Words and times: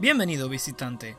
Bienvenido 0.00 0.48
visitante. 0.48 1.16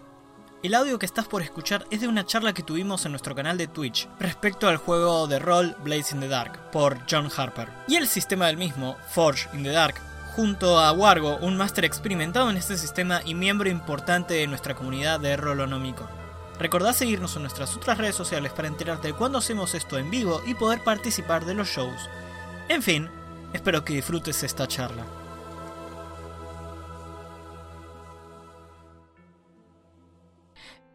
El 0.61 0.75
audio 0.75 0.99
que 0.99 1.05
estás 1.05 1.29
por 1.29 1.41
escuchar 1.41 1.85
es 1.91 2.01
de 2.01 2.09
una 2.09 2.25
charla 2.25 2.51
que 2.51 2.61
tuvimos 2.61 3.05
en 3.05 3.13
nuestro 3.13 3.33
canal 3.33 3.57
de 3.57 3.67
Twitch 3.67 4.09
respecto 4.19 4.67
al 4.67 4.75
juego 4.75 5.27
de 5.27 5.39
rol 5.39 5.77
Blaze 5.81 6.13
in 6.13 6.19
the 6.19 6.27
Dark 6.27 6.71
por 6.71 6.99
John 7.09 7.29
Harper 7.33 7.69
y 7.87 7.95
el 7.95 8.05
sistema 8.05 8.47
del 8.47 8.57
mismo, 8.57 8.97
Forge 9.11 9.47
in 9.53 9.63
the 9.63 9.69
Dark, 9.69 9.95
junto 10.35 10.77
a 10.77 10.91
Wargo, 10.91 11.37
un 11.37 11.55
máster 11.55 11.85
experimentado 11.85 12.49
en 12.49 12.57
este 12.57 12.75
sistema 12.75 13.21
y 13.23 13.33
miembro 13.33 13.69
importante 13.69 14.33
de 14.33 14.47
nuestra 14.47 14.75
comunidad 14.75 15.21
de 15.21 15.37
Rolonómico. 15.37 16.09
Recordá 16.59 16.91
seguirnos 16.91 17.33
en 17.37 17.43
nuestras 17.43 17.77
otras 17.77 17.97
redes 17.97 18.15
sociales 18.15 18.51
para 18.51 18.67
enterarte 18.67 19.07
de 19.07 19.13
cuando 19.13 19.37
hacemos 19.37 19.73
esto 19.73 19.97
en 19.97 20.11
vivo 20.11 20.41
y 20.45 20.53
poder 20.53 20.83
participar 20.83 21.45
de 21.45 21.53
los 21.53 21.69
shows. 21.69 22.09
En 22.67 22.83
fin, 22.83 23.09
espero 23.53 23.85
que 23.85 23.93
disfrutes 23.93 24.43
esta 24.43 24.67
charla. 24.67 25.05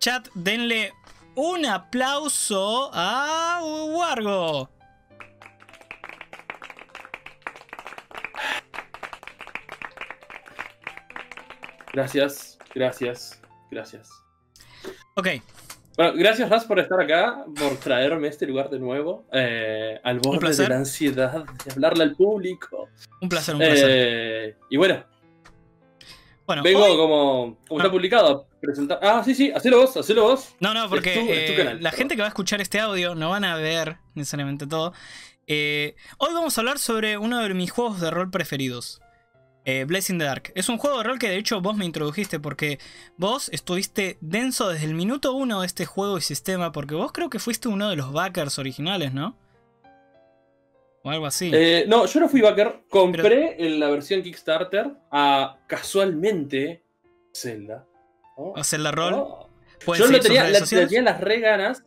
Chat, 0.00 0.28
denle 0.32 0.94
un 1.34 1.66
aplauso 1.66 2.90
a 2.94 3.60
Wargo. 3.62 4.70
Gracias, 11.92 12.58
gracias, 12.74 13.42
gracias. 13.70 14.10
Ok. 15.16 15.28
Bueno, 15.98 16.14
gracias 16.16 16.48
Raz 16.48 16.64
por 16.64 16.78
estar 16.78 16.98
acá, 16.98 17.44
por 17.58 17.76
traerme 17.76 18.28
a 18.28 18.30
este 18.30 18.46
lugar 18.46 18.70
de 18.70 18.78
nuevo, 18.78 19.26
eh, 19.34 20.00
al 20.02 20.18
borde 20.20 20.56
de 20.56 20.66
la 20.66 20.76
ansiedad 20.76 21.44
de 21.44 21.72
hablarle 21.72 22.04
al 22.04 22.16
público. 22.16 22.88
Un 23.20 23.28
placer, 23.28 23.54
un 23.54 23.60
placer. 23.60 23.90
Eh, 23.90 24.56
y 24.70 24.78
bueno, 24.78 25.04
bueno 26.46 26.62
vengo 26.62 26.96
como, 26.96 27.58
como 27.68 27.80
está 27.80 27.88
ah. 27.88 27.92
publicado 27.92 28.49
a 28.60 28.66
presentar. 28.66 28.98
Ah, 29.02 29.22
sí, 29.24 29.34
sí, 29.34 29.50
hacelo 29.50 29.80
vos, 29.80 29.96
hacelo 29.96 30.24
vos. 30.24 30.54
No, 30.60 30.74
no, 30.74 30.88
porque 30.88 31.14
eh, 31.16 31.78
la 31.80 31.92
gente 31.92 32.16
que 32.16 32.22
va 32.22 32.26
a 32.26 32.30
escuchar 32.30 32.60
este 32.60 32.78
audio 32.80 33.14
no 33.14 33.30
van 33.30 33.44
a 33.44 33.56
ver 33.56 33.96
necesariamente 34.14 34.66
todo. 34.66 34.92
hoy 35.46 35.94
vamos 36.34 36.56
a 36.56 36.60
hablar 36.60 36.78
sobre 36.78 37.18
uno 37.18 37.40
de 37.40 37.54
mis 37.54 37.70
juegos 37.70 38.00
de 38.00 38.10
rol 38.10 38.30
preferidos 38.30 39.00
eh, 39.64 39.84
Blazing 39.84 40.18
the 40.18 40.24
Dark. 40.24 40.52
Es 40.54 40.68
un 40.68 40.78
juego 40.78 40.98
de 40.98 41.04
rol 41.04 41.18
que 41.18 41.28
de 41.28 41.36
hecho 41.36 41.60
vos 41.60 41.76
me 41.76 41.84
introdujiste 41.84 42.40
porque 42.40 42.78
vos 43.16 43.48
estuviste 43.50 44.18
denso 44.20 44.68
desde 44.68 44.86
el 44.86 44.94
minuto 44.94 45.32
uno 45.34 45.60
de 45.60 45.66
este 45.66 45.86
juego 45.86 46.18
y 46.18 46.22
sistema 46.22 46.72
porque 46.72 46.94
vos 46.94 47.12
creo 47.12 47.30
que 47.30 47.38
fuiste 47.38 47.68
uno 47.68 47.90
de 47.90 47.96
los 47.96 48.12
backers 48.12 48.58
originales, 48.58 49.12
¿no? 49.12 49.36
O 51.02 51.10
algo 51.10 51.26
así. 51.26 51.50
Eh, 51.52 51.84
no, 51.88 52.06
yo 52.06 52.20
no 52.20 52.28
fui 52.28 52.40
backer. 52.40 52.82
Compré 52.88 53.56
en 53.64 53.80
la 53.80 53.88
versión 53.88 54.22
Kickstarter 54.22 54.90
a 55.10 55.58
casualmente 55.66 56.82
Zelda. 57.32 57.86
¿O 58.56 58.64
Zelda 58.64 58.90
Roll? 58.90 59.14
Yo 59.96 60.06
lo 60.06 60.20
tenía, 60.20 60.44
tenía 60.64 61.02
las 61.02 61.20
re 61.20 61.40
ganas. 61.40 61.84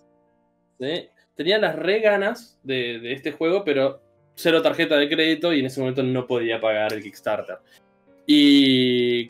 Tenía 1.36 1.58
las 1.58 1.76
re 1.76 2.00
ganas 2.00 2.60
de 2.64 3.14
este 3.14 3.32
juego, 3.32 3.64
pero 3.64 4.02
cero 4.36 4.62
tarjeta 4.62 4.98
de 4.98 5.10
crédito 5.10 5.54
y 5.54 5.60
en 5.60 5.68
ese 5.68 5.80
momento 5.80 6.04
no 6.04 6.26
podía 6.26 6.60
pagar 6.60 6.94
el 6.94 7.04
Kickstarter. 7.04 7.58
Y 8.26 9.28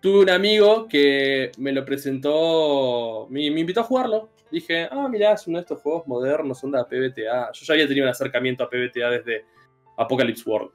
tuve 0.00 0.20
un 0.20 0.30
amigo 0.30 0.88
que 0.88 1.52
me 1.58 1.72
lo 1.72 1.84
presentó, 1.84 3.26
me, 3.30 3.46
invitó 3.46 3.80
a 3.80 3.84
jugarlo. 3.84 4.30
Dije, 4.50 4.88
ah, 4.90 5.08
mirá, 5.08 5.32
es 5.32 5.46
uno 5.46 5.58
de 5.58 5.62
estos 5.62 5.80
juegos 5.80 6.06
modernos, 6.06 6.62
onda 6.64 6.86
PBTA. 6.86 7.52
Yo 7.52 7.64
ya 7.64 7.74
había 7.74 7.86
tenido 7.86 8.04
un 8.04 8.10
acercamiento 8.10 8.64
a 8.64 8.68
PBTA 8.68 9.10
desde 9.10 9.44
Apocalypse 9.96 10.48
World. 10.48 10.72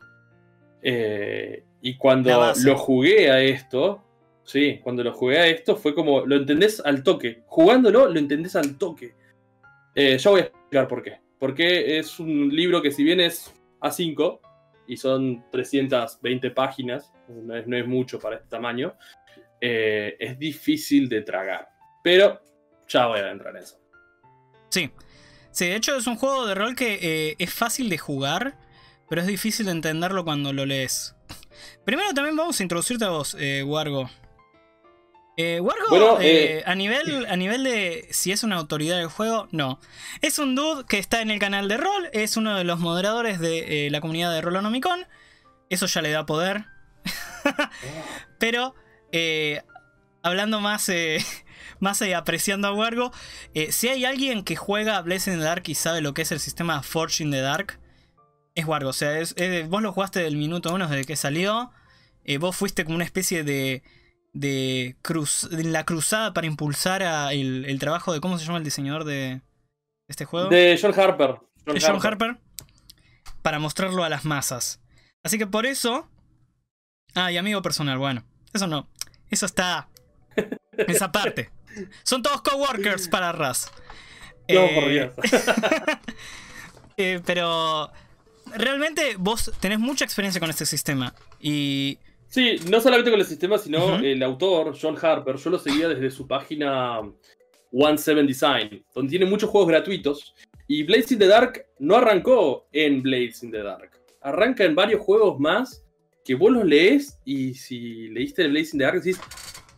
Eh, 0.81 1.63
y 1.81 1.95
cuando 1.97 2.53
lo 2.63 2.77
jugué 2.77 3.29
a 3.29 3.41
esto, 3.41 4.03
sí, 4.47 4.79
cuando 4.81 5.03
lo 5.03 5.13
jugué 5.13 5.37
a 5.37 5.47
esto 5.47 5.75
fue 5.75 5.93
como, 5.93 6.25
lo 6.25 6.37
entendés 6.37 6.79
al 6.83 7.03
toque. 7.03 7.43
Jugándolo, 7.45 8.07
lo 8.07 8.17
entendés 8.17 8.55
al 8.55 8.77
toque. 8.77 9.13
Eh, 9.93 10.17
ya 10.17 10.29
voy 10.31 10.41
a 10.41 10.43
explicar 10.45 10.87
por 10.87 11.03
qué. 11.03 11.19
Porque 11.37 11.99
es 11.99 12.19
un 12.19 12.49
libro 12.49 12.81
que 12.81 12.91
si 12.91 13.03
bien 13.03 13.19
es 13.19 13.53
a5 13.81 14.39
y 14.87 14.97
son 14.97 15.45
320 15.51 16.49
páginas, 16.51 17.13
no 17.27 17.55
es, 17.55 17.87
mucho 17.87 18.19
para 18.19 18.37
este 18.37 18.47
tamaño, 18.47 18.95
eh, 19.61 20.15
es 20.19 20.39
difícil 20.39 21.09
de 21.09 21.21
tragar. 21.21 21.67
Pero 22.03 22.41
ya 22.87 23.07
voy 23.07 23.19
a 23.19 23.29
entrar 23.29 23.55
en 23.55 23.63
eso. 23.63 23.79
Sí. 24.69 24.89
Sí, 25.51 25.65
de 25.65 25.75
hecho 25.75 25.97
es 25.97 26.05
un 26.05 26.17
juego 26.17 26.45
de 26.45 26.53
rol 26.53 26.75
que 26.75 26.99
eh, 27.01 27.35
es 27.39 27.51
fácil 27.51 27.89
de 27.89 27.97
jugar, 27.97 28.55
pero 29.09 29.21
es 29.21 29.27
difícil 29.27 29.65
de 29.65 29.71
entenderlo 29.71 30.23
cuando 30.23 30.53
lo 30.53 30.65
lees. 30.65 31.15
Primero 31.83 32.13
también 32.13 32.35
vamos 32.35 32.59
a 32.59 32.63
introducirte 32.63 33.05
a 33.05 33.09
vos, 33.09 33.35
eh, 33.39 33.63
Wargo. 33.63 34.07
Eh, 35.39 35.59
Wargo, 35.61 36.19
eh, 36.19 36.57
eh, 36.57 36.63
a, 36.65 36.73
nivel, 36.73 37.27
a 37.27 37.35
nivel 37.35 37.63
de 37.63 38.07
si 38.09 38.31
es 38.31 38.43
una 38.43 38.55
autoridad 38.55 38.97
del 38.97 39.05
juego, 39.05 39.47
no. 39.51 39.79
Es 40.23 40.39
un 40.39 40.55
dude 40.55 40.85
que 40.85 40.97
está 40.97 41.21
en 41.21 41.29
el 41.29 41.37
canal 41.37 41.67
de 41.67 41.77
rol, 41.77 42.09
es 42.11 42.37
uno 42.37 42.57
de 42.57 42.63
los 42.63 42.79
moderadores 42.79 43.39
de 43.39 43.87
la 43.91 44.01
comunidad 44.01 44.33
de 44.33 44.41
Rolonomicon. 44.41 45.05
Eso 45.69 45.85
ya 45.85 46.01
le 46.01 46.09
da 46.09 46.25
poder. 46.25 46.65
Pero, 48.39 48.73
hablando 50.23 50.59
más, 50.59 50.91
más 51.79 52.01
apreciando 52.01 52.69
a 52.69 52.73
Wargo, 52.73 53.11
si 53.69 53.89
hay 53.89 54.05
alguien 54.05 54.43
que 54.43 54.55
juega 54.55 54.99
Blessing 55.01 55.33
in 55.33 55.39
the 55.39 55.45
Dark 55.45 55.63
y 55.67 55.75
sabe 55.75 56.01
lo 56.01 56.15
que 56.15 56.23
es 56.23 56.31
el 56.31 56.39
sistema 56.39 56.81
Forge 56.81 57.23
in 57.23 57.29
the 57.29 57.41
Dark, 57.41 57.79
es 58.55 58.65
Wargo. 58.65 58.89
O 58.89 58.93
sea, 58.93 59.11
vos 59.67 59.83
lo 59.83 59.93
jugaste 59.93 60.19
del 60.19 60.35
minuto 60.35 60.73
uno 60.73 60.87
desde 60.87 61.05
que 61.05 61.15
salió. 61.15 61.69
vos 62.39 62.55
fuiste 62.55 62.85
como 62.85 62.95
una 62.95 63.05
especie 63.05 63.43
de 63.43 63.83
de, 64.39 64.95
cruz, 65.01 65.47
la 65.51 65.85
cruzada 65.85 66.33
para 66.33 66.47
impulsar 66.47 67.01
el, 67.31 67.77
trabajo 67.79 68.13
de, 68.13 68.21
¿cómo 68.21 68.37
se 68.37 68.45
llama 68.45 68.57
el 68.57 68.63
diseñador 68.63 69.03
de 69.03 69.41
este 70.07 70.25
juego? 70.25 70.49
De 70.49 70.77
John 70.81 70.97
Harper. 70.97 71.39
John, 71.65 71.77
John 71.79 72.05
Harper. 72.05 72.37
Para 73.41 73.59
mostrarlo 73.59 74.03
a 74.03 74.09
las 74.09 74.25
masas. 74.25 74.81
Así 75.23 75.37
que 75.37 75.47
por 75.47 75.65
eso... 75.65 76.07
Ah, 77.15 77.31
y 77.31 77.37
amigo 77.37 77.61
personal, 77.61 77.97
bueno. 77.97 78.23
Eso 78.53 78.67
no. 78.67 78.87
Eso 79.29 79.45
está... 79.45 79.89
Esa 80.77 81.11
parte. 81.11 81.49
Son 82.03 82.21
todos 82.21 82.41
coworkers 82.41 83.07
para 83.07 83.31
Raz. 83.31 83.71
No, 84.49 84.61
eh, 84.61 85.11
eh, 86.97 87.21
pero 87.25 87.91
realmente 88.55 89.15
vos 89.17 89.51
tenés 89.59 89.79
mucha 89.79 90.05
experiencia 90.05 90.39
con 90.39 90.49
este 90.49 90.65
sistema. 90.65 91.13
Y 91.39 91.99
Sí, 92.27 92.57
no 92.69 92.81
solamente 92.81 93.09
con 93.09 93.19
el 93.19 93.25
sistema, 93.25 93.57
sino 93.57 93.97
el 93.97 94.21
autor, 94.21 94.75
John 94.79 94.97
Harper, 95.01 95.37
yo 95.37 95.49
lo 95.49 95.59
seguía 95.59 95.87
desde 95.87 96.11
su 96.11 96.27
página 96.27 96.99
One 97.71 97.97
Seven 97.97 98.27
Design, 98.27 98.83
donde 98.93 99.09
tiene 99.09 99.25
muchos 99.25 99.49
juegos 99.49 99.69
gratuitos. 99.69 100.35
Y 100.67 100.83
Blades 100.83 101.11
in 101.13 101.19
the 101.19 101.27
Dark 101.27 101.65
no 101.79 101.95
arrancó 101.95 102.67
en 102.73 103.01
Blades 103.01 103.43
in 103.43 103.51
the 103.51 103.63
Dark. 103.63 103.91
Arranca 104.21 104.65
en 104.65 104.75
varios 104.75 105.01
juegos 105.01 105.39
más 105.39 105.83
que 106.25 106.35
vos 106.35 106.51
los 106.51 106.65
lees 106.65 107.17
y 107.23 107.53
si 107.53 108.09
leíste 108.09 108.41
el 108.41 108.51
Blades 108.51 108.73
in 108.73 108.79
the 108.79 108.85
Dark 108.85 109.01
decís, 109.01 109.21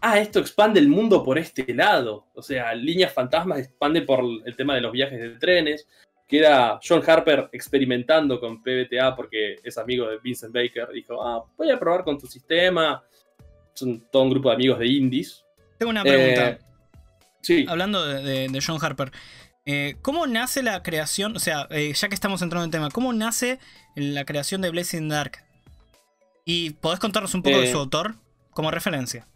ah, 0.02 0.20
esto 0.20 0.40
expande 0.40 0.80
el 0.80 0.88
mundo 0.88 1.24
por 1.24 1.38
este 1.38 1.72
lado. 1.74 2.26
O 2.34 2.42
sea, 2.42 2.74
líneas 2.74 3.14
fantasmas 3.14 3.60
expande 3.60 4.02
por 4.02 4.24
el 4.44 4.56
tema 4.56 4.74
de 4.74 4.82
los 4.82 4.92
viajes 4.92 5.20
de 5.20 5.30
trenes 5.38 5.88
que 6.30 6.38
era 6.38 6.80
John 6.88 7.02
Harper 7.06 7.50
experimentando 7.52 8.40
con 8.40 8.62
PBTA 8.62 9.16
porque 9.16 9.56
es 9.64 9.80
amigo 9.80 10.08
de 10.08 10.20
Vincent 10.20 10.54
Baker. 10.54 10.90
Dijo, 10.94 11.20
ah, 11.24 11.44
voy 11.58 11.72
a 11.72 11.80
probar 11.80 12.04
con 12.04 12.20
tu 12.20 12.28
sistema. 12.28 13.04
Son 13.74 14.00
todo 14.12 14.24
un 14.24 14.30
grupo 14.30 14.50
de 14.50 14.56
amigos 14.56 14.78
de 14.78 14.88
indies. 14.88 15.44
Tengo 15.80 15.90
una 15.90 16.04
pregunta. 16.04 16.50
Eh, 16.50 16.60
sí. 17.42 17.66
Hablando 17.68 18.06
de, 18.06 18.62
John 18.66 18.78
Harper. 18.80 19.12
Eh, 19.66 19.96
¿Cómo 20.04 20.28
nace 20.28 20.62
la 20.62 20.84
creación? 20.84 21.36
O 21.36 21.40
sea, 21.40 21.68
eh, 21.72 21.94
ya 21.94 22.10
que 22.10 22.16
estamos 22.16 22.44
entrando 22.44 22.64
en 22.64 22.72
tema, 22.72 22.92
¿cómo 22.92 23.12
nace 23.12 23.58
la 23.96 24.24
creación 24.24 24.62
de 24.62 24.70
Blazing 24.70 25.10
Dark? 25.10 25.44
¿Y 26.46 26.72
podés 26.72 27.00
contarnos 27.00 27.34
un 27.34 27.42
poco 27.42 27.60
de 27.60 27.72
su 27.72 27.78
autor 27.78 28.16
como 28.52 28.70
referencia? 28.70 29.28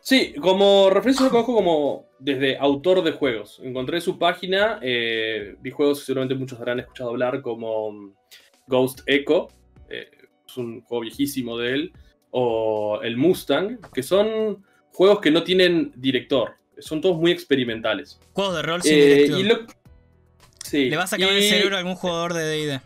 Sí, 0.00 0.32
como 0.40 0.90
referencia 0.90 1.24
lo 1.24 1.30
conozco 1.32 1.54
como 1.54 2.05
desde 2.18 2.56
autor 2.58 3.02
de 3.02 3.12
juegos. 3.12 3.60
Encontré 3.62 4.00
su 4.00 4.18
página, 4.18 4.78
eh, 4.82 5.56
vi 5.60 5.70
juegos 5.70 6.00
que 6.00 6.06
seguramente 6.06 6.34
muchos 6.34 6.58
habrán 6.58 6.80
escuchado 6.80 7.10
hablar 7.10 7.42
como 7.42 7.92
mm, 7.92 8.14
Ghost 8.66 9.00
Echo, 9.06 9.48
eh, 9.88 10.08
es 10.46 10.56
un 10.56 10.82
juego 10.82 11.02
viejísimo 11.02 11.58
de 11.58 11.72
él, 11.72 11.92
o 12.30 13.00
el 13.02 13.16
Mustang, 13.16 13.78
que 13.92 14.02
son 14.02 14.64
juegos 14.92 15.20
que 15.20 15.30
no 15.30 15.42
tienen 15.42 15.92
director, 15.96 16.52
son 16.78 17.00
todos 17.00 17.18
muy 17.18 17.30
experimentales. 17.30 18.18
Juegos 18.32 18.56
de 18.56 18.62
rol 18.62 18.82
sin 18.82 18.94
eh, 18.94 19.06
director. 19.28 19.66
sí, 20.64 20.90
Le 20.90 20.96
vas 20.96 21.12
a 21.12 21.18
cambiar 21.18 21.36
el 21.36 21.48
cerebro 21.48 21.76
a 21.76 21.78
algún 21.80 21.94
jugador 21.94 22.34
de 22.34 22.44
D&D. 22.44 22.80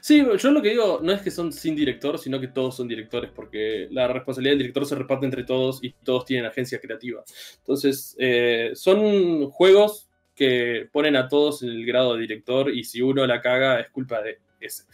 Sí, 0.00 0.24
yo 0.38 0.50
lo 0.50 0.62
que 0.62 0.70
digo 0.70 1.00
no 1.02 1.12
es 1.12 1.22
que 1.22 1.30
son 1.30 1.52
sin 1.52 1.74
director, 1.74 2.18
sino 2.18 2.40
que 2.40 2.48
todos 2.48 2.76
son 2.76 2.88
directores, 2.88 3.30
porque 3.34 3.88
la 3.90 4.08
responsabilidad 4.08 4.52
del 4.52 4.58
director 4.58 4.86
se 4.86 4.94
reparte 4.94 5.26
entre 5.26 5.44
todos 5.44 5.82
y 5.82 5.90
todos 5.90 6.24
tienen 6.24 6.46
agencia 6.46 6.80
creativa. 6.80 7.24
Entonces, 7.58 8.16
eh, 8.18 8.72
son 8.74 9.50
juegos 9.50 10.08
que 10.34 10.88
ponen 10.92 11.16
a 11.16 11.28
todos 11.28 11.62
en 11.62 11.70
el 11.70 11.86
grado 11.86 12.14
de 12.14 12.20
director 12.20 12.70
y 12.70 12.84
si 12.84 13.00
uno 13.00 13.26
la 13.26 13.40
caga 13.40 13.80
es 13.80 13.90
culpa 13.90 14.20
de 14.20 14.38
ese. 14.60 14.84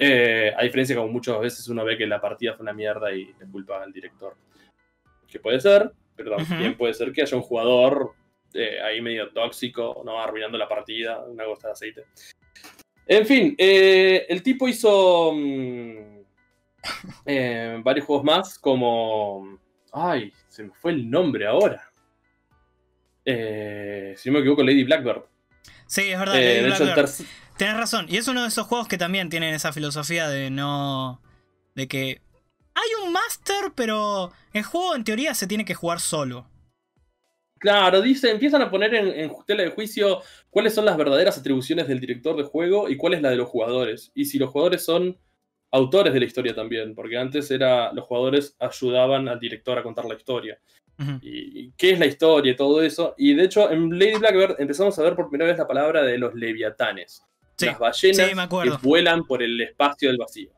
Eh, 0.00 0.54
a 0.56 0.62
diferencia 0.62 0.94
como 0.94 1.08
muchas 1.08 1.40
veces 1.40 1.66
uno 1.68 1.84
ve 1.84 1.98
que 1.98 2.06
la 2.06 2.20
partida 2.20 2.54
fue 2.54 2.62
una 2.62 2.72
mierda 2.72 3.12
y 3.12 3.26
le 3.38 3.46
culpa 3.50 3.82
al 3.82 3.92
director. 3.92 4.36
Que 5.26 5.40
puede 5.40 5.60
ser, 5.60 5.92
pero 6.16 6.36
también 6.36 6.76
puede 6.76 6.94
ser 6.94 7.12
que 7.12 7.22
haya 7.22 7.36
un 7.36 7.42
jugador 7.42 8.12
eh, 8.54 8.80
ahí 8.80 9.00
medio 9.00 9.30
tóxico, 9.30 10.02
¿no? 10.04 10.20
Arruinando 10.20 10.56
la 10.56 10.68
partida, 10.68 11.22
una 11.24 11.44
gota 11.44 11.68
de 11.68 11.72
aceite. 11.72 12.04
En 13.08 13.26
fin, 13.26 13.54
eh, 13.58 14.26
el 14.28 14.42
tipo 14.42 14.68
hizo 14.68 15.32
mm, 15.34 16.22
varios 17.82 18.06
juegos 18.06 18.24
más, 18.24 18.58
como... 18.58 19.58
Ay, 19.92 20.32
se 20.48 20.62
me 20.64 20.70
fue 20.74 20.92
el 20.92 21.10
nombre 21.10 21.46
ahora. 21.46 21.90
si 23.24 24.28
no 24.28 24.34
me 24.34 24.40
equivoco, 24.40 24.62
Lady 24.62 24.84
Blackbird. 24.84 25.24
Sí, 25.86 26.02
es 26.02 26.18
verdad. 26.18 26.34
Lady 26.34 27.24
Tienes 27.58 27.76
razón. 27.76 28.06
Y 28.08 28.18
es 28.18 28.28
uno 28.28 28.42
de 28.42 28.48
esos 28.48 28.66
juegos 28.66 28.86
que 28.86 28.98
también 28.98 29.30
tienen 29.30 29.52
esa 29.52 29.72
filosofía 29.72 30.28
de 30.28 30.48
no. 30.48 31.20
de 31.74 31.88
que. 31.88 32.22
Hay 32.74 33.04
un 33.04 33.12
máster, 33.12 33.72
pero 33.74 34.32
el 34.52 34.62
juego 34.62 34.94
en 34.94 35.02
teoría 35.02 35.34
se 35.34 35.48
tiene 35.48 35.64
que 35.64 35.74
jugar 35.74 35.98
solo. 35.98 36.46
Claro, 37.58 38.00
dice, 38.00 38.30
empiezan 38.30 38.62
a 38.62 38.70
poner 38.70 38.94
en, 38.94 39.32
tela 39.46 39.62
de 39.62 39.70
juicio 39.70 40.20
cuáles 40.50 40.74
son 40.74 40.84
las 40.84 40.96
verdaderas 40.96 41.38
atribuciones 41.38 41.88
del 41.88 42.00
director 42.00 42.36
de 42.36 42.44
juego 42.44 42.88
y 42.88 42.96
cuál 42.96 43.14
es 43.14 43.22
la 43.22 43.30
de 43.30 43.36
los 43.36 43.48
jugadores. 43.48 44.12
Y 44.14 44.24
si 44.24 44.38
los 44.38 44.50
jugadores 44.50 44.84
son 44.84 45.18
autores 45.70 46.12
de 46.12 46.20
la 46.20 46.26
historia 46.26 46.54
también, 46.54 46.94
porque 46.94 47.18
antes 47.18 47.50
era 47.50 47.92
los 47.92 48.04
jugadores 48.06 48.56
ayudaban 48.58 49.28
al 49.28 49.40
director 49.40 49.78
a 49.78 49.82
contar 49.82 50.04
la 50.04 50.14
historia. 50.14 50.58
y, 51.22 51.70
qué 51.72 51.92
es 51.92 51.98
la 51.98 52.06
historia 52.06 52.52
y 52.52 52.56
todo 52.56 52.82
eso. 52.82 53.14
Y 53.18 53.34
de 53.34 53.44
hecho, 53.44 53.70
en 53.70 53.98
Lady 53.98 54.18
Blackbird 54.18 54.56
empezamos 54.58 54.98
a 54.98 55.02
ver 55.02 55.14
por 55.14 55.28
primera 55.28 55.50
vez 55.50 55.58
la 55.58 55.66
palabra 55.66 56.02
de 56.02 56.18
los 56.18 56.34
leviatanes 56.34 57.22
las 57.66 57.78
ballenas 57.78 58.48
que 58.48 58.70
vuelan 58.82 59.24
por 59.24 59.42
el 59.42 59.60
espacio 59.60 60.08
del 60.08 60.18
vacío. 60.18 60.50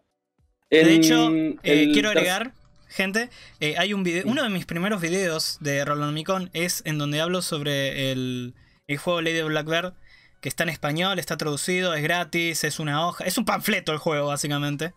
de 0.71 0.95
hecho, 0.95 1.31
eh, 1.63 1.91
quiero 1.93 2.11
agregar, 2.11 2.53
gente, 2.91 3.31
eh, 3.61 3.77
hay 3.79 3.95
un 3.95 4.03
video, 4.03 4.25
uno 4.27 4.43
de 4.43 4.51
mis 4.51 4.67
primeros 4.67 5.01
videos 5.01 5.59
de 5.61 5.85
Micon 6.13 6.51
es 6.53 6.83
en 6.85 6.99
donde 6.99 7.21
hablo 7.21 7.41
sobre 7.41 8.13
el, 8.13 8.55
juego 8.99 9.23
Lady 9.23 9.41
Blackbird, 9.43 9.95
que 10.41 10.49
está 10.49 10.65
en 10.65 10.71
español, 10.71 11.19
está 11.19 11.37
traducido, 11.37 11.95
es 11.95 12.03
gratis, 12.03 12.65
es 12.65 12.81
una 12.81 13.07
hoja, 13.07 13.25
es 13.25 13.39
un 13.39 13.45
panfleto 13.45 13.93
el 13.93 13.99
juego 13.99 14.29
básicamente. 14.29 14.93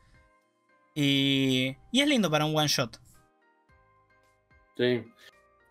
Y, 0.95 1.75
y 1.91 2.01
es 2.01 2.07
lindo 2.07 2.29
para 2.29 2.45
un 2.45 2.55
one 2.55 2.67
shot. 2.67 2.99
Sí. 4.77 5.03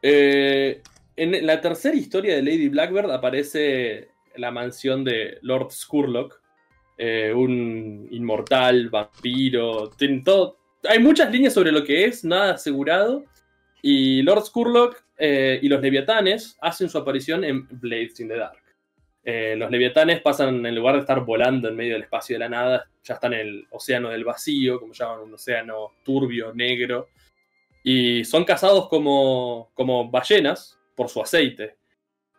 Eh, 0.03 0.83
en 1.17 1.47
la 1.47 1.61
tercera 1.61 1.97
historia 1.97 2.35
de 2.35 2.43
Lady 2.43 2.69
Blackbird 2.69 3.11
aparece 3.11 4.09
la 4.37 4.51
mansión 4.51 5.05
de 5.05 5.39
Lord 5.43 5.71
Skurlock, 5.71 6.41
eh, 6.99 7.33
un 7.35 8.09
inmortal, 8.11 8.89
vampiro, 8.89 9.91
todo. 10.25 10.62
Hay 10.89 10.99
muchas 10.99 11.31
líneas 11.31 11.55
sobre 11.55 11.73
lo 11.73 11.85
que 11.85 12.05
es, 12.05 12.25
nada 12.25 12.55
asegurado. 12.55 13.25
Y 13.81 14.23
Lord 14.23 14.47
Skurlock 14.47 15.03
eh, 15.19 15.59
y 15.63 15.69
los 15.69 15.81
leviatanes 15.81 16.57
hacen 16.61 16.89
su 16.89 16.99
aparición 16.99 17.45
en 17.45 17.67
Blades 17.69 18.21
in 18.21 18.29
the 18.29 18.37
Dark. 18.37 18.63
Eh, 19.25 19.55
los 19.57 19.71
leviatanes 19.71 20.21
pasan, 20.21 20.65
en 20.67 20.75
lugar 20.75 20.95
de 20.95 21.01
estar 21.01 21.25
volando 21.25 21.69
en 21.69 21.77
medio 21.77 21.95
del 21.95 22.03
espacio 22.03 22.35
de 22.35 22.41
la 22.41 22.49
nada, 22.49 22.89
ya 23.05 23.15
están 23.15 23.35
en 23.35 23.41
el 23.41 23.67
océano 23.71 24.11
del 24.11 24.25
vacío, 24.25 24.81
como 24.81 24.93
llaman, 24.93 25.21
un 25.21 25.35
océano 25.35 25.93
turbio, 26.05 26.53
negro. 26.53 27.09
Y 27.85 28.25
son 28.25 28.45
cazados 28.45 28.89
como, 28.89 29.71
como 29.75 30.11
ballenas 30.11 30.79
por 30.95 31.09
su 31.09 31.21
aceite 31.21 31.77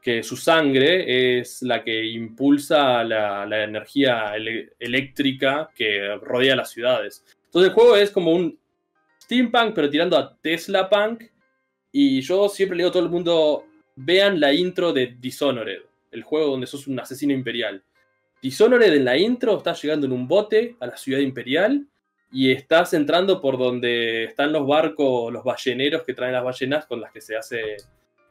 que 0.04 0.22
su 0.22 0.36
sangre 0.36 1.40
es 1.40 1.62
la 1.62 1.82
que 1.82 2.06
impulsa 2.06 3.04
la, 3.06 3.64
energía 3.64 4.34
eléctrica 4.78 5.70
que 5.74 6.16
rodea 6.22 6.58
las 6.58 6.72
ciudades. 6.72 7.24
Entonces 7.54 7.70
el 7.70 7.76
juego 7.76 7.96
es 7.96 8.10
como 8.10 8.32
un 8.32 8.60
steampunk, 9.22 9.76
pero 9.76 9.88
tirando 9.88 10.18
a 10.18 10.36
Tesla 10.42 10.90
Punk. 10.90 11.26
Y 11.92 12.20
yo 12.22 12.50
siempre 12.50 12.76
le 12.76 12.82
digo 12.82 12.90
a 12.90 12.94
todo 12.94 13.04
el 13.04 13.12
mundo, 13.12 13.68
vean 13.96 14.40
la 14.40 14.52
intro 14.52 14.92
de 14.92 15.16
Dishonored, 15.20 15.84
el 16.10 16.24
juego 16.24 16.50
donde 16.50 16.66
sos 16.66 16.88
un 16.88 17.00
asesino 17.00 17.32
imperial. 17.32 17.84
Dishonored 18.42 18.92
en 18.92 19.06
la 19.06 19.18
intro 19.20 19.56
estás 19.56 19.80
llegando 19.84 20.08
en 20.08 20.14
un 20.14 20.28
bote 20.28 20.76
a 20.80 20.88
la 20.88 20.98
ciudad 20.98 21.20
imperial 21.20 21.86
y 22.32 22.52
estás 22.52 22.96
entrando 22.96 23.40
por 23.40 23.60
donde 23.60 24.24
están 24.24 24.52
los 24.52 24.66
barcos, 24.66 25.32
los 25.32 25.44
balleneros 25.44 26.02
que 26.02 26.16
traen 26.16 26.34
las 26.34 26.44
ballenas 26.44 26.88
con 26.88 27.02
las 27.02 27.12
que 27.12 27.22
se 27.22 27.36
hace 27.36 27.78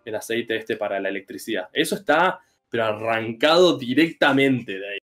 el 0.04 0.14
aceite 0.16 0.56
este 0.56 0.76
para 0.76 0.98
la 0.98 1.10
electricidad. 1.10 1.68
Eso 1.72 1.94
está, 1.94 2.40
pero 2.68 2.86
arrancado 2.86 3.78
directamente 3.78 4.80
de 4.80 4.88
ahí. 4.88 4.98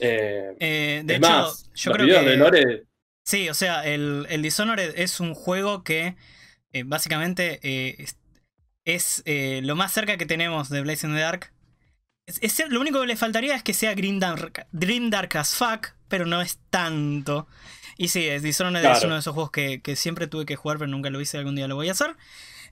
Eh, 0.00 0.56
eh, 0.58 1.02
de 1.04 1.14
hecho, 1.14 1.52
yo 1.72 1.92
creo 1.92 2.20
que... 2.20 2.30
De 2.50 2.93
Sí, 3.24 3.48
o 3.48 3.54
sea, 3.54 3.84
el, 3.84 4.26
el, 4.28 4.42
Dishonored 4.42 4.94
es 4.96 5.18
un 5.18 5.34
juego 5.34 5.82
que 5.82 6.14
eh, 6.72 6.82
básicamente 6.84 7.60
es, 8.84 9.22
lo 9.62 9.76
más 9.76 9.92
cerca 9.92 10.16
que 10.18 10.26
tenemos 10.26 10.68
de 10.68 10.82
Blazing 10.82 11.14
the 11.14 11.20
Dark. 11.20 11.52
lo 12.68 12.80
único 12.80 13.00
que 13.00 13.06
le 13.06 13.16
faltaría 13.16 13.56
es 13.56 13.62
que 13.62 13.74
sea 13.74 13.94
Grim 13.94 14.20
Dark, 14.20 14.66
Dark 14.72 15.36
as 15.36 15.54
fuck, 15.54 15.88
pero 16.08 16.26
no 16.26 16.42
es 16.42 16.58
tanto. 16.70 17.48
Y 17.96 18.08
sí, 18.08 18.28
Dishonored 18.28 18.84
es 18.84 19.04
uno 19.04 19.14
de 19.14 19.20
esos 19.20 19.34
juegos 19.34 19.50
que, 19.50 19.80
que, 19.80 19.96
siempre 19.96 20.26
tuve 20.26 20.46
que 20.46 20.56
jugar, 20.56 20.78
pero 20.78 20.90
nunca 20.90 21.10
lo 21.10 21.20
hice, 21.20 21.38
algún 21.38 21.56
día 21.56 21.68
lo 21.68 21.76
voy 21.76 21.88
a 21.88 21.92
hacer. 21.92 22.16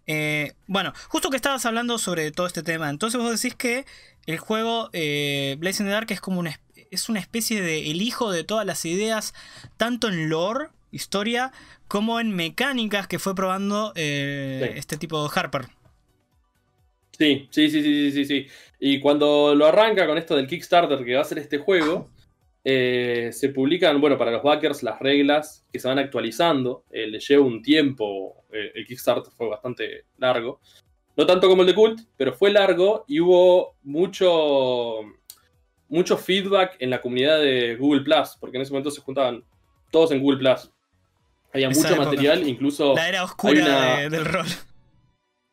Eh, 0.06 0.52
bueno, 0.66 0.92
justo 1.08 1.30
que 1.30 1.36
estabas 1.36 1.64
hablando 1.66 1.98
sobre 1.98 2.30
todo 2.32 2.46
este 2.46 2.62
tema, 2.62 2.90
entonces 2.90 3.20
vos 3.20 3.30
decís 3.30 3.54
que 3.54 3.84
el 4.26 4.38
juego 4.38 4.90
eh, 4.92 5.56
Blazing 5.58 5.86
the 5.86 5.92
Dark 5.92 6.06
es 6.10 6.20
como 6.20 6.40
una, 6.40 6.60
es 6.90 7.08
una 7.08 7.20
especie 7.20 7.62
de 7.62 7.90
el 7.90 8.02
hijo 8.02 8.30
de 8.30 8.44
todas 8.44 8.66
las 8.66 8.84
ideas, 8.84 9.34
tanto 9.76 10.08
en 10.08 10.28
lore, 10.28 10.68
historia, 10.90 11.52
como 11.88 12.20
en 12.20 12.34
mecánicas 12.34 13.06
que 13.06 13.18
fue 13.18 13.34
probando 13.34 13.92
eh, 13.96 14.74
este 14.76 14.96
tipo 14.96 15.22
de 15.22 15.30
Harper. 15.34 15.66
Sí, 17.18 17.48
sí, 17.50 17.70
sí, 17.70 17.82
sí, 17.82 18.12
sí, 18.12 18.24
sí. 18.24 18.46
Y 18.80 18.98
cuando 18.98 19.54
lo 19.54 19.66
arranca 19.66 20.06
con 20.06 20.18
esto 20.18 20.34
del 20.34 20.46
Kickstarter 20.46 21.04
que 21.04 21.14
va 21.14 21.20
a 21.20 21.24
ser 21.24 21.38
este 21.38 21.58
juego, 21.58 22.08
eh, 22.64 23.30
se 23.32 23.48
publican, 23.48 24.00
bueno, 24.00 24.16
para 24.16 24.30
los 24.30 24.42
backers 24.42 24.82
las 24.82 24.98
reglas 25.00 25.66
que 25.72 25.78
se 25.78 25.88
van 25.88 25.98
actualizando. 25.98 26.84
Eh, 26.90 27.06
le 27.06 27.20
lleva 27.20 27.44
un 27.44 27.62
tiempo, 27.62 28.41
eh, 28.52 28.72
el 28.74 28.86
Kickstarter 28.86 29.32
fue 29.32 29.48
bastante 29.48 30.06
largo. 30.18 30.60
No 31.16 31.26
tanto 31.26 31.48
como 31.48 31.62
el 31.62 31.68
de 31.68 31.74
Cult, 31.74 32.00
pero 32.16 32.32
fue 32.32 32.50
largo 32.50 33.04
y 33.06 33.20
hubo 33.20 33.76
mucho, 33.82 35.00
mucho 35.88 36.16
feedback 36.16 36.76
en 36.78 36.90
la 36.90 37.00
comunidad 37.00 37.40
de 37.40 37.76
Google 37.76 38.02
Plus, 38.02 38.36
porque 38.40 38.56
en 38.56 38.62
ese 38.62 38.72
momento 38.72 38.90
se 38.90 39.02
juntaban 39.02 39.44
todos 39.90 40.10
en 40.12 40.20
Google 40.20 40.38
Plus. 40.38 40.70
Había 41.52 41.68
mucho 41.68 41.96
material, 41.96 42.48
incluso. 42.48 42.94
La 42.94 43.08
era 43.08 43.24
oscura 43.24 44.08
del 44.08 44.24
rol. 44.24 44.46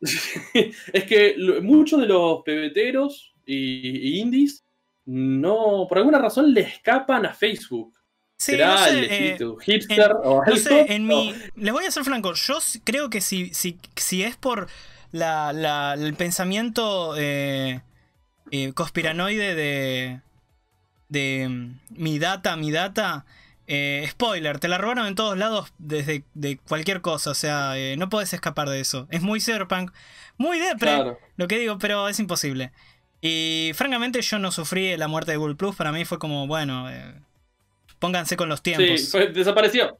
es 0.00 1.04
que 1.04 1.36
muchos 1.62 2.00
de 2.00 2.06
los 2.06 2.42
pebeteros 2.42 3.34
y 3.44 4.18
indies 4.18 4.64
no, 5.12 5.86
por 5.88 5.98
alguna 5.98 6.18
razón 6.18 6.54
le 6.54 6.60
escapan 6.60 7.26
a 7.26 7.34
Facebook. 7.34 7.99
¿Será 8.40 8.88
el 8.88 9.04
eh, 9.04 9.38
hipster 9.60 10.12
o 10.24 10.42
algo? 10.42 10.84
en 10.88 11.06
mi, 11.06 11.34
les 11.56 11.74
voy 11.74 11.84
a 11.84 11.90
ser 11.90 12.04
franco, 12.04 12.32
yo 12.32 12.58
creo 12.84 13.10
que 13.10 13.20
si, 13.20 13.52
si, 13.52 13.78
si 13.96 14.22
es 14.22 14.34
por 14.34 14.66
la, 15.12 15.94
el 15.98 16.14
pensamiento 16.14 17.16
eh, 17.18 17.82
eh, 18.50 18.72
conspiranoide 18.72 19.54
de, 19.54 20.20
de 21.10 21.48
mm, 21.50 21.80
mi 21.90 22.18
data, 22.18 22.56
mi 22.56 22.70
data, 22.70 23.26
spoiler, 24.08 24.58
te 24.58 24.68
la 24.68 24.78
robaron 24.78 25.06
en 25.06 25.16
todos 25.16 25.36
lados 25.36 25.74
desde 25.76 26.24
de 26.32 26.56
cualquier 26.56 27.02
cosa, 27.02 27.32
o 27.32 27.34
sea, 27.34 27.74
no 27.98 28.08
puedes 28.08 28.32
escapar 28.32 28.70
de 28.70 28.80
eso. 28.80 29.06
Es 29.10 29.20
muy 29.20 29.42
cyberpunk, 29.42 29.92
muy 30.38 30.58
depre, 30.58 31.18
lo 31.36 31.46
que 31.46 31.58
digo, 31.58 31.76
pero 31.76 32.08
es 32.08 32.18
imposible. 32.18 32.72
Y 33.20 33.72
francamente 33.74 34.22
yo 34.22 34.38
no 34.38 34.50
sufrí 34.50 34.96
la 34.96 35.08
muerte 35.08 35.32
de 35.32 35.36
Google 35.36 35.56
Plus, 35.56 35.76
para 35.76 35.92
mí 35.92 36.06
fue 36.06 36.18
como, 36.18 36.46
bueno, 36.46 36.90
eh, 36.90 37.14
pónganse 38.00 38.36
con 38.36 38.48
los 38.48 38.62
tiempos. 38.62 39.00
Sí, 39.00 39.18
desapareció. 39.32 39.98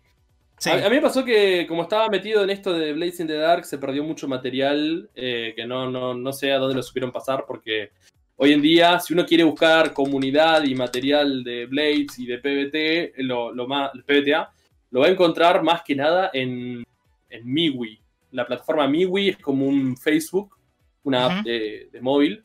A, 0.67 0.89
mí 0.89 0.97
me 0.97 1.01
pasó 1.01 1.25
que 1.25 1.67
como 1.67 1.83
estaba 1.83 2.09
metido 2.09 2.43
en 2.43 2.51
esto 2.51 2.73
de 2.75 2.93
Blades 2.93 3.21
in 3.21 3.27
the 3.27 3.35
Dark, 3.35 3.65
se 3.65 3.79
perdió 3.79 4.03
mucho 4.03 4.29
material 4.29 5.09
eh, 5.15 5.55
que 5.57 5.65
no, 5.65 5.91
no, 5.91 6.13
no 6.13 6.33
sé 6.33 6.53
a 6.53 6.59
dónde 6.59 6.75
lo 6.75 6.83
supieron 6.83 7.13
pasar 7.13 7.45
porque 7.47 7.93
hoy 8.37 8.53
en 8.53 8.61
día 8.61 9.01
si 9.01 9.15
uno 9.15 9.25
quiere 9.25 9.45
buscar 9.45 9.95
comunidad 9.95 10.65
y 10.65 10.75
material 10.75 11.45
de 11.45 11.65
Blades 11.65 12.19
y 12.19 12.27
de 12.27 12.39
PBT, 12.39 13.23
lo, 13.23 13.55
lo 13.55 13.67
más, 13.67 13.91
PBTA, 14.05 14.53
lo 14.91 15.01
va 15.01 15.07
a 15.07 15.11
encontrar 15.11 15.63
más 15.63 15.83
que 15.83 15.95
nada 15.95 16.31
en, 16.35 16.85
en 17.31 17.53
MiWi. 17.53 17.99
La 18.33 18.47
plataforma 18.47 18.87
MiWi 18.87 19.31
es 19.31 19.39
como 19.39 19.67
un 19.67 19.97
Facebook, 19.97 20.59
una 21.05 21.39
app 21.39 21.45
de 21.45 22.01
móvil 22.03 22.45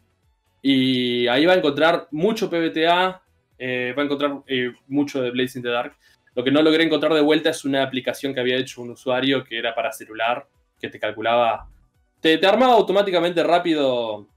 y 0.68 1.28
ahí 1.28 1.46
va 1.46 1.54
a 1.54 1.58
encontrar 1.58 2.08
mucho 2.10 2.50
PBTA, 2.50 3.22
eh, 3.58 3.94
va 3.98 4.02
a 4.02 4.06
encontrar 4.06 4.42
eh, 4.48 4.74
mucho 4.88 5.22
de 5.22 5.32
Blazing 5.32 5.64
the 5.64 5.70
Dark. 5.70 5.96
Lo 6.34 6.44
que 6.44 6.52
no 6.52 6.62
logré 6.62 6.84
encontrar 6.84 7.14
de 7.14 7.22
vuelta 7.22 7.50
es 7.50 7.64
una 7.64 7.84
aplicación 7.84 8.34
que 8.34 8.40
había 8.42 8.58
hecho 8.58 8.82
un 8.82 8.92
usuario 8.92 9.44
que 9.44 9.58
era 9.58 9.74
para 9.74 9.92
celular, 9.92 10.48
que 10.80 10.90
te 10.90 11.00
calculaba, 11.00 11.70
te, 12.20 12.46
armaba 12.46 12.74
automáticamente 12.74 13.44
rápido 13.44 14.28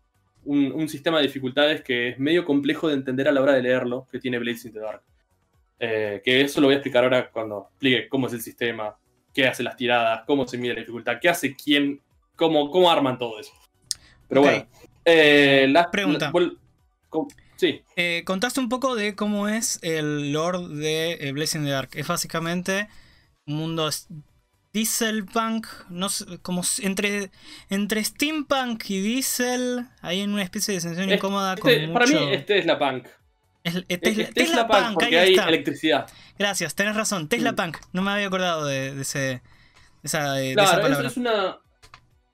un, 0.44 0.88
sistema 0.88 1.18
de 1.18 1.26
dificultades 1.26 1.82
que 1.82 2.10
es 2.10 2.18
medio 2.18 2.44
complejo 2.44 2.88
de 2.88 2.94
entender 2.94 3.28
a 3.28 3.32
la 3.32 3.40
hora 3.40 3.54
de 3.54 3.62
leerlo, 3.62 4.06
que 4.10 4.18
tiene 4.18 4.38
Blazing 4.38 4.72
the 4.72 4.80
Dark. 4.80 5.02
Eh, 5.80 6.22
que 6.24 6.40
eso 6.40 6.60
lo 6.60 6.66
voy 6.68 6.74
a 6.74 6.78
explicar 6.78 7.04
ahora 7.04 7.30
cuando 7.30 7.68
explique 7.70 8.08
cómo 8.08 8.26
es 8.26 8.32
el 8.32 8.40
sistema, 8.40 8.96
qué 9.32 9.46
hace 9.46 9.62
las 9.62 9.76
tiradas, 9.76 10.22
cómo 10.26 10.46
se 10.46 10.58
mide 10.58 10.74
la 10.74 10.80
dificultad, 10.80 11.18
qué 11.20 11.28
hace 11.28 11.54
quién, 11.54 12.00
cómo, 12.36 12.70
cómo 12.70 12.90
arman 12.90 13.18
todo 13.18 13.38
eso. 13.38 13.52
Pero 14.28 14.42
bueno, 14.42 14.66
eh, 15.04 15.66
la 15.70 15.90
pregunta. 15.90 16.30
Sí. 17.58 17.82
Eh, 17.96 18.22
contaste 18.24 18.60
un 18.60 18.70
poco 18.70 18.94
de 18.94 19.14
cómo 19.14 19.48
es 19.48 19.78
el 19.82 20.32
lore 20.32 20.66
de 20.68 21.18
eh, 21.20 21.32
Blazing 21.32 21.64
the 21.64 21.70
Dark. 21.70 21.90
Es 21.92 22.06
básicamente 22.06 22.88
un 23.46 23.56
mundo 23.56 23.90
dieselpunk, 24.72 25.66
no 25.88 26.08
como 26.42 26.62
entre, 26.82 27.30
entre 27.70 28.04
steampunk 28.04 28.90
y 28.90 29.00
diesel, 29.00 29.86
hay 30.02 30.22
una 30.22 30.42
especie 30.42 30.74
de 30.74 30.80
sensación 30.80 31.10
incómoda 31.10 31.54
este, 31.54 31.88
Para 31.88 32.06
mí 32.06 32.14
este 32.32 32.58
es 32.58 32.66
la 32.66 32.78
punk. 32.78 33.08
este 33.64 34.10
es, 34.10 34.34
Tesla, 34.34 34.66
Punk, 34.66 34.94
porque 34.94 35.18
hay 35.18 35.34
electricidad. 35.34 36.06
Gracias, 36.38 36.74
tenés 36.74 36.96
razón. 36.96 37.28
Tesla 37.28 37.54
Punk. 37.54 37.78
No 37.92 38.02
me 38.02 38.10
había 38.12 38.26
acordado 38.26 38.64
de, 38.66 39.00
ese, 39.00 39.42
esa, 40.02 40.36
palabra. 40.54 41.08
Es, 41.08 41.16
una, 41.16 41.58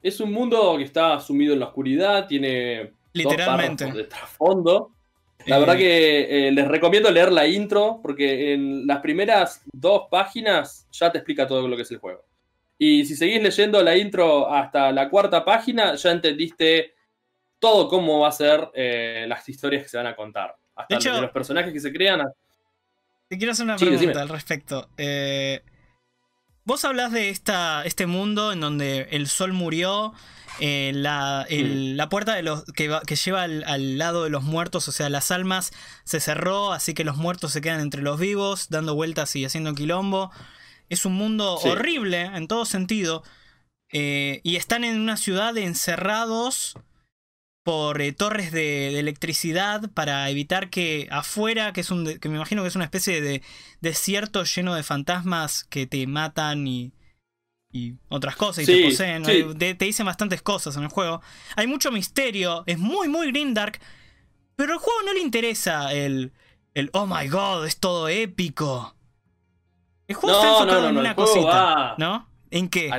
es 0.03 0.21
un 0.21 0.33
mundo 0.33 0.77
que 0.77 0.85
está 0.85 1.19
sumido 1.21 1.55
en 1.55 1.61
la 1.61 1.67
oscuridad, 1.67 2.27
tiene 2.27 2.93
literalmente 3.13 3.91
de 3.91 4.05
trasfondo. 4.05 4.94
La 5.47 5.59
verdad 5.59 5.77
eh, 5.77 5.79
que 5.79 6.49
eh, 6.49 6.53
les 6.53 6.67
recomiendo 6.67 7.11
leer 7.11 7.31
la 7.33 7.47
intro 7.47 8.01
porque 8.03 8.55
en 8.55 8.87
las 8.87 9.01
primeras 9.01 9.63
dos 9.73 10.05
páginas 10.11 10.87
ya 10.91 11.13
te 11.13 11.19
explica 11.19 11.47
todo 11.47 11.67
lo 11.69 11.77
que 11.77 11.83
es 11.83 11.91
el 11.91 11.99
juego. 11.99 12.25
Y 12.79 13.05
si 13.05 13.15
seguís 13.15 13.43
leyendo 13.43 13.83
la 13.83 13.97
intro 13.97 14.53
hasta 14.53 14.91
la 14.91 15.09
cuarta 15.09 15.45
página, 15.45 15.95
ya 15.95 16.11
entendiste 16.11 16.95
todo 17.59 17.89
cómo 17.89 18.21
va 18.21 18.29
a 18.29 18.33
ser 18.33 18.71
eh, 18.75 19.27
las 19.29 19.49
historias 19.49 19.83
que 19.83 19.89
se 19.89 19.97
van 19.97 20.07
a 20.07 20.17
contar. 20.17 20.57
Hasta 20.75 20.99
de 20.99 21.21
los 21.21 21.31
personajes 21.31 21.73
que 21.73 21.81
se 21.81 21.93
crean. 21.93 22.23
Te 23.29 23.39
quiero 23.39 23.53
hacer 23.53 23.65
una 23.65 23.77
pregunta 23.77 24.23
al 24.23 24.29
respecto. 24.29 24.89
Vos 26.67 26.85
hablas 26.87 27.13
de 27.13 27.29
esta, 27.29 27.85
este 27.85 28.07
mundo 28.07 28.51
en 28.51 28.61
donde 28.61 29.07
el 29.11 29.29
sol 29.29 29.53
murió, 29.53 30.15
eh, 30.61 30.93
la, 30.95 31.47
mm. 31.51 31.97
la, 31.97 32.09
puerta 32.09 32.35
de 32.35 32.43
los, 32.43 32.65
que, 32.65 32.97
que 33.07 33.17
lleva 33.17 33.43
al, 33.43 33.99
lado 33.99 34.25
de 34.25 34.31
los 34.31 34.43
muertos, 34.43 34.89
o 34.89 34.93
sea, 34.93 35.09
las 35.09 35.31
almas, 35.31 35.73
se 36.05 36.21
cerró, 36.21 36.73
así 36.73 36.95
que 36.95 37.05
los 37.05 37.17
muertos 37.17 37.53
se 37.53 37.61
quedan 37.61 37.81
entre 37.81 38.03
los 38.03 38.19
vivos, 38.19 38.69
dando 38.69 38.95
vueltas 38.95 39.35
y 39.37 39.45
haciendo 39.45 39.75
quilombo. 39.75 40.31
Es 40.89 41.05
un 41.05 41.15
mundo 41.15 41.57
horrible 41.57 42.23
en 42.23 42.47
todo 42.47 42.67
sentido. 42.67 43.23
Eh, 43.91 44.41
y 44.43 44.57
están 44.57 44.85
en 44.85 45.01
una 45.01 45.17
ciudad 45.17 45.57
encerrados 45.57 46.75
por 47.63 48.03
eh, 48.03 48.13
torres 48.13 48.53
de, 48.53 48.99
electricidad 48.99 49.91
para 49.93 50.29
evitar 50.29 50.69
que 50.69 51.09
afuera, 51.11 51.73
que 51.73 51.81
es 51.81 51.91
un 51.91 52.19
que 52.19 52.29
me 52.29 52.37
imagino 52.37 52.63
que 52.63 52.69
es 52.69 52.77
una 52.77 52.85
especie 52.85 53.21
de 53.21 53.43
desierto 53.81 54.45
lleno 54.45 54.75
de 54.75 54.83
fantasmas 54.83 55.65
que 55.65 55.87
te 55.87 56.07
matan 56.07 56.67
y, 56.67 56.93
y 57.75 57.97
otras 58.09 58.37
cosas 58.37 58.63
y 58.63 58.67
te 58.67 58.85
poseen. 58.85 59.25
Te, 59.59 59.75
dicen 59.75 60.07
bastantes 60.07 60.41
cosas 60.41 60.77
en 60.77 60.85
el 60.85 60.89
juego. 60.89 61.21
Hay 61.57 61.67
mucho 61.67 61.91
misterio, 61.91 62.63
es 62.67 62.79
muy 62.79 63.09
muy 63.09 63.33
dark 63.53 63.81
pero 64.57 64.75
al 64.75 64.79
juego 64.79 65.03
no 65.05 65.13
le 65.13 65.21
interesa 65.21 65.93
el 65.93 66.33
el 66.73 66.91
oh 66.93 67.07
my 67.07 67.29
god, 67.29 67.67
es 67.67 67.79
todo 67.79 68.09
épico. 68.09 68.95
El 70.07 70.15
juego 70.15 70.37
está 70.37 70.53
enfocado 70.53 70.89
en 70.89 70.97
una 70.97 71.17
cosita, 71.17 71.95
¿no? 71.99 72.29
¿En 72.51 72.69
qué? 72.69 72.91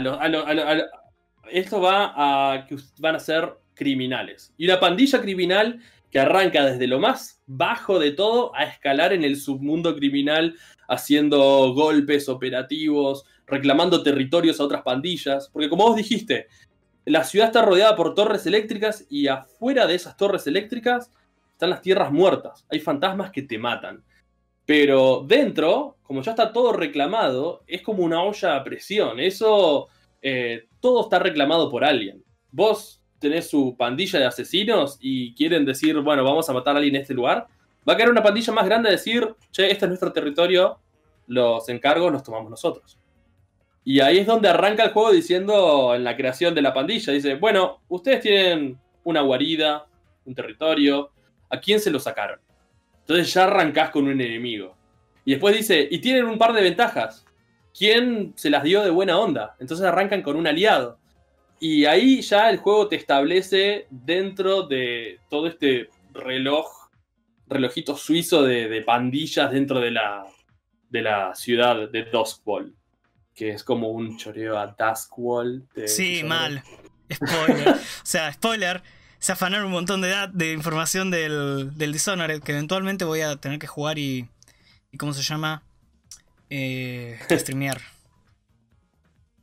esto 1.51 1.79
va 1.79 2.53
a 2.53 2.65
que 2.65 2.75
van 3.00 3.15
a 3.15 3.20
ser 3.20 3.53
criminales. 3.75 4.53
Y 4.58 4.65
una 4.65 4.79
pandilla 4.79 5.22
criminal 5.22 5.79
que 6.12 6.20
arranca 6.20 6.65
desde 6.65 6.88
lo 6.88 7.00
más 7.00 7.41
bajo 7.46 8.00
de 8.00 8.12
todo 8.12 8.53
a 8.55 8.63
escalar 8.63 9.13
en 9.13 9.24
el 9.24 9.38
submundo 9.38 9.96
criminal, 9.96 10.55
haciendo 10.88 11.74
golpes 11.74 12.27
operativos, 12.27 13.25
reclamando 13.48 14.04
territorios 14.04 14.60
a 14.60 14.64
otras 14.64 14.82
pandillas. 14.84 15.50
Porque 15.50 15.70
como 15.70 15.86
vos 15.86 15.96
dijiste, 15.96 16.48
la 17.06 17.24
ciudad 17.24 17.48
está 17.48 17.62
rodeada 17.62 17.96
por 17.96 18.16
torres 18.16 18.46
eléctricas 18.46 19.06
y 19.10 19.28
afuera 19.28 19.88
de 19.88 19.96
esas 19.96 20.18
torres 20.18 20.48
eléctricas 20.48 21.12
están 21.52 21.70
las 21.70 21.82
tierras 21.82 22.12
muertas. 22.12 22.66
Hay 22.70 22.80
fantasmas 22.80 23.32
que 23.32 23.44
te 23.44 23.58
matan. 23.58 24.04
Pero 24.66 25.24
dentro, 25.28 25.98
como 26.02 26.22
ya 26.22 26.32
está 26.32 26.52
todo 26.52 26.74
reclamado, 26.74 27.64
es 27.68 27.82
como 27.82 28.04
una 28.04 28.24
olla 28.24 28.56
a 28.56 28.64
presión. 28.64 29.20
Eso, 29.20 29.88
eh, 30.22 30.68
todo 30.80 31.04
está 31.04 31.20
reclamado 31.20 31.70
por 31.70 31.84
alguien. 31.84 32.24
Vos 32.52 33.02
tenés 33.20 33.50
su 33.50 33.75
pandilla 33.78 34.20
de 34.20 34.25
asesinos 34.25 34.98
y 35.00 35.34
quieren 35.36 35.66
decir, 35.66 36.00
bueno, 36.00 36.24
vamos 36.24 36.50
a 36.50 36.54
matar 36.54 36.75
a 36.75 36.78
alguien 36.78 36.96
en 36.96 37.02
este 37.02 37.14
lugar, 37.14 37.48
va 37.88 37.94
a 37.94 37.98
caer 37.98 38.10
una 38.10 38.24
pandilla 38.24 38.54
más 38.54 38.66
grande 38.66 38.90
a 38.90 38.92
decir, 38.92 39.36
che, 39.52 39.72
este 39.72 39.86
es 39.86 39.90
nuestro 39.90 40.12
territorio, 40.12 40.80
los 41.28 41.68
encargos 41.70 42.12
los 42.12 42.24
tomamos 42.24 42.50
nosotros. 42.50 43.00
Y 43.88 44.00
ahí 44.00 44.18
es 44.18 44.25
donde 44.25 44.50
arranca 44.50 44.84
el 44.84 44.89
juego 44.89 45.12
diciendo 45.12 45.94
en 45.94 46.04
la 46.04 46.18
creación 46.18 46.56
de 46.56 46.63
la 46.63 46.74
pandilla, 46.74 47.13
dice, 47.13 47.36
bueno, 47.36 47.82
ustedes 47.88 48.22
tienen 48.22 48.80
una 49.04 49.22
guarida, 49.22 49.86
un 50.25 50.34
territorio, 50.34 51.12
¿a 51.51 51.60
quién 51.60 51.80
se 51.80 51.92
lo 51.92 52.00
sacaron? 52.00 52.39
Entonces 53.01 53.32
ya 53.32 53.44
arrancás 53.44 53.92
con 53.92 54.06
un 54.06 54.20
enemigo. 54.20 54.75
Y 55.24 55.32
después 55.32 55.56
dice, 55.56 55.88
y 55.89 56.00
tienen 56.00 56.25
un 56.25 56.39
par 56.39 56.54
de 56.54 56.63
ventajas. 56.63 57.25
¿Quién 57.77 58.34
se 58.36 58.50
las 58.50 58.63
dio 58.63 58.84
de 58.84 58.89
buena 58.89 59.20
onda? 59.20 59.56
Entonces 59.60 59.86
arrancan 59.86 60.24
con 60.24 60.36
un 60.36 60.48
aliado. 60.48 60.98
Y 61.60 61.86
ahí 61.86 62.22
ya 62.22 62.50
el 62.50 62.58
juego 62.58 62.88
te 62.88 62.96
establece 62.96 63.86
dentro 63.92 64.63
de 64.63 65.20
todo 65.30 65.46
este 65.46 65.89
reloj, 66.12 66.89
relojito 67.48 67.96
suizo 67.96 68.42
de, 68.42 68.82
pandillas 68.82 69.51
dentro 69.51 69.80
de 69.80 69.92
la, 69.92 70.25
de 70.89 71.01
la 71.04 71.36
ciudad 71.36 71.88
de 71.88 72.04
Duskwall. 72.06 72.74
Que 73.36 73.50
es 73.50 73.63
como 73.63 73.89
un 73.89 74.18
choreo 74.18 74.58
a 74.58 74.68
Duskwall. 74.68 75.68
Sí, 75.86 76.24
mal. 76.24 76.63
Spoiler. 77.13 77.68
o 77.70 77.80
sea, 78.04 78.32
spoiler. 78.34 78.82
Se 79.20 79.32
afanaron 79.32 79.68
un 79.68 79.72
montón 79.74 80.01
de, 80.01 80.13
de 80.34 80.54
información 80.54 81.12
del, 81.12 81.72
del 81.75 81.92
Dishonored 81.92 82.42
que 82.42 82.54
eventualmente 82.54 83.06
voy 83.06 83.22
a 83.22 83.36
tener 83.36 83.60
que 83.60 83.68
jugar 83.68 84.00
y. 84.00 84.27
y 84.92 84.98
¿Cómo 84.98 85.13
se 85.13 85.22
llama? 85.22 85.63
Eh, 86.50 87.20
streamear. 87.32 87.82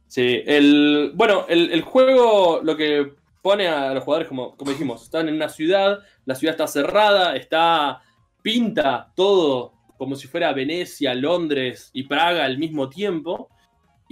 Sí, 0.09 0.43
el, 0.47 1.13
bueno, 1.15 1.47
el, 1.49 1.81
juego 1.81 2.61
lo 2.63 2.77
que 2.77 3.15
pone 3.41 3.67
a 3.67 3.95
los 3.95 4.05
jugadores, 4.05 4.29
como, 4.29 4.57
como 4.57 4.71
dijimos, 4.71 5.05
están 5.05 5.27
en 5.29 5.37
una 5.37 5.49
ciudad, 5.49 6.01
la 6.27 6.35
ciudad 6.35 6.53
está 6.53 6.67
cerrada, 6.67 7.35
está 7.35 8.03
pinta 8.43 9.11
todo 9.17 9.73
como 9.97 10.17
si 10.17 10.29
fuera 10.29 10.53
Venecia, 10.53 11.15
Londres 11.15 11.89
y 11.95 12.03
Praga 12.03 12.45
al 12.45 12.59
mismo 12.59 12.91
tiempo, 12.91 13.49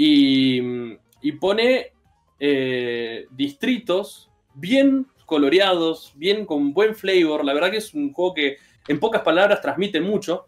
y, 0.02 1.32
pone 1.32 1.92
eh, 2.38 3.26
distritos 3.30 4.30
bien 4.54 5.06
coloreados, 5.26 6.14
bien 6.16 6.46
con 6.46 6.72
buen 6.72 6.94
flavor, 6.94 7.44
la 7.44 7.52
verdad 7.52 7.70
que 7.70 7.76
es 7.76 7.92
un 7.92 8.10
juego 8.12 8.32
que 8.32 8.56
en 8.88 8.98
pocas 8.98 9.20
palabras 9.20 9.60
transmite 9.60 10.00
mucho, 10.00 10.46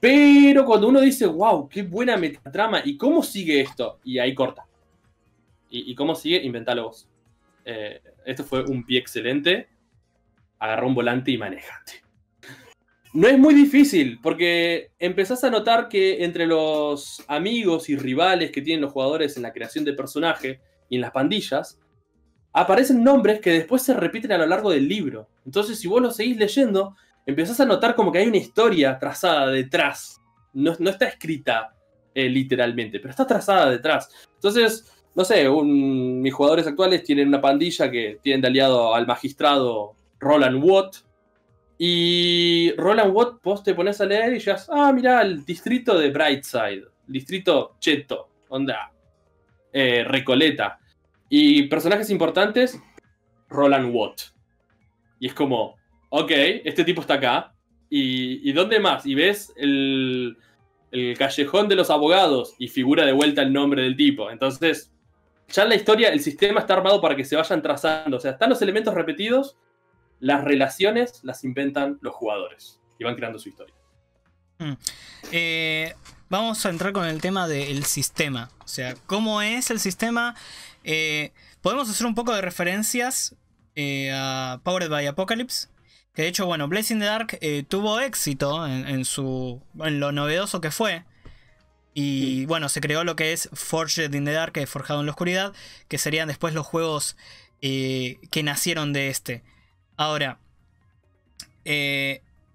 pero 0.00 0.64
cuando 0.64 0.88
uno 0.88 1.00
dice, 1.00 1.26
wow, 1.26 1.68
qué 1.68 1.82
buena 1.82 2.16
metatrama, 2.16 2.80
¿y 2.82 2.96
cómo 2.96 3.22
sigue 3.22 3.60
esto? 3.60 4.00
Y 4.02 4.18
ahí 4.18 4.34
corta. 4.34 4.66
¿Y, 5.68 5.94
cómo 5.94 6.14
sigue? 6.14 6.42
Inventalo 6.42 6.84
vos. 6.84 7.08
Eh, 7.64 8.00
esto 8.26 8.44
fue 8.44 8.62
un 8.64 8.84
pie 8.84 8.98
excelente. 8.98 9.68
Agarró 10.58 10.86
un 10.86 10.94
volante 10.94 11.30
y 11.30 11.38
manejate. 11.38 12.01
No 13.14 13.28
es 13.28 13.38
muy 13.38 13.54
difícil, 13.54 14.18
porque 14.22 14.90
empezás 14.98 15.44
a 15.44 15.50
notar 15.50 15.88
que 15.88 16.24
entre 16.24 16.46
los 16.46 17.22
amigos 17.28 17.90
y 17.90 17.96
rivales 17.96 18.50
que 18.50 18.62
tienen 18.62 18.80
los 18.80 18.92
jugadores 18.92 19.36
en 19.36 19.42
la 19.42 19.52
creación 19.52 19.84
de 19.84 19.92
personaje 19.92 20.60
y 20.88 20.96
en 20.96 21.02
las 21.02 21.10
pandillas, 21.10 21.78
aparecen 22.54 23.04
nombres 23.04 23.40
que 23.40 23.50
después 23.50 23.82
se 23.82 23.94
repiten 23.94 24.32
a 24.32 24.38
lo 24.38 24.46
largo 24.46 24.70
del 24.70 24.88
libro. 24.88 25.28
Entonces, 25.44 25.78
si 25.78 25.88
vos 25.88 26.00
lo 26.00 26.10
seguís 26.10 26.38
leyendo, 26.38 26.96
empezás 27.26 27.60
a 27.60 27.66
notar 27.66 27.94
como 27.94 28.12
que 28.12 28.18
hay 28.18 28.28
una 28.28 28.38
historia 28.38 28.98
trazada 28.98 29.48
detrás. 29.48 30.20
No, 30.54 30.72
está 30.72 31.06
escrita 31.06 31.74
eh, 32.14 32.28
literalmente, 32.28 32.98
pero 32.98 33.10
está 33.10 33.26
trazada 33.26 33.70
detrás. 33.70 34.08
Entonces, 34.34 34.90
no 35.14 35.24
sé, 35.24 35.46
mis 35.48 36.32
jugadores 36.32 36.66
actuales 36.66 37.04
tienen 37.04 37.28
una 37.28 37.40
pandilla 37.40 37.90
que 37.90 38.18
tienen 38.22 38.40
de 38.40 38.48
aliado 38.48 38.94
al 38.94 39.06
magistrado 39.06 39.96
Roland 40.18 40.62
Watt. 40.62 40.96
Y 41.78 42.72
Roland 42.76 43.14
Watt, 43.14 43.42
vos 43.42 43.62
te 43.62 43.74
pones 43.74 44.00
a 44.00 44.06
leer 44.06 44.34
y 44.34 44.38
ya, 44.38 44.56
ah, 44.68 44.92
mira, 44.92 45.22
el 45.22 45.44
distrito 45.44 45.98
de 45.98 46.10
Brightside, 46.10 46.84
distrito 47.06 47.76
Cheto, 47.80 48.28
onda, 48.48 48.92
eh, 49.72 50.04
Recoleta. 50.04 50.78
Y 51.28 51.64
personajes 51.64 52.10
importantes, 52.10 52.78
Roland 53.48 53.94
Watt. 53.94 54.20
Y 55.18 55.28
es 55.28 55.34
como, 55.34 55.76
ok, 56.10 56.30
este 56.64 56.84
tipo 56.84 57.00
está 57.00 57.14
acá. 57.14 57.54
¿Y, 57.88 58.52
dónde 58.52 58.80
más? 58.80 59.04
Y 59.04 59.14
ves 59.14 59.52
el, 59.56 60.38
callejón 61.18 61.68
de 61.68 61.76
los 61.76 61.90
abogados 61.90 62.54
y 62.58 62.68
figura 62.68 63.04
de 63.04 63.12
vuelta 63.12 63.42
el 63.42 63.52
nombre 63.52 63.82
del 63.82 63.96
tipo. 63.96 64.30
Entonces, 64.30 64.92
ya 65.48 65.64
en 65.64 65.68
la 65.70 65.74
historia 65.74 66.08
el 66.08 66.20
sistema 66.20 66.60
está 66.60 66.74
armado 66.74 67.00
para 67.00 67.16
que 67.16 67.24
se 67.24 67.36
vayan 67.36 67.62
trazando. 67.62 68.16
O 68.16 68.20
sea, 68.20 68.32
están 68.32 68.50
los 68.50 68.62
elementos 68.62 68.94
repetidos, 68.94 69.58
las 70.22 70.44
relaciones 70.44 71.18
las 71.24 71.42
inventan 71.42 71.98
los 72.00 72.14
jugadores 72.14 72.78
y 72.96 73.02
van 73.02 73.16
creando 73.16 73.40
su 73.40 73.48
historia. 73.48 73.74
Mm. 74.58 74.74
Eh, 75.32 75.94
vamos 76.30 76.64
a 76.64 76.70
entrar 76.70 76.92
con 76.92 77.06
el 77.06 77.20
tema 77.20 77.48
del 77.48 77.84
sistema. 77.84 78.48
O 78.64 78.68
sea, 78.68 78.94
¿cómo 79.06 79.42
es 79.42 79.72
el 79.72 79.80
sistema? 79.80 80.36
Eh, 80.84 81.32
podemos 81.60 81.90
hacer 81.90 82.06
un 82.06 82.14
poco 82.14 82.32
de 82.32 82.40
referencias 82.40 83.34
eh, 83.74 84.12
a 84.14 84.60
Powered 84.62 84.90
by 84.90 85.08
Apocalypse. 85.08 85.68
Que 86.14 86.22
de 86.22 86.28
hecho, 86.28 86.46
bueno, 86.46 86.68
Blazing 86.68 87.00
the 87.00 87.06
Dark 87.06 87.40
tuvo 87.68 87.98
éxito 87.98 88.64
en, 88.66 89.04
su, 89.04 89.60
en 89.80 89.98
lo 89.98 90.12
novedoso 90.12 90.60
que 90.60 90.70
fue. 90.70 91.04
Y 91.94 92.46
bueno, 92.46 92.68
se 92.68 92.80
creó 92.80 93.02
lo 93.02 93.16
que 93.16 93.32
es 93.32 93.48
Forged 93.54 94.14
in 94.14 94.24
the 94.24 94.32
Dark, 94.32 94.52
que 94.52 94.62
es 94.62 94.70
Forjado 94.70 95.00
en 95.00 95.06
la 95.06 95.12
Oscuridad, 95.12 95.52
que 95.88 95.98
serían 95.98 96.28
después 96.28 96.54
los 96.54 96.66
juegos 96.66 97.16
que 97.60 98.42
nacieron 98.44 98.92
de 98.92 99.08
este. 99.08 99.42
Ahora, 99.96 100.38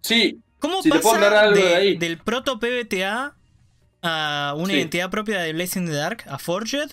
sí, 0.01 0.41
¿Cómo 0.60 0.82
pasa 0.84 1.50
del 1.51 2.17
proto 2.17 2.60
PBTA 2.60 3.36
a 4.01 4.53
una 4.58 4.74
identidad 4.74 5.10
propia 5.10 5.39
de 5.39 5.53
Blazing 5.53 5.86
the 5.86 5.94
Dark, 5.94 6.24
a 6.27 6.39
Forged? 6.39 6.91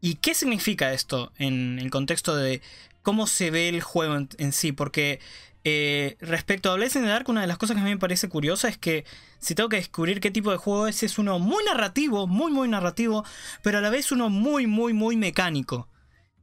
¿Y 0.00 0.14
qué 0.14 0.34
significa 0.34 0.92
esto 0.92 1.32
en 1.38 1.78
el 1.78 1.90
contexto 1.90 2.34
de 2.34 2.62
cómo 3.02 3.26
se 3.26 3.50
ve 3.50 3.68
el 3.68 3.80
juego 3.80 4.26
en, 4.38 4.52
sí? 4.52 4.72
Porque 4.72 5.20
eh, 5.62 6.16
respecto 6.20 6.72
a 6.72 6.74
Blazing 6.74 7.02
the 7.02 7.08
Dark, 7.08 7.28
una 7.28 7.42
de 7.42 7.46
las 7.46 7.58
cosas 7.58 7.76
que 7.76 7.80
a 7.80 7.84
mí 7.84 7.90
me 7.90 7.98
parece 7.98 8.28
curiosa 8.28 8.68
es 8.68 8.76
que 8.76 9.04
si 9.38 9.54
tengo 9.54 9.68
que 9.68 9.76
descubrir 9.76 10.20
qué 10.20 10.30
tipo 10.30 10.50
de 10.50 10.56
juego 10.56 10.88
es, 10.88 11.02
es 11.02 11.18
uno 11.18 11.38
muy 11.38 11.62
narrativo, 11.64 12.26
muy, 12.26 12.50
muy 12.50 12.68
narrativo, 12.68 13.24
pero 13.62 13.78
a 13.78 13.80
la 13.80 13.90
vez 13.90 14.10
uno 14.10 14.30
muy, 14.30 14.66
muy, 14.66 14.94
muy 14.94 15.16
mecánico. 15.16 15.86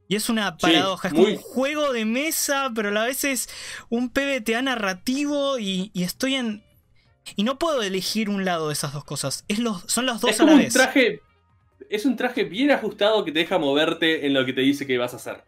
Y 0.07 0.15
es 0.15 0.29
una 0.29 0.57
paradoja, 0.57 1.09
es 1.09 1.13
como 1.13 1.27
un 1.27 1.37
juego 1.37 1.91
de 1.91 2.05
mesa, 2.05 2.71
pero 2.73 2.89
a 2.89 2.91
la 2.91 3.05
vez 3.05 3.23
es 3.25 3.49
un 3.89 4.09
PBTA 4.09 4.61
narrativo 4.61 5.59
y, 5.59 5.91
estoy 5.95 6.35
en... 6.35 6.63
Y 7.35 7.43
no 7.43 7.59
puedo 7.59 7.83
elegir 7.83 8.29
un 8.29 8.45
lado 8.45 8.67
de 8.67 8.73
esas 8.73 8.93
dos 8.93 9.03
cosas. 9.03 9.43
Es 9.49 9.59
los, 9.59 9.83
son 9.87 10.05
los 10.05 10.21
dos 10.21 10.39
a 10.39 10.45
la 10.45 10.55
vez. 10.55 10.73
Un 10.73 10.81
traje, 10.81 11.21
es 11.89 12.05
un 12.05 12.15
traje 12.15 12.45
bien 12.45 12.71
ajustado 12.71 13.25
que 13.25 13.33
te 13.33 13.39
deja 13.39 13.57
moverte 13.57 14.25
en 14.25 14.33
lo 14.33 14.45
que 14.45 14.53
te 14.53 14.61
dice 14.61 14.87
que 14.87 14.97
vas 14.97 15.13
a 15.13 15.17
hacer. 15.17 15.43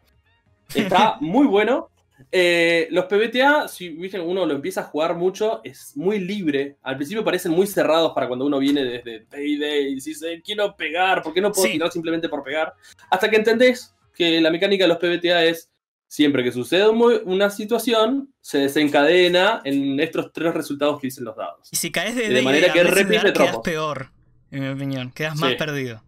Está 0.75 1.17
muy 1.21 1.47
bueno. 1.47 1.89
Eh, 2.33 2.89
los 2.91 3.05
PBTA, 3.05 3.69
si 3.69 3.97
uno 4.17 4.45
lo 4.45 4.53
empieza 4.53 4.81
a 4.81 4.83
jugar 4.83 5.15
mucho, 5.15 5.61
es 5.63 5.95
muy 5.95 6.19
libre. 6.19 6.75
Al 6.83 6.97
principio 6.97 7.23
parecen 7.23 7.53
muy 7.53 7.65
cerrados 7.65 8.11
para 8.13 8.27
cuando 8.27 8.45
uno 8.45 8.59
viene 8.59 8.83
desde 8.83 9.21
Payday 9.21 9.93
y 9.93 9.95
dice, 9.95 10.41
quiero 10.43 10.75
pegar, 10.75 11.23
¿por 11.23 11.33
qué 11.33 11.39
no 11.39 11.53
puedo 11.53 11.71
tirar 11.71 11.91
simplemente 11.91 12.27
por 12.27 12.43
pegar? 12.43 12.73
Hasta 13.09 13.29
que 13.29 13.37
entendés 13.37 13.95
que 14.19 14.41
la 14.41 14.51
mecánica 14.51 14.83
de 14.83 14.89
los 14.89 14.97
PBTA 14.97 15.45
es 15.45 15.71
siempre 16.05 16.43
que 16.43 16.51
sucede 16.51 16.89
una 16.89 17.49
situación, 17.49 18.33
se 18.41 18.57
desencadena 18.57 19.61
en 19.63 19.97
estos 19.99 20.33
tres 20.33 20.53
resultados 20.53 20.99
que 20.99 21.07
dicen 21.07 21.23
los 21.23 21.37
dados. 21.37 21.69
Y 21.71 21.77
si 21.77 21.89
caes 21.89 22.15
de, 22.15 22.27
de 22.27 22.41
manera 22.41 22.73
que 22.73 22.83
repite 22.83 23.31
quedas 23.31 23.59
peor, 23.63 24.09
en 24.51 24.63
mi 24.63 24.69
opinión, 24.69 25.11
quedas 25.11 25.37
más 25.37 25.55
perdido. 25.55 26.03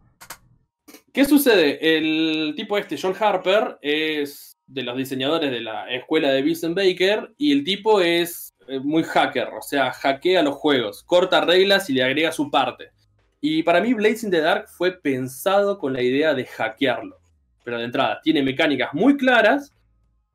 ¿Qué 1.14 1.24
sucede? 1.24 1.98
El 1.98 2.54
tipo 2.56 2.78
este, 2.78 2.98
John 3.02 3.16
Harper, 3.18 3.78
es 3.82 4.58
de 4.68 4.84
los 4.84 4.98
diseñadores 4.98 5.52
de 5.52 5.62
la 5.62 5.90
escuela 5.90 6.32
de 6.32 6.42
Vincent 6.42 6.76
Baker 6.76 7.34
y 7.38 7.52
el 7.52 7.64
tipo 7.64 8.02
es 8.02 8.54
eh, 8.68 8.80
muy 8.80 9.04
hacker, 9.04 9.50
o 9.58 9.62
sea, 9.62 9.92
hackea 9.92 10.42
los 10.42 10.56
juegos, 10.56 11.04
corta 11.04 11.42
reglas 11.42 11.90
y 11.90 11.94
le 11.94 12.04
agrega 12.04 12.32
su 12.32 12.50
parte. 12.50 12.92
Y 13.40 13.64
para 13.64 13.82
mí 13.82 13.94
Blazing 13.94 14.32
the 14.32 14.42
Dark 14.42 14.68
fue 14.68 14.92
pensado 14.92 15.78
con 15.78 15.94
la 15.94 16.02
idea 16.02 16.34
de 16.34 16.46
hackearlo 16.46 17.21
pero 17.64 17.78
de 17.78 17.86
entrada 17.86 18.20
tiene 18.24 18.44
mecánicas 18.44 18.94
muy 18.94 19.18
claras 19.18 19.74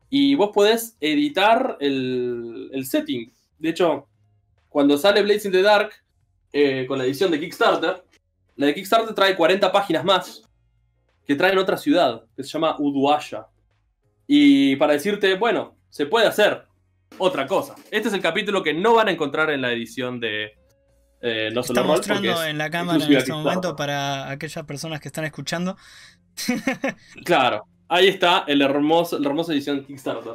y 0.09 0.35
vos 0.35 0.50
podés 0.52 0.97
editar 1.00 1.76
el, 1.80 2.85
setting. 2.85 3.33
De 3.59 3.71
hecho, 3.71 4.06
cuando 4.68 4.97
sale 4.97 5.23
Blazing 5.23 5.52
the 5.52 5.62
Dark 5.62 5.90
eh, 6.52 6.87
con 6.87 6.99
la 6.99 7.04
edición 7.04 7.30
de 7.30 7.40
Kickstarter, 7.40 8.04
la 8.56 8.66
de 8.66 8.75
Kickstarter 8.75 9.14
trae 9.14 9.37
40 9.37 9.71
páginas 9.73 10.04
más 10.04 10.42
que 11.26 11.35
traen 11.35 11.59
otra 11.59 11.76
ciudad 11.76 12.25
que 12.37 12.45
se 12.45 12.50
llama 12.50 12.76
Uduaya. 12.78 13.47
Y 14.27 14.77
para 14.77 14.92
decirte, 14.92 15.35
bueno, 15.35 15.77
se 15.90 16.07
puede 16.07 16.27
hacer 16.27 16.64
otra 17.18 17.46
cosa. 17.46 17.74
Este 17.90 18.09
es 18.09 18.14
el 18.14 18.20
capítulo 18.20 18.62
que 18.62 18.74
no 18.74 18.94
van 18.94 19.09
a 19.09 19.11
encontrar 19.11 19.50
en 19.50 19.61
la 19.61 19.72
edición 19.72 20.20
de 20.20 20.55
eh, 21.20 21.50
No 21.53 21.62
Está 21.62 21.83
mostrando 21.83 22.44
en 22.44 22.59
la 22.59 22.70
cámara 22.70 23.05
en 23.05 23.12
este 23.12 23.33
momento 23.33 23.74
para 23.74 24.31
aquellas 24.31 24.64
personas 24.64 25.00
que 25.00 25.09
están 25.09 25.24
escuchando. 25.24 25.77
claro, 27.25 27.66
ahí 27.88 28.09
está 28.09 28.44
el 28.46 28.62
hermoso, 28.62 29.18
la 29.18 29.29
hermosa 29.29 29.53
edición 29.53 29.85
Kickstarter. 29.85 30.35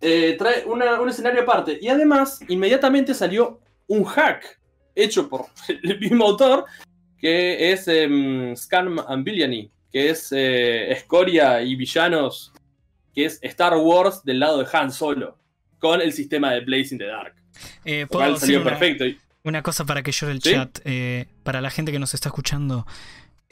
Eh, 0.00 0.36
trae 0.38 0.64
un 0.66 1.08
escenario 1.08 1.42
aparte. 1.42 1.78
Y 1.80 1.88
además, 1.88 2.40
inmediatamente 2.48 3.14
salió 3.14 3.60
un 3.86 4.04
hack 4.04 4.60
hecho 4.94 5.28
por 5.28 5.46
el 5.68 5.98
mismo 5.98 6.24
autor, 6.26 6.64
que 7.18 7.72
es 7.72 7.84
Scam 8.60 8.98
and 8.98 9.24
Villainy, 9.24 9.70
que 9.90 10.10
es 10.10 10.32
eh, 10.32 10.92
Escoria 10.92 11.62
y 11.62 11.76
Villanos, 11.76 12.52
que 13.14 13.26
es 13.26 13.38
Star 13.42 13.76
Wars 13.76 14.22
del 14.24 14.40
lado 14.40 14.58
de 14.58 14.66
Han 14.72 14.90
Solo, 14.90 15.38
con 15.78 16.00
el 16.00 16.12
sistema 16.12 16.52
de 16.52 16.60
Blazing 16.60 16.98
the 16.98 17.06
Dark. 17.06 17.34
Eh, 17.84 18.06
salió 18.38 18.62
perfecto. 18.64 19.04
Una 19.44 19.62
cosa 19.62 19.84
para 19.84 20.02
que 20.02 20.10
yo 20.10 20.28
el 20.30 20.40
chat, 20.40 20.80
eh, 20.84 21.26
para 21.42 21.60
la 21.60 21.70
gente 21.70 21.92
que 21.92 21.98
nos 21.98 22.14
está 22.14 22.30
escuchando, 22.30 22.86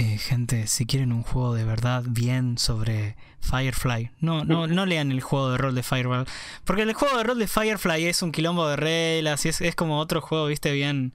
eh, 0.03 0.19
gente, 0.19 0.67
si 0.67 0.85
quieren 0.85 1.13
un 1.13 1.23
juego 1.23 1.55
de 1.55 1.65
verdad 1.65 2.03
bien 2.07 2.59
sobre 2.59 3.17
Firefly, 3.41 4.11
no, 4.21 4.45
no, 4.45 4.67
no 4.69 4.87
lean 4.87 5.13
el 5.13 5.21
juego 5.21 5.53
de 5.53 5.59
rol 5.59 5.75
de 5.75 5.83
Firefly. 5.83 6.25
Porque 6.65 6.83
el 6.83 6.93
juego 6.93 7.17
de 7.17 7.25
rol 7.25 7.39
de 7.39 7.47
Firefly 7.47 8.07
es 8.07 8.23
un 8.23 8.33
quilombo 8.33 8.67
de 8.69 8.77
reglas 8.77 9.45
y 9.47 9.51
es, 9.51 9.61
es 9.61 9.75
como 9.75 9.99
otro 9.99 10.21
juego, 10.21 10.47
viste, 10.47 10.73
bien. 10.73 11.15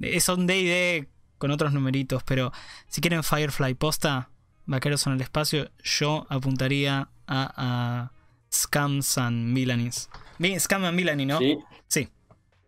Es 0.00 0.28
un 0.28 0.46
DD 0.46 1.08
con 1.38 1.50
otros 1.50 1.72
numeritos, 1.72 2.22
pero 2.24 2.52
si 2.88 3.00
quieren 3.00 3.22
Firefly 3.22 3.74
posta, 3.74 4.30
Vaqueros 4.66 5.06
en 5.06 5.14
el 5.14 5.20
espacio, 5.20 5.70
yo 5.82 6.26
apuntaría 6.28 7.08
a, 7.26 7.52
a 7.56 8.12
Scams 8.52 9.16
and 9.18 9.54
Villainies. 9.54 10.10
Scam 10.58 10.84
and 10.84 10.96
Villainy, 10.96 11.26
¿no? 11.26 11.38
Sí. 11.38 11.58
Sí. 11.86 12.08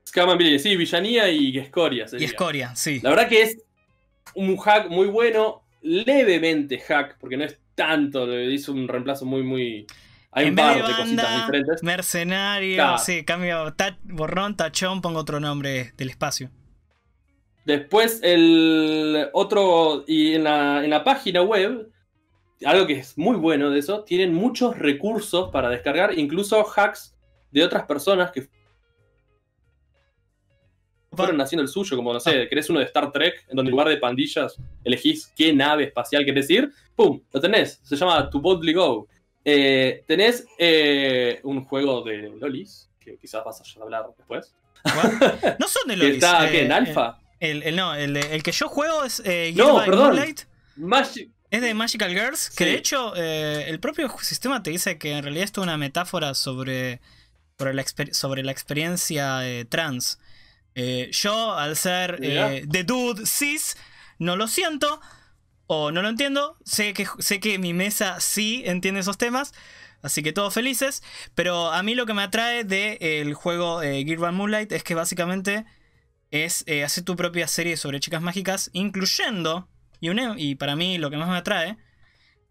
Scam 0.06 0.30
and 0.30 0.58
sí, 0.58 0.76
Villanía 0.76 1.28
y 1.30 1.58
Escoria. 1.58 2.06
Y 2.18 2.24
Escoria, 2.24 2.74
sí. 2.74 3.00
La 3.02 3.10
verdad 3.10 3.28
que 3.28 3.42
es 3.42 3.58
un 4.34 4.56
hack 4.56 4.88
muy 4.88 5.08
bueno, 5.08 5.62
levemente 5.82 6.78
hack, 6.78 7.16
porque 7.18 7.36
no 7.36 7.44
es 7.44 7.58
tanto, 7.74 8.26
le 8.26 8.52
hizo 8.52 8.72
un 8.72 8.88
reemplazo 8.88 9.24
muy, 9.24 9.42
muy... 9.42 9.86
Hay 10.32 10.48
un 10.50 10.54
par 10.54 10.76
de, 10.76 10.82
cositas 10.82 11.46
diferentes. 11.46 11.82
Mercenario, 11.82 12.98
sí, 12.98 13.24
cambio 13.24 13.74
borrón, 14.04 14.56
tachón, 14.56 15.00
pongo 15.00 15.20
otro 15.20 15.40
nombre 15.40 15.92
del 15.96 16.10
espacio. 16.10 16.50
Después 17.64 18.20
el 18.22 19.28
otro, 19.32 20.04
y 20.06 20.34
en 20.34 20.44
la, 20.44 20.84
en 20.84 20.90
la 20.90 21.02
página 21.02 21.42
web, 21.42 21.90
algo 22.64 22.86
que 22.86 22.94
es 22.94 23.18
muy 23.18 23.36
bueno 23.36 23.70
de 23.70 23.80
eso, 23.80 24.04
tienen 24.04 24.32
muchos 24.32 24.78
recursos 24.78 25.50
para 25.50 25.68
descargar, 25.68 26.16
incluso 26.16 26.64
hacks 26.64 27.16
de 27.50 27.64
otras 27.64 27.84
personas 27.86 28.30
que 28.30 28.48
fueron 31.12 31.40
haciendo 31.40 31.62
el 31.62 31.68
suyo, 31.68 31.96
como 31.96 32.12
no 32.12 32.20
sé, 32.20 32.48
querés 32.48 32.70
uno 32.70 32.78
de 32.78 32.86
Star 32.86 33.10
Trek, 33.12 33.44
en 33.48 33.56
donde 33.56 33.70
en 33.70 33.72
lugar 33.72 33.88
de 33.88 33.96
pandillas 33.96 34.56
elegís 34.84 35.32
qué 35.36 35.52
nave 35.52 35.84
espacial 35.84 36.24
querés 36.24 36.48
ir, 36.50 36.70
¡pum! 36.94 37.20
Lo 37.32 37.40
tenés, 37.40 37.80
se 37.82 37.96
llama 37.96 38.30
To 38.30 38.40
Boldly 38.40 38.72
Go. 38.72 39.08
Eh, 39.44 40.04
tenés 40.06 40.46
eh, 40.58 41.40
un 41.42 41.64
juego 41.64 42.02
de 42.02 42.32
Lolis, 42.38 42.88
que 43.00 43.16
quizás 43.16 43.44
vas 43.44 43.60
a 43.60 43.82
hablar 43.82 44.06
después. 44.16 44.54
No 45.58 45.66
son 45.66 45.88
de 45.88 45.96
Lolis. 45.96 46.14
¿Está 46.14 46.50
eh, 46.50 46.64
en 46.64 46.72
Alpha? 46.72 47.18
El, 47.40 47.74
no, 47.74 47.94
el, 47.94 48.42
que 48.42 48.52
yo 48.52 48.68
juego 48.68 49.02
es 49.04 49.22
eh, 49.24 49.52
no, 49.56 49.82
perdón. 49.84 50.18
Es 51.50 51.60
de 51.62 51.74
Magical 51.74 52.10
Girls, 52.10 52.50
que 52.50 52.64
de 52.64 52.74
hecho 52.74 53.16
el 53.16 53.80
propio 53.80 54.08
sistema 54.20 54.62
te 54.62 54.70
dice 54.70 54.98
que 54.98 55.12
en 55.12 55.24
realidad 55.24 55.44
esto 55.44 55.62
es 55.62 55.64
una 55.64 55.76
metáfora 55.76 56.34
sobre, 56.34 57.00
sobre, 57.58 57.74
la, 57.74 57.84
sobre 58.12 58.44
la 58.44 58.52
experiencia 58.52 59.40
trans. 59.68 60.20
Eh, 60.74 61.10
yo, 61.12 61.54
al 61.54 61.76
ser 61.76 62.18
eh, 62.22 62.64
The 62.70 62.84
Dude 62.84 63.26
Cis, 63.26 63.76
no 64.18 64.36
lo 64.36 64.48
siento 64.48 65.00
o 65.66 65.90
no 65.90 66.02
lo 66.02 66.08
entiendo. 66.08 66.56
Sé 66.64 66.92
que, 66.94 67.06
sé 67.18 67.40
que 67.40 67.58
mi 67.58 67.74
mesa 67.74 68.20
sí 68.20 68.62
entiende 68.64 69.00
esos 69.00 69.18
temas. 69.18 69.52
Así 70.02 70.22
que 70.22 70.32
todos 70.32 70.54
felices. 70.54 71.02
Pero 71.34 71.70
a 71.72 71.82
mí 71.82 71.94
lo 71.94 72.06
que 72.06 72.14
me 72.14 72.22
atrae 72.22 72.64
del 72.64 73.34
juego 73.34 73.82
eh, 73.82 74.04
Gear 74.04 74.32
Moonlight 74.32 74.72
es 74.72 74.82
que 74.82 74.94
básicamente 74.94 75.66
es 76.30 76.64
hacer 76.84 77.04
tu 77.04 77.16
propia 77.16 77.48
serie 77.48 77.76
sobre 77.76 77.98
chicas 77.98 78.22
mágicas, 78.22 78.70
incluyendo, 78.72 79.68
y, 79.98 80.10
y 80.36 80.54
para 80.54 80.76
mí 80.76 80.96
lo 80.96 81.10
que 81.10 81.16
más 81.16 81.28
me 81.28 81.36
atrae, 81.36 81.76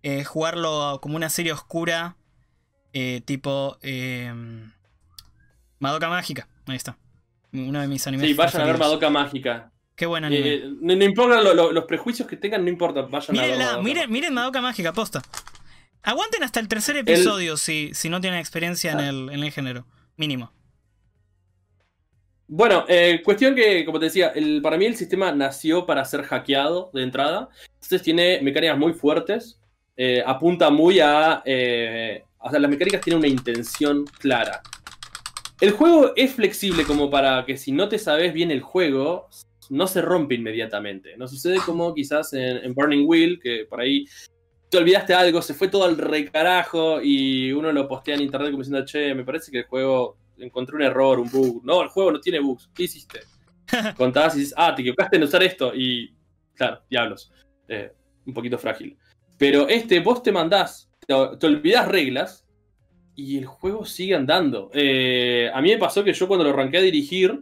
es 0.03 0.27
jugarlo 0.27 0.99
como 1.01 1.15
una 1.15 1.29
serie 1.29 1.53
oscura, 1.53 2.17
tipo 3.23 3.79
Madoka 5.79 6.09
Mágica. 6.09 6.49
Ahí 6.67 6.75
está. 6.75 6.97
Uno 7.53 7.81
de 7.81 7.87
mis 7.87 8.05
animes. 8.07 8.27
Sí, 8.27 8.33
vayan 8.33 8.61
a 8.61 8.65
ver 8.65 8.77
Madoka 8.77 9.09
Mágica. 9.09 9.71
Qué 9.95 10.05
buen 10.05 10.23
anime. 10.23 10.53
Eh, 10.53 10.63
no, 10.81 11.03
importa 11.03 11.41
los 11.41 11.83
prejuicios 11.85 12.27
que 12.27 12.37
tengan, 12.37 12.63
no 12.63 12.69
importa. 12.69 13.01
Vayan 13.01 13.37
a 13.37 13.75
ver. 13.75 13.83
miren, 13.83 14.11
miren 14.11 14.33
Madoka 14.33 14.61
Mágica, 14.61 14.93
posta. 14.93 15.21
Aguanten 16.03 16.43
hasta 16.43 16.59
el 16.59 16.67
tercer 16.67 16.97
episodio 16.97 17.57
si, 17.57 17.91
si 17.93 18.09
no 18.09 18.21
tienen 18.21 18.39
experiencia 18.39 18.93
en, 18.93 18.99
ah. 18.99 19.09
el, 19.09 19.29
en 19.29 19.43
el 19.43 19.51
género. 19.51 19.85
Mínimo. 20.15 20.51
Bueno, 22.51 22.83
eh, 22.87 23.21
cuestión 23.23 23.53
que, 23.53 23.85
como 23.85 23.99
te 23.99 24.05
decía, 24.05 24.29
el, 24.29 24.59
para 24.63 24.75
mí 24.75 24.85
el 24.85 24.95
sistema 24.95 25.31
nació 25.31 25.85
para 25.85 26.03
ser 26.03 26.23
hackeado 26.23 26.89
de 26.93 27.03
entrada. 27.03 27.49
Entonces 27.75 28.01
tiene 28.01 28.39
mecánicas 28.41 28.77
muy 28.77 28.93
fuertes. 28.93 29.59
Eh, 29.95 30.23
apunta 30.25 30.71
muy 30.71 30.99
a. 30.99 31.43
Eh, 31.45 32.23
o 32.39 32.49
sea, 32.49 32.59
las 32.59 32.71
mecánicas 32.71 33.01
tienen 33.01 33.19
una 33.19 33.27
intención 33.27 34.05
clara. 34.17 34.61
El 35.61 35.71
juego 35.71 36.13
es 36.15 36.33
flexible 36.33 36.85
como 36.85 37.09
para 37.09 37.45
que 37.45 37.57
si 37.57 37.71
no 37.71 37.89
te 37.89 37.99
sabes 37.99 38.33
bien 38.33 38.49
el 38.49 38.61
juego, 38.61 39.27
no 39.69 39.87
se 39.87 40.01
rompe 40.01 40.35
inmediatamente. 40.35 41.17
No 41.17 41.27
sucede 41.27 41.57
como 41.65 41.93
quizás 41.93 42.33
en, 42.33 42.73
Burning 42.73 43.05
Wheel, 43.05 43.39
que 43.41 43.65
por 43.69 43.81
ahí 43.81 44.05
te 44.69 44.77
olvidaste 44.77 45.13
algo, 45.13 45.41
se 45.41 45.53
fue 45.53 45.67
todo 45.67 45.83
al 45.83 45.97
recarajo 45.97 47.01
y 47.01 47.51
uno 47.51 47.71
lo 47.71 47.87
postea 47.87 48.15
en 48.15 48.21
internet 48.21 48.51
como 48.51 48.63
diciendo, 48.63 48.85
che, 48.85 49.13
me 49.13 49.23
parece 49.23 49.51
que 49.51 49.59
el 49.59 49.65
juego 49.65 50.17
encontré 50.37 50.75
un 50.75 50.83
error, 50.83 51.19
un 51.19 51.29
bug. 51.29 51.63
No, 51.65 51.81
el 51.81 51.89
juego 51.89 52.11
no 52.13 52.21
tiene 52.21 52.39
bugs. 52.39 52.69
¿Qué 52.73 52.83
hiciste? 52.83 53.19
Contás 53.97 54.35
y 54.35 54.39
dices, 54.39 54.53
ah, 54.57 54.73
te 54.73 54.81
equivocaste 54.81 55.17
en 55.17 55.23
usar 55.23 55.43
esto. 55.43 55.73
Y, 55.75 56.15
claro, 56.53 56.81
diablos. 56.89 57.31
Eh, 57.67 57.91
un 58.25 58.33
poquito 58.33 58.57
frágil. 58.57 58.97
Pero 59.37 59.67
este, 59.67 59.99
vos 59.99 60.21
te 60.23 60.31
mandás, 60.31 60.89
te, 61.05 61.13
olvidás 61.13 61.87
reglas 61.87 62.45
y 63.19 63.37
el 63.37 63.45
juego 63.45 63.85
sigue 63.85 64.15
andando. 64.15 64.71
Eh, 64.73 65.51
a 65.53 65.61
mí 65.61 65.69
me 65.69 65.77
pasó 65.77 66.03
que 66.03 66.13
yo 66.13 66.27
cuando 66.27 66.45
lo 66.45 66.51
arranqué 66.51 66.77
a 66.77 66.81
dirigir, 66.81 67.41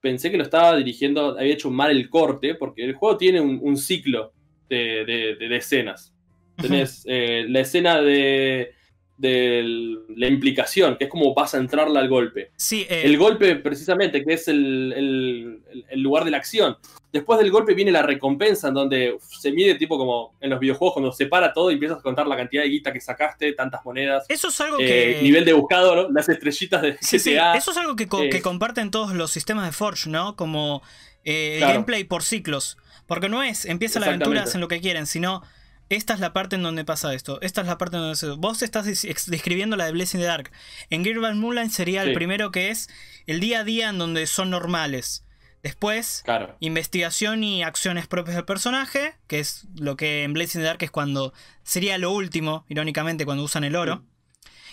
pensé 0.00 0.30
que 0.30 0.36
lo 0.36 0.44
estaba 0.44 0.76
dirigiendo, 0.76 1.36
había 1.38 1.54
hecho 1.54 1.70
mal 1.70 1.90
el 1.90 2.08
corte, 2.08 2.54
porque 2.54 2.84
el 2.84 2.94
juego 2.94 3.16
tiene 3.16 3.40
un, 3.40 3.76
ciclo 3.76 4.32
de, 4.68 5.36
escenas. 5.56 6.14
Tenés 6.56 7.04
eh, 7.06 7.46
la 7.48 7.60
escena 7.60 8.00
de 8.00 8.72
de 9.18 9.98
la 10.16 10.28
implicación, 10.28 10.96
que 10.96 11.04
es 11.04 11.10
como 11.10 11.34
vas 11.34 11.52
a 11.54 11.58
entrarle 11.58 11.98
al 11.98 12.08
golpe. 12.08 12.52
Sí, 12.56 12.86
eh, 12.88 13.02
El 13.04 13.18
golpe, 13.18 13.56
precisamente, 13.56 14.24
que 14.24 14.34
es 14.34 14.46
el, 14.46 15.60
lugar 15.96 16.24
de 16.24 16.30
la 16.30 16.36
acción. 16.36 16.76
Después 17.12 17.40
del 17.40 17.50
golpe 17.50 17.74
viene 17.74 17.90
la 17.90 18.02
recompensa, 18.02 18.68
en 18.68 18.74
donde 18.74 19.18
se 19.20 19.50
mide 19.50 19.74
tipo 19.74 19.98
como 19.98 20.36
en 20.40 20.50
los 20.50 20.60
videojuegos, 20.60 20.94
cuando 20.94 21.12
se 21.12 21.26
para 21.26 21.52
todo 21.52 21.70
y 21.70 21.74
empiezas 21.74 21.98
a 21.98 22.02
contar 22.02 22.28
la 22.28 22.36
cantidad 22.36 22.62
de 22.62 22.68
guita 22.68 22.92
que 22.92 23.00
sacaste, 23.00 23.52
tantas 23.54 23.84
monedas. 23.84 24.24
Eso 24.28 24.48
es 24.48 24.60
algo 24.60 24.78
eh, 24.78 25.16
que. 25.16 25.22
Nivel 25.22 25.44
de 25.44 25.52
buscado, 25.52 26.08
Las 26.10 26.28
estrellitas 26.28 26.80
de 26.80 26.96
sí, 27.00 27.18
GTA. 27.18 27.54
Eso 27.54 27.72
es 27.72 27.76
algo 27.76 27.96
que, 27.96 28.06
que, 28.06 28.40
comparten 28.40 28.92
todos 28.92 29.14
los 29.14 29.32
sistemas 29.32 29.66
de 29.66 29.72
Forge, 29.72 30.08
¿no? 30.08 30.36
Como 30.36 30.82
eh, 31.24 31.58
gameplay 31.60 32.04
por 32.04 32.22
ciclos. 32.22 32.78
Porque 33.06 33.28
no 33.28 33.42
es, 33.42 33.64
empieza 33.64 33.98
la 33.98 34.06
aventura, 34.06 34.42
hacen 34.42 34.60
lo 34.60 34.68
que 34.68 34.80
quieren, 34.80 35.06
sino 35.06 35.42
esta 35.88 36.14
es 36.14 36.20
la 36.20 36.32
parte 36.32 36.56
en 36.56 36.62
donde 36.62 36.84
pasa 36.84 37.14
esto. 37.14 37.40
Esta 37.40 37.62
es 37.62 37.66
la 37.66 37.78
parte 37.78 37.96
en 37.96 38.02
donde 38.02 38.16
se... 38.16 38.28
Vos 38.30 38.62
estás 38.62 38.84
describiendo 38.84 39.76
la 39.76 39.86
de 39.86 39.92
Blessing 39.92 40.20
the 40.20 40.26
Dark. 40.26 40.50
En 40.90 41.04
Gearbest 41.04 41.36
Moonlight 41.36 41.70
sería 41.70 42.02
el 42.02 42.12
primero 42.12 42.50
que 42.50 42.70
es 42.70 42.88
el 43.26 43.40
día 43.40 43.60
a 43.60 43.64
día 43.64 43.88
en 43.88 43.98
donde 43.98 44.26
son 44.26 44.50
normales. 44.50 45.24
Después, 45.62 46.24
investigación 46.60 47.42
y 47.42 47.62
acciones 47.62 48.06
propias 48.06 48.36
del 48.36 48.44
personaje, 48.44 49.14
que 49.26 49.40
es 49.40 49.66
lo 49.76 49.96
que 49.96 50.22
en 50.22 50.32
Blazing 50.32 50.60
the 50.60 50.66
Dark 50.66 50.82
es 50.82 50.90
cuando 50.90 51.32
sería 51.64 51.98
lo 51.98 52.12
último, 52.12 52.64
irónicamente, 52.68 53.24
cuando 53.24 53.42
usan 53.42 53.64
el 53.64 53.74
oro. 53.74 54.04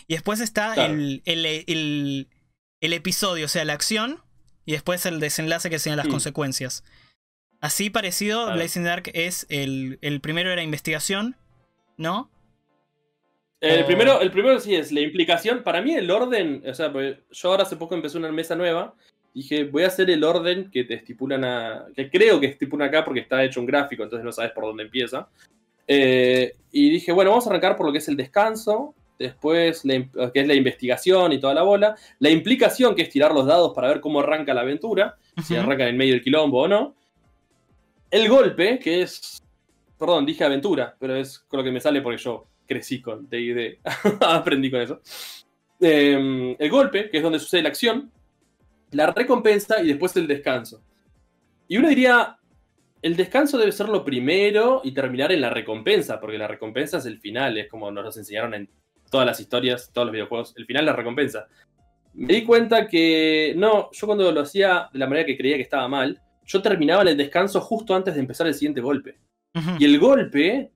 Y 0.08 0.14
después 0.14 0.42
está 0.42 0.76
el, 0.86 1.24
el, 1.26 2.28
episodio, 2.82 3.46
o 3.46 3.50
sea, 3.50 3.66
la 3.66 3.74
acción, 3.74 4.22
y 4.66 4.74
después 4.74 5.06
el 5.06 5.20
desenlace 5.20 5.70
que 5.70 5.80
sean 5.80 5.98
las 5.98 6.08
consecuencias. 6.08 6.84
Así 7.66 7.90
parecido, 7.90 8.54
Blazing 8.54 8.84
Dark 8.84 9.10
es 9.16 9.48
el, 9.50 9.98
el 10.04 10.22
primero 10.22 10.52
era 10.52 10.62
investigación, 10.62 11.36
¿no? 11.98 12.30
El, 13.60 13.86
primero, 13.86 14.22
el 14.22 14.30
primero 14.30 14.60
sí 14.60 14.76
es 14.76 14.92
la 14.92 15.00
implicación. 15.00 15.64
Para 15.64 15.82
mí 15.82 15.96
el 15.96 16.12
orden, 16.12 16.62
o 16.64 16.74
sea, 16.76 16.94
yo 16.94 17.50
ahora 17.50 17.64
hace 17.64 17.76
poco 17.76 17.96
empecé 17.96 18.20
una 18.20 18.32
mesa 18.32 18.56
nueva. 18.56 18.94
Dije, 19.34 19.64
voy 19.64 19.82
a 19.82 19.88
hacer 19.88 20.12
el 20.12 20.24
orden 20.24 20.70
que 20.70 20.84
te 20.84 20.94
estipulan 20.94 21.44
a... 21.44 21.88
que 21.96 22.08
creo 22.12 22.40
que 22.40 22.46
estipulan 22.46 22.90
acá 22.90 23.04
porque 23.04 23.22
está 23.22 23.44
hecho 23.44 23.62
un 23.62 23.66
gráfico, 23.66 24.04
entonces 24.04 24.24
no 24.24 24.32
sabes 24.32 24.52
por 24.52 24.66
dónde 24.66 24.84
empieza. 24.84 25.28
Eh, 25.88 26.54
y 26.72 26.92
dije, 26.92 27.12
bueno, 27.14 27.32
vamos 27.32 27.48
a 27.48 27.50
arrancar 27.50 27.76
por 27.76 27.88
lo 27.88 27.92
que 27.92 27.98
es 27.98 28.08
el 28.08 28.16
descanso, 28.16 28.94
después 29.18 29.82
que 29.82 30.40
es 30.40 30.48
la 30.48 30.54
investigación 30.54 31.34
y 31.34 31.40
toda 31.40 31.56
la 31.56 31.64
bola, 31.64 31.96
la 32.20 32.30
implicación, 32.30 32.94
que 32.94 33.02
es 33.02 33.10
tirar 33.10 33.34
los 33.34 33.48
dados 33.48 33.74
para 33.74 33.88
ver 33.88 34.02
cómo 34.02 34.20
arranca 34.20 34.54
la 34.54 34.62
aventura, 34.62 35.18
si 35.44 35.56
arranca 35.56 35.90
en 35.90 35.98
medio 35.98 36.14
del 36.14 36.24
quilombo 36.24 36.62
o 36.62 36.68
no, 36.68 36.96
el 38.16 38.30
golpe, 38.30 38.80
que 38.80 39.02
es. 39.02 39.42
Perdón, 39.98 40.26
dije 40.26 40.44
aventura, 40.44 40.96
pero 41.00 41.16
es 41.16 41.40
con 41.40 41.58
lo 41.60 41.64
que 41.64 41.72
me 41.72 41.82
sale 41.82 42.02
porque 42.02 42.22
yo 42.22 42.48
crecí 42.66 43.02
con 43.02 43.28
DD. 43.30 43.80
Aprendí 44.22 44.72
con 44.72 44.82
eso. 44.82 45.02
Em, 45.80 46.56
el 46.58 46.70
golpe, 46.70 47.10
que 47.10 47.18
es 47.18 47.24
donde 47.24 47.40
sucede 47.40 47.64
la 47.64 47.70
acción. 47.70 48.12
La 48.92 49.08
recompensa 49.08 49.82
y 49.82 49.88
después 49.88 50.16
el 50.16 50.28
descanso. 50.28 50.82
Y 51.68 51.78
uno 51.78 51.90
diría. 51.90 52.38
El 53.02 53.16
descanso 53.16 53.60
debe 53.60 53.72
ser 53.72 53.88
lo 53.90 54.04
primero 54.04 54.82
y 54.84 54.92
terminar 54.92 55.32
en 55.32 55.40
la 55.40 55.52
recompensa, 55.52 56.20
porque 56.20 56.40
la 56.40 56.48
recompensa 56.48 56.98
es 56.98 57.06
el 57.06 57.20
final, 57.20 57.56
es 57.56 57.70
como 57.70 57.92
nos 57.92 58.18
enseñaron 58.18 58.56
en 58.56 58.68
todas 59.12 59.28
las 59.28 59.40
historias, 59.40 59.92
todos 59.94 60.08
los 60.08 60.14
videojuegos. 60.14 60.54
El 60.58 60.66
final 60.66 60.88
la 60.88 60.94
recompensa. 60.94 61.48
Me 62.16 62.34
di 62.34 62.44
cuenta 62.44 62.88
que 62.88 63.54
no, 63.58 63.92
yo 63.92 64.08
cuando 64.08 64.32
lo 64.32 64.42
hacía 64.42 64.90
de 64.92 64.98
la 64.98 65.06
manera 65.06 65.24
que 65.24 65.38
creía 65.38 65.58
que 65.58 65.62
estaba 65.62 65.88
mal, 65.88 66.20
yo 66.46 66.62
terminaba 66.62 67.04
el 67.04 67.18
descanso 67.18 67.60
justo 67.62 67.96
antes 67.96 68.14
de 68.14 68.20
empezar 68.20 68.48
el 68.48 68.54
siguiente 68.54 68.82
golpe. 68.82 69.18
Y 69.80 69.86
el 69.86 70.00
golpe, 70.00 70.72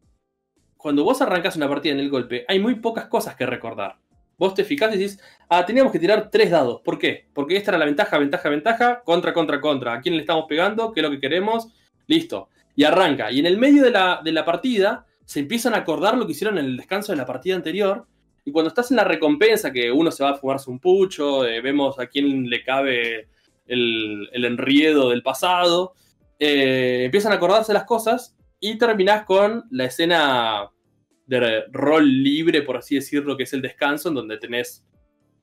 cuando 0.78 1.04
vos 1.04 1.22
arrancas 1.22 1.58
una 1.58 1.68
partida 1.68 1.94
en 1.94 2.00
el 2.00 2.10
golpe, 2.10 2.46
hay 2.48 2.60
muy 2.60 2.76
pocas 2.76 3.08
cosas 3.08 3.36
que 3.36 3.46
recordar. 3.46 3.98
Vos 4.38 4.54
te 4.54 4.64
fijás 4.64 4.96
y 4.96 4.98
decís, 4.98 5.20
ah, 5.50 5.66
teníamos 5.66 5.92
que 5.92 6.00
tirar 6.00 6.30
tres 6.32 6.50
dados. 6.50 6.80
¿Por 6.82 6.98
qué? 6.98 7.28
Porque 7.34 7.58
esta 7.58 7.72
era 7.72 7.78
la 7.78 7.86
ventaja, 7.86 8.18
ventaja, 8.18 8.48
ventaja, 8.48 9.02
contra, 9.04 9.34
contra, 9.34 9.60
contra. 9.60 9.94
¿A 9.94 10.02
quién 10.02 10.16
le 10.16 10.22
estamos 10.22 10.46
pegando? 10.48 10.94
¿Qué 10.94 11.02
es 11.02 11.04
lo 11.04 11.12
que 11.12 11.20
queremos? 11.20 11.68
Listo. 12.08 12.48
Y 12.74 12.86
arranca. 12.86 13.30
Y 13.32 13.40
en 13.40 13.46
el 13.46 13.58
medio 13.58 13.84
de 13.84 13.92
la, 13.92 14.22
de 14.24 14.32
la 14.32 14.46
partida 14.46 15.06
se 15.26 15.42
empiezan 15.42 15.74
a 15.74 15.80
acordar 15.80 16.18
lo 16.18 16.26
que 16.26 16.32
hicieron 16.32 16.58
en 16.58 16.66
el 16.66 16.78
descanso 16.78 17.12
de 17.12 17.18
la 17.18 17.26
partida 17.26 17.56
anterior. 17.56 18.08
Y 18.46 18.54
cuando 18.54 18.70
estás 18.70 18.90
en 18.92 18.98
la 18.98 19.04
recompensa, 19.04 19.74
que 19.74 19.92
uno 19.92 20.10
se 20.10 20.24
va 20.24 20.30
a 20.30 20.36
fumarse 20.36 20.72
un 20.72 20.80
pucho, 20.80 21.46
eh, 21.46 21.60
vemos 21.60 22.00
a 22.00 22.08
quién 22.08 22.50
le 22.50 22.64
cabe 22.64 23.28
el, 23.70 24.46
enriedo 24.46 25.10
del 25.10 25.24
pasado, 25.24 25.94
eh, 26.40 27.04
empiezan 27.06 27.32
a 27.32 27.36
acordarse 27.36 27.74
las 27.74 27.86
cosas 27.86 28.36
y 28.60 28.78
terminás 28.78 29.24
con 29.24 29.66
la 29.72 29.86
escena 29.86 30.70
de 31.26 31.64
rol 31.72 32.24
libre, 32.24 32.64
por 32.64 32.78
así 32.78 32.96
decirlo, 32.96 33.38
que 33.38 33.44
es 33.44 33.54
el 33.54 33.62
descanso, 33.62 34.10
en 34.10 34.16
donde 34.16 34.38
tenés 34.38 34.86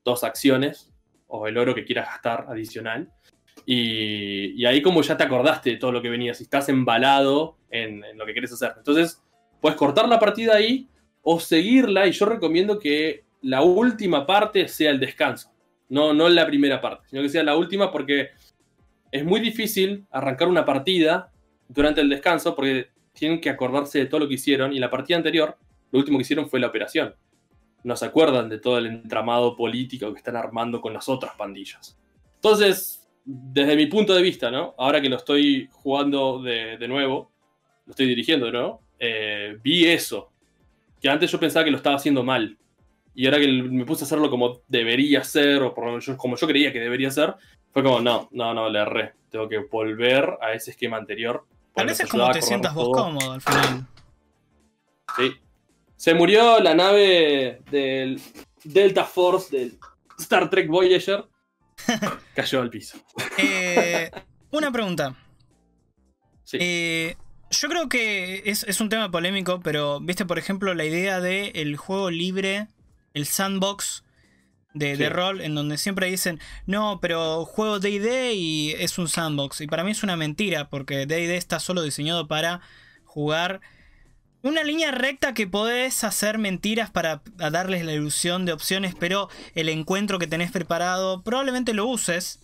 dos 0.03 0.23
acciones 0.23 0.93
o 1.27 1.47
el 1.47 1.57
oro 1.57 1.73
que 1.73 1.85
quieras 1.85 2.07
gastar 2.07 2.45
adicional. 2.49 3.11
Y, 3.65 4.65
ahí 4.65 4.81
como 4.81 5.01
ya 5.01 5.17
te 5.17 5.23
acordaste 5.23 5.71
de 5.71 5.77
todo 5.77 5.91
lo 5.91 6.01
que 6.01 6.09
venías 6.09 6.39
y 6.39 6.43
estás 6.43 6.69
embalado 6.69 7.57
en, 7.69 8.03
en 8.03 8.17
lo 8.17 8.25
que 8.25 8.33
quieres 8.33 8.51
hacer. 8.51 8.73
Entonces, 8.77 9.21
puedes 9.61 9.77
cortar 9.77 10.07
la 10.07 10.19
partida 10.19 10.55
ahí 10.55 10.89
o 11.21 11.39
seguirla 11.39 12.07
y 12.07 12.11
yo 12.11 12.25
recomiendo 12.25 12.79
que 12.79 13.25
la 13.41 13.61
última 13.61 14.25
parte 14.25 14.67
sea 14.67 14.91
el 14.91 14.99
descanso. 14.99 15.56
No, 15.89 16.13
no 16.13 16.27
la 16.29 16.45
primera 16.45 16.81
parte, 16.81 17.07
sino 17.09 17.21
que 17.21 17.29
sea 17.29 17.43
la 17.43 17.55
última 17.55 17.91
porque 17.91 18.31
es 19.11 19.23
muy 19.23 19.39
difícil 19.39 20.05
arrancar 20.11 20.47
una 20.47 20.65
partida 20.65 21.31
durante 21.67 22.01
el 22.01 22.09
descanso 22.09 22.55
porque 22.55 22.89
tienen 23.13 23.41
que 23.41 23.49
acordarse 23.49 23.99
de 23.99 24.05
todo 24.05 24.21
lo 24.21 24.27
que 24.27 24.35
hicieron 24.35 24.73
y 24.73 24.79
la 24.79 24.89
partida 24.89 25.17
anterior, 25.17 25.57
lo 25.91 25.99
último 25.99 26.17
que 26.17 26.23
hicieron 26.23 26.49
fue 26.49 26.59
la 26.59 26.67
operación. 26.67 27.15
No 27.83 27.95
se 27.95 28.05
acuerdan 28.05 28.49
de 28.49 28.59
todo 28.59 28.77
el 28.77 28.87
entramado 28.87 29.55
político 29.55 30.11
que 30.11 30.19
están 30.19 30.35
armando 30.35 30.81
con 30.81 30.93
las 30.93 31.07
otras 31.09 31.35
pandillas. 31.35 31.97
Entonces, 32.35 33.07
desde 33.23 33.75
mi 33.75 33.87
punto 33.87 34.13
de 34.13 34.21
vista, 34.21 34.51
¿no? 34.51 34.75
Ahora 34.77 35.01
que 35.01 35.09
lo 35.09 35.17
estoy 35.17 35.67
jugando 35.71 36.41
de, 36.41 36.87
nuevo, 36.87 37.31
lo 37.85 37.91
estoy 37.91 38.07
dirigiendo 38.07 38.51
¿no? 38.51 38.81
Eh, 38.99 39.57
vi 39.63 39.85
eso. 39.85 40.31
Que 41.01 41.09
antes 41.09 41.31
yo 41.31 41.39
pensaba 41.39 41.63
que 41.63 41.71
lo 41.71 41.77
estaba 41.77 41.95
haciendo 41.95 42.23
mal. 42.23 42.57
Y 43.19 43.25
ahora 43.25 43.39
que 43.39 43.47
me 43.47 43.83
puse 43.83 44.03
a 44.03 44.05
hacerlo 44.05 44.29
como 44.29 44.61
debería 44.67 45.23
ser, 45.23 45.63
o 45.63 45.73
por 45.73 45.85
lo 45.85 45.93
menos 45.93 46.07
como 46.17 46.35
yo 46.35 46.45
creía 46.45 46.71
que 46.71 46.79
debería 46.79 47.09
ser, 47.09 47.33
fue 47.71 47.81
como, 47.81 47.99
no, 47.99 48.29
no, 48.31 48.53
no, 48.53 48.69
le 48.69 48.77
erré. 48.77 49.15
Tengo 49.31 49.49
que 49.49 49.57
volver 49.57 50.37
a 50.39 50.53
ese 50.53 50.69
esquema 50.69 50.97
anterior. 50.97 51.43
A 51.75 51.83
veces 51.83 52.07
como 52.07 52.29
te 52.29 52.43
sientas 52.43 52.75
vos 52.75 52.95
cómodo 52.95 53.31
al 53.31 53.41
final. 53.41 53.87
Sí. 55.17 55.33
Se 55.95 56.13
murió 56.13 56.59
la 56.59 56.75
nave 56.75 57.63
del 57.71 58.21
Delta 58.63 59.03
Force 59.03 59.57
del 59.57 59.79
Star 60.19 60.47
Trek 60.51 60.67
Voyager. 60.69 61.25
Cayó 62.35 62.61
al 62.61 62.69
piso. 62.69 62.99
Eh, 63.39 64.11
una 64.51 64.71
pregunta. 64.71 65.15
Sí. 66.43 66.59
Eh, 66.61 67.17
yo 67.49 67.67
creo 67.67 67.89
que 67.89 68.43
es, 68.45 68.63
es, 68.63 68.79
un 68.79 68.89
tema 68.89 69.09
polémico, 69.09 69.59
pero 69.59 69.99
viste, 70.01 70.23
por 70.23 70.37
ejemplo, 70.37 70.75
la 70.75 70.85
idea 70.85 71.19
de 71.19 71.47
el 71.55 71.77
juego 71.77 72.11
libre 72.11 72.67
el 73.17 73.25
sandbox 73.25 74.03
de, 74.73 75.09
rol, 75.09 75.41
en 75.41 75.55
donde 75.55 75.77
siempre 75.77 76.07
dicen, 76.07 76.39
no, 76.65 76.99
pero 77.01 77.45
juego 77.45 77.79
DD 77.79 78.33
y 78.33 78.71
es 78.77 78.97
un 78.97 79.07
sandbox. 79.07 79.61
Y 79.61 79.67
para 79.67 79.83
mí 79.83 79.91
es 79.91 80.03
una 80.03 80.15
mentira, 80.15 80.69
porque 80.69 81.05
DD 81.05 81.35
está 81.35 81.59
solo 81.59 81.81
diseñado 81.81 82.27
para 82.27 82.61
jugar 83.03 83.61
una 84.43 84.63
línea 84.63 84.91
recta 84.91 85.33
que 85.33 85.47
podés 85.47 86.03
hacer 86.03 86.37
mentiras 86.37 86.91
para 86.91 87.21
darles 87.35 87.83
la 87.85 87.93
ilusión 87.93 88.45
de 88.45 88.53
opciones, 88.53 88.95
pero 88.97 89.29
el 89.55 89.69
encuentro 89.69 90.19
que 90.19 90.27
tenés 90.27 90.51
preparado 90.51 91.23
probablemente 91.23 91.73
lo 91.73 91.87
uses. 91.87 92.39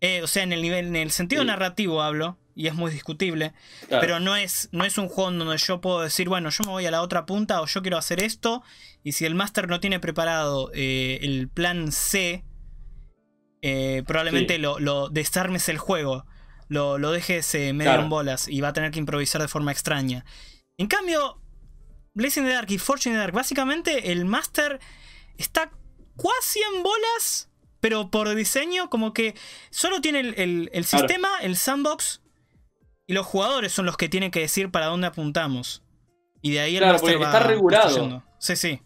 Eh, 0.00 0.22
o 0.22 0.26
sea, 0.26 0.42
en 0.42 0.52
el 0.52 0.62
nivel, 0.62 0.86
en 0.86 0.96
el 0.96 1.10
sentido 1.12 1.44
narrativo 1.44 2.02
hablo, 2.02 2.38
y 2.54 2.66
es 2.66 2.74
muy 2.74 2.90
discutible. 2.90 3.52
Pero 3.88 4.20
no 4.20 4.36
es, 4.36 4.68
no 4.72 4.84
es 4.84 4.98
un 4.98 5.08
juego 5.08 5.30
donde 5.30 5.56
yo 5.56 5.80
puedo 5.80 6.00
decir, 6.00 6.28
bueno, 6.28 6.50
yo 6.50 6.64
me 6.64 6.70
voy 6.70 6.86
a 6.86 6.90
la 6.90 7.02
otra 7.02 7.26
punta 7.26 7.60
o 7.60 7.66
yo 7.66 7.82
quiero 7.82 7.98
hacer 7.98 8.22
esto. 8.22 8.62
Y 9.02 9.12
si 9.12 9.24
el 9.24 9.34
máster 9.34 9.68
no 9.68 9.80
tiene 9.80 10.00
preparado 10.00 10.70
eh, 10.74 11.18
el 11.22 11.48
plan 11.48 11.92
C, 11.92 12.44
eh, 13.62 14.02
probablemente 14.06 14.58
lo, 14.58 14.78
lo, 14.78 15.08
desarmes 15.08 15.68
el 15.68 15.78
juego. 15.78 16.26
Lo, 16.68 16.98
lo 16.98 17.10
dejes 17.10 17.54
medio 17.74 17.94
en 17.94 18.08
bolas 18.08 18.48
y 18.48 18.60
va 18.60 18.68
a 18.68 18.72
tener 18.72 18.90
que 18.90 18.98
improvisar 18.98 19.42
de 19.42 19.48
forma 19.48 19.72
extraña. 19.72 20.24
En 20.78 20.86
cambio, 20.86 21.40
Blazing 22.14 22.44
the 22.44 22.50
Dark 22.50 22.70
y 22.70 22.78
Fortune 22.78 23.14
the 23.14 23.18
Dark, 23.18 23.34
básicamente 23.34 24.10
el 24.12 24.24
máster 24.24 24.80
está 25.36 25.70
casi 26.16 26.60
en 26.74 26.82
bolas 26.82 27.52
pero 27.82 28.12
por 28.12 28.32
diseño, 28.36 28.88
como 28.88 29.12
que 29.12 29.34
solo 29.70 30.00
tiene 30.00 30.20
el, 30.20 30.84
sistema, 30.84 31.28
el 31.40 31.56
sandbox, 31.56 32.21
y 33.12 33.14
los 33.14 33.26
jugadores 33.26 33.72
son 33.72 33.84
los 33.84 33.98
que 33.98 34.08
tienen 34.08 34.30
que 34.30 34.40
decir 34.40 34.70
para 34.70 34.86
dónde 34.86 35.06
apuntamos. 35.06 35.82
Y 36.40 36.52
de 36.52 36.60
ahí 36.60 36.76
el 36.76 36.82
claro, 36.82 36.98
porque 36.98 37.16
está 37.16 37.40
regulado. 37.40 38.24
Sí, 38.38 38.56
sí. 38.56 38.80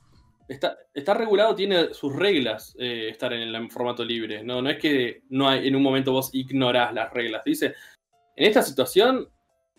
Está, 0.49 0.77
está, 0.93 1.15
regulado, 1.15 1.55
tiene 1.55 1.95
sus 1.95 2.13
reglas 2.13 2.75
eh, 2.77 3.09
estar 3.09 3.33
en 3.33 3.43
el 3.43 3.71
formato 3.71 4.05
libre. 4.05 4.43
No, 4.43 4.61
no 4.61 4.69
es 4.69 4.79
que 4.79 5.23
no 5.29 5.49
hay, 5.49 5.69
en 5.69 5.77
un 5.77 5.83
momento 5.85 6.11
vos 6.11 6.31
ignorás 6.33 6.93
las 6.93 7.13
reglas. 7.13 7.45
Dice, 7.45 7.77
en 8.35 8.49
esta 8.49 8.63
situación, 8.63 9.29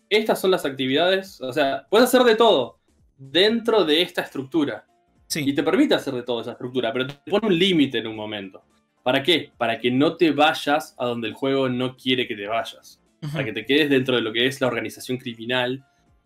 estas 0.10 0.40
son 0.40 0.52
las 0.52 0.64
actividades. 0.64 1.42
O 1.42 1.52
sea, 1.52 1.86
puedes 1.90 2.08
hacer 2.08 2.24
de 2.24 2.36
todo 2.36 2.80
dentro 3.18 3.84
de 3.84 4.02
esta 4.02 4.22
estructura. 4.22 4.88
Sí. 5.28 5.44
Y 5.46 5.54
te 5.54 5.62
permite 5.62 5.94
hacer 5.94 6.14
de 6.14 6.24
todo 6.24 6.40
esa 6.40 6.54
estructura, 6.54 6.94
pero 6.94 7.08
te 7.08 7.30
pone 7.30 7.48
un 7.48 7.60
límite 7.60 7.98
en 7.98 8.08
un 8.08 8.16
momento. 8.16 8.64
¿Para 9.04 9.22
qué? 9.22 9.52
Para 9.58 9.78
que 9.78 9.92
no 9.92 10.16
te 10.16 10.32
vayas 10.32 10.96
a 10.98 11.06
donde 11.06 11.28
el 11.28 11.34
juego 11.34 11.68
no 11.68 11.98
quiere 11.98 12.30
que 12.30 12.36
te 12.38 12.48
vayas. 12.48 13.02
Para 13.32 13.46
que 13.46 13.54
te 13.54 13.66
quedes 13.66 13.90
dentro 13.90 14.16
de 14.16 14.22
lo 14.22 14.32
que 14.32 14.46
es 14.46 14.62
la 14.62 14.68
organización 14.68 15.18
criminal 15.18 15.84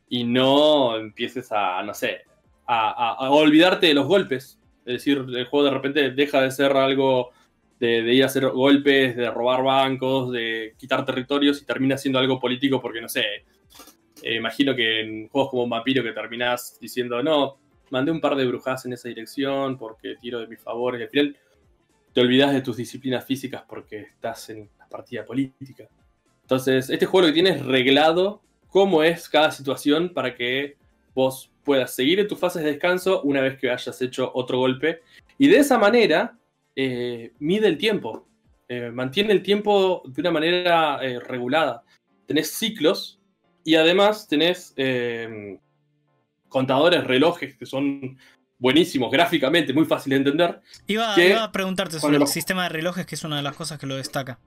y 0.09 0.25
no 0.25 0.97
empieces 0.97 1.51
a, 1.51 1.81
no 1.83 1.93
sé, 1.93 2.21
a, 2.67 3.29
olvidarte 3.29 3.87
de 3.87 3.93
los 3.93 4.07
golpes. 4.07 4.59
Es 4.85 4.93
decir, 4.93 5.25
el 5.27 5.45
juego 5.45 5.65
de 5.65 5.71
repente 5.71 6.11
deja 6.11 6.41
de 6.41 6.51
ser 6.51 6.73
algo 6.73 7.31
de, 7.79 8.13
ir 8.13 8.23
a 8.23 8.25
hacer 8.27 8.47
golpes, 8.49 9.15
de 9.15 9.31
robar 9.31 9.63
bancos, 9.63 10.31
de 10.31 10.73
quitar 10.77 11.05
territorios 11.05 11.61
y 11.61 11.65
termina 11.65 11.97
siendo 11.97 12.19
algo 12.19 12.39
político 12.39 12.81
porque, 12.81 13.01
no 13.01 13.09
sé, 13.09 13.23
eh, 14.21 14.35
imagino 14.35 14.75
que 14.75 15.01
en 15.01 15.29
juegos 15.29 15.51
como 15.51 15.67
Vampiro 15.67 16.03
que 16.03 16.11
terminás 16.11 16.77
diciendo, 16.79 17.23
no, 17.23 17.57
mandé 17.89 18.11
un 18.11 18.21
par 18.21 18.35
de 18.35 18.45
brujas 18.45 18.85
en 18.85 18.93
esa 18.93 19.09
dirección 19.09 19.77
porque 19.77 20.15
tiro 20.21 20.39
de 20.39 20.47
mis 20.47 20.59
favores. 20.59 20.99
Y 20.99 21.03
al 21.03 21.09
final 21.09 21.37
te 22.13 22.21
olvidas 22.21 22.53
de 22.53 22.61
tus 22.61 22.77
disciplinas 22.77 23.25
físicas 23.25 23.63
porque 23.67 24.01
estás 24.01 24.49
en 24.49 24.69
la 24.77 24.87
partida 24.87 25.25
política. 25.25 25.87
Entonces, 26.51 26.89
este 26.89 27.05
juego 27.05 27.27
lo 27.27 27.33
que 27.33 27.41
tiene 27.41 27.51
es 27.51 27.65
reglado 27.65 28.41
cómo 28.67 29.03
es 29.03 29.29
cada 29.29 29.51
situación 29.51 30.09
para 30.13 30.35
que 30.35 30.75
vos 31.15 31.49
puedas 31.63 31.95
seguir 31.95 32.19
en 32.19 32.27
tus 32.27 32.37
fases 32.39 32.61
de 32.61 32.71
descanso 32.71 33.21
una 33.21 33.39
vez 33.39 33.57
que 33.57 33.71
hayas 33.71 34.01
hecho 34.01 34.29
otro 34.33 34.57
golpe. 34.57 34.99
Y 35.37 35.47
de 35.47 35.59
esa 35.59 35.77
manera, 35.77 36.37
eh, 36.75 37.31
mide 37.39 37.69
el 37.69 37.77
tiempo. 37.77 38.27
Eh, 38.67 38.91
mantiene 38.91 39.31
el 39.31 39.41
tiempo 39.41 40.03
de 40.05 40.19
una 40.19 40.31
manera 40.31 40.99
eh, 41.01 41.21
regulada. 41.21 41.85
Tenés 42.25 42.51
ciclos 42.51 43.21
y 43.63 43.75
además 43.75 44.27
tenés 44.27 44.75
contadores, 46.49 47.05
relojes 47.05 47.55
que 47.55 47.65
son 47.65 48.17
buenísimos 48.57 49.09
gráficamente, 49.09 49.71
muy 49.71 49.85
fácil 49.85 50.09
de 50.09 50.17
entender. 50.17 50.59
Iba, 50.85 51.15
a 51.45 51.51
preguntarte 51.53 51.97
sobre 51.97 52.17
el 52.17 52.27
sistema 52.27 52.63
de 52.63 52.69
relojes, 52.69 53.05
que 53.05 53.15
es 53.15 53.23
una 53.23 53.37
de 53.37 53.41
las 53.41 53.55
cosas 53.55 53.79
que 53.79 53.87
lo 53.87 53.95
destaca. 53.95 54.37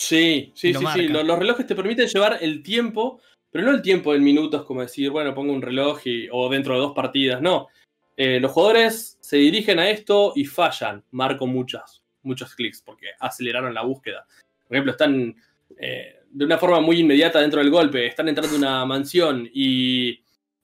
Sí, 0.00 0.50
sí, 0.54 0.72
sí, 0.72 0.84
sí. 0.94 1.08
Los, 1.08 1.38
relojes 1.38 1.66
te 1.66 1.74
permiten 1.74 2.08
llevar 2.08 2.38
el 2.40 2.62
tiempo, 2.62 3.20
pero 3.50 3.66
no 3.66 3.70
el 3.70 3.82
tiempo 3.82 4.14
en 4.14 4.24
minutos, 4.24 4.64
como 4.64 4.80
decir, 4.80 5.10
bueno, 5.10 5.34
pongo 5.34 5.52
un 5.52 5.60
reloj 5.60 6.00
y, 6.06 6.26
o 6.32 6.48
dentro 6.48 6.72
de 6.72 6.80
dos 6.80 6.92
partidas, 6.94 7.42
no. 7.42 7.68
Eh, 8.16 8.40
los 8.40 8.50
jugadores 8.50 9.18
se 9.20 9.36
dirigen 9.36 9.78
a 9.78 9.90
esto 9.90 10.32
y 10.34 10.46
fallan. 10.46 11.04
Marco 11.10 11.46
muchas, 11.46 12.02
muchos 12.22 12.54
clics 12.54 12.80
porque 12.80 13.08
aceleraron 13.20 13.74
la 13.74 13.82
búsqueda. 13.82 14.26
Por 14.66 14.74
ejemplo, 14.74 14.92
están 14.92 15.36
eh, 15.78 16.20
de 16.30 16.44
una 16.46 16.56
forma 16.56 16.80
muy 16.80 17.00
inmediata 17.00 17.38
dentro 17.38 17.60
del 17.60 17.70
golpe, 17.70 18.06
están 18.06 18.26
entrando 18.30 18.56
en 18.56 18.62
una 18.62 18.86
mansión 18.86 19.50
y 19.52 20.18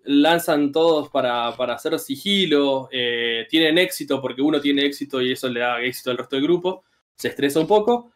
lanzan 0.05 0.73
todos 0.73 1.11
para, 1.11 1.49
hacer 1.49 1.99
sigilo, 1.99 2.89
eh, 2.91 3.47
tienen 3.51 3.77
éxito 3.77 4.19
porque 4.23 4.41
uno 4.41 4.63
tiene 4.63 4.87
éxito 4.87 5.21
y 5.21 5.33
eso 5.33 5.51
le 5.51 5.61
da 5.61 5.83
éxito 5.83 6.11
al 6.11 6.17
resto 6.17 6.37
del 6.37 6.45
grupo, 6.47 6.85
se 7.15 7.29
estresa 7.29 7.61
un 7.61 7.67
poco, 7.67 8.13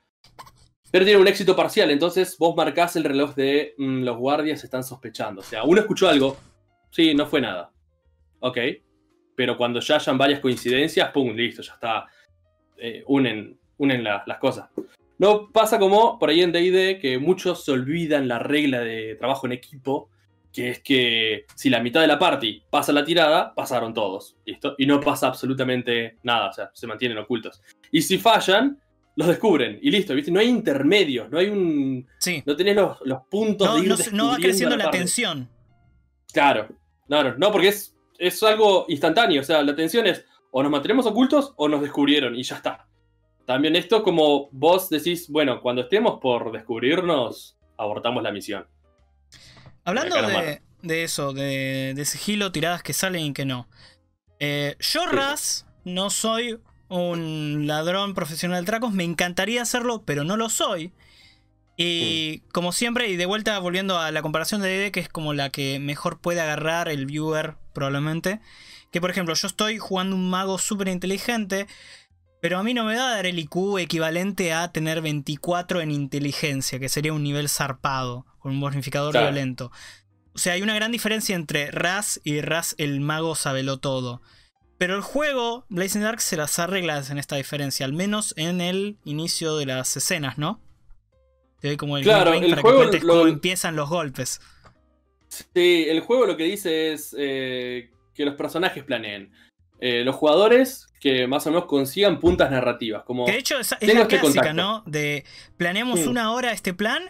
pero 0.90 1.04
tiene 1.04 1.20
un 1.20 1.28
éxito 1.28 1.54
parcial, 1.56 1.90
entonces 1.90 2.36
vos 2.38 2.54
marcás 2.56 2.96
el 2.96 3.04
reloj 3.04 3.34
de 3.34 3.74
mm, 3.78 4.02
los 4.02 4.16
guardias 4.16 4.64
están 4.64 4.84
sospechando, 4.84 5.40
o 5.40 5.44
sea, 5.44 5.64
uno 5.64 5.80
escuchó 5.80 6.08
algo, 6.08 6.36
sí, 6.90 7.14
no 7.14 7.26
fue 7.26 7.40
nada, 7.40 7.70
ok, 8.40 8.58
pero 9.34 9.56
cuando 9.56 9.80
ya 9.80 9.96
hayan 9.96 10.18
varias 10.18 10.40
coincidencias, 10.40 11.10
pum, 11.10 11.34
listo, 11.34 11.62
ya 11.62 11.74
está, 11.74 12.06
eh, 12.76 13.02
unen, 13.06 13.58
unen 13.78 14.04
las 14.04 14.38
cosas. 14.38 14.68
No 15.18 15.50
pasa 15.50 15.78
como 15.78 16.18
por 16.18 16.30
ahí 16.30 16.40
en 16.40 16.52
DD 16.52 16.98
que 17.00 17.18
muchos 17.18 17.64
se 17.64 17.72
olvidan 17.72 18.26
la 18.26 18.38
regla 18.38 18.80
de 18.80 19.16
trabajo 19.16 19.46
en 19.46 19.52
equipo 19.52 20.10
que 20.52 20.70
es 20.70 20.80
que 20.80 21.46
si 21.54 21.70
la 21.70 21.80
mitad 21.80 22.00
de 22.00 22.06
la 22.06 22.18
party 22.18 22.62
pasa 22.70 22.92
la 22.92 23.04
tirada, 23.04 23.54
pasaron 23.54 23.94
todos, 23.94 24.36
¿listo? 24.44 24.74
Y 24.78 24.86
no 24.86 25.00
pasa 25.00 25.28
absolutamente 25.28 26.18
nada, 26.22 26.48
o 26.48 26.52
sea, 26.52 26.70
se 26.74 26.86
mantienen 26.86 27.18
ocultos. 27.18 27.62
Y 27.92 28.02
si 28.02 28.18
fallan, 28.18 28.80
los 29.16 29.28
descubren 29.28 29.78
y 29.82 29.90
listo, 29.90 30.14
¿viste? 30.14 30.30
No 30.30 30.40
hay 30.40 30.48
intermedios, 30.48 31.30
no 31.30 31.38
hay 31.38 31.48
un... 31.48 32.06
Sí. 32.18 32.42
No 32.46 32.56
tenés 32.56 32.76
los, 32.76 33.22
puntos 33.30 33.68
no, 33.68 33.96
de 33.96 34.10
no, 34.12 34.28
va 34.28 34.36
creciendo 34.36 34.76
la, 34.76 34.90
tensión. 34.90 35.48
Claro, 36.32 36.68
claro, 37.06 37.36
no, 37.36 37.50
porque 37.52 37.68
es, 37.68 37.96
es 38.18 38.42
algo 38.42 38.86
instantáneo, 38.88 39.40
o 39.40 39.44
sea, 39.44 39.62
la 39.62 39.74
tensión 39.74 40.06
es 40.06 40.24
o 40.50 40.62
nos 40.62 40.72
mantenemos 40.72 41.06
ocultos 41.06 41.52
o 41.56 41.68
nos 41.68 41.80
descubrieron 41.80 42.34
y 42.34 42.42
ya 42.42 42.56
está. 42.56 42.86
También 43.46 43.76
esto 43.76 44.02
como 44.02 44.48
vos 44.52 44.88
decís, 44.90 45.28
bueno, 45.28 45.60
cuando 45.60 45.82
estemos 45.82 46.20
por 46.20 46.52
descubrirnos, 46.52 47.56
abortamos 47.76 48.22
la 48.22 48.32
misión. 48.32 48.66
Hablando 49.84 50.16
de, 50.82 51.02
eso, 51.02 51.32
de, 51.32 52.00
sigilo, 52.04 52.52
tiradas 52.52 52.82
que 52.82 52.92
salen 52.92 53.26
y 53.26 53.32
que 53.32 53.44
no. 53.44 53.68
Eh, 54.38 54.76
yo, 54.78 55.06
Raz, 55.06 55.66
no 55.84 56.10
soy 56.10 56.58
un 56.90 57.66
ladrón 57.66 58.14
profesional 58.14 58.62
de 58.62 58.66
tracos. 58.66 58.92
Me 58.92 59.04
encantaría 59.04 59.62
hacerlo, 59.62 60.02
pero 60.04 60.24
no 60.24 60.36
lo 60.36 60.50
soy. 60.50 60.92
Y 61.76 62.40
como 62.52 62.72
siempre, 62.72 63.08
y 63.08 63.16
de 63.16 63.24
vuelta 63.24 63.58
volviendo 63.58 63.98
a 63.98 64.10
la 64.10 64.20
comparación 64.20 64.60
de 64.60 64.68
DD, 64.68 64.92
que 64.92 65.00
es 65.00 65.08
como 65.08 65.32
la 65.32 65.48
que 65.48 65.78
mejor 65.78 66.20
puede 66.20 66.42
agarrar 66.42 66.90
el 66.90 67.06
viewer, 67.06 67.56
probablemente. 67.72 68.40
Que 68.92 69.00
por 69.00 69.10
ejemplo, 69.10 69.34
yo 69.34 69.46
estoy 69.46 69.78
jugando 69.78 70.14
un 70.14 70.28
mago 70.28 70.58
súper 70.58 70.88
inteligente, 70.88 71.68
pero 72.42 72.58
a 72.58 72.62
mí 72.62 72.74
no 72.74 72.84
me 72.84 72.96
va 72.96 73.06
a 73.06 73.14
dar 73.14 73.26
el 73.26 73.38
IQ 73.38 73.78
equivalente 73.78 74.52
a 74.52 74.72
tener 74.72 75.00
24 75.00 75.80
en 75.80 75.90
inteligencia, 75.90 76.78
que 76.78 76.88
sería 76.88 77.12
un 77.12 77.22
nivel 77.22 77.48
zarpado 77.48 78.26
con 78.40 78.52
un 78.52 78.60
bonificador 78.60 79.12
violento. 79.12 79.70
O 80.34 80.38
sea, 80.38 80.54
hay 80.54 80.62
una 80.62 80.74
gran 80.74 80.92
diferencia 80.92 81.34
entre 81.36 81.70
Raz 81.70 82.20
y 82.24 82.40
Raz 82.40 82.74
el 82.78 83.00
mago 83.00 83.34
sabelo 83.36 83.78
todo. 83.78 84.20
Pero 84.80 84.96
el 84.96 85.02
juego, 85.02 85.66
Blazing 85.68 86.00
Dark, 86.00 86.22
se 86.22 86.38
las 86.38 86.58
arregla 86.58 87.02
en 87.10 87.18
esta 87.18 87.36
diferencia, 87.36 87.84
al 87.84 87.92
menos 87.92 88.32
en 88.38 88.62
el 88.62 88.96
inicio 89.04 89.58
de 89.58 89.66
las 89.66 89.94
escenas, 89.94 90.38
¿no? 90.38 90.58
Te 91.60 91.68
doy 91.68 91.76
como 91.76 91.98
el, 91.98 92.02
claro, 92.02 92.32
el 92.32 92.58
juego 92.58 92.90
que 92.90 92.98
cómo 93.00 93.26
empiezan 93.26 93.76
los 93.76 93.90
golpes. 93.90 94.40
Sí, 95.28 95.84
el 95.86 96.00
juego 96.00 96.24
lo 96.24 96.38
que 96.38 96.44
dice 96.44 96.94
es 96.94 97.14
eh, 97.18 97.90
que 98.14 98.24
los 98.24 98.36
personajes 98.36 98.82
planeen. 98.82 99.30
Eh, 99.80 100.02
los 100.02 100.16
jugadores 100.16 100.86
que 100.98 101.26
más 101.26 101.46
o 101.46 101.50
menos 101.50 101.66
consigan 101.66 102.18
puntas 102.18 102.50
narrativas. 102.50 103.02
Como, 103.04 103.26
que 103.26 103.32
de 103.32 103.38
hecho 103.38 103.58
es, 103.58 103.72
la 103.72 103.76
este 103.82 104.18
clásica, 104.18 104.54
¿no? 104.54 104.82
De 104.86 105.26
planeamos 105.58 106.06
una 106.06 106.32
hora 106.32 106.52
este 106.52 106.72
plan 106.72 107.02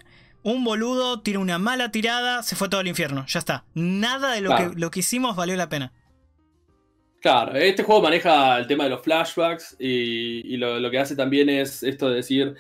un 0.43 0.65
boludo 0.65 1.21
tira 1.21 1.39
una 1.39 1.61
mala 1.61 1.93
tirada, 1.93 2.43
se 2.43 2.57
fue 2.57 2.69
todo 2.69 2.81
al 2.81 2.89
infierno, 2.89 3.27
ya 3.29 3.39
está. 3.39 3.65
Nada 3.75 4.33
de 4.33 4.41
lo, 4.41 4.57
que, 4.57 4.71
lo 4.75 4.91
que 4.91 5.01
hicimos 5.01 5.37
valió 5.37 5.55
la 5.55 5.69
pena. 5.69 5.93
Claro, 7.21 7.55
este 7.57 7.83
juego 7.83 8.03
maneja 8.03 8.59
el 8.59 8.67
tema 8.67 8.85
de 8.85 8.91
los 8.91 9.03
flashbacks 9.03 9.77
y, 9.79 10.57
lo, 10.57 10.91
que 10.91 10.99
hace 10.99 11.15
también 11.15 11.49
es 11.51 11.83
esto 11.83 12.09
de 12.09 12.17
decir, 12.17 12.55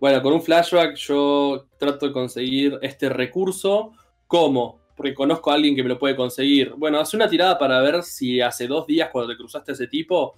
bueno, 0.00 0.22
con 0.22 0.32
un 0.32 0.42
flashback 0.42 0.96
yo 0.96 1.66
trato 1.78 2.06
de 2.06 2.12
conseguir 2.12 2.78
este 2.80 3.10
recurso, 3.10 3.92
¿cómo? 4.26 4.80
Porque 4.96 5.14
conozco 5.14 5.50
a 5.50 5.54
alguien 5.54 5.76
que 5.76 5.82
me 5.82 5.90
lo 5.90 5.98
puede 5.98 6.16
conseguir. 6.16 6.72
Bueno, 6.76 6.98
hace 6.98 7.16
una 7.16 7.28
tirada 7.28 7.58
para 7.58 7.80
ver 7.82 8.02
si 8.02 8.40
hace 8.40 8.66
dos 8.66 8.86
días 8.86 9.10
cuando 9.10 9.32
te 9.32 9.36
cruzaste 9.36 9.72
a 9.72 9.74
ese 9.74 9.86
tipo 9.86 10.34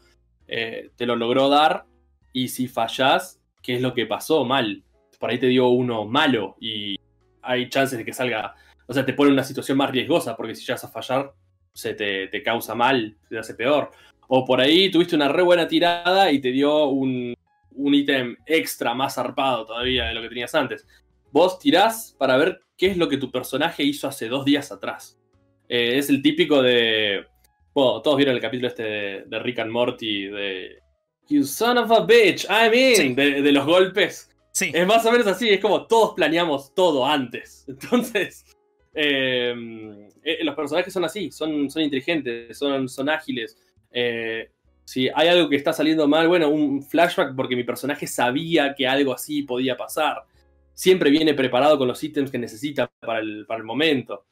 eh, 0.48 0.90
te 0.96 1.06
lo 1.06 1.14
logró 1.14 1.48
dar 1.48 1.86
y 2.32 2.48
si 2.48 2.66
fallás, 2.66 3.40
¿qué 3.62 3.76
es 3.76 3.80
lo 3.80 3.94
que 3.94 4.06
pasó 4.06 4.44
mal? 4.44 4.82
por 5.20 5.30
ahí 5.30 5.38
te 5.38 5.46
dio 5.46 5.68
uno 5.68 6.06
malo 6.06 6.56
y 6.58 6.96
hay 7.42 7.68
chances 7.68 7.98
de 7.98 8.04
que 8.04 8.12
salga, 8.12 8.56
o 8.86 8.94
sea, 8.94 9.04
te 9.04 9.12
pone 9.12 9.28
en 9.28 9.34
una 9.34 9.44
situación 9.44 9.76
más 9.76 9.90
riesgosa, 9.90 10.34
porque 10.34 10.54
si 10.54 10.64
llegas 10.64 10.82
a 10.82 10.88
fallar, 10.88 11.34
se 11.74 11.94
te, 11.94 12.42
causa 12.42 12.74
mal, 12.74 13.16
te 13.28 13.38
hace 13.38 13.54
peor. 13.54 13.90
O 14.28 14.44
por 14.44 14.60
ahí 14.60 14.90
tuviste 14.90 15.16
una 15.16 15.28
re 15.28 15.42
buena 15.42 15.66
tirada 15.66 16.30
y 16.30 16.40
te 16.40 16.50
dio 16.50 16.86
un, 16.86 17.34
un 17.72 17.94
ítem 17.94 18.36
extra 18.46 18.94
más 18.94 19.14
zarpado 19.14 19.66
todavía 19.66 20.06
de 20.06 20.14
lo 20.14 20.22
que 20.22 20.28
tenías 20.28 20.54
antes. 20.54 20.86
Vos 21.32 21.58
tirás 21.58 22.14
para 22.18 22.36
ver 22.36 22.60
qué 22.76 22.88
es 22.88 22.96
lo 22.96 23.08
que 23.08 23.16
tu 23.16 23.30
personaje 23.30 23.82
hizo 23.82 24.08
hace 24.08 24.28
dos 24.28 24.44
días 24.44 24.72
atrás. 24.72 25.18
Eh, 25.68 25.98
es 25.98 26.10
el 26.10 26.20
típico 26.22 26.62
de. 26.62 27.26
Bueno, 27.72 28.02
todos 28.02 28.16
vieron 28.16 28.34
el 28.34 28.40
capítulo 28.40 28.68
este 28.68 28.82
de, 29.26 29.38
Rick 29.38 29.60
and 29.60 29.70
Morty 29.70 30.26
de. 30.26 30.78
You 31.28 31.44
son 31.44 31.78
of 31.78 31.92
a 31.92 32.00
bitch, 32.00 32.46
I'm 32.50 32.74
in. 32.74 33.14
De, 33.14 33.52
los 33.52 33.64
golpes. 33.64 34.28
Sí. 34.52 34.72
Es 34.74 34.84
más 34.84 35.06
o 35.06 35.12
menos 35.12 35.28
así, 35.28 35.48
es 35.48 35.60
como 35.60 35.86
todos 35.86 36.14
planeamos 36.14 36.74
todo 36.74 37.06
antes. 37.06 37.64
Entonces. 37.68 38.44
Eh, 38.92 40.08
eh, 40.22 40.44
los 40.44 40.54
personajes 40.54 40.92
son 40.92 41.04
así, 41.04 41.30
son, 41.30 41.70
son 41.70 41.82
inteligentes, 41.82 42.56
son, 42.58 42.88
son 42.88 43.08
ágiles. 43.08 43.58
si 44.84 45.08
hay 45.14 45.28
algo 45.28 45.48
que 45.48 45.56
está 45.56 45.72
saliendo 45.72 46.08
mal, 46.08 46.28
bueno, 46.28 46.48
un 46.48 46.82
flashback 46.82 47.34
porque 47.36 47.56
mi 47.56 47.64
personaje 47.64 48.06
sabía 48.06 48.74
que 48.74 48.86
algo 48.86 49.12
así 49.12 49.42
podía 49.42 49.76
pasar. 49.76 50.24
Siempre 50.74 51.10
viene 51.10 51.34
preparado 51.34 51.78
con 51.78 51.88
los 51.88 52.02
ítems 52.02 52.30
que 52.30 52.38
necesita 52.38 52.90
para 53.00 53.20
el, 53.20 53.44
para 53.46 53.58
el 53.58 53.64
momento. 53.64 54.24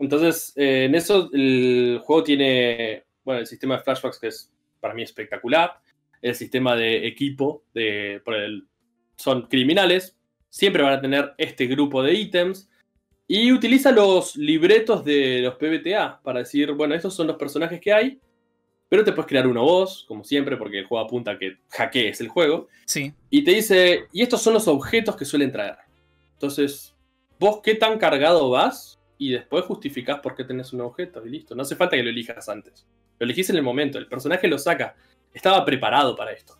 Entonces, 0.00 0.54
eh, 0.56 0.86
en 0.86 0.94
eso 0.94 1.28
el 1.32 2.00
juego 2.02 2.24
tiene, 2.24 3.04
bueno, 3.22 3.40
el 3.40 3.46
sistema 3.46 3.76
de 3.76 3.82
flashbacks 3.82 4.18
que 4.18 4.28
es 4.28 4.50
para 4.80 4.94
mí 4.94 5.02
espectacular, 5.02 5.78
el 6.22 6.34
sistema 6.34 6.74
de 6.74 7.06
equipo, 7.06 7.64
de, 7.74 8.22
son 9.16 9.42
criminales, 9.42 10.18
siempre 10.48 10.82
van 10.82 10.94
a 10.94 11.00
tener 11.02 11.34
este 11.36 11.66
grupo 11.66 12.02
de 12.02 12.14
ítems 12.14 12.69
y 13.32 13.52
utiliza 13.52 13.92
los 13.92 14.34
libretos 14.34 15.04
de 15.04 15.42
los 15.42 15.54
PBTA 15.54 16.20
para 16.20 16.40
decir, 16.40 16.72
bueno, 16.72 16.96
estos 16.96 17.14
son 17.14 17.28
los 17.28 17.36
personajes 17.36 17.80
que 17.80 17.92
hay, 17.92 18.18
pero 18.88 19.04
te 19.04 19.12
puedes 19.12 19.28
crear 19.28 19.46
uno 19.46 19.62
vos, 19.62 20.04
como 20.08 20.24
siempre, 20.24 20.56
porque 20.56 20.80
el 20.80 20.86
juego 20.86 21.04
apunta 21.04 21.30
a 21.30 21.38
que 21.38 21.58
hackees 21.68 22.20
el 22.20 22.26
juego. 22.26 22.66
Sí. 22.86 23.14
Y 23.30 23.44
te 23.44 23.52
dice, 23.52 24.08
y 24.12 24.22
estos 24.22 24.42
son 24.42 24.54
los 24.54 24.66
objetos 24.66 25.14
que 25.14 25.24
suelen 25.24 25.52
traer. 25.52 25.76
Entonces, 26.32 26.96
vos 27.38 27.60
qué 27.62 27.76
tan 27.76 27.98
cargado 27.98 28.50
vas 28.50 29.00
y 29.16 29.30
después 29.30 29.64
justificás 29.64 30.18
por 30.18 30.34
qué 30.34 30.42
tenés 30.42 30.72
un 30.72 30.80
objeto 30.80 31.24
y 31.24 31.30
listo. 31.30 31.54
No 31.54 31.62
hace 31.62 31.76
falta 31.76 31.94
que 31.94 32.02
lo 32.02 32.10
elijas 32.10 32.48
antes. 32.48 32.84
Lo 33.20 33.26
elegís 33.26 33.48
en 33.48 33.54
el 33.54 33.62
momento, 33.62 33.98
el 33.98 34.08
personaje 34.08 34.48
lo 34.48 34.58
saca. 34.58 34.96
Estaba 35.32 35.64
preparado 35.64 36.16
para 36.16 36.32
esto. 36.32 36.58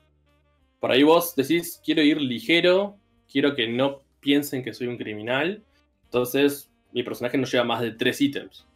Por 0.78 0.92
ahí 0.92 1.02
vos 1.02 1.34
decís, 1.34 1.80
quiero 1.84 2.00
ir 2.00 2.20
ligero, 2.20 2.96
quiero 3.28 3.56
que 3.56 3.66
no 3.66 4.04
piensen 4.20 4.62
que 4.62 4.72
soy 4.72 4.86
un 4.86 4.98
criminal. 4.98 5.64
Entonces, 6.10 6.68
mi 6.90 7.04
personaje 7.04 7.38
no 7.38 7.46
lleva 7.46 7.62
más 7.62 7.80
de 7.80 7.92
tres 7.92 8.20
ítems. 8.20 8.66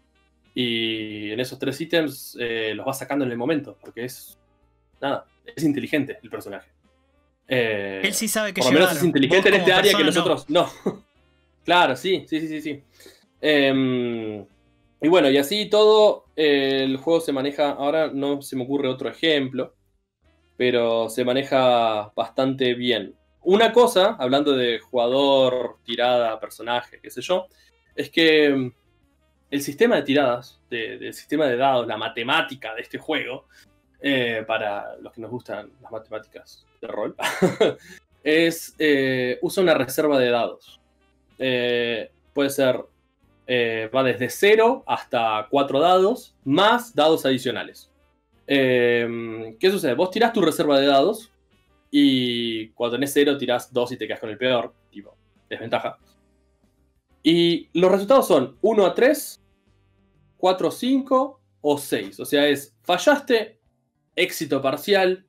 Y 0.55 1.33
en 1.33 1.40
esos 1.40 1.59
tres 1.59 1.81
ítems 1.81 2.37
eh, 2.38 2.73
los 2.77 2.87
vas 2.87 2.97
sacando 2.97 3.25
en 3.25 3.33
el 3.33 3.37
momento, 3.37 3.77
porque 3.81 4.05
es. 4.05 4.38
Nada, 5.01 5.27
es 5.44 5.64
inteligente 5.64 6.16
el 6.23 6.31
personaje. 6.31 6.70
Eh, 7.49 8.03
Él 8.05 8.14
sí 8.14 8.29
sabe 8.29 8.55
que 8.55 8.62
Por 8.62 8.73
lo 8.73 8.79
menos 8.79 8.97
es 8.97 9.03
inteligente 9.03 9.49
en 9.49 9.55
este 9.57 9.73
área 9.73 9.92
que 9.94 10.05
nosotros 10.05 10.49
no. 10.49 10.70
claro, 11.64 11.97
sí, 11.97 12.25
sí, 12.29 12.47
sí, 12.47 12.61
sí. 12.61 12.83
Em, 13.40 14.47
y 15.03 15.09
bueno, 15.09 15.29
y 15.29 15.37
así 15.37 15.68
todo, 15.68 16.27
el 16.37 16.97
juego 16.99 17.20
se 17.20 17.33
maneja, 17.33 17.70
ahora 17.70 18.12
no 18.14 18.42
se 18.42 18.55
me 18.55 18.62
ocurre 18.62 18.88
otro 18.88 19.09
ejemplo, 19.11 19.75
pero 20.57 21.11
se 21.11 21.25
maneja 21.25 22.12
bastante 22.14 22.75
bien. 22.75 23.16
Una 23.44 23.72
cosa, 23.72 24.16
hablando 24.18 24.57
de 24.57 24.78
jugador, 24.78 25.76
tirada, 25.85 26.40
personaje, 26.40 26.98
qué 27.02 27.11
sé 27.11 27.20
yo, 27.20 27.46
es 27.94 28.09
que 28.09 28.46
em, 28.46 28.72
el 29.50 29.61
sistema 29.61 29.96
de 29.96 30.02
tiradas, 30.02 30.61
del 30.70 31.12
sistema 31.12 31.46
de 31.46 31.57
dados, 31.57 31.87
la 31.87 31.96
matemática 31.96 32.74
de 32.74 32.80
este 32.80 32.98
juego, 32.98 33.46
eh, 34.00 34.44
para 34.46 34.96
los 34.96 35.12
que 35.12 35.20
nos 35.20 35.30
gustan 35.30 35.70
las 35.83 35.92
matemáticas 35.92 36.66
de 36.80 36.88
rol, 36.88 37.14
es 38.24 38.74
eh, 38.78 39.38
usa 39.42 39.62
una 39.62 39.74
reserva 39.74 40.18
de 40.18 40.30
dados. 40.30 40.80
Eh, 41.38 42.11
puede 42.33 42.50
ser 42.50 42.80
va 43.46 44.02
desde 44.02 44.30
0 44.30 44.85
hasta 44.87 45.46
4 45.50 45.80
dados, 45.80 46.35
más 46.44 46.94
dados 46.94 47.26
adicionales. 47.26 47.90
¿Qué 48.46 49.59
sucede? 49.70 49.94
Vos 49.94 50.11
tirás 50.11 50.33
tu 50.33 50.40
reserva 50.40 50.80
de 50.80 50.87
dados 50.87 51.30
y 51.96 52.70
cuando 52.70 52.96
tenés 52.96 53.12
0 53.12 53.38
tirás 53.38 53.72
2 53.72 53.92
y 53.92 53.96
te 53.96 54.09
quedas 54.09 54.18
con 54.18 54.28
el 54.28 54.37
peor, 54.37 54.74
tipo, 54.90 55.16
desventaja. 55.48 55.96
Y 57.22 57.68
los 57.72 57.92
resultados 57.92 58.26
son 58.26 58.59
1 58.62 58.85
a 58.85 58.92
3, 58.96 59.40
4 60.37 60.68
a 60.68 60.70
5 60.72 61.40
o 61.61 61.78
6. 61.78 62.18
O 62.18 62.24
sea, 62.24 62.48
es 62.48 62.76
fallaste, 62.83 63.61
éxito 64.16 64.61
parcial, 64.61 65.24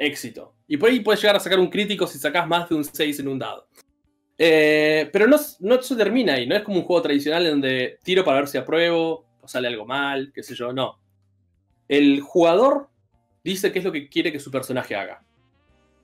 éxito. 0.00 0.56
Y 0.66 0.78
por 0.78 0.90
ahí 0.90 0.98
puedes 0.98 1.22
llegar 1.22 1.36
a 1.36 1.40
sacar 1.40 1.60
un 1.60 1.70
crítico 1.70 2.08
si 2.08 2.18
sacás 2.18 2.44
más 2.48 2.68
de 2.68 2.74
un 2.74 2.82
6 2.82 3.20
en 3.20 3.28
un 3.28 3.38
dado. 3.38 3.68
Eh, 4.36 5.08
pero 5.12 5.28
no, 5.28 5.36
no 5.60 5.80
se 5.80 5.94
termina 5.94 6.34
ahí, 6.34 6.44
no 6.44 6.56
es 6.56 6.64
como 6.64 6.78
un 6.78 6.86
juego 6.86 7.02
tradicional 7.02 7.46
en 7.46 7.52
donde 7.52 8.00
tiro 8.02 8.24
para 8.24 8.40
ver 8.40 8.48
si 8.48 8.58
apruebo 8.58 9.26
o 9.40 9.46
sale 9.46 9.68
algo 9.68 9.86
mal, 9.86 10.32
qué 10.34 10.42
sé 10.42 10.56
yo, 10.56 10.72
no. 10.72 10.98
El 11.86 12.20
jugador 12.20 12.88
dice 13.44 13.70
qué 13.70 13.78
es 13.78 13.84
lo 13.84 13.92
que 13.92 14.08
quiere 14.08 14.32
que 14.32 14.40
su 14.40 14.50
personaje 14.50 14.96
haga. 14.96 15.24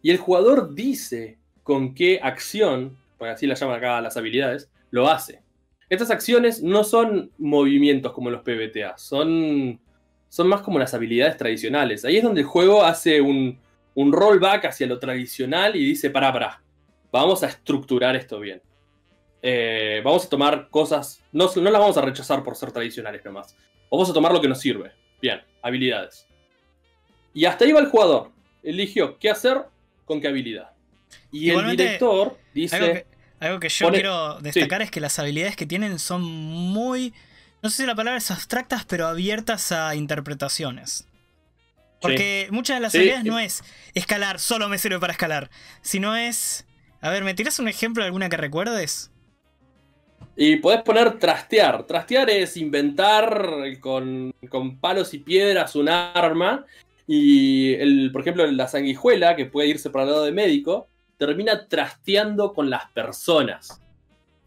Y 0.03 0.11
el 0.11 0.19
jugador 0.19 0.75
dice 0.75 1.39
con 1.63 1.95
qué 1.95 2.21
acción, 2.23 2.97
porque 3.19 3.33
así 3.33 3.47
la 3.47 3.55
llaman 3.55 3.77
acá 3.77 4.01
las 4.01 4.17
habilidades, 4.17 4.71
lo 4.91 5.09
hace. 5.09 5.43
Estas 5.89 6.11
acciones 6.11 6.63
no 6.63 6.85
son 6.85 7.31
movimientos 7.39 8.13
como 8.13 8.31
los 8.31 8.43
PBTA, 8.43 8.99
son, 8.99 9.81
son 10.29 10.49
más 10.49 10.63
como 10.63 10.79
las 10.79 10.95
habilidades 10.95 11.37
tradicionales. 11.37 12.05
Ahí 12.05 12.17
es 12.17 12.23
donde 12.23 12.41
el 12.41 12.47
juego 12.47 12.85
hace 12.85 13.21
un, 13.21 13.59
un 13.95 14.13
rollback 14.13 14.67
hacia 14.67 14.87
lo 14.87 14.99
tradicional 14.99 15.75
y 15.77 15.85
dice, 15.85 16.11
para, 16.11 16.33
para, 16.33 16.63
vamos 17.11 17.43
a 17.43 17.47
estructurar 17.47 18.15
esto 18.15 18.39
bien. 18.41 18.61
Eh, 19.43 20.01
vamos 20.05 20.27
a 20.27 20.29
tomar 20.29 20.69
cosas, 20.71 21.23
no, 21.33 21.49
no 21.55 21.71
las 21.71 21.81
vamos 21.81 21.97
a 21.97 22.03
rechazar 22.03 22.43
por 22.43 22.57
ser 22.57 22.73
tradicionales 22.73 23.25
nomás. 23.25 23.57
Vamos 23.91 24.11
a 24.11 24.13
tomar 24.13 24.33
lo 24.33 24.41
que 24.41 24.49
nos 24.49 24.61
sirve. 24.61 24.93
Bien, 25.23 25.41
habilidades. 25.63 26.27
Y 27.33 27.45
hasta 27.45 27.65
ahí 27.65 27.73
va 27.73 27.81
el 27.81 27.87
jugador. 27.87 28.33
Eligió 28.63 29.19
qué 29.19 29.31
hacer 29.31 29.65
con 30.07 30.23
qué 30.23 30.29
habilidad. 30.29 30.71
Y 31.31 31.51
el 31.51 31.71
director 31.77 32.39
dice... 32.55 33.07
Algo 33.39 33.61
que, 33.61 33.69
yo 33.69 33.91
quiero 33.91 34.41
destacar 34.41 34.81
es 34.81 34.91
que 34.91 34.99
las 34.99 35.19
habilidades 35.19 35.57
que 35.57 35.67
tienen 35.67 35.99
son 35.99 36.23
muy... 36.23 37.13
No 37.63 37.69
sé 37.69 37.83
si 37.83 37.87
la 37.87 37.95
palabra 37.95 38.17
es 38.17 38.31
abstractas, 38.31 38.87
pero 38.87 39.07
abiertas 39.07 39.73
a 39.73 39.95
interpretaciones. 39.95 41.07
Porque 42.01 42.49
muchas 42.51 42.79
de 42.79 42.81
las 42.81 42.95
habilidades 42.95 43.25
no 43.25 43.39
es 43.39 43.63
escalar, 43.93 44.41
solo 44.41 44.71
me 44.71 44.79
sirve 44.79 44.99
para 44.99 45.13
escalar, 45.13 45.51
sino 45.83 46.17
es 46.17 46.67
a 47.01 47.11
ver, 47.11 47.25
¿me 47.25 47.35
tiras 47.35 47.59
un 47.59 47.69
ejemplo 47.69 48.03
de 48.03 48.07
alguna 48.07 48.29
que 48.29 48.37
recuerdes? 48.37 49.13
Y 50.35 50.57
podés 50.57 50.83
poner 50.83 51.19
trastear. 51.19 51.87
Trastear 51.87 52.29
es 52.31 52.57
inventar 52.57 53.63
con, 53.81 54.33
palos 54.81 55.15
y 55.15 55.19
piedras 55.19 55.77
un 55.77 55.89
arma. 55.89 56.65
Y, 57.07 57.75
el, 57.75 58.11
por 58.13 58.23
ejemplo, 58.23 58.47
la 58.47 58.69
sanguijuela, 58.69 59.37
que 59.37 59.47
puede 59.47 59.69
irse 59.69 59.91
para 59.91 60.05
el 60.05 60.11
lado 60.11 60.25
de 60.25 60.33
médico, 60.33 60.89
termina 61.17 61.67
trasteando 61.69 62.53
con 62.53 62.69
las 62.69 62.91
personas. 62.91 63.81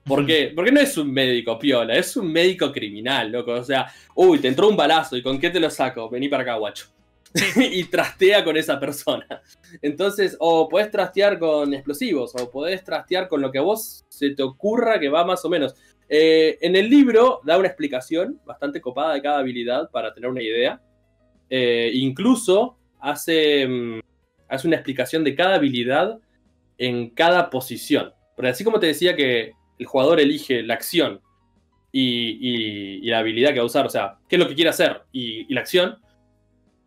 ¿Por 0.05 0.25
qué? 0.25 0.51
Porque 0.55 0.71
no 0.71 0.79
es 0.79 0.97
un 0.97 1.11
médico 1.11 1.59
piola, 1.59 1.95
es 1.95 2.17
un 2.17 2.31
médico 2.31 2.71
criminal, 2.71 3.31
loco. 3.31 3.51
O 3.51 3.63
sea, 3.63 3.91
uy, 4.15 4.39
te 4.39 4.47
entró 4.47 4.67
un 4.67 4.75
balazo, 4.75 5.15
¿y 5.15 5.21
con 5.21 5.39
qué 5.39 5.49
te 5.49 5.59
lo 5.59 5.69
saco? 5.69 6.09
Vení 6.09 6.27
para 6.27 6.43
acá, 6.43 6.55
guacho. 6.55 6.87
y 7.55 7.83
trastea 7.85 8.43
con 8.43 8.57
esa 8.57 8.79
persona. 8.79 9.27
Entonces, 9.81 10.35
o 10.39 10.67
podés 10.67 10.89
trastear 10.89 11.37
con 11.37 11.73
explosivos, 11.73 12.33
o 12.35 12.49
podés 12.49 12.83
trastear 12.83 13.27
con 13.27 13.41
lo 13.41 13.51
que 13.51 13.59
a 13.59 13.61
vos 13.61 14.05
se 14.09 14.31
te 14.31 14.41
ocurra 14.41 14.99
que 14.99 15.09
va 15.09 15.23
más 15.25 15.45
o 15.45 15.49
menos. 15.49 15.75
Eh, 16.07 16.57
en 16.61 16.75
el 16.75 16.89
libro 16.89 17.39
da 17.43 17.59
una 17.59 17.67
explicación 17.67 18.41
bastante 18.43 18.81
copada 18.81 19.13
de 19.13 19.21
cada 19.21 19.39
habilidad 19.39 19.91
para 19.91 20.11
tener 20.11 20.29
una 20.29 20.41
idea. 20.41 20.81
Eh, 21.49 21.91
incluso 21.93 22.77
hace, 22.99 23.67
mm, 23.67 23.99
hace 24.47 24.67
una 24.67 24.75
explicación 24.75 25.23
de 25.23 25.35
cada 25.35 25.55
habilidad 25.55 26.19
en 26.77 27.09
cada 27.09 27.49
posición. 27.49 28.13
Pero 28.35 28.49
así 28.49 28.63
como 28.63 28.79
te 28.79 28.87
decía 28.87 29.15
que 29.15 29.53
el 29.77 29.85
jugador 29.85 30.19
elige 30.19 30.63
la 30.63 30.75
acción 30.75 31.21
y, 31.91 33.01
la 33.09 33.19
habilidad 33.19 33.49
que 33.49 33.59
va 33.59 33.63
a 33.63 33.65
usar, 33.65 33.85
o 33.85 33.89
sea, 33.89 34.17
qué 34.27 34.35
es 34.35 34.39
lo 34.39 34.47
que 34.47 34.55
quiere 34.55 34.69
hacer 34.69 35.01
y 35.11 35.51
la 35.53 35.61
acción, 35.61 35.97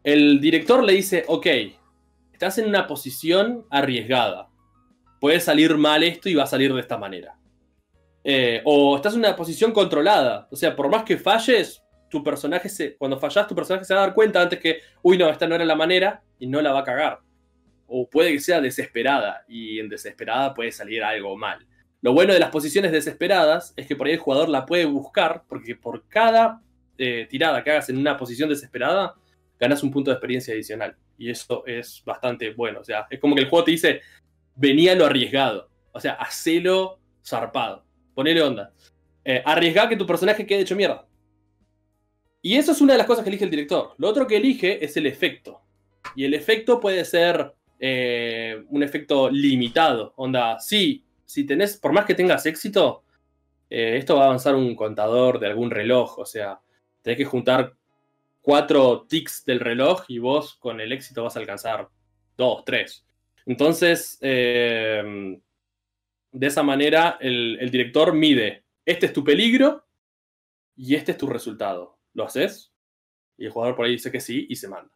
el 0.04 0.40
director 0.40 0.82
le 0.82 0.94
dice, 0.94 1.24
ok, 1.26 1.46
estás 2.32 2.58
en 2.58 2.68
una 2.68 2.86
posición 2.86 3.66
arriesgada. 3.70 4.48
Puede 5.20 5.40
salir 5.40 5.76
mal 5.76 6.02
esto 6.02 6.28
y 6.28 6.34
va 6.34 6.44
a 6.44 6.46
salir 6.46 6.72
de 6.74 6.80
esta 6.80 6.98
manera. 6.98 7.36
Eh, 8.24 8.62
o 8.64 8.96
estás 8.96 9.14
en 9.14 9.20
una 9.20 9.36
posición 9.36 9.72
controlada. 9.72 10.48
O 10.50 10.56
sea, 10.56 10.74
por 10.74 10.88
más 10.88 11.04
que 11.04 11.16
falles, 11.16 11.81
tu 12.12 12.22
personaje 12.22 12.68
se. 12.68 12.94
Cuando 12.96 13.18
fallas, 13.18 13.48
tu 13.48 13.54
personaje 13.54 13.86
se 13.86 13.94
va 13.94 14.02
a 14.02 14.06
dar 14.06 14.14
cuenta 14.14 14.42
antes 14.42 14.60
que, 14.60 14.80
uy, 15.00 15.16
no, 15.16 15.30
esta 15.30 15.48
no 15.48 15.54
era 15.54 15.64
la 15.64 15.74
manera 15.74 16.22
y 16.38 16.46
no 16.46 16.60
la 16.60 16.70
va 16.70 16.80
a 16.80 16.84
cagar. 16.84 17.20
O 17.86 18.08
puede 18.08 18.30
que 18.32 18.38
sea 18.38 18.60
desesperada 18.60 19.44
y 19.48 19.80
en 19.80 19.88
desesperada 19.88 20.52
puede 20.52 20.70
salir 20.72 21.02
algo 21.02 21.36
mal. 21.36 21.66
Lo 22.02 22.12
bueno 22.12 22.34
de 22.34 22.38
las 22.38 22.50
posiciones 22.50 22.92
desesperadas 22.92 23.72
es 23.76 23.86
que 23.86 23.96
por 23.96 24.06
ahí 24.06 24.12
el 24.12 24.18
jugador 24.18 24.50
la 24.50 24.66
puede 24.66 24.84
buscar, 24.84 25.44
porque 25.48 25.74
por 25.74 26.06
cada 26.06 26.60
eh, 26.98 27.26
tirada 27.30 27.64
que 27.64 27.70
hagas 27.70 27.88
en 27.88 27.96
una 27.96 28.18
posición 28.18 28.50
desesperada, 28.50 29.14
ganas 29.58 29.82
un 29.82 29.90
punto 29.90 30.10
de 30.10 30.16
experiencia 30.16 30.52
adicional. 30.52 30.94
Y 31.16 31.30
eso 31.30 31.64
es 31.66 32.02
bastante 32.04 32.52
bueno. 32.52 32.80
O 32.80 32.84
sea, 32.84 33.06
es 33.08 33.18
como 33.20 33.34
que 33.34 33.40
el 33.40 33.48
juego 33.48 33.64
te 33.64 33.70
dice, 33.70 34.02
venía 34.54 34.94
lo 34.94 35.06
arriesgado. 35.06 35.70
O 35.92 36.00
sea, 36.00 36.12
hacelo 36.14 36.98
zarpado. 37.24 37.86
Ponele 38.14 38.42
onda. 38.42 38.72
Eh, 39.24 39.42
arriesga 39.46 39.88
que 39.88 39.96
tu 39.96 40.06
personaje 40.06 40.44
quede 40.44 40.60
hecho 40.60 40.76
mierda. 40.76 41.06
Y 42.42 42.56
eso 42.56 42.72
es 42.72 42.80
una 42.80 42.94
de 42.94 42.98
las 42.98 43.06
cosas 43.06 43.22
que 43.24 43.30
elige 43.30 43.44
el 43.44 43.50
director. 43.50 43.94
Lo 43.98 44.08
otro 44.08 44.26
que 44.26 44.36
elige 44.36 44.84
es 44.84 44.96
el 44.96 45.06
efecto. 45.06 45.60
Y 46.16 46.24
el 46.24 46.34
efecto 46.34 46.80
puede 46.80 47.04
ser 47.04 47.54
eh, 47.78 48.64
un 48.68 48.82
efecto 48.82 49.30
limitado. 49.30 50.12
Onda, 50.16 50.58
sí, 50.58 51.04
si 51.24 51.44
tenés, 51.44 51.76
por 51.76 51.92
más 51.92 52.04
que 52.04 52.14
tengas 52.14 52.44
éxito, 52.44 53.04
eh, 53.70 53.96
esto 53.96 54.16
va 54.16 54.24
a 54.24 54.26
avanzar 54.26 54.54
un 54.56 54.74
contador 54.74 55.38
de 55.38 55.46
algún 55.46 55.70
reloj. 55.70 56.18
O 56.18 56.26
sea, 56.26 56.60
tenés 57.00 57.16
que 57.16 57.24
juntar 57.24 57.74
cuatro 58.40 59.06
tics 59.08 59.44
del 59.44 59.60
reloj 59.60 60.04
y 60.08 60.18
vos 60.18 60.54
con 60.56 60.80
el 60.80 60.92
éxito 60.92 61.22
vas 61.22 61.36
a 61.36 61.40
alcanzar 61.40 61.88
dos, 62.36 62.64
tres. 62.64 63.06
Entonces, 63.46 64.18
eh, 64.20 65.38
de 66.32 66.46
esa 66.46 66.62
manera, 66.62 67.18
el, 67.20 67.70
director 67.70 68.14
mide, 68.14 68.64
este 68.84 69.06
es 69.06 69.12
tu 69.12 69.22
peligro 69.22 69.84
y 70.76 70.94
este 70.94 71.12
es 71.12 71.18
tu 71.18 71.26
resultado. 71.26 71.98
¿Lo 72.14 72.24
haces? 72.24 72.72
Y 73.36 73.46
el 73.46 73.50
jugador 73.50 73.76
por 73.76 73.86
ahí 73.86 73.92
dice 73.92 74.12
que 74.12 74.20
sí 74.20 74.46
y 74.48 74.56
se 74.56 74.68
manda. 74.68 74.92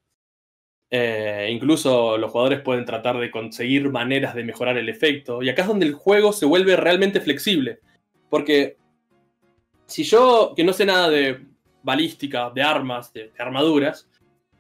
Eh, 0.91 1.49
incluso 1.51 2.17
los 2.17 2.31
jugadores 2.31 2.61
pueden 2.61 2.85
tratar 2.85 3.19
de 3.19 3.31
conseguir 3.31 3.91
maneras 3.91 4.35
de 4.35 4.45
mejorar 4.45 4.77
el 4.79 4.89
efecto. 4.89 5.43
Y 5.43 5.49
acá 5.49 5.63
es 5.63 5.69
donde 5.69 5.87
el 5.87 5.95
juego 5.95 6.33
se 6.33 6.47
vuelve 6.47 6.77
realmente 6.77 7.21
flexible. 7.21 7.81
Porque 8.29 8.77
si 9.87 10.05
yo, 10.05 10.53
que 10.57 10.65
no 10.65 10.73
sé 10.73 10.85
nada 10.85 11.09
de 11.09 11.45
balística, 11.83 12.51
de 12.51 12.63
armas, 12.63 13.13
de, 13.13 13.33
armaduras, 13.39 14.09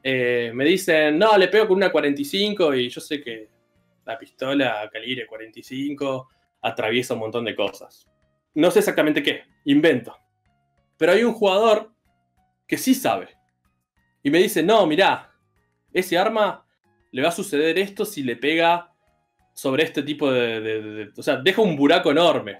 eh, 0.02 0.50
me 0.54 0.64
dicen, 0.64 1.18
no, 1.18 1.36
le 1.36 1.48
pego 1.48 1.68
con 1.68 1.76
una 1.76 1.90
45 1.90 2.74
y 2.74 2.88
yo 2.88 3.00
sé 3.00 3.20
que 3.20 3.48
la 4.04 4.16
pistola 4.16 4.88
calibre 4.92 5.26
45 5.26 6.28
atraviesa 6.62 7.14
un 7.14 7.20
montón 7.20 7.44
de 7.44 7.56
cosas. 7.56 8.06
No 8.54 8.70
sé 8.70 8.78
exactamente 8.78 9.22
qué, 9.22 9.42
invento. 9.64 10.16
Pero 10.96 11.12
hay 11.12 11.24
un 11.24 11.34
jugador 11.34 11.92
que 12.66 12.76
sí 12.76 12.94
sabe. 12.94 13.28
Y 14.22 14.30
me 14.30 14.38
dice, 14.38 14.62
no, 14.62 14.86
mirá, 14.86 15.32
ese 15.92 16.18
arma 16.18 16.66
le 17.12 17.22
va 17.22 17.28
a 17.28 17.32
suceder 17.32 17.78
esto 17.78 18.04
si 18.04 18.22
le 18.22 18.36
pega 18.36 18.92
sobre 19.54 19.84
este 19.84 20.02
tipo 20.02 20.30
de, 20.30 21.10
O 21.16 21.22
sea, 21.22 21.36
deja 21.36 21.62
un 21.62 21.76
buraco 21.76 22.10
enorme. 22.10 22.58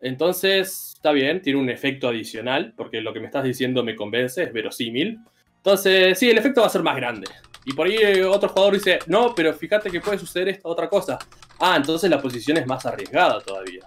Entonces, 0.00 0.92
está 0.94 1.10
bien, 1.10 1.42
tiene 1.42 1.58
un 1.58 1.70
efecto 1.70 2.08
adicional, 2.08 2.74
porque 2.76 3.00
lo 3.00 3.12
que 3.12 3.20
me 3.20 3.26
estás 3.26 3.42
diciendo 3.42 3.82
me 3.82 3.96
convence, 3.96 4.44
es 4.44 4.52
verosímil. 4.52 5.18
Entonces, 5.56 6.18
sí, 6.18 6.30
el 6.30 6.38
efecto 6.38 6.60
va 6.60 6.68
a 6.68 6.70
ser 6.70 6.82
más 6.82 6.94
grande. 6.94 7.26
Y 7.64 7.72
por 7.72 7.86
ahí 7.86 7.96
eh, 7.96 8.24
otro 8.24 8.48
jugador 8.48 8.74
dice, 8.74 9.00
no, 9.06 9.34
pero 9.34 9.52
fíjate 9.52 9.90
que 9.90 10.00
puede 10.00 10.18
suceder 10.18 10.48
esta 10.48 10.68
otra 10.68 10.88
cosa. 10.88 11.18
Ah, 11.58 11.74
entonces 11.76 12.08
la 12.08 12.22
posición 12.22 12.56
es 12.56 12.66
más 12.66 12.86
arriesgada 12.86 13.40
todavía. 13.40 13.82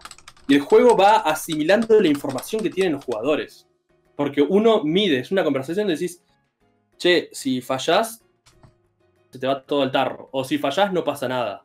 Y 0.47 0.55
el 0.55 0.61
juego 0.61 0.97
va 0.97 1.17
asimilando 1.17 1.99
la 2.01 2.07
información 2.09 2.61
que 2.61 2.69
tienen 2.69 2.93
los 2.93 3.05
jugadores. 3.05 3.65
Porque 4.15 4.41
uno 4.41 4.83
mide, 4.83 5.19
es 5.19 5.31
una 5.31 5.43
conversación 5.43 5.87
decís, 5.87 6.23
che, 6.97 7.29
si 7.31 7.61
fallás, 7.61 8.23
se 9.31 9.39
te 9.39 9.47
va 9.47 9.61
todo 9.63 9.81
al 9.81 9.91
tarro. 9.91 10.29
O 10.31 10.43
si 10.43 10.57
fallás, 10.57 10.91
no 10.93 11.03
pasa 11.03 11.27
nada. 11.27 11.63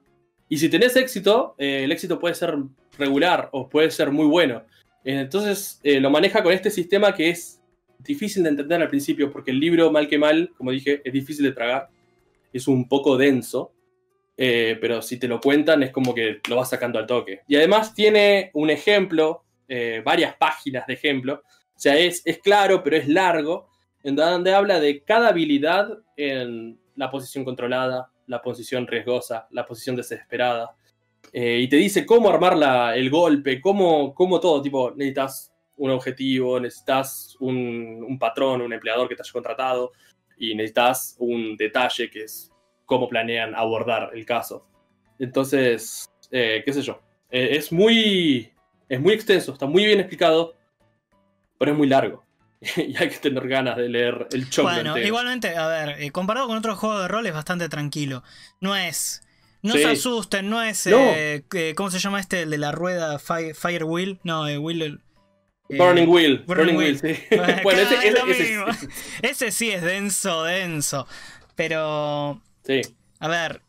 Y 0.48 0.58
si 0.58 0.68
tenés 0.68 0.96
éxito, 0.96 1.54
eh, 1.58 1.82
el 1.84 1.92
éxito 1.92 2.18
puede 2.18 2.34
ser 2.34 2.56
regular 2.98 3.48
o 3.52 3.68
puede 3.68 3.90
ser 3.90 4.10
muy 4.10 4.26
bueno. 4.26 4.64
Entonces 5.04 5.80
eh, 5.82 6.00
lo 6.00 6.10
maneja 6.10 6.42
con 6.42 6.52
este 6.52 6.70
sistema 6.70 7.14
que 7.14 7.30
es 7.30 7.60
difícil 7.98 8.42
de 8.42 8.50
entender 8.50 8.80
al 8.80 8.88
principio, 8.88 9.30
porque 9.30 9.50
el 9.50 9.60
libro, 9.60 9.90
mal 9.90 10.08
que 10.08 10.18
mal, 10.18 10.52
como 10.56 10.70
dije, 10.70 11.00
es 11.04 11.12
difícil 11.12 11.44
de 11.44 11.52
tragar. 11.52 11.88
Es 12.52 12.68
un 12.68 12.88
poco 12.88 13.16
denso. 13.16 13.72
Eh, 14.38 14.76
pero 14.82 15.00
si 15.00 15.18
te 15.18 15.28
lo 15.28 15.40
cuentan 15.40 15.82
es 15.82 15.90
como 15.90 16.14
que 16.14 16.40
lo 16.48 16.56
vas 16.56 16.68
sacando 16.68 16.98
al 16.98 17.06
toque. 17.06 17.40
Y 17.48 17.56
además 17.56 17.94
tiene 17.94 18.50
un 18.54 18.70
ejemplo, 18.70 19.44
varias 20.04 20.36
páginas 20.36 20.86
de 20.86 20.94
ejemplo. 20.94 21.42
O 21.76 21.78
sea, 21.78 21.96
es, 21.98 22.22
es 22.24 22.38
claro, 22.38 22.82
pero 22.82 22.96
es 22.96 23.06
largo, 23.06 23.68
en 24.02 24.16
donde 24.16 24.54
habla 24.54 24.80
de 24.80 25.02
cada 25.02 25.28
habilidad 25.28 25.88
en 26.16 26.78
la 26.94 27.10
posición 27.10 27.44
controlada, 27.44 28.10
la 28.26 28.40
posición 28.40 28.86
riesgosa, 28.86 29.46
la 29.50 29.66
posición 29.66 29.94
desesperada. 29.94 30.74
Eh, 31.32 31.58
y 31.60 31.68
te 31.68 31.76
dice 31.76 32.06
cómo 32.06 32.30
armar 32.30 32.96
el 32.96 33.10
golpe, 33.10 33.60
cómo, 33.60 34.14
cómo, 34.14 34.40
todo, 34.40 34.62
tipo, 34.62 34.92
necesitas 34.92 35.52
un 35.76 35.90
objetivo, 35.90 36.58
necesitas 36.58 37.36
un, 37.40 38.16
patrón, 38.18 38.62
un 38.62 38.72
empleador 38.72 39.08
que 39.08 39.16
te 39.16 39.22
haya 39.22 39.32
contratado, 39.32 39.92
y 40.38 40.54
necesitas 40.54 41.16
un 41.18 41.56
detalle 41.56 42.10
que 42.10 42.24
es 42.24 42.50
cómo 42.84 43.08
planean 43.08 43.54
abordar 43.54 44.10
el 44.14 44.24
caso. 44.24 44.66
Entonces, 45.18 46.10
eh, 46.30 46.62
qué 46.64 46.72
sé 46.72 46.82
yo, 46.82 47.00
eh, 47.30 47.48
es, 47.52 47.72
muy, 47.72 48.52
es 48.88 49.00
muy 49.00 49.12
extenso, 49.12 49.52
está 49.52 49.66
muy 49.66 49.84
bien 49.84 49.98
explicado, 49.98 50.54
pero 51.58 51.72
es 51.72 51.78
muy 51.78 51.88
largo. 51.88 52.26
y 52.76 52.96
hay 52.96 53.08
que 53.10 53.16
tener 53.16 53.46
ganas 53.48 53.76
de 53.76 53.88
leer 53.88 54.28
el 54.32 54.48
choque. 54.48 54.72
Bueno, 54.72 54.98
igualmente, 54.98 55.56
a 55.56 55.66
ver, 55.66 56.02
eh, 56.02 56.10
comparado 56.10 56.46
con 56.46 56.56
otros 56.56 56.78
juegos 56.78 57.02
de 57.02 57.08
rol 57.08 57.26
es 57.26 57.32
bastante 57.32 57.68
tranquilo. 57.68 58.22
No 58.60 58.76
es. 58.76 59.22
No 59.62 59.74
se 59.74 59.86
asusten, 59.86 60.48
no 60.48 60.62
es. 60.62 60.86
Eh, 60.86 61.42
¿Cómo 61.74 61.90
se 61.90 61.98
llama 61.98 62.20
este? 62.20 62.42
El 62.42 62.50
de 62.50 62.58
la 62.58 62.70
rueda 62.70 63.18
Fire, 63.18 63.84
Wheel. 63.84 64.20
No, 64.22 64.46
eh, 64.46 64.58
Wheel. 64.58 65.00
Burning 65.68 66.06
Wheel. 66.08 66.44
Burning, 66.46 66.76
Wheel, 66.76 66.98
sí. 66.98 67.16
bueno, 67.64 67.80
ese, 67.80 68.08
ese, 68.08 68.64
ese, 69.22 69.50
sí 69.50 69.70
es 69.70 69.82
denso, 69.82 70.44
denso. 70.44 71.08
Pero. 71.56 72.40
Sí. 72.64 72.80
A 73.18 73.28
ver. 73.28 73.60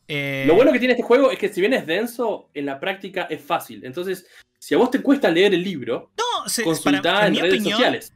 Lo 0.45 0.53
bueno 0.53 0.71
que 0.71 0.79
tiene 0.79 0.93
este 0.93 1.03
juego 1.03 1.31
es 1.31 1.39
que 1.39 1.49
si 1.49 1.61
bien 1.61 1.73
es 1.73 1.88
denso, 1.88 2.49
en 2.53 2.67
la 2.67 2.79
práctica 2.79 3.23
es 3.29 3.41
fácil. 3.41 3.83
Entonces, 3.83 4.27
si 4.68 4.76
a 4.76 4.78
vos 4.78 4.91
te 4.91 5.01
cuesta 5.01 5.30
leer 5.30 5.53
el 5.53 5.63
libro, 5.63 6.11
no, 6.18 6.63
consultá 6.65 7.26
en, 7.26 7.38
redes 7.38 7.63
sociales. 7.63 8.11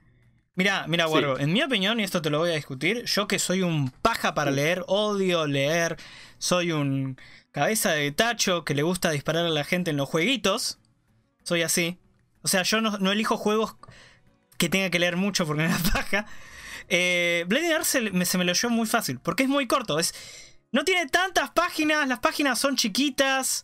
Mira, 0.55 0.83
mira, 0.85 1.05
Guarro, 1.05 1.39
en 1.39 1.53
mi 1.53 1.63
opinión, 1.63 1.97
y 2.01 2.03
esto 2.03 2.21
te 2.21 2.29
lo 2.29 2.39
voy 2.39 2.51
a 2.51 2.55
discutir, 2.55 3.05
yo 3.05 3.25
que 3.25 3.39
soy 3.39 3.61
un 3.61 3.89
paja 3.89 4.33
para 4.33 4.51
leer, 4.51 4.83
odio 4.87 5.47
leer, 5.47 5.95
soy 6.39 6.73
un 6.73 7.17
cabeza 7.51 7.93
de 7.93 8.11
tacho 8.11 8.65
que 8.65 8.75
le 8.75 8.83
gusta 8.83 9.11
disparar 9.11 9.45
a 9.45 9.49
la 9.49 9.63
gente 9.63 9.91
en 9.91 9.95
los 9.95 10.09
jueguitos, 10.09 10.77
soy 11.45 11.61
así. 11.61 11.99
O 12.41 12.49
sea, 12.49 12.63
yo 12.63 12.81
no, 12.81 13.11
elijo 13.13 13.37
juegos 13.37 13.77
que 14.57 14.67
tenga 14.67 14.89
que 14.89 14.99
leer 14.99 15.15
mucho 15.15 15.47
porque 15.47 15.63
me 15.63 15.69
da 15.69 15.79
paja. 15.93 16.25
Eh, 16.89 17.45
Blade 17.47 17.85
se, 17.85 18.01
me, 18.11 18.25
se 18.25 18.37
me 18.37 18.43
leyó 18.43 18.69
muy 18.69 18.87
fácil, 18.87 19.21
porque 19.21 19.43
es 19.43 19.49
muy 19.49 19.67
corto, 19.67 19.99
es... 19.99 20.13
No 20.73 20.83
tiene 20.83 21.05
tantas 21.07 21.51
páginas, 21.51 22.09
las 22.09 22.19
páginas 22.19 22.59
son 22.59 22.75
chiquitas. 22.75 23.63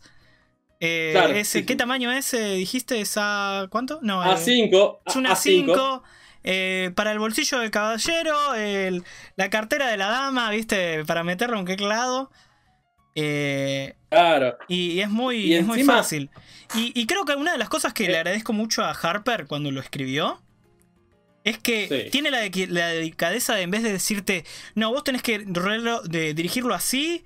Eh, 0.80 1.42
¿Qué 1.66 1.76
tamaño 1.76 2.12
es? 2.12 2.30
¿Dijiste? 2.32 3.00
¿Esa 3.00 3.66
cuánto? 3.70 3.98
No, 4.02 4.22
A5. 4.22 4.48
Eh, 4.48 4.98
es 5.06 5.16
una 5.16 5.32
A5. 5.32 6.02
Eh, 6.44 6.92
para 6.94 7.12
el 7.12 7.18
bolsillo 7.18 7.58
del 7.58 7.70
caballero, 7.70 8.36
la 9.36 9.50
cartera 9.50 9.88
de 9.88 9.96
la 9.96 10.08
dama, 10.08 10.50
¿viste? 10.50 11.04
Para 11.04 11.24
meterlo 11.24 11.58
en 11.58 11.66
qué 11.66 11.76
lado. 11.76 12.30
Eh, 13.20 13.96
claro. 14.08 14.56
Y, 14.68 15.00
es 15.00 15.10
muy, 15.10 15.60
muy 15.62 15.82
fácil. 15.82 16.30
Y, 16.74 17.06
creo 17.06 17.24
que 17.24 17.34
una 17.34 17.52
de 17.52 17.58
las 17.58 17.68
cosas 17.68 17.92
que 17.92 18.06
le 18.06 18.14
eh. 18.14 18.18
agradezco 18.18 18.52
mucho 18.52 18.84
a 18.84 18.92
Harper 18.92 19.46
cuando 19.46 19.70
lo 19.70 19.80
escribió 19.80 20.40
es 21.42 21.58
que 21.58 22.08
tiene 22.12 22.30
la, 22.30 22.48
la, 22.68 22.88
delicadeza 22.88 23.54
de 23.54 23.62
en 23.62 23.70
vez 23.70 23.82
de 23.82 23.90
decirte, 23.90 24.44
no, 24.74 24.90
vos 24.90 25.02
tenés 25.02 25.22
que 25.22 25.40
de 25.40 26.34
dirigirlo 26.34 26.74
así 26.74 27.24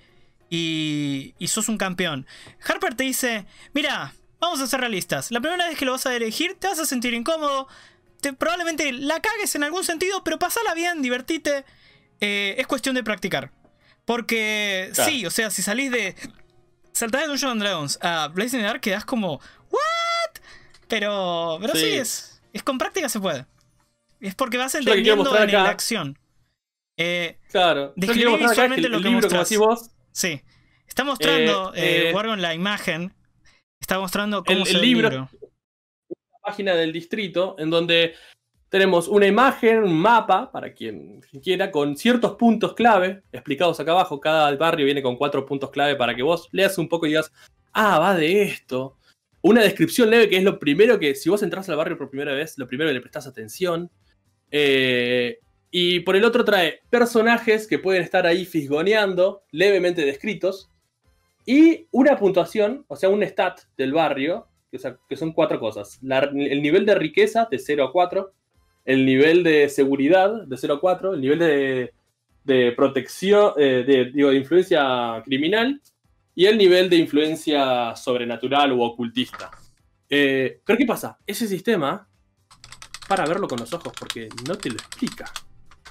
y, 0.55 1.35
y 1.39 1.49
sos 1.49 1.71
un 1.71 1.79
campeón. 1.79 2.27
Harper 2.63 2.95
te 2.95 3.05
dice, 3.05 3.47
mira, 3.73 4.13
vamos 4.39 4.61
a 4.61 4.67
ser 4.67 4.81
realistas. 4.81 5.31
La 5.31 5.41
primera 5.41 5.67
vez 5.67 5.79
que 5.79 5.87
lo 5.87 5.93
vas 5.93 6.05
a 6.05 6.11
dirigir 6.11 6.57
te 6.59 6.69
vas 6.69 6.79
a 6.79 6.85
sentir 6.85 7.15
incómodo, 7.15 7.69
probablemente 8.39 8.93
la 8.93 9.19
cagues 9.21 9.55
en 9.55 9.65
algún 9.65 9.83
sentido, 9.83 10.23
pero 10.23 10.39
pasala 10.39 10.75
bien, 10.75 11.01
divertite. 11.01 11.65
Eh, 12.21 12.57
es 12.59 12.67
cuestión 12.67 12.95
de 12.95 13.03
practicar. 13.03 13.51
Porque 14.05 14.91
sí, 14.93 15.25
o 15.25 15.31
sea, 15.31 15.51
si 15.51 15.63
salís 15.63 15.91
de. 15.91 16.15
Saltás 16.93 17.23
de 17.23 17.29
Dungeons 17.29 17.53
and 17.53 17.63
Dragons 17.63 17.99
a 18.03 18.29
Blazing 18.29 18.61
Dark, 18.61 18.83
quedás 18.83 19.07
como. 19.07 19.41
¿What? 19.71 20.43
Pero. 20.87 21.57
Pero 21.63 21.75
sí, 21.75 21.87
es, 21.87 22.43
es. 22.53 22.63
con 22.63 22.77
práctica 22.77 23.09
se 23.09 23.21
puede. 23.21 23.47
Es 24.21 24.35
porque 24.35 24.59
vas 24.59 24.75
entendiendo 24.75 25.35
en 25.35 25.53
la 25.53 25.71
acción. 25.71 26.19
Eh, 26.99 27.39
claro. 27.51 27.95
Describí 27.97 28.37
visualmente 28.37 28.89
lo 28.91 29.01
que 29.01 29.09
libro, 29.09 29.29
vos. 29.59 29.91
Sí. 30.13 30.41
Está 30.87 31.05
mostrando, 31.05 31.73
eh, 31.75 32.11
eh, 32.11 32.15
Wargon, 32.15 32.41
la 32.41 32.55
imagen. 32.55 33.15
Está 33.81 33.99
mostrando 33.99 34.45
cómo 34.45 34.61
el, 34.61 34.67
se 34.67 34.77
el 34.77 34.83
libro 34.83 35.29
página 36.43 36.75
del 36.75 36.93
distrito 36.93 37.55
en 37.59 37.71
donde 37.71 38.15
tenemos 38.69 39.07
una 39.07 39.27
imagen, 39.27 39.85
un 39.85 39.95
mapa, 39.95 40.51
para 40.51 40.73
quien 40.73 41.21
quiera, 41.43 41.71
con 41.71 41.97
ciertos 41.97 42.37
puntos 42.37 42.75
clave 42.75 43.23
explicados 43.31 43.79
acá 43.79 43.93
abajo. 43.93 44.19
Cada 44.19 44.55
barrio 44.57 44.87
viene 44.87 45.03
con 45.03 45.17
cuatro 45.17 45.45
puntos 45.45 45.71
clave 45.71 45.95
para 45.95 46.15
que 46.15 46.23
vos 46.23 46.49
leas 46.53 46.79
un 46.79 46.89
poco 46.89 47.07
y 47.07 47.11
digas, 47.11 47.31
ah, 47.73 47.99
va 47.99 48.17
de 48.17 48.43
esto. 48.43 48.97
Una 49.43 49.63
descripción 49.63 50.09
leve 50.09 50.29
que 50.29 50.39
es 50.39 50.43
lo 50.43 50.59
primero 50.59 50.99
que, 50.99 51.15
si 51.15 51.29
vos 51.29 51.43
entras 51.43 51.69
al 51.69 51.77
barrio 51.77 51.99
por 51.99 52.09
primera 52.09 52.33
vez, 52.33 52.57
lo 52.57 52.67
primero 52.67 52.89
que 52.89 52.95
le 52.95 53.01
prestás 53.01 53.27
atención. 53.27 53.91
Eh, 54.51 55.41
Y 55.75 56.01
por 56.01 56.17
el 56.17 56.25
otro 56.25 56.45
trae 56.45 56.81
personajes 56.91 57.67
que 57.67 57.79
pueden 57.79 58.03
estar 58.03 58.27
ahí 58.27 58.45
fisgoneando, 58.45 59.43
levemente 59.51 60.05
descritos, 60.05 60.71
y 61.47 61.89
una 61.91 62.19
puntuación, 62.19 62.85
o 62.89 62.95
sea, 62.95 63.09
un 63.09 63.23
stat 63.23 63.63
del 63.79 63.95
barrio, 63.95 64.49
que, 64.71 65.17
son 65.17 65.33
cuatro 65.33 65.59
cosas. 65.59 65.99
el 66.03 66.63
nivel 66.63 66.85
de 66.85 66.95
riqueza 66.95 67.49
de 67.51 67.59
0 67.59 67.85
a 67.85 67.93
4, 67.93 68.33
el 68.85 69.07
nivel 69.07 69.43
de 69.43 69.71
seguridad 69.71 70.43
de 70.47 70.57
0 70.59 70.75
a 70.75 70.81
4, 70.81 71.15
el 71.15 71.21
nivel 71.23 71.39
de, 72.45 72.73
protección, 72.77 73.55
eh, 73.57 73.83
de, 73.87 74.11
digo, 74.13 74.29
de 74.29 74.37
influencia 74.37 75.23
criminal 75.25 75.81
y 76.35 76.47
el 76.47 76.59
nivel 76.59 76.91
de 76.91 76.97
influencia 76.97 77.97
sobrenatural 77.97 78.73
o 78.73 78.83
ocultista. 78.83 79.51
Eh, 80.11 80.61
pero 80.67 80.77
¿qué 80.77 80.85
pasa? 80.85 81.19
Ese 81.27 81.49
sistema, 81.49 82.07
para 83.09 83.25
verlo 83.25 83.49
con 83.49 83.59
los 83.59 83.73
ojos, 83.73 83.95
porque 83.99 84.29
no 84.47 84.59
te 84.59 84.69
lo 84.69 84.77
explica. 84.77 85.33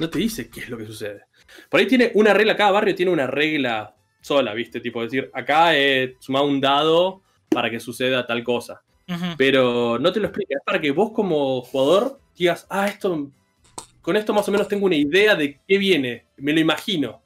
No 0.01 0.09
te 0.09 0.17
dice 0.17 0.49
qué 0.49 0.61
es 0.61 0.69
lo 0.69 0.79
que 0.79 0.87
sucede. 0.87 1.25
Por 1.69 1.79
ahí 1.79 1.85
tiene 1.85 2.11
una 2.15 2.33
regla, 2.33 2.55
cada 2.55 2.71
barrio 2.71 2.95
tiene 2.95 3.11
una 3.11 3.27
regla 3.27 3.95
sola, 4.19 4.51
¿viste? 4.55 4.79
Tipo 4.79 5.03
decir, 5.03 5.29
acá 5.31 5.77
he 5.77 6.15
sumado 6.19 6.45
un 6.45 6.59
dado 6.59 7.21
para 7.49 7.69
que 7.69 7.79
suceda 7.79 8.25
tal 8.25 8.43
cosa. 8.43 8.81
Pero 9.37 9.99
no 9.99 10.11
te 10.11 10.19
lo 10.19 10.25
explica, 10.25 10.55
es 10.57 10.63
para 10.65 10.81
que 10.81 10.89
vos 10.89 11.11
como 11.11 11.61
jugador 11.61 12.19
digas, 12.35 12.65
ah, 12.71 12.87
esto, 12.87 13.29
con 14.01 14.17
esto 14.17 14.33
más 14.33 14.47
o 14.47 14.51
menos 14.51 14.67
tengo 14.67 14.87
una 14.87 14.95
idea 14.95 15.35
de 15.35 15.59
qué 15.67 15.77
viene, 15.77 16.25
me 16.37 16.53
lo 16.53 16.59
imagino. 16.59 17.21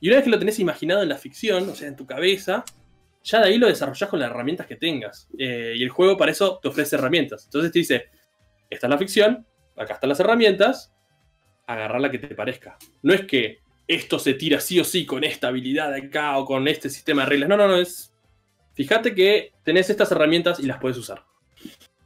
Y 0.00 0.08
una 0.08 0.16
vez 0.16 0.24
que 0.24 0.30
lo 0.30 0.40
tenés 0.40 0.58
imaginado 0.58 1.04
en 1.04 1.10
la 1.10 1.18
ficción, 1.18 1.68
o 1.68 1.74
sea, 1.76 1.86
en 1.86 1.94
tu 1.94 2.04
cabeza, 2.04 2.64
ya 3.22 3.38
de 3.42 3.46
ahí 3.46 3.58
lo 3.58 3.68
desarrollás 3.68 4.10
con 4.10 4.18
las 4.18 4.28
herramientas 4.28 4.66
que 4.66 4.74
tengas. 4.74 5.28
Eh, 5.38 5.74
y 5.76 5.84
el 5.84 5.90
juego 5.90 6.16
para 6.16 6.32
eso 6.32 6.58
te 6.60 6.66
ofrece 6.66 6.96
herramientas. 6.96 7.44
Entonces 7.44 7.70
te 7.70 7.78
dice, 7.78 8.06
esta 8.68 8.88
es 8.88 8.90
la 8.90 8.98
ficción, 8.98 9.46
acá 9.76 9.94
están 9.94 10.08
las 10.08 10.18
herramientas, 10.18 10.92
agarrar 11.68 12.00
la 12.00 12.10
que 12.10 12.18
te 12.18 12.34
parezca. 12.34 12.76
No 13.02 13.14
es 13.14 13.22
que 13.22 13.60
esto 13.86 14.18
se 14.18 14.34
tira 14.34 14.60
sí 14.60 14.80
o 14.80 14.84
sí 14.84 15.06
con 15.06 15.24
esta 15.24 15.48
habilidad 15.48 15.94
acá 15.94 16.36
o 16.38 16.44
con 16.44 16.68
este 16.68 16.90
sistema 16.90 17.22
de 17.22 17.28
reglas. 17.28 17.48
No, 17.48 17.56
no, 17.56 17.68
no, 17.68 17.76
es 17.76 18.12
Fíjate 18.78 19.12
que 19.12 19.50
tenés 19.64 19.90
estas 19.90 20.12
herramientas 20.12 20.60
y 20.60 20.66
las 20.66 20.78
puedes 20.78 20.96
usar. 20.96 21.24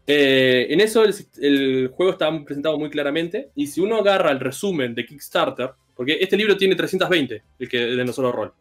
Eh, 0.06 0.68
en 0.70 0.80
eso 0.80 1.04
el, 1.04 1.88
juego 1.88 2.12
está 2.12 2.30
presentado 2.46 2.78
muy 2.78 2.88
claramente. 2.88 3.50
Y 3.54 3.66
si 3.66 3.82
uno 3.82 3.96
agarra 3.96 4.30
el 4.30 4.40
resumen 4.40 4.94
de 4.94 5.04
Kickstarter, 5.04 5.72
porque 5.94 6.16
este 6.18 6.34
libro 6.34 6.56
tiene 6.56 6.74
320, 6.74 7.42
el 7.58 7.68
que 7.68 7.78
de 7.78 8.04
No 8.06 8.14
Solo 8.14 8.32
Roll. 8.32 8.54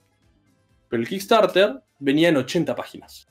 Pero 0.90 1.02
el 1.02 1.08
Kickstarter 1.08 1.76
venía 2.00 2.28
en 2.28 2.36
80 2.36 2.76
páginas. 2.76 3.30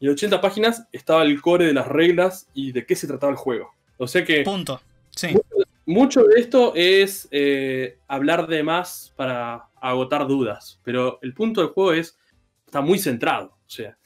Y 0.00 0.06
en 0.06 0.12
80 0.14 0.40
páginas 0.40 0.88
estaba 0.90 1.22
el 1.22 1.40
core 1.40 1.66
de 1.66 1.74
las 1.74 1.86
reglas 1.86 2.48
y 2.52 2.72
de 2.72 2.84
qué 2.84 2.96
se 2.96 3.06
trataba 3.06 3.30
el 3.30 3.38
juego. 3.38 3.70
O 3.96 4.08
sea 4.08 4.24
que. 4.24 4.42
Punto. 4.42 4.80
Sí. 5.10 5.36
Mucho, 5.86 6.24
de 6.24 6.40
esto 6.40 6.72
es 6.74 7.28
eh, 7.30 7.98
hablar 8.08 8.48
de 8.48 8.62
más 8.62 9.12
para 9.16 9.68
agotar 9.80 10.26
dudas. 10.26 10.80
Pero 10.82 11.18
el 11.22 11.32
punto 11.32 11.60
del 11.60 11.70
juego 11.70 11.92
es. 11.92 12.18
Está 12.66 12.80
muy 12.80 12.98
centrado. 12.98 13.56
O 13.64 13.70
sea, 13.70 13.96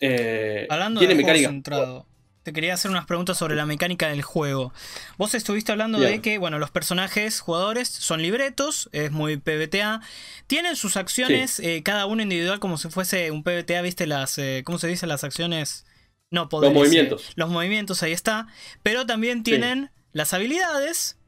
eh, 0.00 0.66
hablando 0.68 1.00
de 1.00 1.14
mecánica. 1.14 1.48
Centrado, 1.48 2.06
te 2.42 2.52
quería 2.52 2.74
hacer 2.74 2.90
unas 2.90 3.06
preguntas 3.06 3.38
sobre 3.38 3.54
la 3.54 3.66
mecánica 3.66 4.08
del 4.08 4.22
juego. 4.22 4.72
Vos 5.16 5.34
estuviste 5.34 5.70
hablando 5.70 6.00
de 6.00 6.20
que, 6.20 6.38
bueno, 6.38 6.58
los 6.58 6.72
personajes 6.72 7.40
jugadores 7.40 7.88
son 7.88 8.20
libretos, 8.20 8.88
es 8.92 9.12
muy 9.12 9.36
PBTA. 9.36 10.00
Tienen 10.48 10.74
sus 10.74 10.96
acciones, 10.96 11.60
eh, 11.60 11.82
cada 11.84 12.06
uno 12.06 12.20
individual, 12.22 12.58
como 12.58 12.78
si 12.78 12.88
fuese 12.88 13.30
un 13.30 13.44
PBTA, 13.44 13.80
¿viste? 13.82 14.08
Las, 14.08 14.38
eh, 14.38 14.62
¿Cómo 14.64 14.78
se 14.78 14.88
dice? 14.88 15.06
Las 15.06 15.22
acciones. 15.22 15.86
No, 16.30 16.48
poderes. 16.48 16.74
Los 16.74 16.82
movimientos. 16.82 17.32
los 17.36 17.48
movimientos, 17.50 18.02
ahí 18.02 18.12
está. 18.12 18.48
Pero 18.82 19.06
también 19.06 19.44
tienen 19.44 19.90
las 20.12 20.32
habilidades 20.34 21.18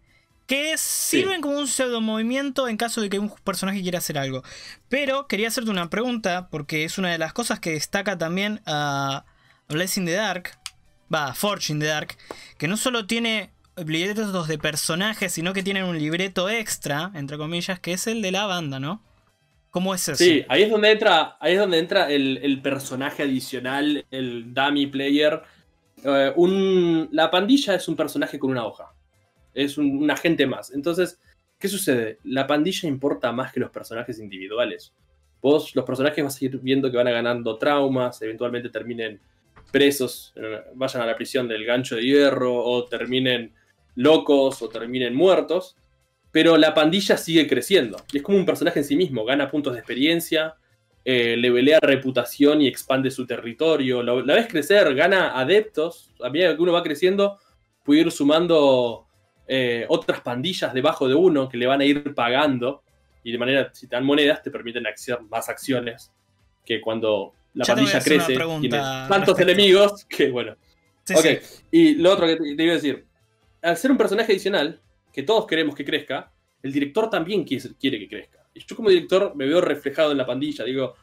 que 0.46 0.76
sirven 0.76 1.40
como 1.40 1.58
un 1.58 1.66
pseudo 1.66 2.00
movimiento 2.00 2.68
en 2.68 2.76
caso 2.76 3.00
de 3.00 3.08
que 3.08 3.18
un 3.18 3.30
personaje 3.44 3.82
quiera 3.82 3.98
hacer 3.98 4.18
algo. 4.18 4.42
Pero 4.88 5.26
quería 5.26 5.48
hacerte 5.48 5.70
una 5.70 5.88
pregunta, 5.88 6.48
porque 6.50 6.84
es 6.84 6.98
una 6.98 7.10
de 7.10 7.18
las 7.18 7.32
cosas 7.32 7.60
que 7.60 7.72
destaca 7.72 8.18
también 8.18 8.60
a 8.66 9.24
Blessing 9.68 10.04
the 10.04 10.12
Dark, 10.12 10.50
va, 11.12 11.34
Forge 11.34 11.72
in 11.72 11.80
the 11.80 11.86
Dark, 11.86 12.16
que 12.58 12.68
no 12.68 12.76
solo 12.76 13.06
tiene 13.06 13.50
libretos 13.86 14.46
de 14.48 14.58
personajes, 14.58 15.32
sino 15.32 15.52
que 15.52 15.62
tienen 15.62 15.84
un 15.84 15.98
libreto 15.98 16.48
extra, 16.48 17.10
entre 17.14 17.38
comillas, 17.38 17.80
que 17.80 17.92
es 17.92 18.06
el 18.06 18.22
de 18.22 18.30
la 18.30 18.46
banda, 18.46 18.78
¿no? 18.78 19.02
¿Cómo 19.70 19.92
es 19.92 20.08
eso? 20.08 20.22
Sí, 20.22 20.44
ahí 20.48 20.62
es 20.62 20.70
donde 20.70 20.92
entra, 20.92 21.36
ahí 21.40 21.54
es 21.54 21.58
donde 21.58 21.78
entra 21.80 22.08
el, 22.08 22.60
personaje 22.62 23.24
adicional, 23.24 24.04
el 24.12 24.54
dummy 24.54 24.86
player. 24.86 25.42
Eh, 26.04 26.32
un, 26.36 27.08
la 27.12 27.30
pandilla 27.30 27.74
es 27.74 27.88
un 27.88 27.96
personaje 27.96 28.38
con 28.38 28.50
una 28.50 28.66
hoja 28.66 28.94
es 29.54 29.78
un, 29.78 30.10
agente 30.10 30.46
más. 30.46 30.72
Entonces, 30.72 31.20
¿qué 31.58 31.68
sucede? 31.68 32.18
La 32.24 32.46
pandilla 32.46 32.88
importa 32.88 33.32
más 33.32 33.52
que 33.52 33.60
los 33.60 33.70
personajes 33.70 34.18
individuales. 34.18 34.92
Vos, 35.40 35.74
los 35.74 35.84
personajes 35.84 36.24
vas 36.24 36.40
a 36.40 36.44
ir 36.44 36.58
viendo 36.58 36.90
que 36.90 36.96
van 36.96 37.06
ganando 37.06 37.56
traumas, 37.56 38.20
eventualmente 38.22 38.68
terminen 38.68 39.20
presos, 39.70 40.34
vayan 40.74 41.02
a 41.02 41.06
la 41.06 41.16
prisión 41.16 41.48
del 41.48 41.64
gancho 41.64 41.96
de 41.96 42.02
hierro, 42.02 42.54
o 42.54 42.84
terminen 42.84 43.52
locos, 43.94 44.62
o 44.62 44.68
terminen 44.68 45.14
muertos. 45.14 45.76
Pero 46.32 46.56
la 46.56 46.74
pandilla 46.74 47.16
sigue 47.16 47.46
creciendo. 47.46 47.98
Y 48.12 48.18
es 48.18 48.22
como 48.22 48.38
un 48.38 48.46
personaje 48.46 48.80
en 48.80 48.84
sí 48.84 48.96
mismo, 48.96 49.24
gana 49.24 49.50
puntos 49.50 49.74
de 49.74 49.80
experiencia, 49.80 50.56
eh, 51.04 51.36
le 51.36 51.50
velea 51.50 51.80
reputación 51.80 52.62
y 52.62 52.68
expande 52.68 53.10
su 53.10 53.26
territorio. 53.26 54.02
La, 54.02 54.34
ves 54.34 54.46
crecer, 54.48 54.94
gana 54.94 55.38
adeptos. 55.38 56.12
A 56.22 56.30
medida 56.30 56.56
que 56.56 56.62
uno 56.62 56.72
va 56.72 56.82
creciendo, 56.82 57.38
puede 57.82 58.00
ir 58.00 58.10
sumando 58.10 59.06
eh, 59.46 59.84
otras 59.88 60.20
pandillas 60.20 60.72
debajo 60.72 61.06
de 61.08 61.14
uno 61.14 61.48
que 61.48 61.58
le 61.58 61.66
van 61.66 61.80
a 61.80 61.84
ir 61.84 62.14
pagando 62.14 62.82
y 63.24 63.32
de 63.32 63.38
manera, 63.38 63.70
si 63.72 63.88
te 63.88 63.96
dan 63.96 64.04
monedas, 64.04 64.42
te 64.42 64.50
permiten 64.50 64.86
hacer 64.86 65.18
más 65.22 65.48
acciones 65.48 66.12
que 66.64 66.80
cuando 66.80 67.32
la 67.54 67.64
pandilla 67.64 68.00
crece, 68.00 68.36
tiene 68.60 68.78
tantos 69.08 69.38
enemigos 69.40 70.04
que, 70.04 70.30
bueno. 70.30 70.56
ok, 71.14 71.26
y 71.70 71.94
lo 71.94 72.12
otro 72.12 72.26
que 72.26 72.36
te, 72.36 72.62
iba 72.62 72.72
a 72.72 72.76
decir, 72.76 73.06
al 73.62 73.76
ser 73.78 73.90
un 73.90 73.96
personaje 73.96 74.32
adicional, 74.32 74.80
que 75.12 75.22
todos 75.22 75.46
queremos 75.46 75.74
que 75.74 75.84
crezca, 75.84 76.32
el 76.62 76.72
director 76.72 77.08
también 77.08 77.44
quiere, 77.44 77.98
que 77.98 78.08
crezca. 78.08 78.43
Yo 78.54 78.76
como 78.76 78.88
director 78.88 79.34
me 79.34 79.46
veo 79.46 79.60
reflejado 79.60 80.12
en 80.12 80.18
la 80.18 80.26
pandilla, 80.26 80.64
digo, 80.64 80.94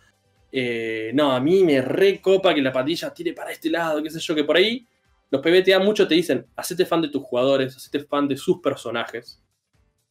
eh, 0.52 1.12
no, 1.14 1.32
a 1.32 1.40
mí 1.40 1.64
me 1.64 1.82
recopa 1.82 2.54
que 2.54 2.62
la 2.62 2.72
pandilla 2.72 3.14
tire 3.14 3.34
para 3.34 3.52
este 3.52 3.70
lado, 3.70 4.02
qué 4.04 4.10
sé 4.10 4.20
yo, 4.20 4.36
que 4.36 4.44
por 4.44 4.58
ahí 4.58 4.86
los 5.30 5.42
PBTA 5.42 5.80
mucho 5.80 6.08
te 6.08 6.16
dicen, 6.16 6.46
hacete 6.56 6.86
fan 6.86 7.02
de 7.02 7.08
tus 7.08 7.24
jugadores, 7.24 7.76
hacete 7.76 8.02
fan 8.02 8.28
de 8.28 8.36
sus 8.36 8.60
personajes. 8.60 9.42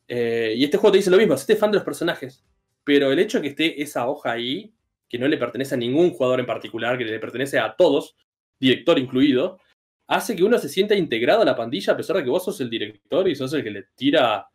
Eh, 0.09 0.55
y 0.57 0.64
este 0.64 0.78
juego 0.78 0.93
te 0.93 0.99
dice 0.99 1.11
lo 1.11 1.18
mismo, 1.18 1.34
hacete 1.34 1.57
fan 1.57 1.70
de 1.70 1.76
los 1.76 1.84
personajes. 1.84 2.43
Pero 2.84 3.12
el 3.12 3.18
hecho 3.18 3.38
de 3.38 3.43
que 3.43 3.49
esté 3.49 3.82
esa 3.82 4.09
hoja 4.09 4.32
ahí, 4.32 4.72
que 5.09 5.18
no 5.18 5.28
le 5.28 5.36
pertenece 5.36 5.74
a 5.74 5.78
ningún 5.78 6.11
jugador 6.11 6.41
en 6.41 6.47
particular, 6.47 6.97
que 6.97 7.05
le 7.05 7.18
pertenece 7.18 7.59
a 7.59 7.74
todos, 7.76 8.16
director 8.59 8.99
incluido, 8.99 9.59
hace 10.07 10.34
que 10.34 10.43
uno 10.43 10.59
se 10.59 10.68
sienta 10.68 10.95
integrado 10.95 11.43
a 11.43 11.45
la 11.45 11.55
pandilla 11.55 11.93
a 11.93 11.97
pesar 11.97 12.16
de 12.16 12.24
que 12.24 12.30
vos 12.30 12.45
sos 12.45 12.61
el 12.61 12.70
director 12.70 13.28
y 13.28 13.34
sos 13.36 13.53
el 13.53 13.62
que 13.62 13.70
le 13.70 13.84
tira 13.95 14.49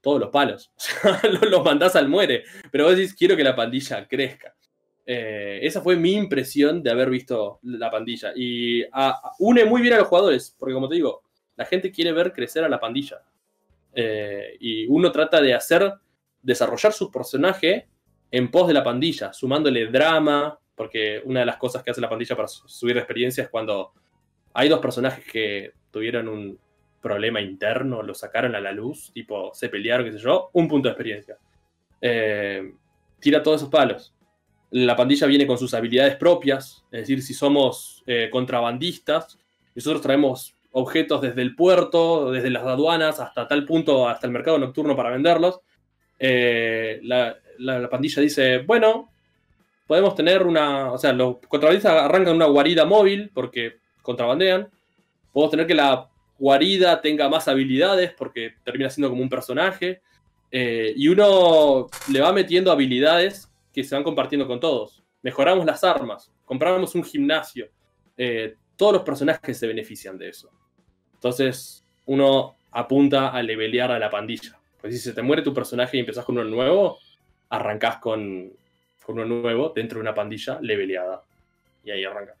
todos 0.00 0.20
los 0.20 0.30
palos. 0.30 0.72
Los 1.50 1.64
mandás 1.64 1.96
al 1.96 2.08
muere. 2.08 2.44
Pero 2.70 2.84
vos 2.84 2.96
decís, 2.96 3.14
quiero 3.14 3.36
que 3.36 3.44
la 3.44 3.56
pandilla 3.56 4.06
crezca. 4.06 4.54
Eh, 5.04 5.60
esa 5.62 5.80
fue 5.80 5.96
mi 5.96 6.12
impresión 6.12 6.82
de 6.82 6.90
haber 6.90 7.08
visto 7.08 7.60
la 7.62 7.90
pandilla. 7.90 8.32
Y 8.36 8.84
une 9.38 9.64
muy 9.64 9.80
bien 9.80 9.94
a 9.94 9.98
los 9.98 10.08
jugadores, 10.08 10.54
porque 10.58 10.74
como 10.74 10.88
te 10.88 10.96
digo, 10.96 11.22
la 11.56 11.64
gente 11.64 11.90
quiere 11.90 12.12
ver 12.12 12.32
crecer 12.32 12.62
a 12.64 12.68
la 12.68 12.78
pandilla. 12.78 13.22
Eh, 13.94 14.56
y 14.60 14.86
uno 14.86 15.10
trata 15.10 15.40
de 15.40 15.54
hacer, 15.54 15.94
desarrollar 16.42 16.92
su 16.92 17.10
personaje 17.10 17.88
en 18.30 18.50
pos 18.50 18.68
de 18.68 18.74
la 18.74 18.84
pandilla, 18.84 19.32
sumándole 19.32 19.86
drama, 19.86 20.58
porque 20.74 21.22
una 21.24 21.40
de 21.40 21.46
las 21.46 21.56
cosas 21.56 21.82
que 21.82 21.90
hace 21.90 22.00
la 22.00 22.08
pandilla 22.08 22.36
para 22.36 22.48
subir 22.48 22.96
experiencia 22.98 23.44
es 23.44 23.48
cuando 23.48 23.92
hay 24.52 24.68
dos 24.68 24.78
personajes 24.78 25.24
que 25.24 25.72
tuvieron 25.90 26.28
un 26.28 26.58
problema 27.00 27.40
interno, 27.40 28.02
lo 28.02 28.14
sacaron 28.14 28.54
a 28.54 28.60
la 28.60 28.72
luz, 28.72 29.10
tipo 29.12 29.52
se 29.54 29.68
pelearon, 29.68 30.06
qué 30.06 30.12
sé 30.12 30.18
yo, 30.18 30.50
un 30.52 30.68
punto 30.68 30.88
de 30.88 30.92
experiencia. 30.92 31.36
Eh, 32.00 32.72
tira 33.20 33.42
todos 33.42 33.62
esos 33.62 33.70
palos 33.70 34.14
la 34.70 34.96
pandilla 34.96 35.26
viene 35.26 35.46
con 35.46 35.58
sus 35.58 35.72
habilidades 35.74 36.16
propias, 36.16 36.84
es 36.90 37.00
decir, 37.00 37.22
si 37.22 37.32
somos 37.32 38.02
eh, 38.06 38.28
contrabandistas, 38.30 39.38
nosotros 39.74 40.02
traemos 40.02 40.54
objetos 40.72 41.22
desde 41.22 41.42
el 41.42 41.54
puerto, 41.54 42.30
desde 42.30 42.50
las 42.50 42.64
aduanas, 42.64 43.20
hasta 43.20 43.48
tal 43.48 43.64
punto, 43.64 44.08
hasta 44.08 44.26
el 44.26 44.32
mercado 44.32 44.58
nocturno 44.58 44.94
para 44.94 45.10
venderlos. 45.10 45.60
Eh, 46.18 47.00
la, 47.02 47.36
pandilla 47.90 48.20
dice, 48.20 48.58
bueno, 48.58 49.10
podemos 49.86 50.14
tener 50.14 50.42
una, 50.42 50.92
o 50.92 50.98
sea, 50.98 51.12
los 51.12 51.38
contrabandistas 51.48 52.02
arrancan 52.02 52.36
una 52.36 52.46
guarida 52.46 52.84
móvil 52.84 53.30
porque 53.32 53.78
contrabandean. 54.02 54.68
Podemos 55.32 55.50
tener 55.50 55.66
que 55.66 55.74
la 55.74 56.08
guarida 56.38 57.00
tenga 57.00 57.28
más 57.28 57.48
habilidades 57.48 58.12
porque 58.12 58.54
termina 58.64 58.90
siendo 58.90 59.10
como 59.10 59.22
un 59.22 59.28
personaje. 59.28 60.00
Eh, 60.50 60.94
y 60.96 61.08
uno 61.08 61.88
le 62.10 62.20
va 62.20 62.32
metiendo 62.32 62.72
habilidades 62.72 63.50
que 63.72 63.84
se 63.84 63.94
van 63.94 64.04
compartiendo 64.04 64.46
con 64.46 64.60
todos. 64.60 65.02
Mejoramos 65.22 65.66
las 65.66 65.84
armas, 65.84 66.32
compramos 66.44 66.94
un 66.94 67.04
gimnasio. 67.04 67.68
Eh, 68.16 68.54
todos 68.76 68.92
los 68.94 69.02
personajes 69.02 69.58
se 69.58 69.66
benefician 69.66 70.16
de 70.16 70.28
eso. 70.28 70.50
Entonces, 71.14 71.84
uno 72.06 72.56
apunta 72.70 73.28
a 73.28 73.42
levelear 73.42 73.90
a 73.90 73.98
la 73.98 74.08
pandilla. 74.08 74.58
Pues 74.80 74.94
si 74.94 75.00
se 75.00 75.12
te 75.12 75.22
muere 75.22 75.42
tu 75.42 75.52
personaje 75.52 75.96
y 75.96 76.00
empezás 76.00 76.24
con 76.24 76.38
uno 76.38 76.48
nuevo, 76.48 76.98
arrancás 77.48 77.98
con, 77.98 78.52
con 79.04 79.18
uno 79.18 79.40
nuevo 79.40 79.72
dentro 79.74 79.98
de 79.98 80.02
una 80.02 80.14
pandilla 80.14 80.58
leveleada. 80.62 81.22
Y 81.84 81.90
ahí 81.90 82.04
arrancas. 82.04 82.36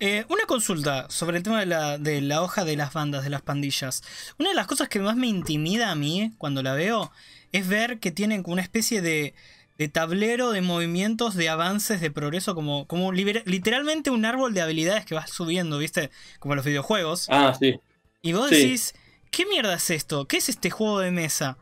Eh, 0.00 0.24
una 0.28 0.44
consulta 0.46 1.08
sobre 1.10 1.38
el 1.38 1.42
tema 1.42 1.60
de 1.60 1.66
la, 1.66 1.98
de 1.98 2.20
la, 2.20 2.42
hoja 2.42 2.64
de 2.64 2.76
las 2.76 2.92
bandas, 2.92 3.24
de 3.24 3.30
las 3.30 3.42
pandillas. 3.42 4.02
Una 4.38 4.50
de 4.50 4.54
las 4.54 4.66
cosas 4.66 4.88
que 4.88 5.00
más 5.00 5.16
me 5.16 5.26
intimida 5.26 5.90
a 5.90 5.94
mí 5.94 6.32
cuando 6.38 6.62
la 6.62 6.74
veo 6.74 7.10
es 7.52 7.66
ver 7.66 7.98
que 7.98 8.10
tienen 8.10 8.42
una 8.46 8.62
especie 8.62 9.02
de, 9.02 9.34
de 9.78 9.88
tablero 9.88 10.50
de 10.50 10.60
movimientos, 10.60 11.34
de 11.34 11.48
avances, 11.48 12.00
de 12.00 12.10
progreso, 12.10 12.54
como, 12.54 12.86
como 12.86 13.12
literalmente 13.12 14.10
un 14.10 14.24
árbol 14.24 14.52
de 14.52 14.60
habilidades 14.60 15.04
que 15.04 15.14
vas 15.14 15.30
subiendo, 15.30 15.78
¿viste? 15.78 16.10
Como 16.40 16.54
los 16.56 16.64
videojuegos. 16.64 17.26
Ah, 17.30 17.56
sí. 17.58 17.78
Y 18.20 18.32
vos 18.32 18.50
decís, 18.50 18.94
¿qué 19.30 19.46
mierda 19.46 19.74
es 19.74 19.90
esto? 19.90 20.26
¿Qué 20.26 20.38
es 20.38 20.48
este 20.48 20.70
juego 20.70 20.98
de 20.98 21.12
mesa? 21.12 21.58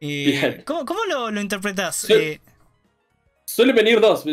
Eh, 0.00 0.62
¿Cómo, 0.64 1.04
lo, 1.08 1.30
lo 1.30 1.40
interpretás? 1.40 2.10
Eh, 2.10 2.40
suele 3.44 3.72
venir 3.72 4.00
dos. 4.00 4.24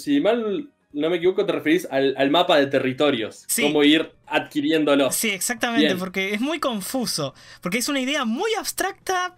Si, 0.00 0.20
mal 0.20 0.70
no 0.98 1.10
me 1.10 1.16
equivoco, 1.16 1.46
te 1.46 1.52
referís 1.52 1.86
al, 1.90 2.30
mapa 2.30 2.58
de 2.58 2.66
territorios. 2.66 3.46
Cómo 3.60 3.84
ir 3.84 4.12
adquiriéndolo. 4.26 5.10
Sí, 5.12 5.30
exactamente, 5.30 5.96
porque 5.96 6.34
es 6.34 6.40
muy 6.40 6.58
confuso. 6.58 7.34
Porque 7.60 7.78
es 7.78 7.88
una 7.88 8.00
idea 8.00 8.24
muy 8.24 8.52
abstracta 8.54 9.36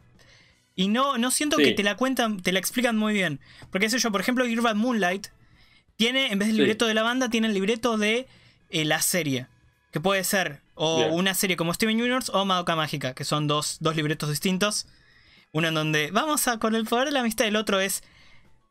y 0.74 0.88
no, 0.88 1.18
no 1.18 1.30
siento 1.30 1.58
que 1.58 1.72
te 1.72 1.82
la 1.82 1.96
cuentan, 1.96 2.40
te 2.42 2.52
la 2.52 2.58
explican 2.58 2.96
muy 2.96 3.12
bien. 3.12 3.40
Porque 3.70 3.90
sé 3.90 3.98
yo, 3.98 4.10
por 4.10 4.20
ejemplo, 4.20 4.46
Irva 4.46 4.74
Moonlight 4.74 5.28
tiene, 5.96 6.32
en 6.32 6.38
vez 6.38 6.48
del 6.48 6.56
libreto 6.56 6.86
de 6.86 6.94
la 6.94 7.02
banda, 7.02 7.28
tiene 7.28 7.48
el 7.48 7.54
libreto 7.54 7.98
de 7.98 8.26
eh, 8.70 8.84
la 8.84 9.02
serie. 9.02 9.46
Que 9.92 10.00
puede 10.00 10.24
ser 10.24 10.60
o 10.74 11.08
una 11.08 11.34
serie 11.34 11.56
como 11.56 11.74
Steven 11.74 12.00
Universe 12.00 12.30
o 12.32 12.44
Madoka 12.46 12.74
Mágica, 12.74 13.12
que 13.12 13.24
son 13.24 13.46
dos, 13.46 13.76
dos 13.80 13.96
libretos 13.96 14.30
distintos. 14.30 14.86
Uno 15.52 15.68
en 15.68 15.74
donde 15.74 16.10
vamos 16.10 16.48
a 16.48 16.58
con 16.58 16.74
el 16.74 16.86
poder 16.86 17.06
de 17.06 17.12
la 17.12 17.20
amistad, 17.20 17.46
el 17.46 17.56
otro 17.56 17.80
es 17.80 18.02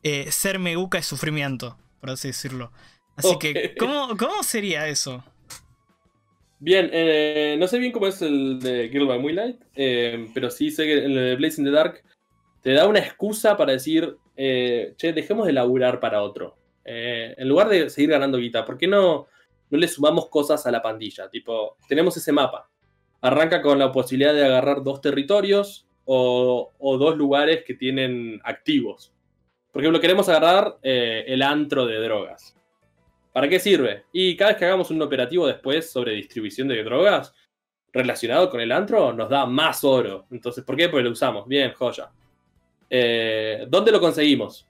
eh, 0.02 0.32
ser 0.32 0.58
Meguka 0.58 0.98
es 0.98 1.06
sufrimiento, 1.06 1.78
por 2.00 2.12
así 2.12 2.30
decirlo. 2.30 2.72
Así 3.16 3.38
que, 3.38 3.76
¿cómo, 3.78 4.16
¿cómo 4.18 4.44
sería 4.44 4.88
eso? 4.88 5.24
Bien, 6.62 6.90
eh, 6.92 7.56
no 7.58 7.68
sé 7.68 7.80
bien 7.80 7.94
cómo 7.94 8.08
es 8.08 8.22
el 8.22 8.60
de 8.60 8.90
Girl 8.90 9.08
by 9.08 9.20
Moonlight, 9.20 9.62
eh, 9.76 10.28
pero 10.34 10.50
sí 10.50 10.72
sé 10.72 10.84
que 10.86 11.06
el 11.06 11.16
de 11.16 11.36
Blaze 11.38 11.62
in 11.62 11.66
the 11.66 11.72
Dark 11.72 12.04
te 12.62 12.74
da 12.74 12.86
una 12.86 13.00
excusa 13.00 13.56
para 13.56 13.72
decir, 13.72 14.18
eh, 14.36 14.94
che, 14.98 15.14
dejemos 15.14 15.48
de 15.48 15.54
laburar 15.54 16.00
para 16.02 16.22
otro. 16.22 16.58
en 16.84 17.48
lugar 17.48 17.70
de 17.70 17.90
seguir 17.90 18.10
ganando 18.10 18.40
guita, 18.40 18.66
¿por 18.66 18.78
qué 18.78 18.88
no, 18.88 19.28
no 19.70 19.78
le 19.78 19.88
sumamos 19.88 20.28
cosas 20.28 20.66
a 20.66 20.72
la 20.72 20.82
pandilla? 20.82 21.30
Tipo, 21.30 21.78
tenemos 21.88 22.18
ese 22.18 22.32
mapa. 22.32 22.70
Arranca 23.22 23.62
con 23.62 23.80
la 23.80 23.92
posibilidad 23.92 24.34
de 24.34 24.44
agarrar 24.46 24.84
dos 24.84 25.00
territorios 25.00 25.88
o, 26.06 26.72
o 26.80 26.98
dos 26.98 27.16
lugares 27.16 27.64
que 27.64 27.76
tienen 27.76 28.42
activos. 28.44 29.14
Por 29.80 29.86
ejemplo, 29.86 30.02
queremos 30.02 30.28
agarrar 30.28 30.78
el 30.84 31.42
antro 31.42 31.86
de 31.86 32.02
drogas. 32.02 32.54
¿Para 33.32 33.48
qué 33.48 33.60
sirve? 33.60 34.04
Y 34.12 34.36
cada 34.36 34.52
vez 34.52 34.58
que 34.58 34.66
hagamos 34.66 34.92
un 34.92 35.02
operativo 35.02 35.48
después 35.48 35.90
sobre 35.90 36.12
distribución 36.16 36.68
de 36.68 36.84
drogas 36.84 37.34
relacionado 37.94 38.50
con 38.50 38.60
el 38.60 38.74
antro, 38.74 39.14
nos 39.14 39.30
da 39.30 39.46
más 39.46 39.86
oro. 39.86 40.26
Entonces, 40.32 40.66
¿por 40.66 40.76
qué? 40.76 40.90
Porque 40.90 41.06
lo 41.06 41.12
usamos. 41.12 41.48
Bien, 41.48 41.72
joya. 41.72 42.12
Eh, 42.90 43.68
¿Dónde 43.70 43.94
lo 43.94 44.02
conseguimos? 44.02 44.68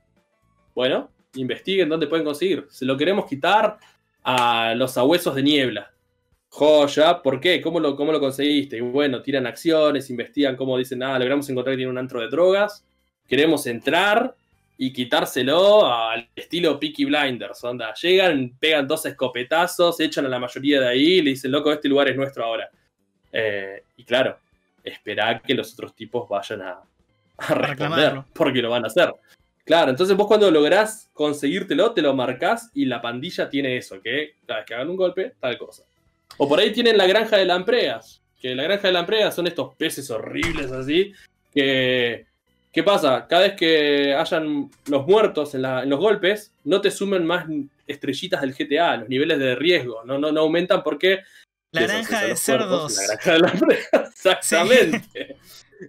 Bueno, 0.76 1.10
investiguen 1.34 1.90
dónde 1.90 2.06
pueden 2.06 2.24
conseguir. 2.24 2.68
Se 2.70 2.86
lo 2.86 2.96
queremos 2.96 3.26
quitar 3.26 3.80
a 4.22 4.76
los 4.76 4.96
abuesos 4.96 5.34
de 5.34 5.42
niebla. 5.42 5.92
Joya, 6.50 7.20
¿por 7.24 7.42
qué? 7.42 7.64
¿Cómo 7.64 7.80
lo, 7.80 7.96
cómo 7.96 8.12
lo 8.12 8.20
conseguiste? 8.20 8.78
Y 8.78 8.82
bueno, 8.82 9.24
tiran 9.24 9.48
acciones, 9.48 10.12
investigan 10.12 10.56
cómo 10.56 10.78
dicen, 10.78 11.02
ah, 11.02 11.18
logramos 11.18 11.50
encontrar 11.50 11.74
que 11.74 11.78
tiene 11.78 11.92
un 11.92 11.98
antro 11.98 12.22
de 12.22 12.28
drogas. 12.28 12.86
Queremos 13.28 13.66
entrar 13.66 14.36
y 14.82 14.94
quitárselo 14.94 15.86
al 15.86 16.30
estilo 16.34 16.80
Peaky 16.80 17.04
Blinders. 17.04 17.62
Onda, 17.66 17.94
llegan, 17.96 18.54
pegan 18.58 18.88
dos 18.88 19.06
escopetazos, 19.06 20.00
echan 20.00 20.26
a 20.26 20.30
la 20.30 20.40
mayoría 20.40 20.80
de 20.80 20.88
ahí 20.88 21.08
y 21.16 21.22
le 21.22 21.32
dicen, 21.32 21.52
loco, 21.52 21.70
este 21.70 21.90
lugar 21.90 22.08
es 22.08 22.16
nuestro 22.16 22.46
ahora. 22.46 22.70
Eh, 23.34 23.84
y 23.98 24.06
claro, 24.06 24.40
esperá 24.82 25.42
que 25.42 25.54
los 25.54 25.74
otros 25.74 25.94
tipos 25.94 26.30
vayan 26.30 26.62
a, 26.62 26.80
responder, 27.50 28.22
porque 28.32 28.62
lo 28.62 28.70
van 28.70 28.86
a 28.86 28.88
hacer. 28.88 29.14
Claro, 29.66 29.92
entonces 29.92 30.16
vos 30.16 30.28
cuando 30.28 30.50
lográs 30.50 31.10
conseguírtelo, 31.12 31.92
te 31.92 32.02
lo 32.02 32.14
marcás 32.14 32.72
y 32.74 32.86
la 32.86 33.02
pandilla 33.02 33.50
tiene 33.50 33.76
eso, 33.76 34.02
que 34.02 34.36
cada 34.48 34.62
vez 34.62 34.66
que 34.66 34.76
hagan 34.76 34.90
un 34.90 34.96
golpe, 34.96 35.34
tal 35.42 35.58
cosa. 35.58 35.84
O 36.38 36.48
por 36.48 36.58
ahí 36.58 36.72
tienen 36.72 36.98
la 36.98 37.06
granja 37.06 37.36
de 37.36 37.44
lampreas, 37.44 38.22
que 38.42 38.56
la 38.56 38.64
granja 38.64 38.88
de 38.88 38.94
lampreas 38.94 39.36
son 39.36 39.46
estos 39.46 39.76
peces 39.76 40.10
horribles 40.10 40.72
así, 40.72 41.12
que 41.54 42.29
¿Qué 42.72 42.84
pasa? 42.84 43.26
Cada 43.28 43.44
vez 43.44 43.54
que 43.54 44.14
hayan 44.14 44.70
los 44.88 45.08
muertos 45.08 45.56
en, 45.56 45.64
los 45.64 46.00
golpes, 46.00 46.54
no 46.64 46.80
te 46.82 46.92
sumen 46.92 47.26
más 47.26 47.48
estrellitas 47.88 48.42
del 48.42 48.54
GTA, 48.54 48.98
los 48.98 49.10
niveles 49.10 49.40
de 49.40 49.56
riesgo, 49.56 50.04
no, 50.06 50.20
no, 50.20 50.32
no 50.32 50.42
aumentan 50.42 50.84
porque... 50.84 51.20
La 51.72 51.82
granja 51.84 52.26
de 52.26 52.36
cerdos. 52.36 52.98
la 52.98 53.08
granja 53.08 53.34
de 53.34 53.40
lampreas, 53.40 53.90
exactamente. 54.12 55.38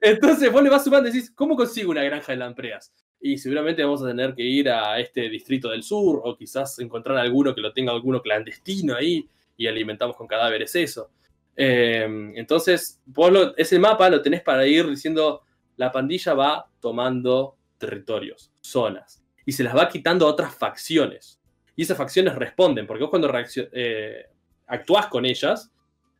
Entonces 0.00 0.50
vos 0.50 0.62
le 0.62 0.70
vas 0.70 0.84
sumando 0.84 1.08
y 1.08 1.12
decís, 1.12 1.30
¿cómo 1.34 1.56
consigo 1.56 1.90
una 1.90 2.02
granja 2.02 2.32
de 2.32 2.38
lampreas? 2.38 2.92
Y 3.20 3.36
seguramente 3.36 3.84
vamos 3.84 4.02
a 4.02 4.06
tener 4.06 4.34
que 4.34 4.42
ir 4.42 4.70
a 4.70 4.98
este 4.98 5.28
distrito 5.28 5.70
del 5.70 5.82
sur 5.82 6.22
o 6.24 6.36
quizás 6.36 6.78
encontrar 6.78 7.18
alguno 7.18 7.54
que 7.54 7.60
lo 7.60 7.72
tenga 7.72 7.92
alguno 7.92 8.22
clandestino 8.22 8.94
ahí 8.94 9.28
y 9.56 9.66
alimentamos 9.66 10.16
con 10.16 10.26
cadáveres 10.26 10.74
eso. 10.76 11.10
Eh, 11.56 12.32
entonces, 12.36 12.98
vos 13.04 13.52
ese 13.58 13.78
mapa 13.78 14.08
lo 14.08 14.22
tenés 14.22 14.42
para 14.42 14.66
ir 14.66 14.88
diciendo 14.88 15.42
la 15.80 15.90
pandilla 15.90 16.34
va 16.34 16.66
tomando 16.78 17.56
territorios, 17.78 18.52
zonas, 18.60 19.24
y 19.46 19.52
se 19.52 19.64
las 19.64 19.74
va 19.74 19.88
quitando 19.88 20.26
a 20.26 20.28
otras 20.30 20.54
facciones. 20.54 21.40
Y 21.74 21.84
esas 21.84 21.96
facciones 21.96 22.34
responden, 22.34 22.86
porque 22.86 23.02
vos 23.02 23.08
cuando 23.08 23.32
eh, 23.72 24.26
actuás 24.66 25.06
con 25.06 25.24
ellas, 25.24 25.72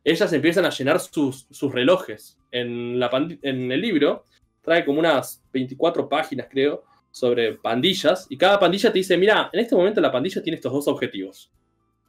ellas 0.03 0.33
empiezan 0.33 0.65
a 0.65 0.71
llenar 0.71 0.99
sus, 0.99 1.45
relojes. 1.71 2.39
En, 2.51 2.99
la 2.99 3.11
en 3.43 3.71
el 3.71 3.79
libro 3.79 4.25
trae 4.63 4.83
como 4.83 4.97
unas 4.97 5.43
24 5.53 6.09
páginas, 6.09 6.47
creo, 6.49 6.83
sobre 7.11 7.53
pandillas, 7.53 8.25
y 8.31 8.37
cada 8.37 8.59
pandilla 8.59 8.91
te 8.91 8.97
dice, 8.97 9.15
mira, 9.15 9.51
en 9.53 9.59
este 9.59 9.75
momento 9.75 10.01
la 10.01 10.11
pandilla 10.11 10.41
tiene 10.41 10.55
estos 10.55 10.73
dos 10.73 10.87
objetivos. 10.87 11.51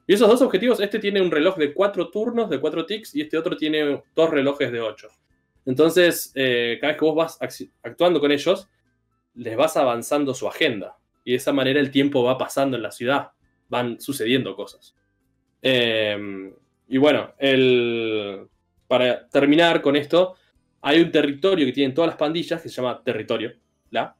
Y 0.07 0.14
esos 0.14 0.26
dos 0.26 0.40
objetivos, 0.40 0.80
este 0.80 0.98
tiene 0.98 1.20
un 1.20 1.30
reloj 1.30 1.59
de 1.59 1.74
4 1.74 2.09
turnos, 2.09 2.48
de 2.48 2.59
4 2.59 2.86
ticks, 2.86 3.14
y 3.14 3.20
este 3.20 3.36
otro 3.36 3.59
tiene 3.59 4.03
dos 4.14 4.30
relojes 4.30 4.72
de 4.72 4.80
8. 4.80 5.07
Entonces, 5.65 6.33
eh, 6.35 6.79
cada 6.81 6.93
vez 6.93 6.99
que 6.99 7.05
vos 7.05 7.15
vas 7.15 7.39
actuando 7.83 8.21
con 8.21 8.33
ellos, 8.33 8.69
les 9.35 9.57
vas 9.57 9.77
avanzando 9.77 10.35
su 10.35 10.49
agenda. 10.49 10.97
Y 11.25 11.33
de 11.33 11.37
esa 11.37 11.53
manera 11.53 11.81
el 11.81 11.91
tiempo 11.91 12.23
va 12.25 12.37
pasando 12.37 12.77
en 12.77 12.83
la 12.83 12.91
ciudad. 12.91 13.31
Van 13.69 14.01
sucediendo 14.01 14.57
cosas. 14.57 14.95
Em, 15.63 16.53
y 16.89 16.99
bueno, 16.99 17.33
para 18.89 19.29
terminar 19.29 19.81
con 19.81 19.97
esto, 19.97 20.35
hay 20.83 21.01
un 21.01 21.11
territorio 21.11 21.65
que 21.65 21.73
tienen 21.73 21.95
todas 21.95 22.09
las 22.09 22.17
pandillas 22.19 22.61
que 22.61 22.69
se 22.69 22.75
llama 22.75 23.03
territorio. 23.03 23.53
¿la? 23.91 24.17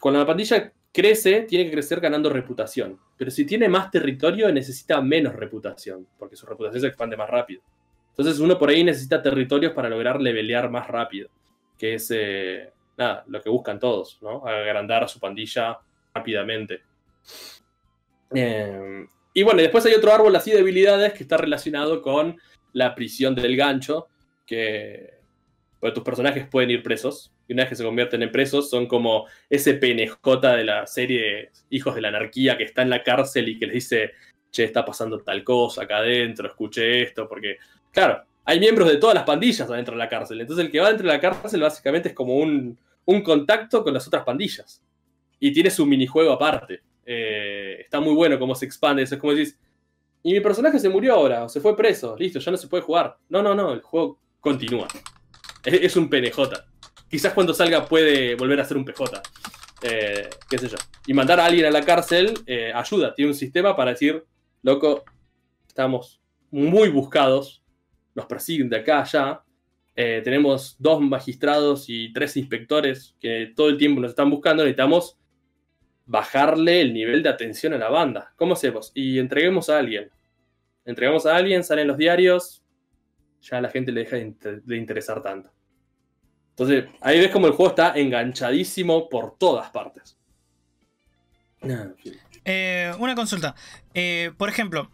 Cuando 0.00 0.20
la 0.20 0.26
pandilla 0.26 0.72
crece, 0.92 1.42
tiene 1.42 1.64
que 1.64 1.72
crecer 1.72 2.00
ganando 2.00 2.30
reputación. 2.30 2.98
Pero 3.16 3.30
si 3.30 3.44
tiene 3.44 3.68
más 3.68 3.90
territorio, 3.90 4.50
necesita 4.52 5.00
menos 5.00 5.34
reputación, 5.34 6.06
porque 6.18 6.36
su 6.36 6.46
reputación 6.46 6.80
se 6.80 6.86
expande 6.86 7.16
más 7.16 7.28
rápido. 7.28 7.62
Entonces 8.16 8.38
uno 8.38 8.56
por 8.56 8.68
ahí 8.68 8.84
necesita 8.84 9.20
territorios 9.20 9.72
para 9.72 9.88
lograr 9.88 10.20
levelear 10.20 10.70
más 10.70 10.86
rápido, 10.86 11.28
que 11.76 11.94
es 11.94 12.10
eh, 12.14 12.70
nada, 12.96 13.24
lo 13.26 13.42
que 13.42 13.50
buscan 13.50 13.80
todos, 13.80 14.18
¿no? 14.22 14.46
Agrandar 14.46 15.02
a 15.02 15.08
su 15.08 15.18
pandilla 15.18 15.78
rápidamente. 16.14 16.82
Eh, 18.32 19.04
y 19.32 19.42
bueno, 19.42 19.62
después 19.62 19.84
hay 19.86 19.94
otro 19.94 20.12
árbol 20.12 20.36
así 20.36 20.52
de 20.52 20.60
habilidades 20.60 21.12
que 21.12 21.24
está 21.24 21.36
relacionado 21.36 22.02
con 22.02 22.38
la 22.72 22.94
prisión 22.94 23.34
del 23.34 23.56
gancho, 23.56 24.06
que 24.46 25.14
pues, 25.80 25.92
tus 25.92 26.04
personajes 26.04 26.46
pueden 26.46 26.70
ir 26.70 26.84
presos, 26.84 27.32
y 27.48 27.52
una 27.52 27.64
vez 27.64 27.70
que 27.70 27.76
se 27.76 27.84
convierten 27.84 28.22
en 28.22 28.32
presos 28.32 28.70
son 28.70 28.86
como 28.86 29.26
ese 29.50 29.74
PNJ 29.74 30.40
de 30.56 30.64
la 30.64 30.86
serie 30.86 31.50
Hijos 31.70 31.94
de 31.94 32.00
la 32.00 32.08
Anarquía 32.08 32.56
que 32.56 32.64
está 32.64 32.82
en 32.82 32.90
la 32.90 33.02
cárcel 33.02 33.48
y 33.48 33.58
que 33.58 33.66
les 33.66 33.74
dice, 33.74 34.12
che, 34.50 34.64
está 34.64 34.84
pasando 34.84 35.20
tal 35.22 35.44
cosa 35.44 35.82
acá 35.82 35.98
adentro, 35.98 36.46
escuché 36.48 37.02
esto, 37.02 37.28
porque 37.28 37.58
Claro, 37.94 38.24
hay 38.44 38.60
miembros 38.60 38.88
de 38.88 38.96
todas 38.96 39.14
las 39.14 39.24
pandillas 39.24 39.70
adentro 39.70 39.94
de 39.94 39.98
la 39.98 40.08
cárcel. 40.08 40.40
Entonces 40.40 40.66
el 40.66 40.70
que 40.70 40.80
va 40.80 40.88
dentro 40.88 41.06
de 41.06 41.14
la 41.14 41.20
cárcel 41.20 41.62
básicamente 41.62 42.08
es 42.10 42.14
como 42.14 42.36
un, 42.36 42.76
contacto 43.22 43.82
con 43.84 43.94
las 43.94 44.06
otras 44.06 44.24
pandillas. 44.24 44.82
Y 45.38 45.52
tiene 45.52 45.70
su 45.70 45.86
minijuego 45.86 46.32
aparte. 46.32 46.82
Eh, 47.06 47.78
está 47.80 48.00
muy 48.00 48.14
bueno 48.14 48.38
cómo 48.38 48.54
se 48.54 48.66
expande. 48.66 49.02
Es 49.02 49.16
como 49.16 49.32
decís, 49.32 49.56
y 50.22 50.32
mi 50.32 50.40
personaje 50.40 50.78
se 50.78 50.88
murió 50.88 51.14
ahora, 51.14 51.44
o 51.44 51.48
se 51.48 51.60
fue 51.60 51.76
preso, 51.76 52.16
listo, 52.18 52.38
ya 52.38 52.50
no 52.50 52.56
se 52.56 52.66
puede 52.66 52.82
jugar. 52.82 53.16
No, 53.28 53.42
no, 53.42 53.54
no, 53.54 53.72
el 53.72 53.82
juego 53.82 54.18
continúa. 54.40 54.88
Es, 55.64 55.96
un 55.96 56.08
PNJ. 56.10 56.36
Quizás 57.08 57.32
cuando 57.32 57.54
salga 57.54 57.86
puede 57.86 58.34
volver 58.34 58.60
a 58.60 58.64
ser 58.64 58.76
un 58.76 58.84
PJ. 58.84 59.22
Eh, 59.82 60.28
qué 60.48 60.58
sé 60.58 60.68
yo. 60.68 60.76
Y 61.06 61.14
mandar 61.14 61.40
a 61.40 61.46
alguien 61.46 61.66
a 61.66 61.70
la 61.70 61.84
cárcel 61.84 62.34
eh, 62.46 62.72
ayuda. 62.74 63.14
Tiene 63.14 63.30
un 63.30 63.36
sistema 63.36 63.76
para 63.76 63.92
decir, 63.92 64.24
loco, 64.62 65.04
estamos 65.68 66.20
muy 66.50 66.88
buscados 66.88 67.63
nos 68.14 68.26
persiguen 68.26 68.68
de 68.68 68.76
acá 68.76 68.98
a 68.98 69.02
allá, 69.02 69.42
eh, 69.96 70.20
tenemos 70.24 70.76
dos 70.78 71.00
magistrados 71.00 71.86
y 71.88 72.12
tres 72.12 72.36
inspectores 72.36 73.14
que 73.20 73.52
todo 73.54 73.68
el 73.68 73.78
tiempo 73.78 74.00
nos 74.00 74.10
están 74.10 74.30
buscando, 74.30 74.62
necesitamos 74.62 75.18
bajarle 76.06 76.80
el 76.80 76.92
nivel 76.92 77.22
de 77.22 77.28
atención 77.28 77.72
a 77.74 77.78
la 77.78 77.88
banda. 77.88 78.32
¿Cómo 78.36 78.54
hacemos? 78.54 78.92
Y 78.94 79.18
entreguemos 79.18 79.70
a 79.70 79.78
alguien. 79.78 80.10
Entregamos 80.84 81.26
a 81.26 81.36
alguien, 81.36 81.64
salen 81.64 81.88
los 81.88 81.96
diarios, 81.96 82.62
ya 83.40 83.60
la 83.60 83.70
gente 83.70 83.92
le 83.92 84.04
deja 84.04 84.16
de 84.16 84.76
interesar 84.76 85.22
tanto. 85.22 85.50
Entonces, 86.50 86.84
ahí 87.00 87.18
ves 87.18 87.30
como 87.30 87.46
el 87.46 87.52
juego 87.52 87.70
está 87.70 87.94
enganchadísimo 87.96 89.08
por 89.08 89.36
todas 89.38 89.70
partes. 89.70 90.16
Eh, 92.44 92.92
una 92.98 93.14
consulta. 93.14 93.54
Eh, 93.92 94.32
por 94.36 94.48
ejemplo, 94.48 94.90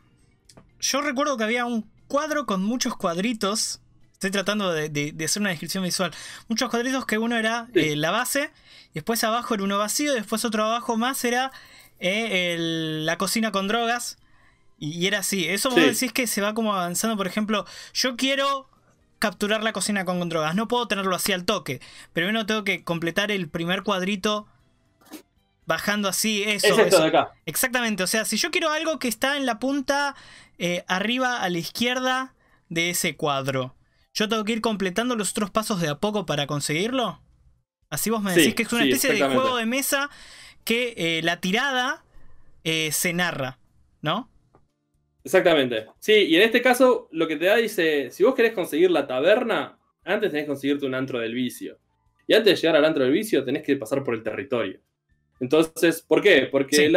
yo 0.78 1.02
recuerdo 1.02 1.36
que 1.36 1.44
había 1.44 1.66
un 1.66 1.90
cuadro 2.10 2.44
con 2.44 2.62
muchos 2.62 2.96
cuadritos. 2.96 3.80
Estoy 4.12 4.32
tratando 4.32 4.70
de, 4.72 5.14
hacer 5.24 5.40
una 5.40 5.48
descripción 5.48 5.84
visual. 5.84 6.12
Muchos 6.48 6.68
cuadritos 6.68 7.06
que 7.06 7.16
uno 7.16 7.38
era 7.38 7.68
eh, 7.72 7.96
la 7.96 8.10
base, 8.10 8.50
después 8.92 9.24
abajo 9.24 9.54
era 9.54 9.62
uno 9.62 9.78
vacío, 9.78 10.12
después 10.12 10.44
otro 10.44 10.64
abajo 10.64 10.98
más 10.98 11.24
era 11.24 11.52
la 12.00 13.16
cocina 13.16 13.52
con 13.52 13.68
drogas. 13.68 14.18
Y, 14.78 15.06
era 15.06 15.20
así. 15.20 15.46
Eso 15.46 15.70
vos 15.70 15.80
decís 15.80 16.12
que 16.12 16.26
se 16.26 16.42
va 16.42 16.52
como 16.52 16.74
avanzando. 16.74 17.16
Por 17.16 17.26
ejemplo, 17.26 17.64
yo 17.94 18.16
quiero 18.16 18.68
capturar 19.18 19.62
la 19.62 19.72
cocina 19.72 20.04
con 20.04 20.28
drogas. 20.28 20.54
No 20.54 20.68
puedo 20.68 20.88
tenerlo 20.88 21.14
así 21.14 21.32
al 21.32 21.44
toque. 21.44 21.80
Primero 22.12 22.44
tengo 22.44 22.64
que 22.64 22.82
completar 22.82 23.30
el 23.30 23.48
primer 23.48 23.82
cuadrito 23.82 24.46
bajando 25.70 26.08
así. 26.08 26.42
Eso. 26.42 26.78
Es 26.80 26.90
de 26.90 27.06
acá. 27.06 27.32
Exactamente. 27.46 28.02
O 28.02 28.06
sea, 28.08 28.24
si 28.24 28.36
yo 28.36 28.50
quiero 28.50 28.70
algo 28.70 28.98
que 28.98 29.06
está 29.06 29.36
en 29.36 29.46
la 29.46 29.60
punta 29.60 30.16
eh, 30.58 30.84
arriba 30.88 31.40
a 31.40 31.48
la 31.48 31.58
izquierda 31.58 32.34
de 32.68 32.90
ese 32.90 33.16
cuadro, 33.16 33.76
¿yo 34.12 34.28
tengo 34.28 34.44
que 34.44 34.52
ir 34.52 34.60
completando 34.60 35.14
los 35.14 35.30
otros 35.30 35.50
pasos 35.50 35.80
de 35.80 35.88
a 35.88 35.98
poco 35.98 36.26
para 36.26 36.48
conseguirlo? 36.48 37.22
Así 37.88 38.10
vos 38.10 38.20
me 38.20 38.34
decís 38.34 38.54
que 38.54 38.64
es 38.64 38.72
una 38.72 38.84
especie 38.84 39.12
de 39.14 39.20
juego 39.20 39.56
de 39.56 39.66
mesa 39.66 40.10
que 40.64 40.94
eh, 40.96 41.22
la 41.22 41.40
tirada 41.40 42.04
eh, 42.64 42.90
se 42.92 43.12
narra, 43.12 43.58
¿no? 44.02 44.28
Exactamente. 45.22 45.86
Sí, 46.00 46.12
y 46.12 46.34
en 46.34 46.42
este 46.42 46.62
caso 46.62 47.08
lo 47.12 47.28
que 47.28 47.36
te 47.36 47.44
da 47.44 47.56
dice, 47.56 48.10
si 48.10 48.24
vos 48.24 48.34
querés 48.34 48.52
conseguir 48.52 48.90
la 48.90 49.06
taberna, 49.06 49.78
antes 50.04 50.30
tenés 50.30 50.44
que 50.44 50.48
conseguirte 50.48 50.86
un 50.86 50.94
antro 50.94 51.20
del 51.20 51.34
vicio. 51.34 51.78
Y 52.26 52.34
antes 52.34 52.54
de 52.54 52.60
llegar 52.60 52.76
al 52.76 52.84
antro 52.84 53.04
del 53.04 53.12
vicio 53.12 53.44
tenés 53.44 53.62
que 53.62 53.76
pasar 53.76 54.02
por 54.02 54.14
el 54.14 54.22
territorio. 54.22 54.80
Entonces, 55.40 56.02
¿por 56.02 56.22
qué? 56.22 56.48
Porque 56.50 56.86
el 56.86 56.96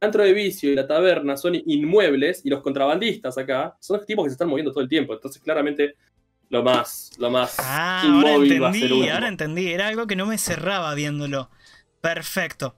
antro 0.00 0.22
del 0.22 0.34
vicio 0.34 0.70
y 0.70 0.74
la 0.74 0.86
taberna 0.86 1.36
son 1.36 1.54
inmuebles 1.54 2.40
y 2.44 2.50
los 2.50 2.62
contrabandistas 2.62 3.36
acá 3.36 3.76
son 3.80 4.04
tipos 4.06 4.24
que 4.24 4.30
se 4.30 4.34
están 4.34 4.48
moviendo 4.48 4.72
todo 4.72 4.82
el 4.82 4.88
tiempo. 4.88 5.12
Entonces, 5.12 5.42
claramente, 5.42 5.96
lo 6.48 6.62
más, 6.62 7.10
lo 7.18 7.30
más 7.30 7.56
ah, 7.58 8.02
ahora 8.04 8.34
entendí, 8.34 9.08
ahora 9.08 9.28
entendí. 9.28 9.72
Era 9.72 9.88
algo 9.88 10.06
que 10.06 10.16
no 10.16 10.26
me 10.26 10.38
cerraba 10.38 10.94
viéndolo. 10.94 11.50
Perfecto. 12.00 12.76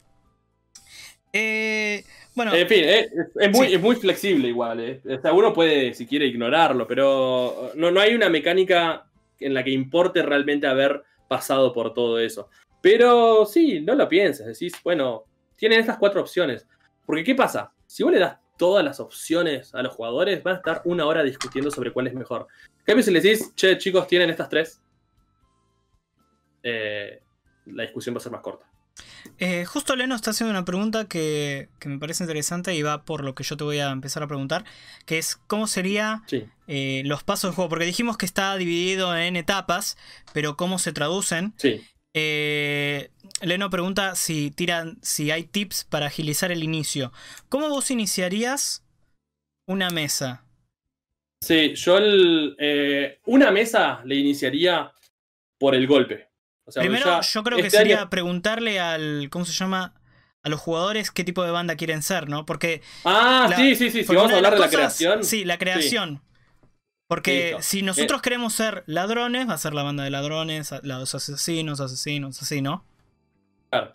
Eh, 1.32 2.04
bueno, 2.34 2.54
en 2.54 2.68
fin, 2.68 2.84
eh, 2.84 3.10
es, 3.40 3.80
muy, 3.80 3.96
flexible 3.96 4.48
igual. 4.48 4.80
Eh. 4.80 5.00
O 5.04 5.20
sea, 5.20 5.32
uno 5.32 5.52
puede, 5.52 5.94
si 5.94 6.06
quiere, 6.06 6.26
ignorarlo, 6.26 6.86
pero 6.86 7.72
no, 7.74 7.90
no 7.90 8.00
hay 8.00 8.14
una 8.14 8.28
mecánica 8.28 9.06
en 9.40 9.54
la 9.54 9.64
que 9.64 9.70
importe 9.70 10.22
realmente 10.22 10.66
haber 10.66 11.02
pasado 11.28 11.72
por 11.72 11.94
todo 11.94 12.18
eso. 12.18 12.48
Pero 12.84 13.46
sí, 13.46 13.80
no 13.80 13.94
lo 13.94 14.06
pienses. 14.06 14.44
Decís, 14.44 14.74
bueno, 14.84 15.24
tienen 15.56 15.80
estas 15.80 15.96
cuatro 15.96 16.20
opciones. 16.20 16.66
Porque, 17.06 17.24
¿qué 17.24 17.34
pasa? 17.34 17.72
Si 17.86 18.02
vos 18.02 18.12
le 18.12 18.18
das 18.18 18.36
todas 18.58 18.84
las 18.84 19.00
opciones 19.00 19.74
a 19.74 19.82
los 19.82 19.94
jugadores, 19.94 20.42
van 20.42 20.56
a 20.56 20.58
estar 20.58 20.82
una 20.84 21.06
hora 21.06 21.22
discutiendo 21.22 21.70
sobre 21.70 21.94
cuál 21.94 22.08
es 22.08 22.14
mejor. 22.14 22.46
¿Qué 22.80 22.84
cambio, 22.84 23.02
si 23.02 23.10
les 23.10 23.22
decís, 23.22 23.54
che, 23.54 23.78
chicos, 23.78 24.06
tienen 24.06 24.28
estas 24.28 24.50
tres, 24.50 24.82
eh, 26.62 27.22
la 27.64 27.84
discusión 27.84 28.14
va 28.14 28.18
a 28.18 28.20
ser 28.20 28.32
más 28.32 28.42
corta. 28.42 28.66
Eh, 29.38 29.64
justo 29.64 29.96
Leno 29.96 30.14
está 30.14 30.32
haciendo 30.32 30.50
una 30.50 30.66
pregunta 30.66 31.06
que, 31.06 31.70
me 31.86 31.98
parece 31.98 32.22
interesante 32.22 32.74
y 32.74 32.82
va 32.82 33.06
por 33.06 33.24
lo 33.24 33.34
que 33.34 33.44
yo 33.44 33.56
te 33.56 33.64
voy 33.64 33.78
a 33.78 33.90
empezar 33.92 34.22
a 34.22 34.26
preguntar, 34.26 34.66
que 35.06 35.16
es 35.16 35.36
cómo 35.36 35.68
sería 35.68 36.22
eh, 36.66 37.02
los 37.06 37.24
pasos 37.24 37.48
del 37.48 37.54
juego, 37.54 37.70
porque 37.70 37.86
dijimos 37.86 38.18
que 38.18 38.26
está 38.26 38.54
dividido 38.58 39.16
en 39.16 39.36
etapas, 39.36 39.96
pero 40.34 40.58
cómo 40.58 40.78
se 40.78 40.92
traducen. 40.92 41.54
Eh, 42.14 43.10
Leno 43.42 43.68
pregunta 43.68 44.14
si 44.14 44.50
tiran, 44.52 44.98
si 45.02 45.30
hay 45.30 45.44
tips 45.44 45.84
para 45.84 46.06
agilizar 46.06 46.52
el 46.52 46.62
inicio. 46.62 47.12
¿Cómo 47.48 47.68
vos 47.68 47.90
iniciarías 47.90 48.84
una 49.66 49.90
mesa? 49.90 50.44
Sí, 51.40 51.74
yo 51.74 51.98
una 53.26 53.50
mesa 53.50 54.00
le 54.04 54.14
iniciaría 54.14 54.92
por 55.58 55.74
el 55.74 55.86
golpe. 55.86 56.30
Primero, 56.74 57.20
yo 57.20 57.42
creo 57.42 57.58
que 57.58 57.66
este 57.66 57.78
sería 57.78 58.08
preguntarle 58.08 58.80
al. 58.80 59.28
¿Cómo 59.30 59.44
se 59.44 59.52
llama? 59.52 59.94
A 60.42 60.48
los 60.48 60.60
jugadores 60.60 61.10
qué 61.10 61.24
tipo 61.24 61.42
de 61.42 61.50
banda 61.50 61.76
quieren 61.76 62.02
ser, 62.02 62.28
¿no? 62.28 62.46
Porque. 62.46 62.80
Ah, 63.04 63.52
sí, 63.54 63.74
sí, 63.74 63.90
sí. 63.90 64.04
Si 64.04 64.14
vamos 64.14 64.32
a 64.32 64.36
hablar 64.36 64.54
de, 64.54 64.60
la 64.60 64.68
creación. 64.68 65.24
Sí, 65.24 65.44
la 65.44 65.58
creación. 65.58 66.22
Porque 67.06 67.56
si 67.60 67.82
nosotros 67.82 68.20
eh. 68.20 68.22
queremos 68.22 68.54
ser 68.54 68.82
ladrones, 68.86 69.48
va 69.48 69.54
a 69.54 69.58
ser 69.58 69.74
la 69.74 69.82
banda 69.82 70.04
de 70.04 70.10
ladrones, 70.10 70.72
los 70.82 71.14
asesinos, 71.14 71.80
asesinos, 71.80 72.40
así, 72.40 72.62
¿no? 72.62 72.84
Claro. 73.70 73.94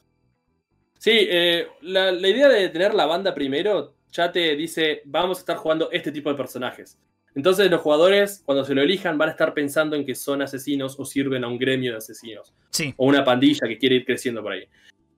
Sí, 1.00 1.12
eh, 1.14 1.68
la, 1.82 2.12
la 2.12 2.28
idea 2.28 2.50
de 2.50 2.70
tener 2.70 2.94
la 2.94 3.06
banda 3.06 3.34
primero 3.34 3.96
ya 4.12 4.32
te 4.32 4.56
dice, 4.56 5.02
vamos 5.06 5.38
a 5.38 5.42
estar 5.42 5.58
jugando 5.58 5.90
este 5.92 6.12
tipo 6.12 6.30
de 6.30 6.36
personajes. 6.36 6.98
Entonces 7.36 7.70
los 7.70 7.82
jugadores, 7.82 8.42
cuando 8.46 8.66
se 8.66 8.74
lo 8.74 8.82
elijan, 8.82 9.18
van 9.18 9.30
a 9.30 9.32
estar 9.32 9.54
pensando 9.54 9.96
en 9.96 10.06
que 10.06 10.16
son 10.16 10.42
asesinos 10.42 11.00
o 11.00 11.06
sirven 11.06 11.44
a 11.44 11.48
un 11.48 11.58
gremio 11.58 11.92
de 11.92 11.98
asesinos. 11.98 12.54
Sí. 12.72 12.94
O 12.98 13.06
una 13.08 13.24
pandilla 13.24 13.68
que 13.68 13.78
quiere 13.78 13.96
ir 13.96 14.06
creciendo 14.06 14.42
por 14.42 14.54
ahí. 14.54 14.64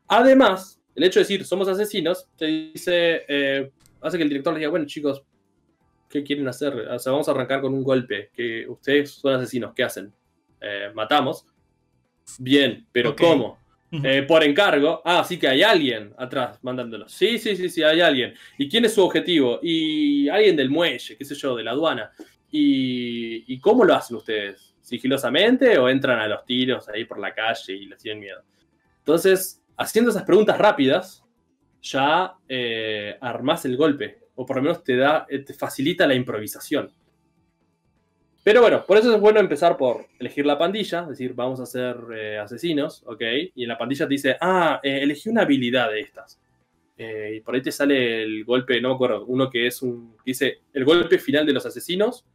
Además, 0.08 0.80
el 0.94 1.04
hecho 1.04 1.20
de 1.20 1.24
decir 1.24 1.46
somos 1.46 1.68
asesinos, 1.68 2.28
te 2.38 2.46
dice, 2.46 3.24
eh, 3.28 3.72
hace 4.02 4.18
que 4.18 4.24
el 4.24 4.30
director 4.30 4.54
les 4.54 4.60
diga, 4.60 4.70
bueno 4.70 4.86
chicos, 4.86 5.24
¿qué 6.12 6.24
quieren 6.24 6.48
hacer? 6.48 6.74
O 6.76 7.00
sea, 7.00 7.12
vamos 7.12 7.28
a 7.28 7.32
arrancar 7.32 7.62
con 7.62 7.74
un 7.74 7.84
golpe, 7.84 8.30
que 8.34 8.68
ustedes 8.68 9.12
son 9.12 9.34
asesinos, 9.34 9.74
¿qué 9.74 9.84
hacen? 9.84 10.14
Eh, 10.60 10.92
matamos. 10.94 11.46
Bien, 12.38 12.86
pero 12.92 13.16
¿cómo? 13.16 13.60
Eh, 13.92 14.24
por 14.26 14.44
encargo. 14.44 15.02
Ah, 15.04 15.24
sí 15.24 15.38
que 15.38 15.48
hay 15.48 15.64
alguien 15.64 16.14
atrás 16.18 16.60
mandándolo. 16.62 17.10
Sí, 17.10 17.38
sí, 17.38 17.56
sí, 17.56 17.70
sí, 17.70 17.84
hay 17.84 18.00
alguien. 18.00 18.34
¿Y 18.58 18.70
quién 18.70 18.86
es 18.86 18.94
su 18.94 19.04
objetivo? 19.04 19.60
Y 19.62 20.30
alguien 20.30 20.56
del 20.56 20.70
muelle, 20.70 21.18
qué 21.18 21.26
sé 21.26 21.36
yo, 21.36 21.56
de 21.56 21.64
la 21.64 21.72
aduana. 21.72 22.12
¿Y, 22.52 23.60
cómo 23.60 23.84
lo 23.84 23.94
hacen 23.94 24.18
ustedes? 24.18 24.76
¿Sigilosamente 24.82 25.78
o 25.78 25.90
entran 25.90 26.20
a 26.20 26.28
los 26.28 26.46
tiros 26.46 26.88
ahí 26.90 27.06
por 27.06 27.20
la 27.20 27.34
calle 27.34 27.74
y 27.74 27.86
les 27.86 28.00
tienen 28.00 28.22
miedo? 28.22 28.42
Entonces, 29.00 29.62
haciendo 29.78 30.12
esas 30.12 30.24
preguntas 30.24 30.58
rápidas, 30.58 31.24
ya 31.82 32.36
eh, 32.48 33.18
armás 33.20 33.66
el 33.66 33.76
golpe. 33.76 34.21
O 34.42 34.46
por 34.46 34.56
lo 34.58 34.64
menos 34.64 34.84
te 34.84 34.96
da, 34.96 35.26
eh, 35.30 35.40
te 35.40 35.54
facilita 35.54 36.08
la 36.08 36.16
improvisación. 36.16 36.92
Pero 38.44 38.62
bueno, 38.62 38.84
por 38.86 38.98
eso 38.98 39.14
es 39.14 39.22
bueno 39.22 39.40
empezar 39.40 39.78
por 39.78 40.08
elegir 40.18 40.48
la 40.48 40.58
pandilla, 40.58 41.02
es 41.02 41.10
decir, 41.10 41.34
vamos 41.36 41.60
a 41.60 41.66
ser 41.68 41.96
eh, 42.16 42.40
asesinos, 42.40 43.04
¿ok? 43.06 43.22
Y 43.54 43.64
en 43.64 43.70
la 43.70 43.78
pandilla 43.78 44.08
te 44.08 44.14
dice, 44.14 44.36
ah, 44.42 44.80
eh, 44.82 45.00
elegí 45.04 45.30
una 45.30 45.44
habilidad 45.44 45.92
de 45.92 46.00
estas. 46.00 46.42
Eh, 46.98 47.36
y 47.38 47.42
por 47.42 47.54
ahí 47.54 47.62
te 47.62 47.72
sale 47.72 48.24
el 48.24 48.44
golpe, 48.44 48.82
no 48.82 48.90
me 48.90 48.96
acuerdo, 48.96 49.26
uno 49.26 49.50
que 49.50 49.68
es 49.68 49.82
un. 49.82 50.16
dice, 50.26 50.62
el 50.74 50.86
golpe 50.86 51.20
final 51.20 51.46
de 51.46 51.54
los 51.54 51.66
asesinos 51.66 52.26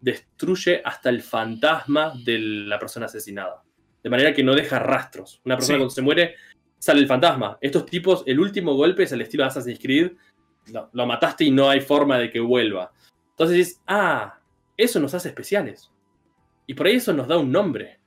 destruye 0.00 0.82
hasta 0.84 1.10
el 1.10 1.22
fantasma 1.22 2.12
de 2.24 2.38
la 2.38 2.78
persona 2.78 3.06
asesinada. 3.06 3.62
De 4.02 4.10
manera 4.10 4.34
que 4.34 4.42
no 4.42 4.54
deja 4.56 4.80
rastros. 4.80 5.40
Una 5.44 5.56
persona 5.56 5.78
cuando 5.78 5.94
se 5.94 6.02
muere, 6.02 6.34
sale 6.78 7.00
el 7.00 7.06
fantasma. 7.06 7.58
Estos 7.60 7.86
tipos, 7.86 8.24
el 8.26 8.40
último 8.40 8.74
golpe 8.74 9.04
es 9.04 9.12
el 9.12 9.20
estilo 9.20 9.44
de 9.44 9.48
Assassin's 9.48 9.78
Creed. 9.78 10.10
Lo 10.92 11.06
mataste 11.06 11.44
y 11.44 11.50
no 11.50 11.68
hay 11.68 11.80
forma 11.80 12.18
de 12.18 12.30
que 12.30 12.40
vuelva. 12.40 12.92
Entonces 13.30 13.56
dices, 13.56 13.82
ah, 13.86 14.38
eso 14.76 15.00
nos 15.00 15.14
hace 15.14 15.28
especiales. 15.28 15.90
Y 16.66 16.74
por 16.74 16.86
ahí 16.86 16.96
eso 16.96 17.12
nos 17.12 17.28
da 17.28 17.38
un 17.38 17.50
nombre. 17.50 17.98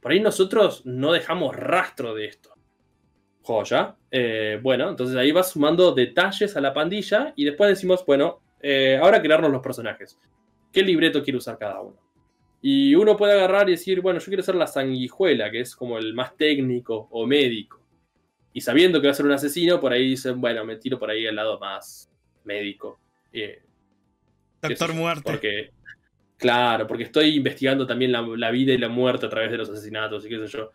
Por 0.00 0.12
ahí 0.12 0.20
nosotros 0.20 0.84
no 0.84 1.12
dejamos 1.12 1.54
rastro 1.54 2.14
de 2.14 2.26
esto. 2.26 2.52
Joya. 3.42 3.96
Eh, 4.10 4.58
bueno, 4.62 4.88
entonces 4.88 5.16
ahí 5.16 5.32
vas 5.32 5.50
sumando 5.50 5.92
detalles 5.92 6.56
a 6.56 6.60
la 6.60 6.72
pandilla 6.72 7.32
y 7.36 7.44
después 7.44 7.70
decimos, 7.70 8.04
bueno, 8.06 8.40
eh, 8.60 8.98
ahora 9.02 9.20
crearnos 9.20 9.50
los 9.50 9.62
personajes. 9.62 10.18
¿Qué 10.72 10.82
libreto 10.82 11.22
quiere 11.22 11.38
usar 11.38 11.58
cada 11.58 11.80
uno? 11.80 11.96
Y 12.60 12.94
uno 12.94 13.16
puede 13.16 13.32
agarrar 13.32 13.68
y 13.68 13.72
decir, 13.72 14.00
bueno, 14.00 14.20
yo 14.20 14.26
quiero 14.26 14.42
ser 14.42 14.54
la 14.54 14.68
sanguijuela, 14.68 15.50
que 15.50 15.60
es 15.60 15.74
como 15.74 15.98
el 15.98 16.14
más 16.14 16.36
técnico 16.36 17.08
o 17.10 17.26
médico. 17.26 17.81
Y 18.52 18.60
sabiendo 18.60 19.00
que 19.00 19.06
va 19.06 19.12
a 19.12 19.16
ser 19.16 19.26
un 19.26 19.32
asesino, 19.32 19.80
por 19.80 19.92
ahí 19.92 20.10
dicen, 20.10 20.40
bueno, 20.40 20.64
me 20.64 20.76
tiro 20.76 20.98
por 20.98 21.10
ahí 21.10 21.26
al 21.26 21.36
lado 21.36 21.58
más 21.58 22.10
médico. 22.44 23.00
Eh, 23.32 23.62
Doctor 24.60 24.92
Muerte. 24.94 25.22
Porque 25.24 25.70
Claro, 26.42 26.88
porque 26.88 27.04
estoy 27.04 27.36
investigando 27.36 27.86
también 27.86 28.10
la, 28.10 28.50
vida 28.50 28.72
y 28.72 28.78
la 28.78 28.88
muerte 28.88 29.26
a 29.26 29.28
través 29.28 29.52
de 29.52 29.58
los 29.58 29.70
asesinatos 29.70 30.26
y 30.26 30.28
qué 30.28 30.38
sé 30.38 30.48
yo. 30.48 30.72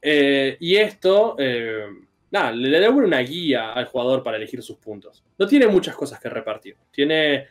Eh, 0.00 0.56
y 0.60 0.76
esto, 0.76 1.36
eh, 1.38 1.84
nada, 2.30 2.52
le 2.52 2.80
da 2.80 2.88
una 2.88 3.18
guía 3.18 3.74
al 3.74 3.84
jugador 3.84 4.22
para 4.22 4.38
elegir 4.38 4.62
sus 4.62 4.78
puntos. 4.78 5.22
No 5.36 5.46
tiene 5.46 5.66
muchas 5.66 5.94
cosas 5.94 6.18
que 6.18 6.30
repartir. 6.30 6.74
Tiene 6.90 7.48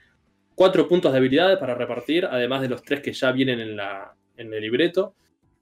cuatro 0.55 0.87
puntos 0.87 1.11
de 1.11 1.19
habilidad 1.19 1.59
para 1.59 1.75
repartir, 1.75 2.25
además 2.25 2.61
de 2.61 2.69
los 2.69 2.81
tres 2.81 3.01
que 3.01 3.13
ya 3.13 3.31
vienen 3.31 3.59
en 3.59 3.77
la, 3.77 4.15
en 4.35 4.51
el 4.51 4.61
libreto. 4.61 5.13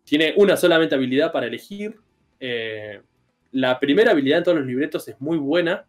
Tiene 0.05 0.33
una 0.37 0.55
solamente 0.55 0.95
habilidad 0.95 1.33
para 1.33 1.47
elegir. 1.47 1.93
Eh, 2.39 3.01
la 3.53 3.79
primera 3.79 4.11
habilidad 4.11 4.39
en 4.39 4.43
todos 4.43 4.57
los 4.57 4.67
libretos 4.67 5.07
es 5.07 5.19
muy 5.21 5.37
buena. 5.37 5.85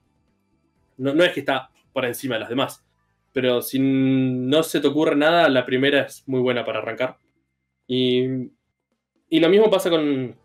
No, 0.97 1.25
es 1.25 1.33
que 1.33 1.41
está 1.41 1.71
por 1.93 2.05
encima 2.05 2.37
de 2.37 2.41
las 2.41 2.49
demás. 2.49 2.85
Pero 3.33 3.61
si 3.63 3.79
no 3.81 4.63
se 4.63 4.81
te 4.81 4.87
ocurre 4.87 5.17
nada, 5.17 5.49
la 5.49 5.67
primera 5.67 6.03
es 6.03 6.23
muy 6.27 6.41
buena 6.41 6.65
para 6.65 6.79
arrancar. 6.79 7.19
Y, 7.87 8.23
y 9.29 9.41
lo 9.41 9.49
mismo 9.49 9.71
pasa 9.71 9.91
con, 9.91 10.37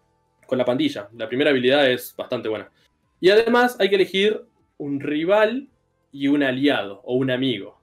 con 0.48 0.58
la 0.58 0.66
pandilla. 0.66 1.10
La 1.16 1.28
primera 1.28 1.52
habilidad 1.52 1.90
es 1.90 2.16
bastante 2.18 2.50
buena. 2.50 2.72
Y 3.20 3.30
además 3.30 3.78
hay 3.80 3.90
que 3.90 3.96
elegir 3.96 4.42
un 4.78 5.00
rival 5.00 5.70
y 6.12 6.28
un 6.28 6.42
aliado 6.42 7.02
o 7.04 7.16
un 7.16 7.30
amigo. 7.30 7.80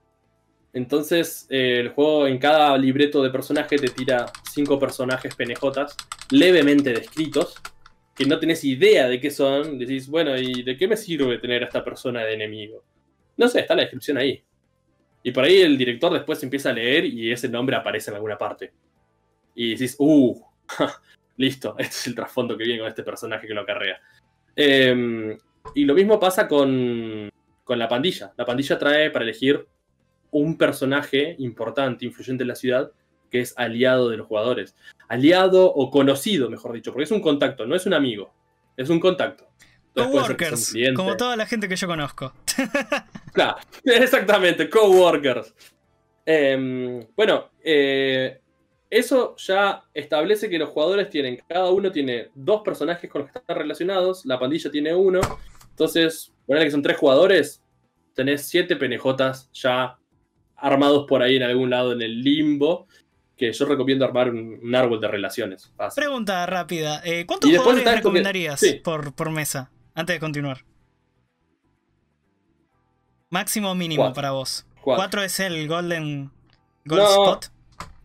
Entonces, 0.73 1.47
eh, 1.49 1.81
el 1.81 1.89
juego 1.91 2.27
en 2.27 2.39
cada 2.39 2.77
libreto 2.77 3.23
de 3.23 3.31
personaje 3.31 3.77
te 3.77 3.89
tira 3.89 4.27
cinco 4.51 4.79
personajes 4.79 5.35
penejotas 5.35 5.97
levemente 6.31 6.93
descritos, 6.93 7.55
que 8.17 8.25
no 8.25 8.39
tenés 8.39 8.65
idea 8.65 9.09
de 9.09 9.21
qué 9.21 9.31
son. 9.31 9.79
Decís, 9.79 10.09
bueno, 10.09 10.37
¿y 10.37 10.63
de 10.63 10.77
qué 10.77 10.89
me 10.89 10.97
sirve 10.97 11.39
tener 11.39 11.63
a 11.63 11.67
esta 11.67 11.85
persona 11.85 12.25
de 12.25 12.35
enemigo? 12.35 12.83
No 13.37 13.47
sé, 13.47 13.61
está 13.61 13.75
la 13.75 13.83
descripción 13.83 14.17
ahí. 14.17 14.43
Y 15.23 15.33
por 15.33 15.45
ahí 15.45 15.61
el 15.61 15.77
director 15.77 16.13
después 16.13 16.43
empieza 16.43 16.71
a 16.71 16.73
leer 16.73 17.05
y 17.05 17.31
ese 17.31 17.49
nombre 17.49 17.77
aparece 17.77 18.11
en 18.11 18.17
alguna 18.17 18.39
parte. 18.39 18.73
Y 19.55 19.73
decís, 19.73 19.97
uh, 19.99 20.41
listo, 21.37 21.75
este 21.79 21.95
es 21.95 22.07
el 22.07 22.15
trasfondo 22.15 22.57
que 22.57 22.65
viene 22.65 22.79
con 22.81 22.89
este 22.89 23.03
personaje 23.03 23.47
que 23.47 23.55
lo 23.55 23.61
acarrea. 23.61 24.01
Em, 24.55 25.37
y 25.75 25.85
lo 25.85 25.95
mismo 25.95 26.19
pasa 26.19 26.49
con, 26.49 27.29
con 27.65 27.79
la 27.79 27.89
pandilla. 27.89 28.33
La 28.37 28.47
pandilla 28.47 28.79
trae 28.79 29.11
para 29.11 29.25
elegir 29.25 29.67
un 30.31 30.57
personaje 30.57 31.37
importante, 31.39 32.07
influyente 32.07 32.45
en 32.45 32.49
la 32.49 32.55
ciudad, 32.55 32.93
que 33.31 33.41
es 33.41 33.55
aliado 33.57 34.09
de 34.11 34.17
los 34.17 34.27
jugadores. 34.27 34.77
Aliado 35.09 35.67
o 35.73 35.91
conocido, 35.91 36.51
mejor 36.51 36.73
dicho, 36.73 36.93
porque 36.93 37.05
es 37.05 37.11
un 37.11 37.21
contacto, 37.21 37.67
no 37.67 37.75
es 37.77 37.87
un 37.87 37.95
amigo, 37.95 38.33
es 38.77 38.89
un 38.89 39.01
contacto. 39.01 39.47
Coworkers, 39.95 40.75
como 40.95 41.17
toda 41.17 41.37
la 41.37 41.47
gente 41.47 41.69
que 41.69 41.77
yo 41.77 41.87
conozco. 41.87 42.33
claro, 43.33 43.57
exactamente, 43.85 44.69
coworkers. 44.69 45.55
Em, 46.27 47.07
bueno, 47.17 47.51
eh, 47.63 48.41
eso 48.91 49.35
ya 49.37 49.85
establece 49.95 50.51
que 50.51 50.59
los 50.59 50.69
jugadores 50.69 51.09
tienen, 51.09 51.41
cada 51.49 51.71
uno 51.71 51.91
tiene 51.91 52.31
dos 52.35 52.63
personajes 52.63 53.11
con 53.11 53.23
los 53.23 53.31
que 53.31 53.39
están 53.39 53.57
relacionados, 53.57 54.27
la 54.27 54.39
pandilla 54.39 54.71
tiene 54.71 54.95
uno, 54.95 55.21
entonces, 55.71 56.35
bueno, 56.47 56.63
que 56.63 56.71
son 56.71 56.83
tres 56.83 56.97
jugadores, 56.99 57.63
tenés 58.15 58.49
siete 58.49 58.77
penejotas 58.77 59.51
ya 59.53 59.99
armados 60.57 61.07
por 61.07 61.23
ahí 61.23 61.37
en 61.37 61.43
algún 61.43 61.71
lado 61.71 61.93
en 61.93 62.03
el 62.03 62.23
limbo. 62.23 62.89
Que 63.37 63.53
yo 63.53 63.67
recomiendo 63.67 64.05
armar 64.05 64.31
un, 64.31 64.75
árbol 64.75 65.01
de 65.01 65.09
relaciones. 65.09 65.73
Pregunta 65.95 66.47
rápida. 66.47 67.03
Eh, 67.05 67.27
¿Cuántos 67.27 67.51
jugadores 67.51 67.85
recomendarías 67.85 68.61
por, 68.83 69.31
mesa? 69.31 69.71
Antes 69.95 70.17
de 70.17 70.21
continuar. 70.21 70.65
Máximo 73.29 73.73
o 73.73 73.75
mínimo 73.75 74.13
para 74.13 74.31
vos. 74.31 74.67
Cuatro. 74.81 75.23
es 75.23 75.41
el 75.41 75.67
Golden 75.69 76.31
Gold 76.85 77.03
Spot. 77.03 77.47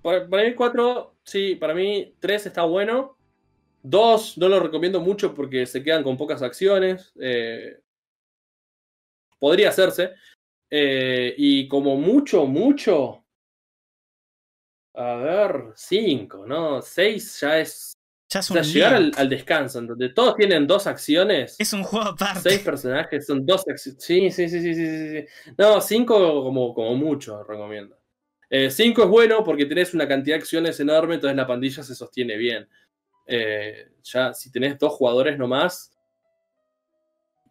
Para, 0.01 0.43
mí 0.43 0.55
cuatro, 0.55 1.15
sí, 1.23 1.55
para 1.55 1.73
mí 1.73 2.15
tres 2.19 2.45
está 2.47 2.63
bueno. 2.63 3.17
Dos 3.83 4.37
no 4.37 4.49
lo 4.49 4.59
recomiendo 4.59 4.99
mucho 4.99 5.33
porque 5.33 5.65
se 5.65 5.83
quedan 5.83 6.03
con 6.03 6.17
pocas 6.17 6.41
acciones. 6.41 7.13
Eh, 7.19 7.79
podría 9.39 9.69
hacerse. 9.69 10.11
Eh, 10.69 11.33
y 11.37 11.67
como 11.67 11.97
mucho, 11.97 12.45
mucho. 12.45 13.20
A 14.93 15.15
ver, 15.15 15.73
cinco, 15.75 16.45
¿no? 16.45 16.81
Seis 16.81 17.39
ya 17.39 17.59
es. 17.59 17.93
Ya 18.29 18.39
es 18.39 18.49
un 18.49 18.61
llegar 18.61 19.11
al, 19.17 19.29
descanso, 19.29 19.79
en 19.79 19.87
donde 19.87 20.09
todos 20.09 20.35
tienen 20.37 20.65
dos 20.65 20.87
acciones. 20.87 21.57
Es 21.59 21.73
un 21.73 21.83
juego 21.83 22.07
aparte. 22.09 22.49
Seis 22.49 22.59
personajes 22.59 23.25
son 23.25 23.45
dos 23.45 23.67
acciones. 23.67 24.01
Sí, 24.01 24.31
sí, 24.31 24.47
sí, 24.47 24.61
sí, 24.61 24.73
sí, 24.73 25.09
sí. 25.09 25.53
No, 25.57 25.81
cinco 25.81 26.43
como, 26.43 26.73
como 26.73 26.95
mucho, 26.95 27.43
recomiendo. 27.43 27.97
Eh, 28.49 28.69
cinco 28.69 29.03
es 29.03 29.09
bueno 29.09 29.43
porque 29.43 29.65
tenés 29.65 29.93
una 29.93 30.07
cantidad 30.07 30.35
de 30.35 30.41
acciones 30.41 30.79
enorme, 30.79 31.15
entonces 31.15 31.35
la 31.35 31.47
pandilla 31.47 31.83
se 31.83 31.95
sostiene 31.95 32.37
bien. 32.37 32.67
Eh, 33.25 33.91
ya 34.03 34.33
si 34.33 34.51
tenés 34.51 34.77
dos 34.77 34.93
jugadores 34.93 35.37
nomás, 35.37 35.91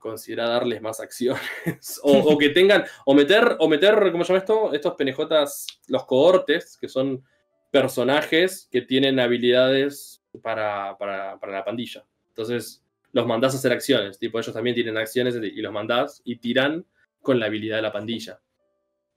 considera 0.00 0.48
darles 0.48 0.82
más 0.82 0.98
acciones. 0.98 1.40
o, 2.02 2.36
que 2.38 2.48
tengan, 2.48 2.84
o 3.06 3.14
meter, 3.14 3.56
o 3.60 3.68
meter, 3.68 4.10
¿cómo 4.10 4.24
se 4.24 4.32
llama 4.32 4.38
esto? 4.40 4.72
Estos 4.72 4.94
penejotas, 4.94 5.66
los 5.86 6.04
cohortes, 6.06 6.76
que 6.76 6.88
son 6.88 7.24
personajes 7.70 8.68
que 8.72 8.82
tienen 8.82 9.20
habilidades 9.20 10.24
para, 10.42 10.98
para, 10.98 11.38
la 11.40 11.64
pandilla. 11.64 12.04
Entonces, 12.28 12.84
los 13.12 13.26
mandás 13.26 13.54
a 13.54 13.58
hacer 13.58 13.72
acciones. 13.72 14.18
Tipo, 14.18 14.40
ellos 14.40 14.52
también 14.52 14.74
tienen 14.74 14.96
acciones 14.96 15.36
y 15.36 15.60
los 15.60 15.72
mandás 15.72 16.20
y 16.24 16.36
tiran 16.36 16.84
con 17.22 17.38
la 17.38 17.46
habilidad 17.46 17.76
de 17.76 17.82
la 17.82 17.92
pandilla. 17.92 18.40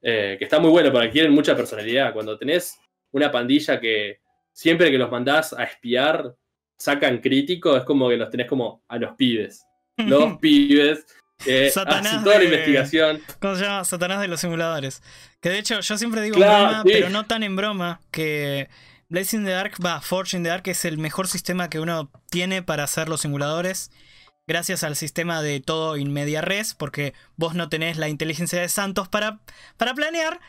Eh, 0.01 0.36
que 0.38 0.43
está 0.43 0.59
muy 0.59 0.69
bueno 0.69 0.91
porque 0.91 1.09
quieren 1.09 1.31
mucha 1.31 1.55
personalidad. 1.55 2.13
Cuando 2.13 2.38
tenés 2.38 2.77
una 3.11 3.31
pandilla 3.31 3.79
que 3.79 4.19
siempre 4.51 4.91
que 4.91 4.97
los 4.97 5.09
mandás 5.09 5.53
a 5.53 5.63
espiar 5.63 6.36
sacan 6.77 7.19
crítico, 7.19 7.77
es 7.77 7.84
como 7.84 8.09
que 8.09 8.17
los 8.17 8.29
tenés 8.29 8.47
como 8.47 8.84
a 8.88 8.97
los 8.97 9.13
pibes 9.13 9.65
los 9.98 10.38
pibes 10.41 11.06
que 11.44 11.70
Satanás 11.72 12.24
toda 12.24 12.38
la 12.38 12.44
investigación. 12.46 13.22
¿Cómo 13.39 13.56
se 13.56 13.64
llama? 13.64 13.84
Satanás 13.84 14.22
de 14.22 14.28
los 14.28 14.39
simuladores. 14.39 15.02
Que 15.41 15.50
de 15.50 15.60
hecho 15.60 15.80
yo 15.82 15.98
siempre 15.98 16.22
digo 16.22 16.38
broma, 16.38 16.84
pero 16.86 17.10
no 17.10 17.26
tan 17.26 17.44
en 17.44 17.56
broma, 17.56 18.00
que 18.12 18.70
Blazing 19.10 19.44
the 19.44 19.52
Dark, 19.52 19.74
va, 19.84 20.02
Forge 20.02 20.38
in 20.38 20.44
the 20.44 20.50
Dark 20.50 20.64
es 20.68 20.86
el 20.86 20.98
mejor 20.98 21.28
sistema 21.28 21.70
que 21.70 21.80
uno 21.80 22.10
tiene 22.30 22.64
para 22.64 22.84
hacer 22.84 23.10
los 23.10 23.22
simuladores. 23.22 23.91
Gracias 24.46 24.84
al 24.84 24.96
sistema 24.96 25.41
de 25.41 25.62
todo 25.62 25.96
in 25.98 26.12
media 26.12 26.41
res, 26.41 26.74
porque 26.74 27.14
vos 27.38 27.56
no 27.56 27.70
tenés 27.70 27.98
la 27.98 28.10
inteligencia 28.10 28.60
de 28.60 28.68
Santos 28.68 29.08
para, 29.08 29.39
para 29.78 29.94
planear, 29.94 30.41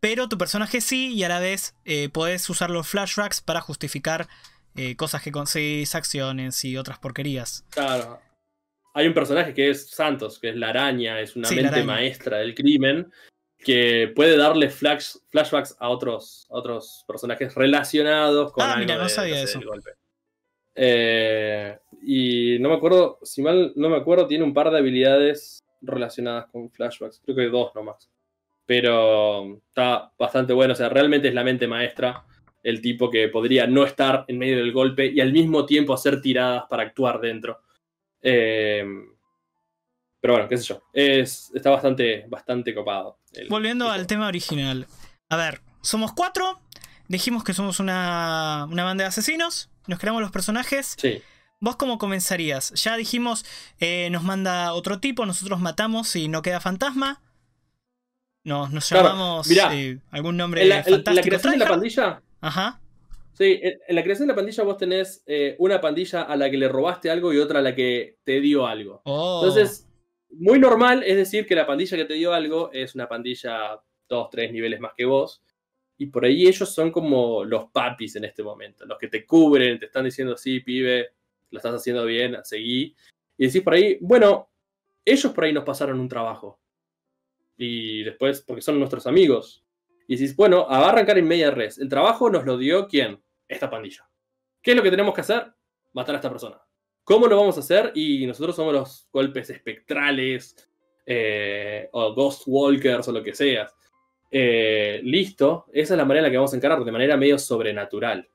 pero 0.00 0.28
tu 0.28 0.36
personaje 0.36 0.80
sí, 0.80 1.14
y 1.14 1.24
a 1.24 1.28
la 1.28 1.40
vez 1.40 1.74
eh, 1.84 2.10
podés 2.10 2.48
usar 2.50 2.70
los 2.70 2.88
flashbacks 2.88 3.40
para 3.40 3.62
justificar 3.62 4.28
eh, 4.74 4.96
cosas 4.96 5.22
que 5.22 5.32
conseguís, 5.32 5.94
acciones 5.94 6.62
y 6.64 6.76
otras 6.76 6.98
porquerías. 6.98 7.64
Claro 7.70 8.20
hay 8.94 9.06
un 9.06 9.14
personaje 9.14 9.54
que 9.54 9.70
es 9.70 9.88
Santos, 9.90 10.38
que 10.38 10.50
es 10.50 10.56
la 10.56 10.68
araña, 10.68 11.20
es 11.20 11.36
una 11.36 11.50
mente 11.50 11.82
maestra 11.82 12.38
del 12.38 12.54
crimen, 12.54 13.10
que 13.58 14.12
puede 14.14 14.36
darle 14.36 14.68
flashbacks 14.70 15.76
a 15.78 15.88
otros, 15.88 16.46
otros 16.48 17.04
personajes 17.06 17.54
relacionados 17.54 18.52
con 18.52 18.64
ah, 18.64 18.76
mira, 18.76 18.98
no 18.98 19.08
sabía 19.08 19.42
eso. 19.42 19.60
golpe. 19.64 19.92
Eh, 20.74 21.78
y 22.02 22.58
no 22.58 22.70
me 22.70 22.76
acuerdo, 22.76 23.18
si 23.22 23.42
mal 23.42 23.72
no 23.76 23.88
me 23.88 23.96
acuerdo, 23.96 24.26
tiene 24.26 24.44
un 24.44 24.54
par 24.54 24.70
de 24.70 24.78
habilidades 24.78 25.62
relacionadas 25.80 26.46
con 26.46 26.70
flashbacks. 26.70 27.20
Creo 27.24 27.36
que 27.36 27.48
dos 27.48 27.74
nomás. 27.74 28.10
Pero 28.66 29.60
está 29.68 30.12
bastante 30.18 30.52
bueno. 30.52 30.72
O 30.72 30.76
sea, 30.76 30.88
realmente 30.88 31.28
es 31.28 31.34
la 31.34 31.44
mente 31.44 31.66
maestra. 31.66 32.24
El 32.62 32.80
tipo 32.80 33.10
que 33.10 33.28
podría 33.28 33.66
no 33.66 33.84
estar 33.84 34.24
en 34.28 34.38
medio 34.38 34.56
del 34.58 34.72
golpe 34.72 35.06
y 35.06 35.20
al 35.20 35.32
mismo 35.32 35.66
tiempo 35.66 35.94
hacer 35.94 36.20
tiradas 36.20 36.64
para 36.70 36.84
actuar 36.84 37.20
dentro. 37.20 37.60
Eh, 38.22 38.84
pero 40.20 40.34
bueno, 40.34 40.48
qué 40.48 40.56
sé 40.56 40.64
yo. 40.64 40.82
Es, 40.92 41.50
está 41.54 41.70
bastante, 41.70 42.24
bastante 42.28 42.74
copado. 42.74 43.18
Volviendo 43.48 43.90
al 43.90 44.06
tema 44.06 44.28
original. 44.28 44.86
A 45.28 45.36
ver, 45.36 45.60
somos 45.80 46.12
cuatro. 46.12 46.60
Dijimos 47.08 47.42
que 47.44 47.54
somos 47.54 47.80
una, 47.80 48.68
una 48.70 48.84
banda 48.84 49.04
de 49.04 49.08
asesinos. 49.08 49.68
Nos 49.86 49.98
creamos 49.98 50.22
los 50.22 50.30
personajes. 50.30 50.94
Sí. 50.96 51.22
¿Vos 51.58 51.76
cómo 51.76 51.98
comenzarías? 51.98 52.70
Ya 52.82 52.96
dijimos, 52.96 53.44
eh, 53.78 54.10
nos 54.10 54.24
manda 54.24 54.72
otro 54.74 54.98
tipo, 54.98 55.26
nosotros 55.26 55.60
matamos 55.60 56.16
y 56.16 56.26
no 56.26 56.42
queda 56.42 56.60
fantasma. 56.60 57.20
Nos, 58.44 58.72
nos 58.72 58.90
llamamos 58.90 59.48
eh, 59.48 60.00
algún 60.10 60.36
nombre 60.36 60.64
la, 60.64 60.82
fantástico. 60.82 61.14
La 61.14 61.22
creación 61.22 61.52
de 61.52 61.58
la 61.58 61.68
pandilla. 61.68 62.22
Ajá. 62.40 62.80
Sí, 63.42 63.60
en 63.60 63.96
la 63.96 64.04
creación 64.04 64.28
de 64.28 64.32
la 64.34 64.36
pandilla 64.36 64.62
vos 64.62 64.76
tenés 64.76 65.24
eh, 65.26 65.56
una 65.58 65.80
pandilla 65.80 66.22
a 66.22 66.36
la 66.36 66.48
que 66.48 66.56
le 66.56 66.68
robaste 66.68 67.10
algo 67.10 67.32
y 67.32 67.38
otra 67.38 67.58
a 67.58 67.62
la 67.62 67.74
que 67.74 68.18
te 68.22 68.40
dio 68.40 68.68
algo. 68.68 69.02
Oh. 69.04 69.40
Entonces, 69.42 69.90
muy 70.30 70.60
normal 70.60 71.02
es 71.02 71.16
decir 71.16 71.44
que 71.44 71.56
la 71.56 71.66
pandilla 71.66 71.96
que 71.96 72.04
te 72.04 72.14
dio 72.14 72.32
algo 72.32 72.70
es 72.72 72.94
una 72.94 73.08
pandilla 73.08 73.80
dos, 74.08 74.30
tres 74.30 74.52
niveles 74.52 74.78
más 74.78 74.92
que 74.96 75.06
vos. 75.06 75.42
Y 75.98 76.06
por 76.06 76.24
ahí 76.24 76.46
ellos 76.46 76.72
son 76.72 76.92
como 76.92 77.44
los 77.44 77.64
papis 77.72 78.14
en 78.14 78.26
este 78.26 78.44
momento, 78.44 78.86
los 78.86 78.96
que 78.96 79.08
te 79.08 79.26
cubren, 79.26 79.80
te 79.80 79.86
están 79.86 80.04
diciendo, 80.04 80.36
sí, 80.36 80.60
pibe, 80.60 81.10
lo 81.50 81.58
estás 81.58 81.74
haciendo 81.74 82.04
bien, 82.04 82.36
seguí. 82.44 82.94
Y 83.36 83.46
decís 83.46 83.62
por 83.62 83.74
ahí, 83.74 83.98
bueno, 84.00 84.50
ellos 85.04 85.32
por 85.32 85.42
ahí 85.42 85.52
nos 85.52 85.64
pasaron 85.64 85.98
un 85.98 86.08
trabajo. 86.08 86.60
Y 87.56 88.04
después, 88.04 88.40
porque 88.42 88.62
son 88.62 88.78
nuestros 88.78 89.08
amigos, 89.08 89.64
y 90.06 90.14
decís, 90.14 90.36
bueno, 90.36 90.66
va 90.68 90.86
a 90.86 90.90
arrancar 90.90 91.18
en 91.18 91.26
media 91.26 91.50
res. 91.50 91.78
El 91.78 91.88
trabajo 91.88 92.30
nos 92.30 92.44
lo 92.44 92.56
dio 92.56 92.86
quién? 92.86 93.20
Esta 93.52 93.70
pandilla. 93.70 94.08
¿Qué 94.62 94.70
es 94.70 94.76
lo 94.76 94.82
que 94.82 94.90
tenemos 94.90 95.14
que 95.14 95.20
hacer? 95.20 95.52
Matar 95.92 96.14
a 96.14 96.18
esta 96.18 96.30
persona. 96.30 96.60
¿Cómo 97.04 97.26
lo 97.26 97.36
vamos 97.36 97.56
a 97.56 97.60
hacer? 97.60 97.92
Y 97.94 98.26
nosotros 98.26 98.56
somos 98.56 98.72
los 98.72 99.08
golpes 99.12 99.50
espectrales, 99.50 100.56
eh, 101.04 101.88
o 101.92 102.14
Ghost 102.14 102.44
Walkers, 102.46 103.08
o 103.08 103.12
lo 103.12 103.22
que 103.22 103.34
sea. 103.34 103.68
Eh, 104.30 105.00
listo, 105.02 105.66
esa 105.72 105.94
es 105.94 105.98
la 105.98 106.04
manera 106.04 106.20
en 106.20 106.24
la 106.24 106.30
que 106.30 106.38
vamos 106.38 106.52
a 106.54 106.56
encarar, 106.56 106.82
de 106.82 106.92
manera 106.92 107.16
medio 107.16 107.38
sobrenatural. 107.38 108.26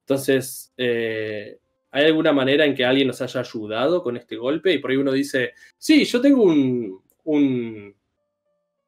Entonces, 0.00 0.72
eh, 0.76 1.58
¿hay 1.90 2.04
alguna 2.04 2.32
manera 2.32 2.64
en 2.64 2.74
que 2.74 2.84
alguien 2.84 3.08
nos 3.08 3.22
haya 3.22 3.40
ayudado 3.40 4.02
con 4.02 4.16
este 4.16 4.36
golpe? 4.36 4.72
Y 4.72 4.78
por 4.78 4.90
ahí 4.90 4.96
uno 4.98 5.12
dice, 5.12 5.54
sí, 5.78 6.04
yo 6.04 6.20
tengo 6.20 6.42
un, 6.42 7.00
un, 7.24 7.94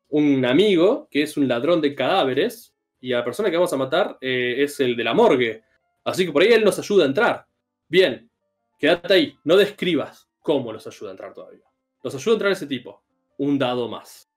un 0.09 0.45
amigo 0.45 1.09
que 1.11 1.23
es 1.23 1.37
un 1.37 1.49
ladrón 1.49 1.81
de 1.81 1.95
cadáveres 1.95 2.75
y 3.01 3.11
la 3.11 3.25
persona 3.25 3.51
que 3.51 3.57
vamos 3.57 3.73
a 3.73 3.79
matar 3.79 4.19
eh, 4.21 4.57
es 4.59 4.79
el 4.81 4.97
de 4.97 5.05
la 5.05 5.15
morgue. 5.15 5.63
Así 6.05 6.27
que 6.27 6.33
por 6.33 6.43
ahí 6.43 6.49
él 6.49 6.65
nos 6.65 6.79
ayuda 6.79 7.05
a 7.05 7.09
entrar. 7.09 7.47
Bien, 7.89 8.31
quédate 8.79 9.13
ahí, 9.13 9.39
no 9.45 9.57
describas 9.57 10.29
cómo 10.41 10.73
nos 10.73 10.87
ayuda 10.87 11.11
a 11.11 11.13
entrar 11.13 11.35
todavía. 11.35 11.65
Nos 12.03 12.15
ayuda 12.15 12.33
a 12.33 12.37
entrar 12.37 12.53
ese 12.53 12.67
tipo. 12.67 13.03
Un 13.39 13.59
dado 13.59 13.89
más. 13.89 14.31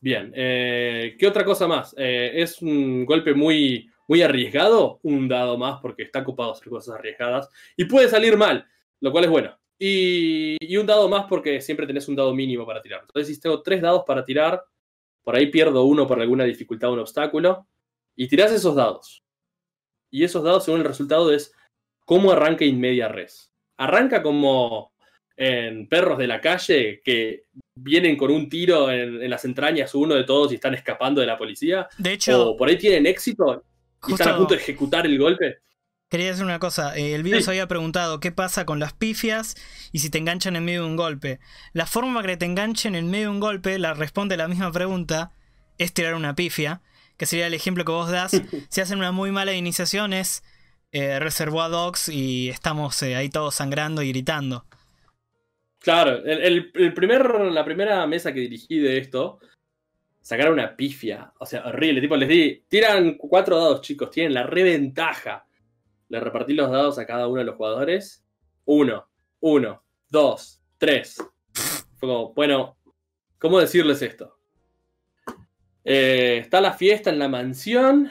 Bien, 0.00 0.32
eh, 0.34 1.16
¿qué 1.18 1.26
otra 1.26 1.44
cosa 1.44 1.68
más? 1.68 1.94
Eh, 1.96 2.32
es 2.34 2.60
un 2.60 3.04
golpe 3.04 3.34
muy, 3.34 3.88
muy 4.08 4.22
arriesgado, 4.22 4.98
un 5.02 5.28
dado 5.28 5.56
más 5.56 5.80
porque 5.80 6.02
está 6.02 6.20
ocupado 6.20 6.52
hacer 6.52 6.68
cosas 6.68 6.96
arriesgadas 6.96 7.48
y 7.76 7.84
puede 7.84 8.08
salir 8.08 8.36
mal, 8.36 8.66
lo 9.00 9.12
cual 9.12 9.24
es 9.24 9.30
bueno. 9.30 9.56
Y, 9.78 10.56
y, 10.60 10.76
un 10.76 10.86
dado 10.86 11.08
más 11.08 11.26
porque 11.28 11.60
siempre 11.60 11.86
tenés 11.86 12.08
un 12.08 12.16
dado 12.16 12.34
mínimo 12.34 12.64
para 12.64 12.80
tirar. 12.80 13.00
Entonces, 13.00 13.34
si 13.34 13.40
tengo 13.40 13.62
tres 13.62 13.80
dados 13.80 14.04
para 14.06 14.24
tirar, 14.24 14.62
por 15.24 15.36
ahí 15.36 15.46
pierdo 15.46 15.84
uno 15.84 16.06
por 16.06 16.20
alguna 16.20 16.44
dificultad 16.44 16.90
o 16.90 16.92
un 16.94 17.00
obstáculo, 17.00 17.66
y 18.14 18.28
tirás 18.28 18.52
esos 18.52 18.74
dados. 18.74 19.24
Y 20.12 20.22
esos 20.24 20.44
dados, 20.44 20.64
según 20.64 20.80
el 20.80 20.86
resultado, 20.86 21.32
es 21.32 21.52
cómo 22.04 22.30
arranca 22.30 22.64
in 22.64 22.78
media 22.78 23.08
res. 23.08 23.50
Arranca 23.78 24.22
como 24.22 24.92
en 25.36 25.88
perros 25.88 26.18
de 26.18 26.26
la 26.26 26.40
calle 26.40 27.00
que 27.02 27.46
vienen 27.74 28.16
con 28.16 28.30
un 28.30 28.48
tiro 28.48 28.90
en, 28.92 29.28
las 29.28 29.44
entrañas 29.46 29.94
uno 29.94 30.14
de 30.14 30.24
todos 30.24 30.52
y 30.52 30.56
están 30.56 30.74
escapando 30.74 31.20
de 31.20 31.26
la 31.26 31.38
policía. 31.38 31.88
De 31.98 32.12
hecho, 32.12 32.50
o 32.50 32.56
por 32.56 32.68
ahí 32.68 32.76
tienen 32.76 33.06
éxito 33.06 33.64
y 34.06 34.12
están 34.12 34.28
a 34.28 34.36
punto 34.36 34.54
de 34.54 34.60
ejecutar 34.60 35.06
el 35.06 35.18
golpe. 35.18 35.58
Quería 36.10 36.26
decir 36.26 36.44
una 36.44 36.58
cosa, 36.58 36.94
eh, 36.94 37.14
el 37.14 37.22
video 37.22 37.40
se 37.40 37.50
había 37.50 37.66
preguntado 37.66 38.20
qué 38.20 38.30
pasa 38.32 38.66
con 38.66 38.78
las 38.78 38.92
pifias 38.92 39.56
y 39.92 40.00
si 40.00 40.10
te 40.10 40.18
enganchan 40.18 40.56
en 40.56 40.64
medio 40.66 40.82
de 40.82 40.88
un 40.88 40.96
golpe. 40.96 41.40
La 41.72 41.86
forma 41.86 42.22
que 42.22 42.36
te 42.36 42.44
enganchen 42.44 42.94
en 42.94 43.10
medio 43.10 43.28
de 43.28 43.30
un 43.30 43.40
golpe, 43.40 43.78
la 43.78 43.94
responde 43.94 44.36
la 44.36 44.46
misma 44.46 44.70
pregunta, 44.70 45.32
es 45.78 45.94
tirar 45.94 46.14
una 46.14 46.34
pifia, 46.34 46.82
que 47.22 47.26
sería 47.26 47.46
el 47.46 47.54
ejemplo 47.54 47.84
que 47.84 47.92
vos 47.92 48.10
das. 48.10 48.32
si 48.68 48.80
hacen 48.80 48.98
una 48.98 49.12
muy 49.12 49.30
mala 49.30 49.52
iniciación 49.52 50.12
es 50.12 50.42
eh, 50.90 51.20
reservó 51.20 51.62
a 51.62 51.68
Dogs 51.68 52.08
y 52.08 52.48
estamos 52.48 53.00
eh, 53.04 53.14
ahí 53.14 53.28
todos 53.28 53.54
sangrando 53.54 54.02
y 54.02 54.08
gritando. 54.08 54.66
Claro, 55.78 56.16
el, 56.24 56.72
primer, 56.92 57.30
la 57.52 57.64
primera 57.64 58.04
mesa 58.08 58.32
que 58.32 58.40
dirigí 58.40 58.80
de 58.80 58.98
esto, 58.98 59.38
sacaron 60.20 60.54
una 60.54 60.74
pifia, 60.74 61.32
o 61.38 61.46
sea, 61.46 61.64
horrible, 61.64 62.00
tipo 62.00 62.16
les 62.16 62.28
di, 62.28 62.64
tiran 62.66 63.14
cuatro 63.14 63.56
dados 63.56 63.82
chicos, 63.82 64.10
tienen 64.10 64.34
la 64.34 64.42
reventaja 64.42 65.46
le 66.08 66.18
repartí 66.18 66.54
los 66.54 66.72
dados 66.72 66.98
a 66.98 67.06
cada 67.06 67.28
uno 67.28 67.38
de 67.38 67.44
los 67.44 67.54
jugadores. 67.54 68.26
Uno, 68.64 69.08
uno, 69.38 69.84
dos, 70.08 70.60
tres. 70.76 71.18
Fue 71.98 72.08
como, 72.08 72.34
bueno, 72.34 72.76
¿cómo 73.38 73.60
decirles 73.60 74.02
esto? 74.02 74.41
Eh, 75.84 76.38
está 76.42 76.60
la 76.60 76.72
fiesta 76.72 77.10
en 77.10 77.18
la 77.18 77.28
mansión 77.28 78.10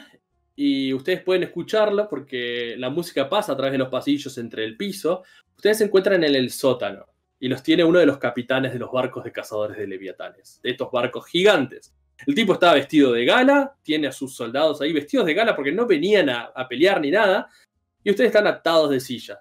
y 0.54 0.92
ustedes 0.92 1.22
pueden 1.22 1.42
escucharlo 1.44 2.08
porque 2.08 2.74
la 2.76 2.90
música 2.90 3.28
pasa 3.28 3.52
a 3.52 3.56
través 3.56 3.72
de 3.72 3.78
los 3.78 3.88
pasillos 3.88 4.36
entre 4.38 4.64
el 4.64 4.76
piso. 4.76 5.22
Ustedes 5.56 5.78
se 5.78 5.84
encuentran 5.84 6.22
en 6.24 6.34
el 6.34 6.50
sótano 6.50 7.06
y 7.38 7.48
los 7.48 7.62
tiene 7.62 7.84
uno 7.84 7.98
de 7.98 8.06
los 8.06 8.18
capitanes 8.18 8.72
de 8.72 8.78
los 8.78 8.92
barcos 8.92 9.24
de 9.24 9.32
cazadores 9.32 9.76
de 9.76 9.86
leviatanes, 9.86 10.60
de 10.62 10.70
estos 10.70 10.90
barcos 10.90 11.26
gigantes. 11.26 11.94
El 12.26 12.34
tipo 12.34 12.52
estaba 12.52 12.74
vestido 12.74 13.12
de 13.12 13.24
gala, 13.24 13.74
tiene 13.82 14.06
a 14.06 14.12
sus 14.12 14.36
soldados 14.36 14.80
ahí 14.80 14.92
vestidos 14.92 15.26
de 15.26 15.34
gala 15.34 15.56
porque 15.56 15.72
no 15.72 15.86
venían 15.86 16.30
a 16.30 16.68
pelear 16.68 17.00
ni 17.00 17.10
nada, 17.10 17.48
y 18.04 18.10
ustedes 18.10 18.28
están 18.28 18.46
atados 18.46 18.90
de 18.90 19.00
sillas. 19.00 19.38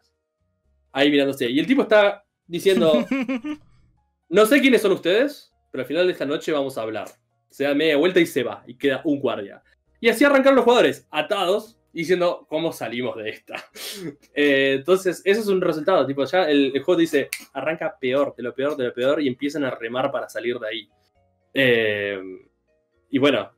Ahí 0.91 1.09
mirándose. 1.09 1.49
Y 1.49 1.59
el 1.59 1.67
tipo 1.67 1.83
está 1.83 2.23
diciendo, 2.45 3.05
no 4.29 4.45
sé 4.45 4.61
quiénes 4.61 4.81
son 4.81 4.91
ustedes, 4.91 5.53
pero 5.71 5.83
al 5.83 5.87
final 5.87 6.05
de 6.05 6.13
esta 6.13 6.25
noche 6.25 6.51
vamos 6.51 6.77
a 6.77 6.81
hablar. 6.81 7.07
Se 7.51 7.65
da 7.65 7.75
media 7.75 7.97
vuelta 7.97 8.19
y 8.19 8.25
se 8.25 8.41
va, 8.41 8.63
y 8.65 8.75
queda 8.75 9.01
un 9.03 9.19
guardia. 9.19 9.61
Y 9.99 10.09
así 10.09 10.25
arrancaron 10.25 10.55
los 10.55 10.65
jugadores, 10.65 11.07
atados, 11.11 11.77
diciendo, 11.93 12.47
¿cómo 12.49 12.71
salimos 12.71 13.15
de 13.17 13.29
esta? 13.29 13.55
Eh, 14.33 14.75
entonces, 14.79 15.21
eso 15.25 15.41
es 15.41 15.47
un 15.47 15.61
resultado. 15.61 16.07
Tipo, 16.07 16.23
ya 16.25 16.49
el, 16.49 16.71
juego 16.81 16.99
dice, 16.99 17.29
arranca 17.53 17.97
peor, 17.99 18.33
de 18.35 18.43
lo 18.43 18.55
peor, 18.55 18.75
de 18.75 18.85
lo 18.85 18.93
peor, 18.93 19.21
y 19.21 19.27
empiezan 19.27 19.65
a 19.65 19.71
remar 19.71 20.11
para 20.11 20.27
salir 20.29 20.57
de 20.57 20.67
ahí. 20.67 20.89
Eh, 21.53 22.19
y 23.09 23.17
bueno, 23.19 23.51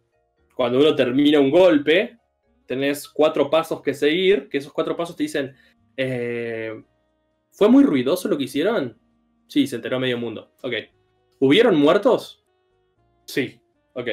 cuando 0.56 0.80
uno 0.80 0.96
termina 0.96 1.40
un 1.40 1.52
golpe, 1.52 2.18
tenés 2.66 3.08
cuatro 3.08 3.50
pasos 3.50 3.82
que 3.82 3.94
seguir, 3.94 4.50
que 4.50 4.58
esos 4.58 4.74
cuatro 4.74 4.98
pasos 4.98 5.16
te 5.16 5.24
dicen, 5.24 5.56
eh, 5.96 6.84
¿fue 7.52 7.70
muy 7.70 7.84
ruidoso 7.84 8.28
lo 8.28 8.38
que 8.38 8.46
hicieron? 8.46 8.98
Sí, 9.48 9.68
se 9.68 9.76
enteró 9.76 10.00
medio 10.00 10.18
mundo. 10.18 10.52
Ok. 10.64 10.74
¿Hubieron 11.40 11.76
muertos? 11.76 12.44
Sí. 13.26 13.60
Ok. 13.94 14.08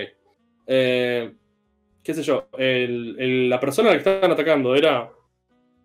Eh, 0.67 1.35
¿Qué 2.03 2.15
sé 2.15 2.23
yo? 2.23 2.49
¿La 2.59 3.61
persona 3.61 3.89
a 3.89 3.93
la 3.93 3.99
que 3.99 4.11
estaban 4.11 4.33
atacando 4.33 4.75
era 4.75 5.11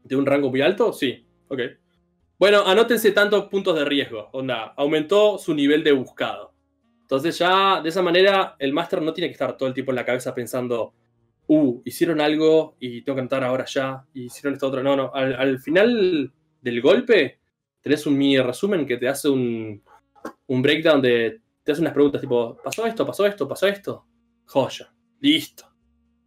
de 0.04 0.16
un 0.16 0.26
rango 0.26 0.50
muy 0.50 0.62
alto? 0.62 0.94
Sí. 0.94 1.26
Ok. 1.48 1.60
Bueno, 2.38 2.66
anótense 2.66 3.12
tantos 3.12 3.46
puntos 3.46 3.76
de 3.76 3.86
riesgo. 3.86 4.30
Onda, 4.34 4.74
aumentó 4.76 5.38
su 5.38 5.54
nivel 5.54 5.84
de 5.84 5.94
buscado. 5.94 6.54
Entonces 7.02 7.38
ya 7.38 7.82
de 7.82 7.90
esa 7.90 8.02
manera 8.02 8.56
el 8.60 8.74
máster 8.74 9.02
no 9.02 9.14
tiene 9.14 9.28
que 9.28 9.34
estar 9.34 9.56
todo 9.56 9.70
el 9.70 9.76
tiempo 9.76 9.92
en 9.92 9.98
la 9.98 10.06
cabeza 10.06 10.34
pensando, 10.34 10.94
uh, 11.48 11.82
hicieron 11.86 12.20
algo 12.20 12.76
y 12.80 13.04
tengo 13.04 13.16
que 13.16 13.22
cantar 13.22 13.44
ahora 13.44 13.66
ya, 13.66 14.04
y 14.14 14.26
hicieron 14.26 14.54
esto 14.54 14.68
otro. 14.68 14.82
No, 14.82 14.96
no, 14.96 15.14
al, 15.14 15.60
final 15.60 16.34
del 16.62 16.82
golpe 16.82 17.40
tenés 17.82 18.08
un 18.08 18.18
mini 18.18 18.40
resumen 18.40 18.88
que 18.88 18.98
te 18.98 19.08
hace 19.08 19.30
un, 19.30 19.84
un 20.48 20.62
breakdown 20.64 21.02
de, 21.02 21.42
te 21.66 21.72
hace 21.72 21.82
unas 21.82 21.94
preguntas 21.94 22.22
tipo, 22.22 22.58
¿pasó 22.64 22.86
esto? 22.86 23.06
¿Pasó 23.06 23.26
esto? 23.26 23.48
¿Pasó 23.48 23.68
esto? 23.68 24.06
Joya, 24.46 24.94
listo. 25.20 25.66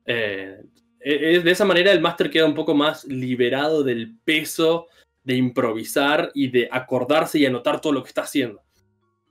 Eh, 0.05 0.61
e, 0.99 1.41
de 1.41 1.51
esa 1.51 1.64
manera 1.64 1.93
el 1.93 2.01
máster 2.01 2.28
queda 2.28 2.45
un 2.45 2.55
poco 2.55 2.74
más 2.74 3.05
liberado 3.05 3.84
del 3.84 4.18
peso 4.24 4.89
de 5.22 5.36
improvisar 5.36 6.32
y 6.34 6.49
de 6.49 6.68
acordarse 6.72 7.39
y 7.39 7.47
anotar 7.47 7.80
todo 7.80 7.93
lo 7.93 8.03
que 8.03 8.09
está 8.09 8.22
haciendo. 8.22 8.62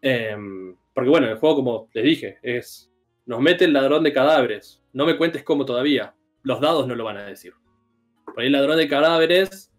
Em, 0.01 0.77
porque 0.93 1.09
bueno, 1.09 1.27
el 1.27 1.37
juego, 1.39 1.57
como 1.57 1.89
les 1.93 2.03
dije, 2.05 2.37
es. 2.41 2.89
Nos 3.25 3.41
mete 3.41 3.65
el 3.65 3.73
ladrón 3.73 4.03
de 4.03 4.13
cadáveres. 4.13 4.81
No 4.93 5.05
me 5.05 5.17
cuentes 5.17 5.43
cómo 5.43 5.65
todavía. 5.65 6.15
Los 6.43 6.61
dados 6.61 6.87
no 6.87 6.95
lo 6.95 7.03
van 7.03 7.17
a 7.17 7.25
decir. 7.25 7.53
Por 8.25 8.39
ahí 8.39 8.45
el 8.45 8.53
ladrón 8.53 8.77
de 8.77 8.87
cadáveres 8.87 9.73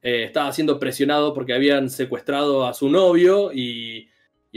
eh, 0.00 0.24
estaba 0.24 0.50
siendo 0.52 0.78
presionado 0.78 1.34
porque 1.34 1.52
habían 1.52 1.90
secuestrado 1.90 2.66
a 2.66 2.72
su 2.72 2.88
novio 2.88 3.52
y, 3.52 4.08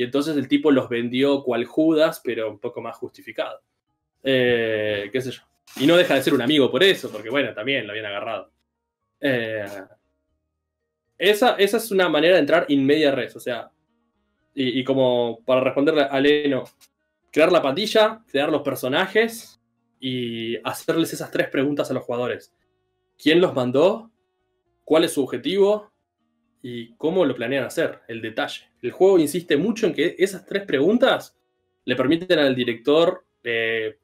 entonces 0.04 0.38
el 0.38 0.48
tipo 0.48 0.72
los 0.72 0.90
vendió 0.90 1.44
cual 1.44 1.66
Judas, 1.66 2.22
pero 2.24 2.50
un 2.50 2.60
poco 2.60 2.82
más 2.82 2.96
justificado. 2.98 3.62
Eh, 4.24 5.10
qué 5.12 5.22
sé 5.22 5.32
yo. 5.32 5.42
Y 5.78 5.88
no 5.88 5.98
deja 5.98 6.16
de 6.16 6.24
ser 6.24 6.34
un 6.34 6.42
amigo 6.42 6.72
por 6.72 6.84
eso, 6.84 7.12
porque 7.12 7.30
bueno, 7.30 7.54
también 7.54 7.86
lo 7.86 7.92
habían 7.92 8.06
agarrado. 8.06 8.52
Eh, 9.20 9.66
esa, 11.18 11.56
esa, 11.56 11.78
es 11.78 11.92
una 11.92 12.10
manera 12.10 12.36
de 12.36 12.42
entrar 12.42 12.66
in 12.70 12.86
media 12.86 13.12
res, 13.12 13.36
o 13.36 13.40
sea, 13.40 13.72
y, 14.54 14.80
y 14.80 14.84
como 14.84 15.40
para 15.46 15.62
responderle 15.62 16.04
a 16.04 16.20
Leno, 16.20 16.64
crear 17.32 17.52
la 17.52 17.62
pandilla, 17.62 18.24
crear 18.28 18.52
los 18.52 18.62
personajes, 18.62 19.58
y 20.00 20.58
hacerles 20.64 21.14
esas 21.14 21.32
tres 21.32 21.50
preguntas 21.50 21.90
a 21.90 21.94
los 21.94 22.04
jugadores. 22.04 22.54
¿Quién 23.18 23.42
los 23.42 23.54
mandó? 23.54 24.12
¿Cuál 24.84 25.04
es 25.04 25.14
su 25.14 25.24
objetivo? 25.24 25.92
¿Y 26.62 26.96
cómo 26.96 27.26
lo 27.26 27.36
planean 27.36 27.66
hacer? 27.66 28.02
El 28.08 28.22
detalle. 28.22 28.64
El 28.82 28.92
juego 28.92 29.20
insiste 29.20 29.58
mucho 29.58 29.88
en 29.88 29.94
que 29.94 30.16
esas 30.18 30.46
tres 30.46 30.64
preguntas 30.64 31.38
le 31.86 31.96
permiten 31.96 32.40
al 32.40 32.56
director 32.56 33.26
eh, 33.44 33.98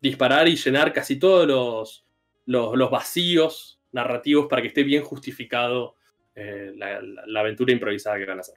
disparar 0.00 0.48
y 0.48 0.56
llenar 0.56 0.92
casi 0.92 1.18
todos 1.18 1.46
los, 1.46 2.04
los, 2.44 2.90
vacíos 2.90 3.80
narrativos 3.92 4.46
para 4.46 4.60
que 4.60 4.68
esté 4.68 4.82
bien 4.82 5.02
justificado 5.02 5.94
eh, 6.34 6.72
la, 6.76 7.40
aventura 7.40 7.72
improvisada 7.72 8.18
que 8.18 8.26
van 8.26 8.38
a 8.38 8.40
hacer. 8.42 8.56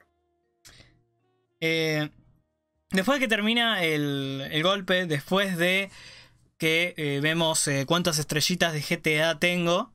Eh, 1.60 2.10
después 2.90 3.18
de 3.18 3.24
que 3.24 3.28
termina 3.28 3.82
el, 3.82 4.46
el 4.50 4.62
golpe, 4.62 5.06
después 5.06 5.56
de 5.56 5.90
que 6.58 7.20
vemos 7.22 7.70
cuántas 7.86 8.18
estrellitas 8.18 8.74
de 8.74 8.80
GTA 8.80 9.38
tengo 9.38 9.92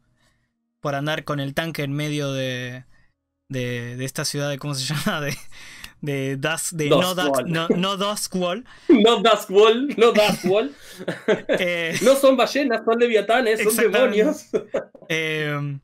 por 0.80 0.96
andar 0.96 1.26
con 1.26 1.40
el 1.40 1.54
tanque 1.54 1.84
en 1.84 1.94
medio 1.94 2.32
de, 2.32 2.86
de, 3.54 4.04
esta 4.04 4.26
ciudad 4.26 4.50
de, 4.50 4.58
¿cómo 4.58 4.76
se 4.76 4.86
llama? 4.94 5.22
De, 5.22 5.38
de, 6.02 6.36
de 6.36 6.90
no, 6.90 7.14
no, 7.46 7.68
no 7.70 7.98
Wall. 8.34 8.66
No 8.90 9.22
Wall, 9.50 9.96
no 9.98 10.14
Wall. 10.50 10.76
Eh, 11.48 11.96
no 12.04 12.16
son 12.16 12.36
ballenas, 12.36 12.84
son 12.84 13.00
leviatanes, 13.00 13.64
son 13.64 13.92
demonios. 13.92 14.50
el 15.08 15.80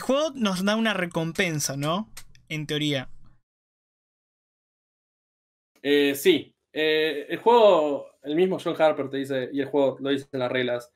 juego 0.00 0.30
nos 0.34 0.64
da 0.64 0.76
una 0.76 0.94
recompensa, 0.94 1.76
¿no? 1.76 2.10
En 2.48 2.66
teoría. 2.66 3.10
sí. 5.82 6.54
el 6.72 7.38
juego 7.38 8.14
el 8.24 8.34
mismo 8.34 8.58
John 8.62 8.80
Harper 8.80 9.10
te 9.10 9.18
dice, 9.18 9.50
y 9.52 9.60
el 9.60 9.66
juego 9.66 9.98
lo 10.00 10.10
dice 10.10 10.26
en 10.32 10.40
las 10.40 10.50
reglas, 10.50 10.92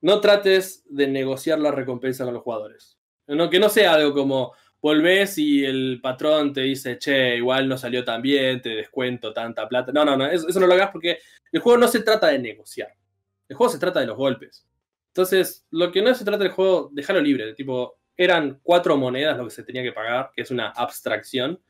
no 0.00 0.20
trates 0.20 0.84
de 0.86 1.06
negociar 1.06 1.58
la 1.58 1.70
recompensa 1.70 2.24
con 2.24 2.34
los 2.34 2.42
jugadores. 2.42 2.98
No, 3.26 3.48
que 3.50 3.58
no 3.58 3.68
sea 3.68 3.94
algo 3.94 4.12
como 4.12 4.52
volvés 4.86 5.36
y 5.38 5.64
el 5.64 5.98
patrón 6.00 6.52
te 6.52 6.60
dice, 6.60 6.96
che, 6.96 7.36
igual 7.36 7.68
no 7.68 7.76
salió 7.76 8.04
tan 8.04 8.22
bien, 8.22 8.62
te 8.62 8.68
descuento 8.68 9.32
tanta 9.32 9.68
plata. 9.68 9.90
No, 9.90 10.04
no, 10.04 10.16
no, 10.16 10.26
eso, 10.26 10.60
no 10.60 10.66
lo 10.66 10.74
hagas 10.74 10.90
porque 10.92 11.18
el 11.50 11.60
juego 11.60 11.76
no 11.76 11.88
se 11.88 12.02
trata 12.02 12.28
de 12.28 12.38
negociar. 12.38 12.94
El 13.48 13.56
juego 13.56 13.72
se 13.72 13.80
trata 13.80 13.98
de 13.98 14.06
los 14.06 14.16
golpes. 14.16 14.64
Entonces, 15.08 15.66
lo 15.72 15.90
que 15.90 16.02
no 16.02 16.14
se 16.14 16.24
trata 16.24 16.44
del 16.44 16.52
juego, 16.52 16.90
dejarlo 16.92 17.20
libre. 17.20 17.52
Tipo, 17.54 17.98
eran 18.16 18.60
cuatro 18.62 18.96
monedas 18.96 19.36
lo 19.36 19.44
que 19.44 19.50
se 19.50 19.64
tenía 19.64 19.82
que 19.82 19.92
pagar, 19.92 20.30
que 20.32 20.42
es 20.42 20.52
una 20.52 20.70
abstracción. 20.70 21.60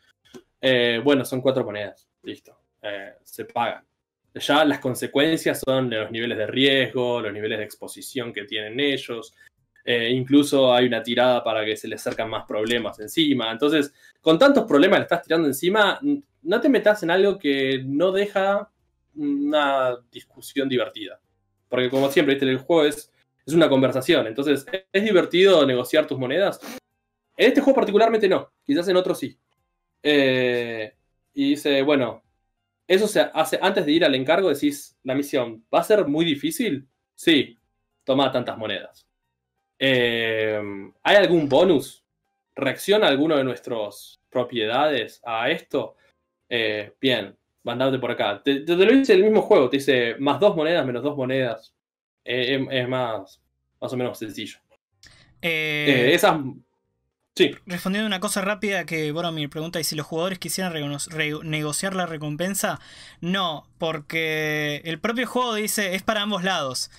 Eh, 0.61 1.01
bueno, 1.03 1.25
son 1.25 1.41
cuatro 1.41 1.65
monedas. 1.65 2.09
Listo. 2.23 2.59
Eh, 2.83 3.15
se 3.25 3.47
pagan. 3.47 3.87
Ya 4.35 4.63
las 4.67 4.81
consecuencias 4.81 5.63
son 5.65 5.89
de 5.89 6.01
los 6.01 6.11
niveles 6.11 6.37
de 6.37 6.47
riesgo, 6.47 7.23
los 7.23 7.33
niveles 7.33 7.59
de 7.59 7.65
exposición 7.65 8.35
que 8.35 8.45
tienen 8.45 8.79
ellos. 8.79 9.33
Eh, 9.89 10.11
incluso 10.11 10.75
hay 10.75 10.87
una 10.87 11.01
tirada 11.01 11.45
para 11.45 11.65
que 11.65 11.77
se 11.77 11.87
les 11.87 12.01
acercan 12.01 12.29
más 12.29 12.45
problemas 12.45 12.99
encima. 12.99 13.53
Entonces, 13.53 13.95
con 14.21 14.37
tantos 14.37 14.65
problemas 14.65 14.99
le 14.99 15.05
estás 15.05 15.23
tirando 15.23 15.47
encima, 15.47 16.01
no 16.43 16.61
te 16.61 16.69
metas 16.69 17.05
en 17.05 17.13
algo 17.13 17.39
que 17.39 17.85
no 17.85 18.11
deja 18.11 18.69
una 19.15 19.97
discusión 20.11 20.69
divertida. 20.69 21.21
Porque 21.69 21.89
como 21.89 22.11
siempre, 22.11 22.37
el 22.37 22.59
juego 22.59 22.85
es, 22.85 23.13
es 23.47 23.55
una 23.55 23.69
conversación. 23.69 24.27
Entonces, 24.27 24.67
¿es 24.93 25.05
divertido 25.05 25.65
negociar 25.65 26.05
tus 26.09 26.19
monedas? 26.19 26.61
En 27.37 27.49
este 27.49 27.61
juego 27.61 27.77
particularmente 27.77 28.29
no. 28.29 28.53
Quizás 28.65 28.89
en 28.89 28.97
otros 28.97 29.21
sí. 29.21 29.39
Eh, 30.03 30.95
y 31.33 31.51
dice, 31.51 31.83
bueno, 31.83 32.25
eso 32.89 33.07
se 33.07 33.21
hace 33.21 33.59
antes 33.63 33.87
de 33.87 33.93
ir 33.93 34.05
al 34.05 34.17
encargo, 34.17 34.49
decís, 34.49 34.97
la 35.05 35.15
misión, 35.15 35.65
¿va 35.73 35.79
a 35.79 35.85
ser 35.85 36.09
muy 36.09 36.25
difícil? 36.25 36.89
Sí, 37.15 37.57
toma 38.03 38.33
tantas 38.33 38.59
monedas. 38.59 39.06
Eh, 39.79 40.61
¿Hay 41.03 41.17
algún 41.17 41.49
bonus? 41.49 42.05
¿Reacciona 42.55 43.09
alguno 43.09 43.37
de 43.37 43.45
nuestras 43.45 44.21
propiedades 44.31 45.21
a 45.25 45.51
esto? 45.51 45.97
Eh, 46.49 46.93
bien, 47.01 47.37
mandate 47.63 47.99
por 47.99 48.11
acá. 48.11 48.43
Te, 48.43 48.61
lo 48.61 48.93
dice 48.93 49.13
el 49.13 49.25
mismo 49.25 49.43
juego, 49.43 49.69
te 49.69 49.77
dice 49.77 50.17
más 50.19 50.41
dos 50.41 50.57
monedas, 50.57 50.87
menos 50.87 51.03
dos 51.03 51.17
monedas. 51.17 51.75
Eh, 52.25 52.67
es, 52.71 52.89
más, 52.89 53.41
más 53.81 53.93
o 53.93 53.97
menos 53.97 54.19
sencillo. 54.19 54.59
Eh, 55.43 56.11
esas. 56.13 56.41
Sí. 57.35 57.55
Respondiendo 57.67 58.07
una 58.07 58.19
cosa 58.19 58.41
rápida 58.41 58.87
que 58.87 59.13
Boromir 59.13 59.51
pregunta: 59.51 59.79
¿y 59.79 59.85
si 59.85 59.95
los 59.95 60.07
jugadores 60.07 60.39
quisieran 60.39 60.73
negociar 61.45 61.95
la 61.95 62.07
recompensa? 62.07 62.81
No, 63.21 63.69
porque 63.79 64.81
el 64.85 64.99
propio 64.99 65.27
juego 65.27 65.55
dice 65.55 65.95
es 65.95 66.03
para 66.03 66.23
ambos 66.23 66.43
lados. 66.45 66.91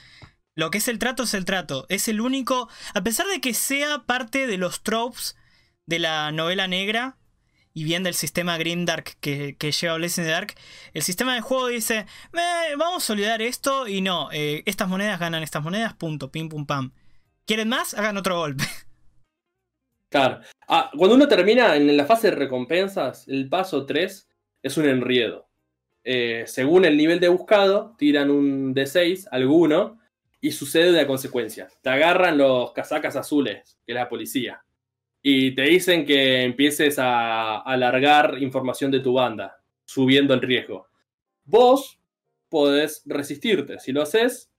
Lo 0.58 0.72
que 0.72 0.80
es 0.80 0.88
el 0.88 0.98
trato 0.98 1.24
es 1.24 1.36
el 1.36 1.46
trato. 1.46 1.86
Es 1.88 2.08
el 2.08 2.20
único. 2.20 2.68
A 2.96 3.04
pesar 3.04 3.28
de 3.28 3.40
que 3.40 3.54
sea 3.54 4.00
parte 4.08 4.48
de 4.48 4.58
los 4.58 4.82
tropes 4.82 5.38
de 5.86 6.00
la 6.00 6.32
novela 6.32 6.68
negra, 6.68 7.16
y 7.74 7.84
bien 7.84 8.02
del 8.02 8.16
sistema 8.16 8.58
Grimdark 8.58 9.18
que, 9.20 9.56
que 9.56 9.72
lleva 9.72 9.98
Blazing 9.98 10.24
the 10.24 10.32
Dark, 10.32 10.56
el 10.96 11.04
sistema 11.04 11.36
de 11.36 11.42
juego 11.42 11.68
dice, 11.68 12.08
vamos 12.76 13.08
a 13.08 13.14
olvidar 13.14 13.44
esto 13.44 13.88
y 13.88 14.02
no, 14.02 14.30
eh, 14.32 14.64
estas 14.66 14.90
monedas 14.90 15.20
ganan 15.20 15.44
estas 15.44 15.62
monedas, 15.62 15.94
punto, 15.94 16.32
pim, 16.32 16.50
pum, 16.50 16.66
pam. 16.66 16.92
¿Quieren 17.46 17.70
más? 17.70 17.94
Hagan 17.94 18.18
otro 18.18 18.38
golpe. 18.38 18.64
Claro. 20.10 20.40
Ah, 20.70 20.90
cuando 20.98 21.18
uno 21.18 21.28
termina 21.28 21.76
en 21.76 21.98
la 21.98 22.06
fase 22.06 22.30
de 22.30 22.38
recompensas, 22.38 23.28
el 23.28 23.50
paso 23.50 23.86
3 23.86 24.30
es 24.64 24.78
un 24.78 24.86
enriedo. 24.86 25.50
Eh, 26.06 26.46
según 26.48 26.86
el 26.86 26.96
nivel 26.96 27.20
de 27.20 27.28
buscado, 27.28 27.94
tiran 27.98 28.32
un 28.32 28.74
D6, 28.74 29.28
alguno, 29.30 30.00
y 30.48 30.52
sucede 30.52 30.92
una 30.92 31.06
consecuencia. 31.06 31.68
Te 31.82 31.90
agarran 31.90 32.38
los 32.38 32.72
casacas 32.72 33.16
azules, 33.16 33.78
que 33.86 33.94
es 33.94 33.96
la 33.96 34.10
policía 34.10 34.64
y 35.30 35.54
te 35.56 35.64
dicen 35.64 36.06
que 36.06 36.44
empieces 36.44 36.98
a 37.00 37.58
alargar 37.60 38.42
información 38.42 38.92
de 38.92 39.02
tu 39.02 39.12
banda, 39.14 39.60
subiendo 39.84 40.34
el 40.34 40.42
riesgo. 40.42 40.88
Vos 41.44 42.00
podés 42.48 43.02
resistirte. 43.06 43.78
Si 43.80 43.92
lo 43.92 44.04
haces, 44.04 44.50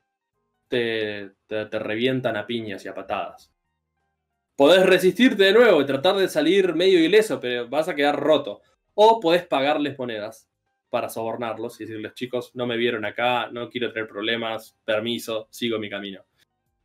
te, 0.69 1.31
te, 1.47 1.79
revientan 1.79 2.37
a 2.37 2.47
piñas 2.47 2.85
y 2.85 2.89
a 2.89 2.95
patadas. 2.95 3.51
Podés 4.57 4.85
resistirte 4.85 5.45
de 5.45 5.53
nuevo 5.55 5.81
y 5.81 5.87
tratar 5.87 6.17
de 6.17 6.29
salir 6.29 6.75
medio 6.75 7.03
ileso, 7.03 7.41
pero 7.41 7.67
vas 7.67 7.89
a 7.89 7.95
quedar 7.95 8.21
roto. 8.21 8.61
O 8.93 9.21
podés 9.21 9.47
pagarles 9.47 9.99
monedas 9.99 10.51
para 10.91 11.09
sobornarlos 11.09 11.81
y 11.81 11.85
decirles, 11.85 12.15
chicos, 12.15 12.53
no 12.55 12.67
me 12.67 12.77
vieron 12.77 13.05
acá, 13.05 13.49
no 13.51 13.69
quiero 13.69 13.93
tener 13.93 14.09
problemas, 14.09 14.77
permiso, 14.85 15.49
sigo 15.51 15.79
mi 15.79 15.91
camino. 15.91 16.25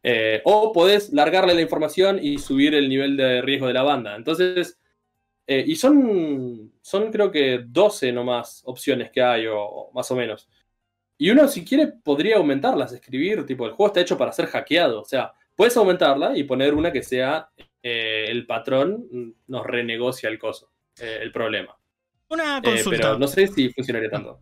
Eh, 0.06 0.42
o 0.44 0.74
podés 0.74 1.14
largarle 1.14 1.54
la 1.54 1.62
información 1.62 2.20
y 2.22 2.38
subir 2.38 2.76
el 2.76 2.90
nivel 2.90 3.16
de 3.16 3.42
riesgo 3.42 3.68
de 3.68 3.74
la 3.74 3.84
banda. 3.84 4.16
Entonces, 4.16 4.78
eh, 5.48 5.64
y 5.66 5.76
son, 5.78 6.74
son 6.82 7.12
creo 7.12 7.32
que 7.32 7.64
12 7.66 8.12
nomás 8.12 8.64
opciones 8.66 9.12
que 9.12 9.22
hay, 9.22 9.48
o, 9.48 9.90
más 9.94 10.12
o 10.12 10.16
menos. 10.16 10.50
Y 11.18 11.30
uno, 11.30 11.48
si 11.48 11.64
quiere, 11.64 11.88
podría 11.88 12.38
aumentarlas, 12.38 12.92
escribir, 12.92 13.46
tipo, 13.46 13.66
el 13.66 13.72
juego 13.72 13.88
está 13.88 14.02
hecho 14.02 14.18
para 14.18 14.34
ser 14.34 14.48
hackeado. 14.48 15.02
O 15.02 15.06
sea, 15.06 15.34
puedes 15.56 15.78
aumentarla 15.78 16.38
y 16.38 16.44
poner 16.44 16.74
una 16.74 16.92
que 16.92 17.04
sea 17.04 17.50
eh, 17.82 18.26
el 18.28 18.46
patrón 18.46 19.36
nos 19.48 19.66
renegocia 19.66 20.30
el 20.30 20.40
coso, 20.40 20.72
el 21.00 21.32
problema. 21.32 21.78
Una 22.34 22.62
consulta. 22.62 22.98
pero 22.98 23.20
no 23.20 23.28
sé 23.28 23.48
si 23.48 23.70
funcionaría 23.70 24.10
tanto. 24.10 24.40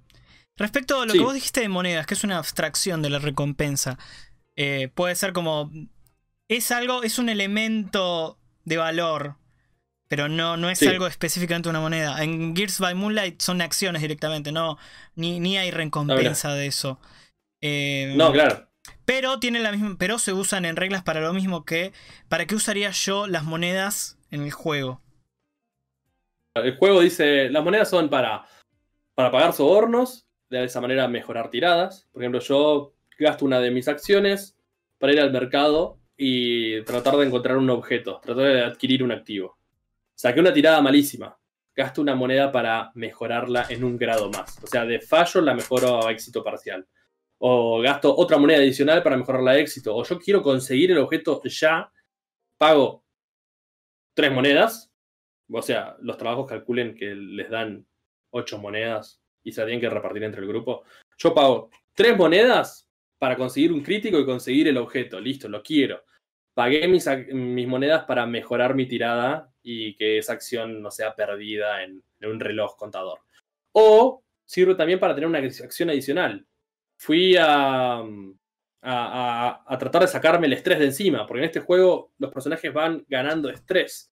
Respecto 0.57 1.01
a 1.01 1.05
lo 1.05 1.13
que 1.13 1.19
vos 1.19 1.33
dijiste 1.33 1.61
de 1.61 1.69
monedas, 1.69 2.05
que 2.05 2.13
es 2.13 2.23
una 2.23 2.37
abstracción 2.37 3.01
de 3.01 3.09
la 3.09 3.19
recompensa, 3.19 3.97
eh, 4.55 4.89
puede 4.93 5.15
ser 5.15 5.33
como. 5.33 5.71
Es 6.47 6.71
algo, 6.71 7.03
es 7.03 7.17
un 7.17 7.29
elemento 7.29 8.37
de 8.65 8.77
valor, 8.77 9.35
pero 10.07 10.27
no, 10.27 10.57
no 10.57 10.69
es 10.69 10.81
algo 10.83 11.07
específicamente 11.07 11.69
una 11.69 11.79
moneda. 11.79 12.21
En 12.21 12.55
Gears 12.55 12.79
by 12.79 12.93
Moonlight 12.95 13.41
son 13.41 13.61
acciones 13.61 14.01
directamente, 14.01 14.51
no, 14.51 14.77
ni, 15.15 15.39
ni 15.39 15.57
hay 15.57 15.71
recompensa 15.71 16.53
de 16.53 16.67
eso. 16.67 16.99
Eh, 17.61 18.13
no, 18.17 18.31
claro. 18.31 18.67
Pero 19.05 19.39
tienen 19.39 19.63
la 19.63 19.71
misma. 19.71 19.95
Pero 19.97 20.19
se 20.19 20.33
usan 20.33 20.65
en 20.65 20.75
reglas 20.75 21.03
para 21.03 21.21
lo 21.21 21.33
mismo 21.33 21.65
que. 21.65 21.93
¿Para 22.27 22.45
qué 22.45 22.55
usaría 22.55 22.91
yo 22.91 23.27
las 23.27 23.43
monedas 23.43 24.17
en 24.31 24.43
el 24.43 24.51
juego? 24.51 25.01
El 26.55 26.75
juego 26.77 27.01
dice. 27.01 27.49
Las 27.49 27.63
monedas 27.63 27.89
son 27.89 28.09
para. 28.09 28.45
Para 29.15 29.31
pagar 29.31 29.53
sobornos. 29.53 30.27
De 30.49 30.65
esa 30.65 30.81
manera 30.81 31.07
mejorar 31.07 31.49
tiradas. 31.49 32.07
Por 32.11 32.21
ejemplo, 32.21 32.41
yo 32.41 32.93
gasto 33.17 33.45
una 33.45 33.59
de 33.59 33.71
mis 33.71 33.87
acciones 33.87 34.57
para 34.97 35.13
ir 35.13 35.21
al 35.21 35.31
mercado 35.31 35.99
y 36.17 36.81
tratar 36.83 37.15
de 37.17 37.25
encontrar 37.25 37.57
un 37.57 37.69
objeto, 37.69 38.19
tratar 38.21 38.43
de 38.43 38.63
adquirir 38.63 39.01
un 39.01 39.11
activo. 39.11 39.57
Saqué 40.13 40.39
una 40.39 40.53
tirada 40.53 40.81
malísima. 40.81 41.37
Gasto 41.73 42.01
una 42.01 42.15
moneda 42.15 42.51
para 42.51 42.91
mejorarla 42.95 43.65
en 43.69 43.83
un 43.83 43.97
grado 43.97 44.29
más. 44.29 44.61
O 44.61 44.67
sea, 44.67 44.85
de 44.85 44.99
fallo 44.99 45.41
la 45.41 45.53
mejoro 45.53 46.05
a 46.05 46.11
éxito 46.11 46.43
parcial. 46.43 46.85
O 47.37 47.79
gasto 47.81 48.15
otra 48.15 48.37
moneda 48.37 48.59
adicional 48.59 49.01
para 49.01 49.17
mejorarla 49.17 49.51
a 49.51 49.57
éxito. 49.57 49.95
O 49.95 50.03
yo 50.03 50.19
quiero 50.19 50.43
conseguir 50.43 50.91
el 50.91 50.97
objeto 50.99 51.41
ya. 51.45 51.91
Pago 52.57 53.03
tres 54.13 54.31
monedas. 54.31 54.90
O 55.51 55.61
sea, 55.61 55.95
los 56.01 56.17
trabajos 56.17 56.47
calculen 56.47 56.95
que 56.95 57.13
les 57.15 57.49
dan 57.49 57.85
ocho 58.31 58.57
monedas 58.57 59.21
y 59.43 59.51
se 59.51 59.61
tienen 59.63 59.81
que 59.81 59.89
repartir 59.89 60.23
entre 60.23 60.41
el 60.41 60.47
grupo. 60.47 60.83
Yo 61.17 61.33
pago 61.33 61.69
tres 61.93 62.17
monedas 62.17 62.87
para 63.17 63.35
conseguir 63.35 63.71
un 63.71 63.83
crítico 63.83 64.19
y 64.19 64.25
conseguir 64.25 64.67
el 64.67 64.77
objeto. 64.77 65.19
Listo, 65.19 65.47
lo 65.47 65.61
quiero. 65.61 66.03
Pagué 66.53 66.87
mis, 66.87 67.07
mis 67.31 67.67
monedas 67.67 68.03
para 68.05 68.25
mejorar 68.25 68.75
mi 68.75 68.87
tirada 68.87 69.51
y 69.63 69.95
que 69.95 70.17
esa 70.17 70.33
acción 70.33 70.81
no 70.81 70.91
sea 70.91 71.15
perdida 71.15 71.83
en, 71.83 72.03
un 72.23 72.39
reloj 72.39 72.75
contador. 72.75 73.19
O 73.73 74.23
sirve 74.45 74.75
también 74.75 74.99
para 74.99 75.15
tener 75.15 75.27
una 75.27 75.39
acción 75.39 75.89
adicional. 75.89 76.45
Fui 76.97 77.35
a, 77.39 78.03
a, 78.81 79.77
tratar 79.79 80.01
de 80.01 80.07
sacarme 80.07 80.47
el 80.47 80.53
estrés 80.53 80.79
de 80.79 80.85
encima, 80.85 81.25
porque 81.25 81.39
en 81.39 81.45
este 81.45 81.61
juego 81.61 82.11
los 82.17 82.31
personajes 82.31 82.71
van 82.73 83.05
ganando 83.07 83.49
estrés, 83.49 84.11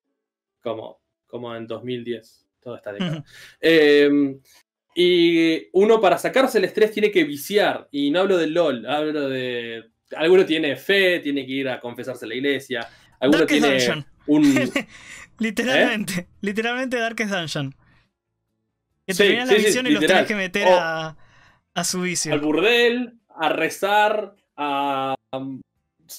como, 0.62 1.02
como 1.30 1.56
en 1.56 1.68
2010, 1.68 2.46
toda 2.60 2.78
esta 2.78 2.92
década. 2.92 3.24
Y 5.02 5.70
uno 5.72 6.02
para 6.02 6.18
sacarse 6.18 6.58
el 6.58 6.66
estrés 6.66 6.92
tiene 6.92 7.10
que 7.10 7.24
viciar. 7.24 7.88
Y 7.90 8.12
no 8.12 8.20
hablo 8.20 8.38
del 8.38 8.54
LOL, 8.54 8.86
hablo 8.86 9.30
de. 9.30 9.86
Alguno 10.18 10.46
tiene 10.46 10.76
fe, 10.76 11.20
tiene 11.20 11.46
que 11.46 11.52
ir 11.54 11.70
a 11.70 11.80
confesarse 11.80 12.26
a 12.26 12.28
la 12.28 12.36
iglesia. 12.36 12.86
Alguno 13.20 13.46
tiene 13.46 13.78
un. 14.28 14.44
literalmente, 15.40 16.28
literalmente 16.42 16.98
Darkest 16.98 17.32
Dungeon. 17.32 17.76
Que 19.08 19.14
sí, 19.14 19.36
la 19.36 19.46
visión 19.46 19.88
y 19.88 19.92
los 19.92 20.06
tenés 20.06 20.28
que 20.28 20.36
meter 20.36 20.68
a, 20.68 21.16
a 21.74 21.84
su 21.84 22.02
vicio. 22.02 22.34
Al 22.34 22.42
burdel, 22.42 23.20
a 23.30 23.50
rezar, 23.50 24.36
a. 24.58 25.16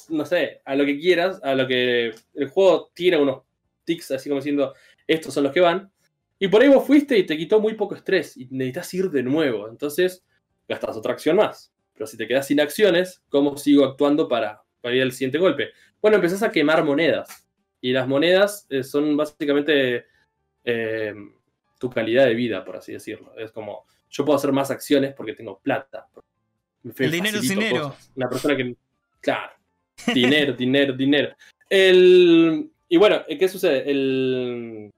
No 0.08 0.24
sé, 0.24 0.62
a 0.64 0.74
lo 0.74 0.86
que 0.86 0.98
quieras, 0.98 1.40
a 1.42 1.54
lo 1.54 1.66
que. 1.66 2.14
El 2.34 2.48
juego 2.48 2.90
tira 2.94 3.18
unos 3.18 3.42
tics 3.84 4.12
así 4.12 4.28
como 4.28 4.40
diciendo: 4.40 4.74
estos 5.12 5.34
son 5.34 5.44
los 5.44 5.52
que 5.52 5.60
van. 5.60 5.92
Y 6.38 6.48
por 6.48 6.62
ahí 6.62 6.68
vos 6.68 6.86
fuiste 6.86 7.18
y 7.18 7.26
te 7.26 7.36
quitó 7.36 7.60
muy 7.60 7.74
poco 7.74 7.94
estrés 7.94 8.36
y 8.36 8.46
necesitas 8.50 8.94
ir 8.94 9.10
de 9.10 9.22
nuevo. 9.22 9.68
Entonces 9.68 10.24
gastas 10.68 10.96
otra 10.96 11.12
acción 11.12 11.36
más. 11.36 11.72
Pero 11.92 12.06
si 12.06 12.16
te 12.16 12.26
quedas 12.26 12.46
sin 12.46 12.60
acciones, 12.60 13.22
¿cómo 13.28 13.56
sigo 13.56 13.84
actuando 13.84 14.26
para 14.26 14.62
para 14.80 14.94
ir 14.94 15.02
al 15.02 15.12
siguiente 15.12 15.38
golpe. 15.38 15.70
Bueno, 16.00 16.16
empezás 16.16 16.42
a 16.42 16.50
quemar 16.50 16.84
monedas. 16.84 17.46
Y 17.80 17.92
las 17.92 18.06
monedas 18.06 18.66
eh, 18.70 18.82
son 18.82 19.16
básicamente 19.16 20.06
eh, 20.64 21.14
tu 21.78 21.88
calidad 21.88 22.26
de 22.26 22.34
vida, 22.34 22.64
por 22.64 22.76
así 22.76 22.92
decirlo. 22.92 23.32
Es 23.38 23.52
como, 23.52 23.86
yo 24.10 24.24
puedo 24.24 24.38
hacer 24.38 24.52
más 24.52 24.70
acciones 24.70 25.14
porque 25.14 25.34
tengo 25.34 25.58
plata. 25.60 26.08
El 26.82 27.10
dinero 27.10 27.38
es 27.38 27.48
dinero. 27.48 27.96
Una 28.16 28.28
persona 28.28 28.56
que. 28.56 28.74
Claro. 29.20 29.52
Dinero, 30.14 30.52
dinero, 30.58 30.94
dinero. 30.94 31.34
El, 31.68 32.70
y 32.88 32.96
bueno, 32.96 33.22
¿qué 33.26 33.48
sucede? 33.48 33.90
El, 33.90 34.90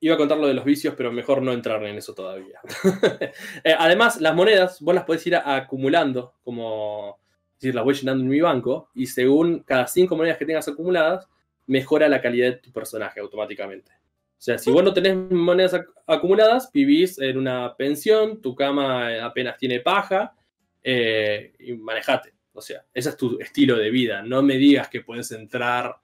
Iba 0.00 0.14
a 0.14 0.18
contar 0.18 0.38
lo 0.38 0.46
de 0.46 0.54
los 0.54 0.64
vicios, 0.64 0.94
pero 0.96 1.12
mejor 1.12 1.42
no 1.42 1.52
entrar 1.52 1.84
en 1.84 1.96
eso 1.96 2.14
todavía. 2.14 2.60
Eh, 3.64 3.74
además, 3.78 4.20
las 4.20 4.34
monedas 4.34 4.80
vos 4.80 4.94
las 4.94 5.04
podés 5.04 5.26
ir 5.26 5.36
acumulando, 5.36 6.34
como 6.42 7.18
decir, 7.54 7.74
las 7.74 7.84
voy 7.84 7.94
llenando 7.94 8.24
en 8.24 8.30
mi 8.30 8.40
banco, 8.40 8.90
y 8.94 9.06
según 9.06 9.60
cada 9.60 9.86
cinco 9.86 10.16
monedas 10.16 10.38
que 10.38 10.46
tengas 10.46 10.66
acumuladas, 10.66 11.28
mejora 11.66 12.08
la 12.08 12.22
calidad 12.22 12.46
de 12.46 12.56
tu 12.56 12.72
personaje 12.72 13.20
automáticamente. 13.20 13.92
O 13.92 14.42
sea, 14.42 14.56
si 14.56 14.70
vos 14.70 14.82
no 14.82 14.94
tenés 14.94 15.16
monedas 15.30 15.78
acumuladas, 16.06 16.72
vivís 16.72 17.18
en 17.18 17.36
una 17.36 17.76
pensión, 17.76 18.40
tu 18.40 18.54
cama 18.54 19.22
apenas 19.22 19.58
tiene 19.58 19.80
paja, 19.80 20.34
eh, 20.82 21.52
y 21.58 21.74
manejate. 21.74 22.32
O 22.52 22.62
sea, 22.62 22.84
ese 22.92 23.10
es 23.10 23.16
tu 23.16 23.38
estilo 23.38 23.76
de 23.76 23.90
vida. 23.90 24.22
No 24.22 24.42
me 24.42 24.56
digas 24.56 24.88
que 24.88 25.02
puedes 25.02 25.30
entrar 25.32 25.96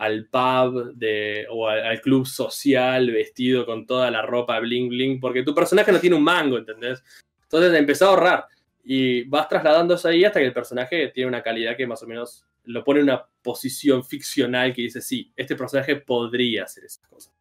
al 0.00 0.28
pub 0.28 0.94
de, 0.94 1.46
o 1.50 1.68
al, 1.68 2.00
club 2.00 2.26
social 2.26 3.10
vestido 3.10 3.66
con 3.66 3.84
toda 3.84 4.10
la 4.10 4.22
ropa 4.22 4.58
bling 4.58 4.88
bling, 4.88 5.20
porque 5.20 5.42
tu 5.42 5.54
personaje 5.54 5.92
no 5.92 6.00
tiene 6.00 6.16
un 6.16 6.24
mango, 6.24 6.56
¿entendés? 6.56 7.04
Entonces 7.42 7.74
empezó 7.74 8.06
a 8.06 8.08
ahorrar 8.08 8.44
y 8.82 9.24
vas 9.24 9.46
trasladándose 9.46 10.08
ahí 10.08 10.24
hasta 10.24 10.40
que 10.40 10.46
el 10.46 10.54
personaje 10.54 11.08
tiene 11.08 11.28
una 11.28 11.42
calidad 11.42 11.76
que 11.76 11.86
más 11.86 12.02
o 12.02 12.06
menos 12.06 12.46
lo 12.64 12.82
pone 12.82 13.00
en 13.00 13.10
una 13.10 13.26
posición 13.42 14.02
ficcional 14.02 14.72
que 14.72 14.80
dice, 14.80 15.02
sí, 15.02 15.30
este 15.36 15.54
personaje 15.54 15.96
podría 15.96 16.64
hacer 16.64 16.84
esas 16.84 17.06
cosas. 17.06 17.34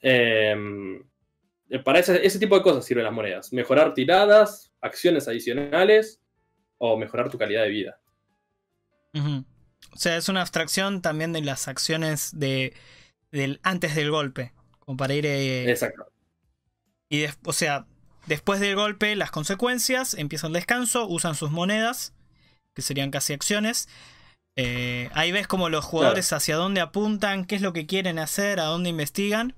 Em, 0.00 1.00
para 1.84 2.00
ese, 2.00 2.38
tipo 2.40 2.56
de 2.56 2.62
cosas 2.62 2.84
sirven 2.84 3.04
las 3.04 3.12
monedas. 3.12 3.52
Mejorar 3.52 3.94
tiradas, 3.94 4.74
acciones 4.80 5.28
adicionales 5.28 6.20
o 6.78 6.96
mejorar 6.96 7.30
tu 7.30 7.38
calidad 7.38 7.62
de 7.62 7.68
vida. 7.68 8.00
O 9.92 9.96
sea, 9.96 10.16
es 10.16 10.28
una 10.28 10.40
abstracción 10.40 11.02
también 11.02 11.32
de 11.32 11.42
las 11.42 11.68
acciones 11.68 12.30
de, 12.38 12.74
del, 13.30 13.60
antes 13.62 13.94
del 13.94 14.10
golpe. 14.10 14.52
Como 14.78 14.96
para 14.96 15.14
ir. 15.14 15.26
Eh, 15.26 15.70
Exacto. 15.70 16.06
Y 17.08 17.26
o 17.44 17.52
sea, 17.52 17.86
después 18.26 18.58
del 18.60 18.74
golpe, 18.74 19.14
las 19.16 19.30
consecuencias, 19.30 20.14
empieza 20.14 20.46
el 20.46 20.54
descanso, 20.54 21.06
usan 21.06 21.34
sus 21.34 21.50
monedas, 21.50 22.14
que 22.74 22.82
serían 22.82 23.10
casi 23.10 23.34
acciones. 23.34 23.88
Eh, 24.56 25.10
ahí 25.14 25.32
ves 25.32 25.46
como 25.46 25.68
los 25.68 25.84
jugadores 25.84 26.32
hacia 26.32 26.56
dónde 26.56 26.80
apuntan, 26.80 27.44
qué 27.44 27.56
es 27.56 27.62
lo 27.62 27.72
que 27.72 27.86
quieren 27.86 28.18
hacer, 28.18 28.60
a 28.60 28.64
dónde 28.64 28.90
investigan. 28.90 29.54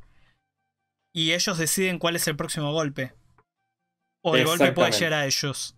Y 1.12 1.32
ellos 1.32 1.58
deciden 1.58 1.98
cuál 1.98 2.16
es 2.16 2.26
el 2.26 2.36
próximo 2.36 2.72
golpe. 2.72 3.12
O 4.20 4.36
el 4.36 4.44
golpe 4.44 4.72
puede 4.72 4.90
llegar 4.90 5.12
a 5.12 5.26
ellos. 5.26 5.76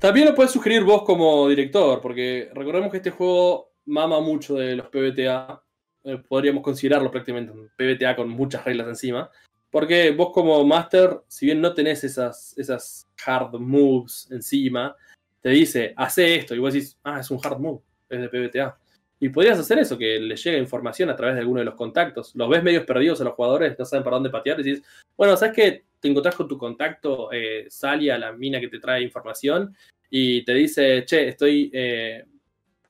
También 0.00 0.26
lo 0.26 0.34
puedes 0.34 0.52
sugerir 0.52 0.84
vos 0.84 1.02
como 1.02 1.48
director, 1.48 2.00
porque 2.00 2.50
recordemos 2.54 2.92
que 2.92 2.98
este 2.98 3.10
juego 3.10 3.72
mama 3.86 4.20
mucho 4.20 4.54
de 4.54 4.76
los 4.76 4.86
PBTA. 4.86 5.60
Eh, 6.04 6.22
podríamos 6.28 6.62
considerarlo 6.62 7.10
prácticamente 7.10 7.50
un 7.50 7.68
PBTA 7.76 8.14
con 8.14 8.28
muchas 8.28 8.64
reglas 8.64 8.86
encima. 8.86 9.28
Porque 9.70 10.12
vos 10.12 10.30
como 10.32 10.64
master, 10.64 11.22
si 11.26 11.46
bien 11.46 11.60
no 11.60 11.74
tenés 11.74 12.04
esas, 12.04 12.56
esas 12.56 13.08
hard 13.26 13.58
moves 13.58 14.28
encima, 14.30 14.94
te 15.40 15.50
dice, 15.50 15.94
hace 15.96 16.36
esto. 16.36 16.54
Y 16.54 16.60
vos 16.60 16.72
decís, 16.72 16.96
ah, 17.02 17.18
es 17.18 17.30
un 17.32 17.40
hard 17.42 17.58
move, 17.58 17.80
es 18.08 18.20
de 18.20 18.28
PBTA. 18.28 18.78
Y 19.20 19.30
podrías 19.30 19.58
hacer 19.58 19.78
eso, 19.78 19.98
que 19.98 20.20
les 20.20 20.42
llegue 20.44 20.58
información 20.58 21.10
a 21.10 21.16
través 21.16 21.34
de 21.34 21.40
alguno 21.40 21.58
de 21.58 21.64
los 21.64 21.74
contactos. 21.74 22.34
Los 22.36 22.48
ves 22.48 22.62
medios 22.62 22.84
perdidos 22.84 23.20
a 23.20 23.24
los 23.24 23.34
jugadores, 23.34 23.76
no 23.78 23.84
saben 23.84 24.04
para 24.04 24.16
dónde 24.16 24.30
patear. 24.30 24.60
Y 24.60 24.62
dices, 24.62 24.84
bueno, 25.16 25.36
¿sabes 25.36 25.54
qué? 25.56 25.84
Te 25.98 26.08
encontrás 26.08 26.36
con 26.36 26.46
tu 26.46 26.56
contacto, 26.56 27.30
eh, 27.32 27.68
a 27.82 28.18
la 28.18 28.32
mina 28.32 28.60
que 28.60 28.68
te 28.68 28.78
trae 28.78 29.02
información 29.02 29.74
y 30.08 30.44
te 30.44 30.54
dice, 30.54 31.04
che, 31.04 31.28
estoy 31.28 31.70
eh, 31.74 32.24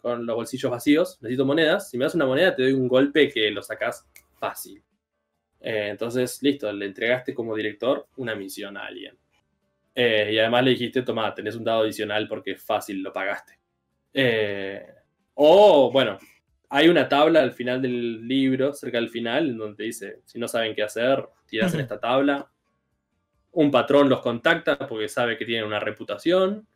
con 0.01 0.27
los 0.27 0.37
bolsillos 0.37 0.71
vacíos, 0.71 1.19
necesito 1.23 1.47
monedas. 1.47 1.89
Si 1.91 1.97
me 1.97 2.05
das 2.05 2.15
una 2.15 2.27
moneda, 2.27 2.55
te 2.55 2.63
doy 2.63 2.73
un 2.73 2.89
golpe 2.89 3.31
que 3.31 3.51
lo 3.51 3.63
sacas 3.63 4.07
fácil. 4.39 4.83
Eh, 5.61 5.89
entonces, 5.91 6.43
listo, 6.43 6.71
le 6.71 6.87
entregaste 6.87 7.35
como 7.35 7.57
director 7.57 8.07
una 8.17 8.35
misión 8.35 8.77
a 8.77 8.87
alguien. 8.87 9.17
y 9.95 10.39
además 10.39 10.63
le 10.65 10.71
dijiste, 10.73 11.03
toma, 11.03 11.35
tenés 11.35 11.57
un 11.57 11.65
dado 11.65 11.83
adicional 11.83 12.29
porque 12.29 12.53
es 12.53 12.63
fácil, 12.63 13.03
lo 13.03 13.13
pagaste. 13.13 13.59
Eh, 14.13 14.85
o, 15.41 15.93
bueno, 15.93 16.19
hay 16.69 16.89
una 16.89 17.09
tabla 17.09 17.41
al 17.41 17.53
final 17.53 17.81
del 17.81 18.27
libro, 18.27 18.75
cerca 18.75 18.99
del 18.99 19.09
final, 19.09 19.51
en 19.51 19.57
donde 19.57 19.85
dice, 19.85 20.21
si 20.25 20.37
no 20.37 20.49
saben 20.49 20.75
qué 20.75 20.83
hacer, 20.83 21.29
tiras 21.47 21.73
en 21.75 21.81
esta 21.81 22.01
tabla. 22.01 22.51
Un 23.53 23.71
patrón 23.71 24.09
los 24.09 24.21
contacta 24.21 24.77
porque 24.89 25.09
sabe 25.09 25.39
que 25.39 25.45
tienen 25.45 25.65
una 25.65 25.79
reputación. 25.79 26.67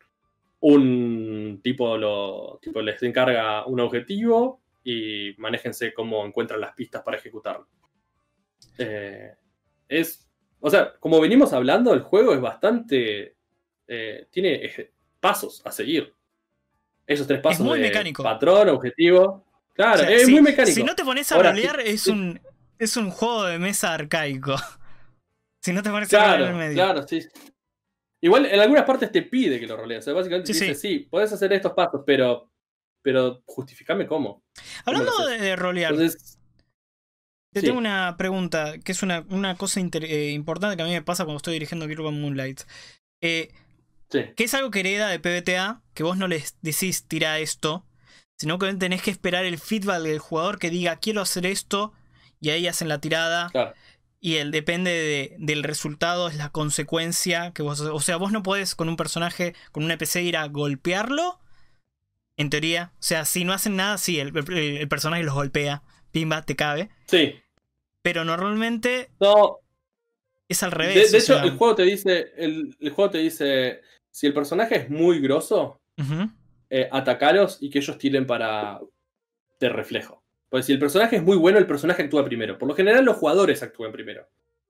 Un 0.61 1.59
tipo, 1.61 1.97
lo, 1.97 2.57
tipo 2.61 2.81
les 2.81 3.03
encarga 3.03 3.65
un 3.65 3.81
objetivo 3.81 4.61
y 4.81 5.33
manéjense 5.39 5.93
cómo 5.93 6.25
encuentran 6.25 6.61
las 6.61 6.73
pistas 6.73 7.01
para 7.03 7.17
ejecutarlo. 7.17 7.67
Eh, 8.77 9.33
es, 9.89 10.25
o 10.61 10.69
sea, 10.69 10.93
como 11.01 11.19
venimos 11.19 11.51
hablando, 11.51 11.93
el 11.93 11.99
juego 11.99 12.33
es 12.33 12.39
bastante... 12.39 13.35
Eh, 13.85 14.27
tiene 14.31 14.71
pasos 15.19 15.61
a 15.65 15.71
seguir. 15.73 16.13
Esos 17.05 17.27
tres 17.27 17.41
pasos. 17.41 17.59
Es 17.59 17.65
muy 17.65 17.79
mecánico. 17.79 18.23
Patrón, 18.23 18.69
objetivo. 18.69 19.45
Claro, 19.73 20.03
es 20.03 20.29
muy 20.29 20.41
mecánico. 20.41 20.75
Si 20.75 20.83
no 20.83 20.95
te 20.95 21.03
pones 21.03 21.31
a 21.31 21.41
rolear, 21.41 21.79
es, 21.79 22.07
un, 22.07 22.39
es 22.77 22.95
un 22.95 23.09
juego 23.09 23.45
de 23.45 23.59
mesa 23.59 23.93
arcaico. 23.93 24.55
Si 25.65 25.71
no 25.71 25.81
te 25.81 25.89
pones 25.91 26.13
a 26.13 26.33
rolear 26.33 26.51
en 26.51 26.57
medio. 26.57 26.73
Claro, 26.73 27.07
sí. 27.07 27.25
Igual 28.21 28.47
en 28.47 28.59
algunas 28.59 28.83
partes 28.83 29.09
te 29.13 29.21
pide 29.21 29.61
que 29.61 29.65
lo 29.65 29.77
rolees. 29.77 29.99
O 29.99 30.03
sea, 30.03 30.13
básicamente 30.13 30.51
dice, 30.51 30.75
sí, 30.75 31.07
podés 31.09 31.31
hacer 31.31 31.53
estos 31.53 31.71
pasos, 31.71 32.03
pero. 32.05 32.51
Pero 33.01 33.43
justificame 33.45 34.05
cómo. 34.05 34.43
Hablando 34.83 35.25
de, 35.25 35.55
rolear. 35.55 35.95
te 35.95 37.61
tengo 37.61 37.77
una 37.77 38.15
pregunta, 38.17 38.77
que 38.79 38.91
es 38.91 39.03
una, 39.03 39.25
una 39.29 39.55
cosa 39.55 39.79
eh, 39.79 40.31
importante 40.31 40.75
que 40.75 40.83
a 40.83 40.85
mí 40.85 40.91
me 40.91 41.01
pasa 41.01 41.23
cuando 41.23 41.37
estoy 41.37 41.53
dirigiendo 41.53 41.87
Kirby 41.87 42.11
Moonlight. 42.11 42.63
Eh, 43.21 43.53
que 44.35 44.43
es 44.43 44.53
algo 44.53 44.71
que 44.71 44.81
hereda 44.81 45.09
de 45.09 45.19
PBTA, 45.19 45.81
que 45.93 46.03
vos 46.03 46.17
no 46.17 46.27
les 46.27 46.57
decís 46.61 47.07
tira 47.07 47.39
esto, 47.39 47.85
sino 48.37 48.59
que 48.59 48.73
tenés 48.73 49.01
que 49.01 49.11
esperar 49.11 49.45
el 49.45 49.57
feedback 49.57 50.01
del 50.01 50.19
jugador 50.19 50.59
que 50.59 50.69
diga 50.69 50.97
quiero 50.97 51.21
hacer 51.21 51.45
esto, 51.45 51.93
y 52.43 52.49
ahí 52.49 52.67
hacen 52.67 52.89
la 52.89 52.99
tirada. 52.99 53.51
Y 54.19 54.35
el 54.35 54.51
depende 54.51 55.35
del 55.37 55.63
resultado, 55.63 56.27
es 56.27 56.35
la 56.35 56.49
consecuencia 56.49 57.51
que 57.53 57.61
vos. 57.61 57.79
O 57.79 57.99
sea, 58.01 58.17
vos 58.17 58.31
no 58.31 58.43
podés 58.43 58.75
con 58.75 58.89
un 58.89 58.97
personaje, 58.97 59.55
con 59.71 59.83
un 59.83 59.91
NPC 59.91 60.17
ir 60.17 60.37
a 60.37 60.47
golpearlo. 60.47 61.39
En 62.35 62.49
teoría. 62.49 62.91
O 62.95 63.03
sea, 63.03 63.25
si 63.25 63.45
no 63.45 63.53
hacen 63.53 63.75
nada, 63.75 63.97
sí, 63.97 64.19
el, 64.19 64.33
personaje 64.89 65.23
los 65.23 65.33
golpea. 65.33 65.83
Pimba, 66.11 66.41
te 66.41 66.55
cabe. 66.55 66.89
Sí. 67.07 67.35
Pero 68.01 68.25
normalmente. 68.25 69.09
No. 69.19 69.59
Es 70.49 70.63
al 70.63 70.71
revés. 70.71 71.11
De, 71.11 71.17
hecho, 71.17 71.39
el 71.39 71.57
juego 71.57 71.75
te 71.75 71.83
dice. 71.83 72.31
el, 72.37 72.75
juego 72.93 73.09
te 73.09 73.19
dice 73.19 73.81
si 74.13 74.27
el 74.27 74.33
personaje 74.33 74.75
es 74.75 74.89
muy 74.91 75.19
grosso, 75.19 75.81
eh, 76.69 76.87
atacaros 76.91 77.57
y 77.61 77.71
que 77.71 77.79
ellos 77.79 77.97
tiren 77.97 78.27
para 78.27 78.79
de 79.59 79.69
reflejo. 79.69 80.23
Porque 80.49 80.63
si 80.63 80.71
el 80.71 80.77
personaje 80.77 81.15
es 81.15 81.23
muy 81.23 81.35
bueno, 81.35 81.57
el 81.57 81.65
personaje 81.65 82.03
actúa 82.03 82.23
primero. 82.23 82.59
Por 82.59 82.67
lo 82.67 82.75
general, 82.75 83.03
los 83.03 83.17
jugadores 83.17 83.63
actúan 83.63 83.91
primero. 83.91 84.27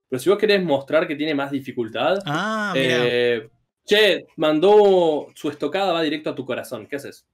Pero 0.07 0.17
si 0.17 0.29
vos 0.29 0.39
querés 0.39 0.63
mostrar 0.63 1.05
que 1.05 1.17
tiene 1.17 1.35
más 1.35 1.51
dificultad, 1.51 2.19
ah, 2.25 2.73
eh, 2.73 3.49
che, 3.85 4.25
mandó 4.37 5.27
su 5.35 5.49
estocada, 5.49 5.91
va 5.91 6.01
directo 6.01 6.29
a 6.29 6.35
tu 6.35 6.45
corazón. 6.45 6.87
¿Qué 6.87 6.95
haces? 6.95 7.27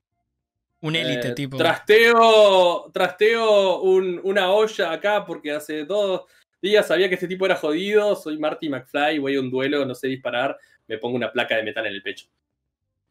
Un 0.81 0.95
élite, 0.95 1.27
eh, 1.27 1.33
tipo. 1.33 1.57
Trasteo, 1.57 2.89
trasteo 2.91 3.81
una 3.81 4.51
olla 4.51 4.93
acá 4.93 5.25
porque 5.25 5.51
hace 5.51 5.85
dos 5.85 6.23
días 6.59 6.87
sabía 6.87 7.07
que 7.07 7.15
este 7.15 7.27
tipo 7.27 7.45
era 7.45 7.55
jodido. 7.55 8.15
Soy 8.15 8.39
Marty 8.39 8.67
McFly, 8.67 9.19
voy 9.19 9.35
a 9.35 9.41
un 9.41 9.51
duelo, 9.51 9.85
no 9.85 9.93
sé 9.93 10.07
disparar 10.07 10.57
me 10.89 10.97
pongo 10.97 11.15
una 11.15 11.31
placa 11.31 11.55
de 11.55 11.63
metal 11.63 11.85
en 11.85 11.93
el 11.93 12.01
pecho. 12.01 12.27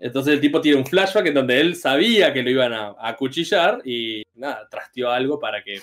Entonces 0.00 0.34
el 0.34 0.40
tipo 0.40 0.60
tiene 0.60 0.78
un 0.78 0.86
flashback 0.86 1.26
en 1.26 1.34
donde 1.34 1.60
él 1.60 1.76
sabía 1.76 2.32
que 2.32 2.42
lo 2.42 2.50
iban 2.50 2.72
a, 2.72 2.94
acuchillar 2.98 3.80
y 3.84 4.22
nada, 4.34 4.68
trasteó 4.68 5.10
algo 5.10 5.38
para 5.38 5.62
que 5.62 5.80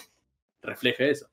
refleje 0.61 1.09
eso. 1.09 1.27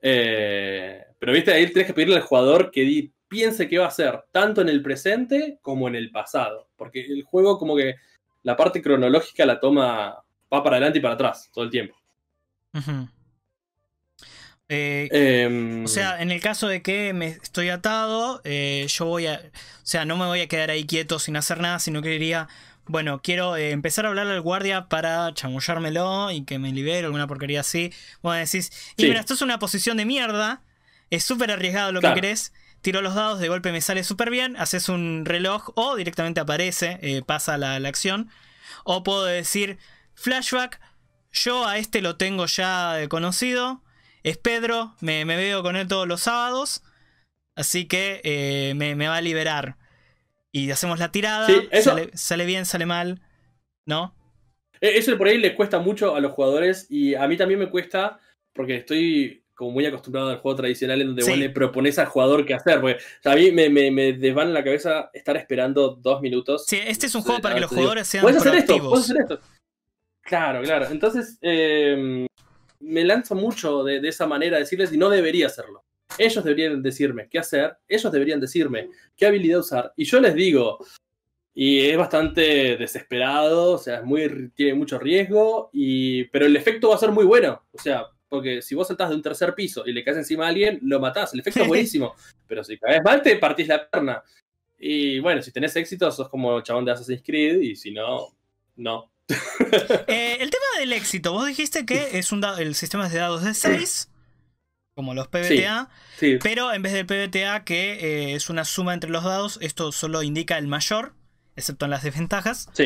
Eh, 0.00 1.04
pero 1.18 1.32
viste, 1.32 1.52
ahí 1.52 1.66
tienes 1.66 1.86
que 1.86 1.94
pedirle 1.94 2.16
al 2.16 2.22
jugador 2.22 2.70
que 2.70 3.10
piense 3.28 3.68
qué 3.68 3.78
va 3.78 3.84
a 3.84 3.88
hacer, 3.88 4.24
tanto 4.32 4.60
en 4.60 4.68
el 4.68 4.82
presente 4.82 5.58
como 5.62 5.88
en 5.88 5.94
el 5.94 6.10
pasado. 6.10 6.68
Porque 6.76 7.00
el 7.00 7.22
juego 7.22 7.58
como 7.58 7.76
que 7.76 7.96
la 8.42 8.56
parte 8.56 8.82
cronológica 8.82 9.46
la 9.46 9.60
toma, 9.60 10.22
va 10.52 10.62
para 10.62 10.76
adelante 10.76 10.98
y 10.98 11.02
para 11.02 11.14
atrás 11.14 11.50
todo 11.52 11.64
el 11.64 11.70
tiempo. 11.70 11.94
Eh, 14.74 15.08
em, 15.12 15.84
o 15.84 15.88
sea, 15.88 16.22
en 16.22 16.30
el 16.30 16.40
caso 16.40 16.66
de 16.66 16.80
que 16.80 17.12
me 17.12 17.26
estoy 17.26 17.68
atado, 17.68 18.40
eh, 18.44 18.86
yo 18.88 19.04
voy 19.04 19.26
a. 19.26 19.34
O 19.34 19.86
sea, 19.86 20.06
no 20.06 20.16
me 20.16 20.24
voy 20.24 20.40
a 20.40 20.48
quedar 20.48 20.70
ahí 20.70 20.86
quieto 20.86 21.18
sin 21.18 21.36
hacer 21.36 21.60
nada, 21.60 21.78
sino 21.78 22.00
que 22.00 22.08
diría. 22.08 22.48
bueno, 22.86 23.20
quiero 23.22 23.54
eh, 23.56 23.72
empezar 23.72 24.06
a 24.06 24.08
hablarle 24.08 24.32
al 24.32 24.40
guardia 24.40 24.88
para 24.88 25.32
chamullármelo 25.34 26.30
y 26.30 26.44
que 26.44 26.58
me 26.58 26.72
libere, 26.72 27.04
alguna 27.04 27.26
porquería 27.26 27.60
así. 27.60 27.92
Bueno, 28.22 28.38
decís, 28.42 28.72
y 28.96 29.04
mira, 29.04 29.20
esto 29.20 29.34
es 29.34 29.42
una 29.42 29.58
posición 29.58 29.98
de 29.98 30.06
mierda, 30.06 30.62
es 31.10 31.22
súper 31.22 31.50
arriesgado 31.50 31.92
lo 31.92 32.00
que 32.00 32.14
querés. 32.14 32.54
Tiro 32.80 33.02
los 33.02 33.14
dados, 33.14 33.40
de 33.40 33.48
golpe 33.48 33.72
me 33.72 33.82
sale 33.82 34.02
súper 34.04 34.30
bien, 34.30 34.56
haces 34.56 34.88
un 34.88 35.24
reloj 35.26 35.70
o 35.74 35.96
directamente 35.96 36.40
aparece, 36.40 37.22
pasa 37.26 37.58
la, 37.58 37.76
acción. 37.76 38.30
O 38.84 39.02
puedo 39.04 39.26
decir, 39.26 39.76
flashback, 40.14 40.80
yo 41.30 41.66
a 41.66 41.76
este 41.76 42.00
lo 42.00 42.16
tengo 42.16 42.46
ya 42.46 42.96
conocido, 43.10 43.81
es 44.22 44.38
Pedro, 44.38 44.94
me, 45.00 45.24
veo 45.24 45.62
con 45.62 45.76
él 45.76 45.88
todos 45.88 46.06
los 46.06 46.20
sábados, 46.20 46.82
así 47.56 47.86
que 47.86 48.20
eh, 48.24 48.74
me, 48.74 48.94
va 48.94 49.16
a 49.16 49.20
liberar. 49.20 49.76
Y 50.52 50.70
hacemos 50.70 50.98
la 50.98 51.10
tirada, 51.10 51.48
sale, 52.14 52.44
bien, 52.44 52.66
sale 52.66 52.86
mal, 52.86 53.22
¿no? 53.86 54.14
E, 54.80 54.98
eso 54.98 55.16
por 55.16 55.28
ahí 55.28 55.38
le 55.38 55.54
cuesta 55.54 55.78
mucho 55.78 56.14
a 56.14 56.20
los 56.20 56.32
jugadores 56.32 56.86
y 56.90 57.14
a 57.14 57.26
mí 57.26 57.36
también 57.36 57.60
me 57.60 57.70
cuesta 57.70 58.20
porque 58.52 58.76
estoy 58.76 59.42
como 59.54 59.70
muy 59.70 59.86
acostumbrado 59.86 60.30
al 60.30 60.38
juego 60.38 60.56
tradicional 60.56 61.00
en 61.00 61.08
donde 61.08 61.24
vos 61.24 61.38
le 61.38 61.50
propones 61.50 61.98
al 61.98 62.06
jugador 62.06 62.44
qué 62.44 62.54
hacer. 62.54 62.80
Porque 62.80 62.98
a 63.24 63.34
mí 63.34 63.50
me, 63.52 63.68
me, 63.68 64.12
desvan 64.12 64.48
en 64.48 64.54
la 64.54 64.64
cabeza 64.64 65.10
estar 65.12 65.36
esperando 65.36 65.90
dos 65.94 66.20
minutos. 66.20 66.64
Sí, 66.66 66.78
este 66.84 67.06
es 67.06 67.14
un 67.14 67.22
juego 67.22 67.40
para 67.40 67.54
que 67.54 67.60
los 67.60 67.70
jugadores 67.70 68.08
sean 68.08 68.22
¿Puedes 68.22 68.40
hacer 68.40 68.54
esto? 68.56 68.78
¿Puedes 68.78 69.04
hacer 69.04 69.22
esto? 69.22 69.40
Claro, 70.22 70.62
claro. 70.62 70.86
Entonces, 70.90 71.38
em, 71.42 72.26
me 72.82 73.04
lanzo 73.04 73.34
mucho 73.34 73.84
de, 73.84 74.00
de, 74.00 74.08
esa 74.08 74.26
manera 74.26 74.56
de 74.56 74.64
decirles 74.64 74.92
y 74.92 74.98
no 74.98 75.08
debería 75.08 75.46
hacerlo. 75.46 75.84
Ellos 76.18 76.44
deberían 76.44 76.82
decirme 76.82 77.28
qué 77.30 77.38
hacer, 77.38 77.76
ellos 77.88 78.12
deberían 78.12 78.40
decirme 78.40 78.90
qué 79.16 79.26
habilidad 79.26 79.60
usar, 79.60 79.92
y 79.96 80.04
yo 80.04 80.20
les 80.20 80.34
digo, 80.34 80.78
y 81.54 81.80
es 81.80 81.96
bastante 81.96 82.76
desesperado, 82.76 83.72
o 83.72 83.78
sea, 83.78 83.98
es 83.98 84.04
muy, 84.04 84.50
tiene 84.54 84.74
mucho 84.74 84.98
riesgo, 84.98 85.70
y, 85.72 86.24
pero 86.24 86.46
el 86.46 86.56
efecto 86.56 86.90
va 86.90 86.96
a 86.96 86.98
ser 86.98 87.12
muy 87.12 87.24
bueno, 87.24 87.62
o 87.72 87.78
sea, 87.78 88.06
porque 88.28 88.62
si 88.62 88.74
vos 88.74 88.88
saltás 88.88 89.10
de 89.10 89.16
un 89.16 89.22
tercer 89.22 89.54
piso 89.54 89.82
y 89.86 89.92
le 89.92 90.02
caes 90.02 90.16
encima 90.16 90.46
a 90.46 90.48
alguien, 90.48 90.78
lo 90.82 91.00
matás, 91.00 91.34
el 91.34 91.40
efecto 91.40 91.62
es 91.62 91.68
buenísimo, 91.68 92.14
pero 92.46 92.64
si 92.64 92.78
caes 92.78 93.02
mal 93.04 93.20
te 93.20 93.36
partís 93.36 93.68
la 93.68 93.88
perna. 93.88 94.22
Y 94.78 95.20
bueno, 95.20 95.42
si 95.42 95.52
tenés 95.52 95.76
éxito, 95.76 96.10
sos 96.10 96.28
como 96.28 96.56
el 96.56 96.62
chabón 96.62 96.84
de 96.84 96.92
Assassin's 96.92 97.22
Creed, 97.22 97.60
y 97.60 97.76
si 97.76 97.92
no, 97.92 98.28
no. 98.76 99.11
Eh, 100.06 100.36
el 100.40 100.50
tema 100.50 100.66
del 100.80 100.92
éxito, 100.92 101.32
vos 101.32 101.46
dijiste 101.46 101.86
que 101.86 102.18
es 102.18 102.32
un 102.32 102.44
el 102.58 102.74
sistema 102.74 103.08
de 103.08 103.18
dados 103.18 103.42
de 103.42 103.54
6 103.54 104.10
como 104.94 105.14
los 105.14 105.28
PBTA, 105.28 105.88
pero 106.42 106.72
en 106.74 106.82
vez 106.82 106.92
del 106.92 107.06
PBTA, 107.06 107.64
que 107.64 107.92
eh, 107.92 108.34
es 108.34 108.50
una 108.50 108.66
suma 108.66 108.92
entre 108.92 109.08
los 109.08 109.24
dados, 109.24 109.58
esto 109.62 109.92
solo 109.92 110.22
indica 110.22 110.58
el 110.58 110.66
mayor, 110.66 111.14
excepto 111.56 111.86
en 111.86 111.92
las 111.92 112.02
desventajas. 112.02 112.68
Sí. 112.74 112.84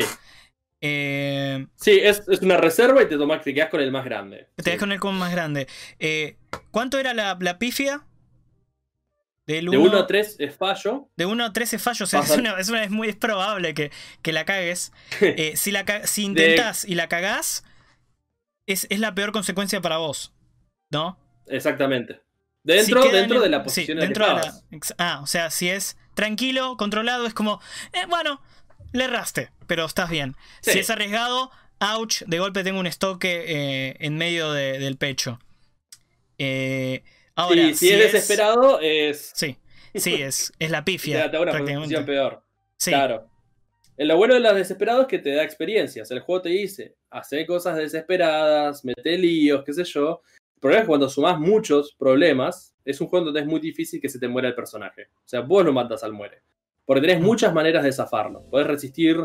Eh, 0.79 1.67
sí, 1.75 1.99
es, 2.01 2.23
una 2.41 2.55
reserva 2.55 3.03
y 3.03 3.09
te, 3.09 3.17
tomas, 3.17 3.41
te 3.41 3.53
quedas 3.53 3.69
con 3.69 3.81
el 3.81 3.91
más 3.91 4.05
grande. 4.05 4.47
Te 4.55 4.63
quedas 4.63 4.79
con 4.79 4.91
el 4.93 4.99
más 4.99 5.31
grande. 5.33 5.67
¿Cuánto 6.71 6.99
era 6.99 7.13
la, 7.13 7.37
la 7.41 7.59
pifia? 7.59 8.06
De 9.47 9.77
1 9.77 9.97
a 9.97 10.07
3 10.07 10.35
es 10.39 10.55
fallo. 10.55 11.09
De 11.15 11.25
1 11.25 11.45
a 11.45 11.53
3 11.53 11.73
es 11.73 11.81
fallo. 11.81 12.03
O 12.03 12.07
sea, 12.07 12.19
es, 12.19 12.69
es, 12.69 12.89
muy 12.91 13.13
probable 13.13 13.73
que, 13.73 13.91
la 14.31 14.45
cagues. 14.45 14.91
si, 15.55 15.71
la, 15.71 15.85
si 16.05 16.23
intentás 16.23 16.85
y 16.85 16.95
la 16.95 17.07
cagás, 17.07 17.63
es, 18.65 18.85
es 18.89 18.99
la 18.99 19.15
peor 19.15 19.31
consecuencia 19.31 19.81
para 19.81 19.97
vos. 19.97 20.33
¿No? 20.91 21.17
Exactamente. 21.47 22.21
Dentro, 22.63 23.09
dentro 23.09 23.39
de 23.39 23.49
la 23.49 23.63
posición 23.63 23.97
dentro 23.97 24.27
de 24.27 24.33
la, 24.33 24.61
Ah, 24.97 25.21
o 25.23 25.27
sea, 25.27 25.49
si 25.51 25.69
es 25.69 25.95
tranquilo, 26.15 26.75
controlado, 26.75 27.25
es 27.25 27.33
como, 27.33 27.61
eh, 27.93 28.05
bueno, 28.09 28.41
le 28.91 29.05
erraste, 29.05 29.51
pero 29.67 29.85
estás 29.85 30.09
bien. 30.09 30.35
Si 30.61 30.77
es 30.79 30.89
arriesgado, 30.89 31.49
ouch, 31.79 32.23
de 32.25 32.39
golpe 32.39 32.65
tengo 32.65 32.79
un 32.79 32.87
estoque 32.87 33.45
eh, 33.47 33.95
en 33.99 34.17
medio 34.17 34.51
del 34.51 34.97
pecho. 34.97 35.39
Eh, 36.37 37.03
ahora, 37.37 37.73
si, 37.73 37.89
es 37.89 38.11
desesperado, 38.11 38.79
es. 38.81 39.31
Sí, 39.33 39.57
sí, 39.95 40.15
es, 40.15 40.51
es 40.59 40.71
la 40.71 40.83
pifia. 40.83 41.25
te 41.31 41.37
da 41.37 41.41
una 41.41 41.51
posición 41.57 42.05
peor. 42.05 42.43
Claro. 42.83 43.29
Lo 43.97 44.15
bueno 44.15 44.35
de 44.35 44.41
los 44.41 44.55
desesperados 44.55 45.03
es 45.03 45.07
que 45.07 45.19
te 45.19 45.33
da 45.33 45.43
experiencias. 45.43 46.11
El 46.11 46.19
juego 46.19 46.43
te 46.43 46.49
dice, 46.49 46.95
hace 47.09 47.45
cosas 47.47 47.77
desesperadas, 47.77 48.85
mete 48.85 49.17
líos, 49.17 49.63
qué 49.63 49.73
sé 49.73 49.83
yo. 49.85 50.21
El 50.53 50.61
problema 50.61 50.81
es 50.81 50.83
que 50.83 50.87
cuando 50.87 51.09
sumas 51.09 51.39
muchos 51.39 51.95
problemas, 51.97 52.75
es 52.85 53.01
un 53.01 53.07
juego 53.07 53.25
donde 53.25 53.39
es 53.39 53.47
muy 53.47 53.59
difícil 53.59 53.99
que 53.99 54.09
se 54.09 54.19
te 54.19 54.27
muera 54.27 54.47
el 54.47 54.55
personaje. 54.55 55.07
O 55.15 55.27
sea, 55.27 55.41
vos 55.41 55.65
lo 55.65 55.73
matas 55.73 56.03
al 56.03 56.13
muere. 56.13 56.41
Porque 56.85 57.01
tenés 57.01 57.21
muchas 57.21 57.53
maneras 57.53 57.83
de 57.83 57.91
zafarlo. 57.91 58.43
Podés 58.49 58.67
resistir 58.67 59.17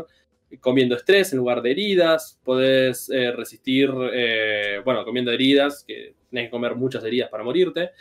comiendo 0.59 0.95
estrés 0.95 1.31
en 1.33 1.39
lugar 1.39 1.61
de 1.61 1.71
heridas. 1.71 2.39
Podés 2.43 3.09
eh, 3.09 3.31
resistir, 3.31 3.91
eh, 4.11 4.81
bueno, 4.83 5.05
comiendo 5.05 5.31
heridas, 5.31 5.83
que 5.87 6.15
tenés 6.33 6.47
que 6.47 6.51
comer 6.51 6.75
muchas 6.75 7.03
heridas 7.03 7.29
para 7.29 7.43
morirte. 7.43 7.91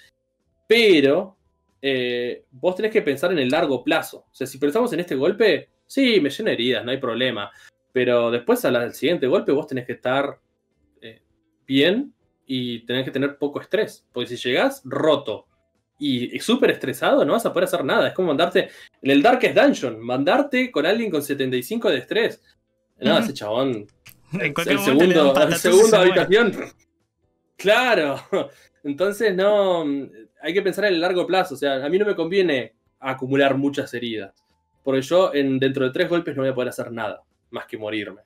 Pero 0.66 1.36
eh, 1.80 2.44
vos 2.50 2.74
tenés 2.74 2.90
que 2.90 3.02
pensar 3.02 3.30
en 3.32 3.38
el 3.38 3.48
largo 3.48 3.84
plazo. 3.84 4.26
O 4.30 4.34
sea, 4.34 4.46
si 4.46 4.58
pensamos 4.58 4.92
en 4.92 5.00
este 5.00 5.14
golpe, 5.14 5.68
sí, 5.86 6.20
me 6.20 6.30
llena 6.30 6.52
heridas, 6.52 6.84
no 6.84 6.90
hay 6.90 6.98
problema. 6.98 7.50
Pero 7.92 8.30
después 8.30 8.64
al 8.64 8.94
siguiente 8.94 9.26
golpe 9.26 9.52
vos 9.52 9.66
tenés 9.66 9.86
que 9.86 9.92
estar 9.92 10.38
bien 11.66 12.12
y 12.46 12.80
tenés 12.80 13.04
que 13.04 13.10
tener 13.10 13.36
poco 13.36 13.60
estrés. 13.60 14.04
Porque 14.12 14.34
si 14.34 14.48
llegás 14.48 14.82
roto 14.84 15.46
y, 15.98 16.38
súper 16.40 16.70
estresado, 16.70 17.24
no 17.24 17.32
vas 17.32 17.46
a 17.46 17.52
poder 17.52 17.64
hacer 17.64 17.84
nada. 17.84 18.08
Es 18.08 18.14
como 18.14 18.28
mandarte 18.28 18.70
en 19.00 19.10
el 19.10 19.22
Darkest 19.22 19.56
Dungeon, 19.56 20.00
mandarte 20.00 20.70
con 20.70 20.86
alguien 20.86 21.10
con 21.10 21.22
75 21.22 21.90
de 21.90 21.98
estrés. 21.98 22.42
No, 23.00 23.18
ese 23.18 23.34
chabón. 23.34 23.86
En 24.32 24.54
el 24.56 24.78
segundo, 24.78 25.34
el 25.36 25.54
segundo 25.56 25.96
habitación. 25.96 26.54
Claro. 27.62 28.20
Entonces, 28.84 29.34
no. 29.34 29.84
Hay 30.42 30.52
que 30.52 30.62
pensar 30.62 30.84
en 30.86 30.94
el 30.94 31.00
largo 31.00 31.26
plazo. 31.26 31.54
O 31.54 31.56
sea, 31.56 31.84
a 31.84 31.88
mí 31.88 31.98
no 31.98 32.04
me 32.04 32.16
conviene 32.16 32.74
acumular 32.98 33.56
muchas 33.56 33.94
heridas. 33.94 34.34
Porque 34.82 35.02
yo 35.02 35.32
en, 35.32 35.60
dentro 35.60 35.84
de 35.84 35.92
tres 35.92 36.08
golpes 36.08 36.34
no 36.34 36.42
voy 36.42 36.50
a 36.50 36.54
poder 36.54 36.70
hacer 36.70 36.90
nada 36.90 37.22
más 37.50 37.66
que 37.66 37.78
morirme. 37.78 38.22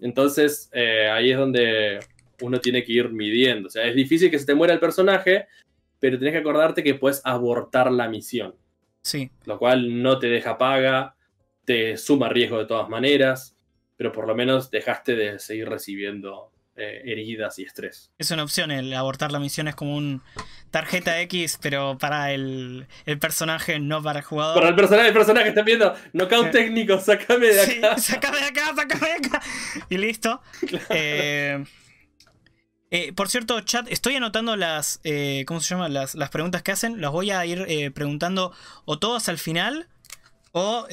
Entonces, 0.00 0.68
eh, 0.72 1.08
ahí 1.08 1.30
es 1.30 1.38
donde 1.38 2.00
uno 2.40 2.58
tiene 2.58 2.82
que 2.82 2.92
ir 2.92 3.10
midiendo. 3.10 3.68
O 3.68 3.70
sea, 3.70 3.86
es 3.86 3.94
difícil 3.94 4.30
que 4.30 4.38
se 4.38 4.46
te 4.46 4.54
muera 4.54 4.74
el 4.74 4.80
personaje, 4.80 5.46
pero 6.00 6.18
tenés 6.18 6.32
que 6.32 6.40
acordarte 6.40 6.82
que 6.82 6.94
puedes 6.94 7.20
abortar 7.24 7.92
la 7.92 8.08
misión. 8.08 8.56
Sí. 9.02 9.30
Lo 9.44 9.58
cual 9.58 10.02
no 10.02 10.18
te 10.18 10.26
deja 10.26 10.58
paga, 10.58 11.14
te 11.64 11.96
suma 11.96 12.28
riesgo 12.28 12.58
de 12.58 12.66
todas 12.66 12.88
maneras, 12.88 13.56
pero 13.96 14.10
por 14.10 14.26
lo 14.26 14.34
menos 14.34 14.70
dejaste 14.70 15.14
de 15.14 15.38
seguir 15.38 15.68
recibiendo 15.68 16.51
eh, 16.76 17.02
heridas 17.04 17.58
y 17.58 17.64
estrés. 17.64 18.10
Es 18.18 18.30
una 18.30 18.42
opción, 18.42 18.70
el 18.70 18.92
abortar 18.94 19.30
la 19.30 19.38
misión 19.38 19.68
es 19.68 19.74
como 19.74 19.96
un 19.96 20.22
tarjeta 20.72 21.20
X, 21.20 21.58
pero 21.60 21.98
para 21.98 22.32
el, 22.32 22.86
personaje, 23.20 23.78
no 23.78 24.02
para 24.02 24.20
el 24.20 24.24
jugador. 24.24 24.56
Para 24.56 24.70
el 24.70 24.74
personaje, 24.74 25.08
el 25.08 25.14
personaje 25.14 25.48
está 25.50 25.62
viendo 25.62 25.94
knockout 26.14 26.50
técnico, 26.50 26.98
sácame 26.98 27.48
de 27.48 27.60
acá. 27.60 27.98
Sí, 27.98 28.12
sácame 28.12 28.38
de 28.38 28.44
acá, 28.44 28.72
sácame 28.74 29.06
de 29.06 29.12
acá. 29.28 29.42
Y 29.88 29.98
listo. 29.98 30.40
Eh, 30.94 31.64
eh, 32.90 33.12
por 33.12 33.28
cierto, 33.28 33.60
chat, 33.62 33.86
estoy 33.90 34.16
anotando 34.16 34.56
las, 34.56 35.00
eh, 35.04 35.44
¿cómo 35.46 35.60
se 35.60 35.74
llama? 35.74 35.88
Las, 35.88 36.14
preguntas 36.30 36.62
que 36.62 36.72
hacen. 36.72 37.00
Las 37.00 37.10
voy 37.10 37.30
a 37.30 37.44
ir 37.46 37.92
preguntando 37.92 38.52
o 38.84 38.98
todas 38.98 39.28
al 39.28 39.38
final 39.38 39.88
o, 40.52 40.86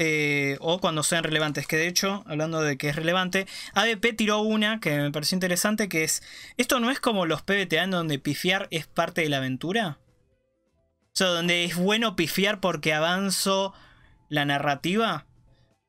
o, 0.60 0.80
cuando 0.80 1.04
sean 1.04 1.24
relevantes. 1.24 1.68
Que 1.68 1.78
de 1.78 1.88
hecho, 1.88 2.24
hablando 2.28 2.62
de 2.62 2.78
que 2.78 2.90
es 2.90 2.96
relevante, 2.96 3.48
ABP 3.74 4.16
tiró 4.16 4.42
una 4.42 4.80
que 4.80 4.98
me 4.98 5.12
pareció 5.12 5.36
interesante, 5.36 5.90
que 5.90 6.04
es, 6.04 6.24
¿esto 6.58 6.80
no 6.80 6.92
es 6.92 7.00
como 7.00 7.26
los 7.26 7.42
PBTA 7.42 7.84
en 7.84 7.92
donde 7.92 8.20
pifiar 8.20 8.68
es 8.72 8.88
parte 8.88 9.22
de 9.22 9.30
la 9.30 9.38
aventura? 9.38 10.00
O 11.08 11.16
sea, 11.20 11.28
donde 11.28 11.66
es 11.66 11.76
bueno 11.76 12.16
pifiar 12.16 12.60
porque 12.60 12.94
avanzo 12.94 13.74
la 14.30 14.46
narrativa. 14.46 15.26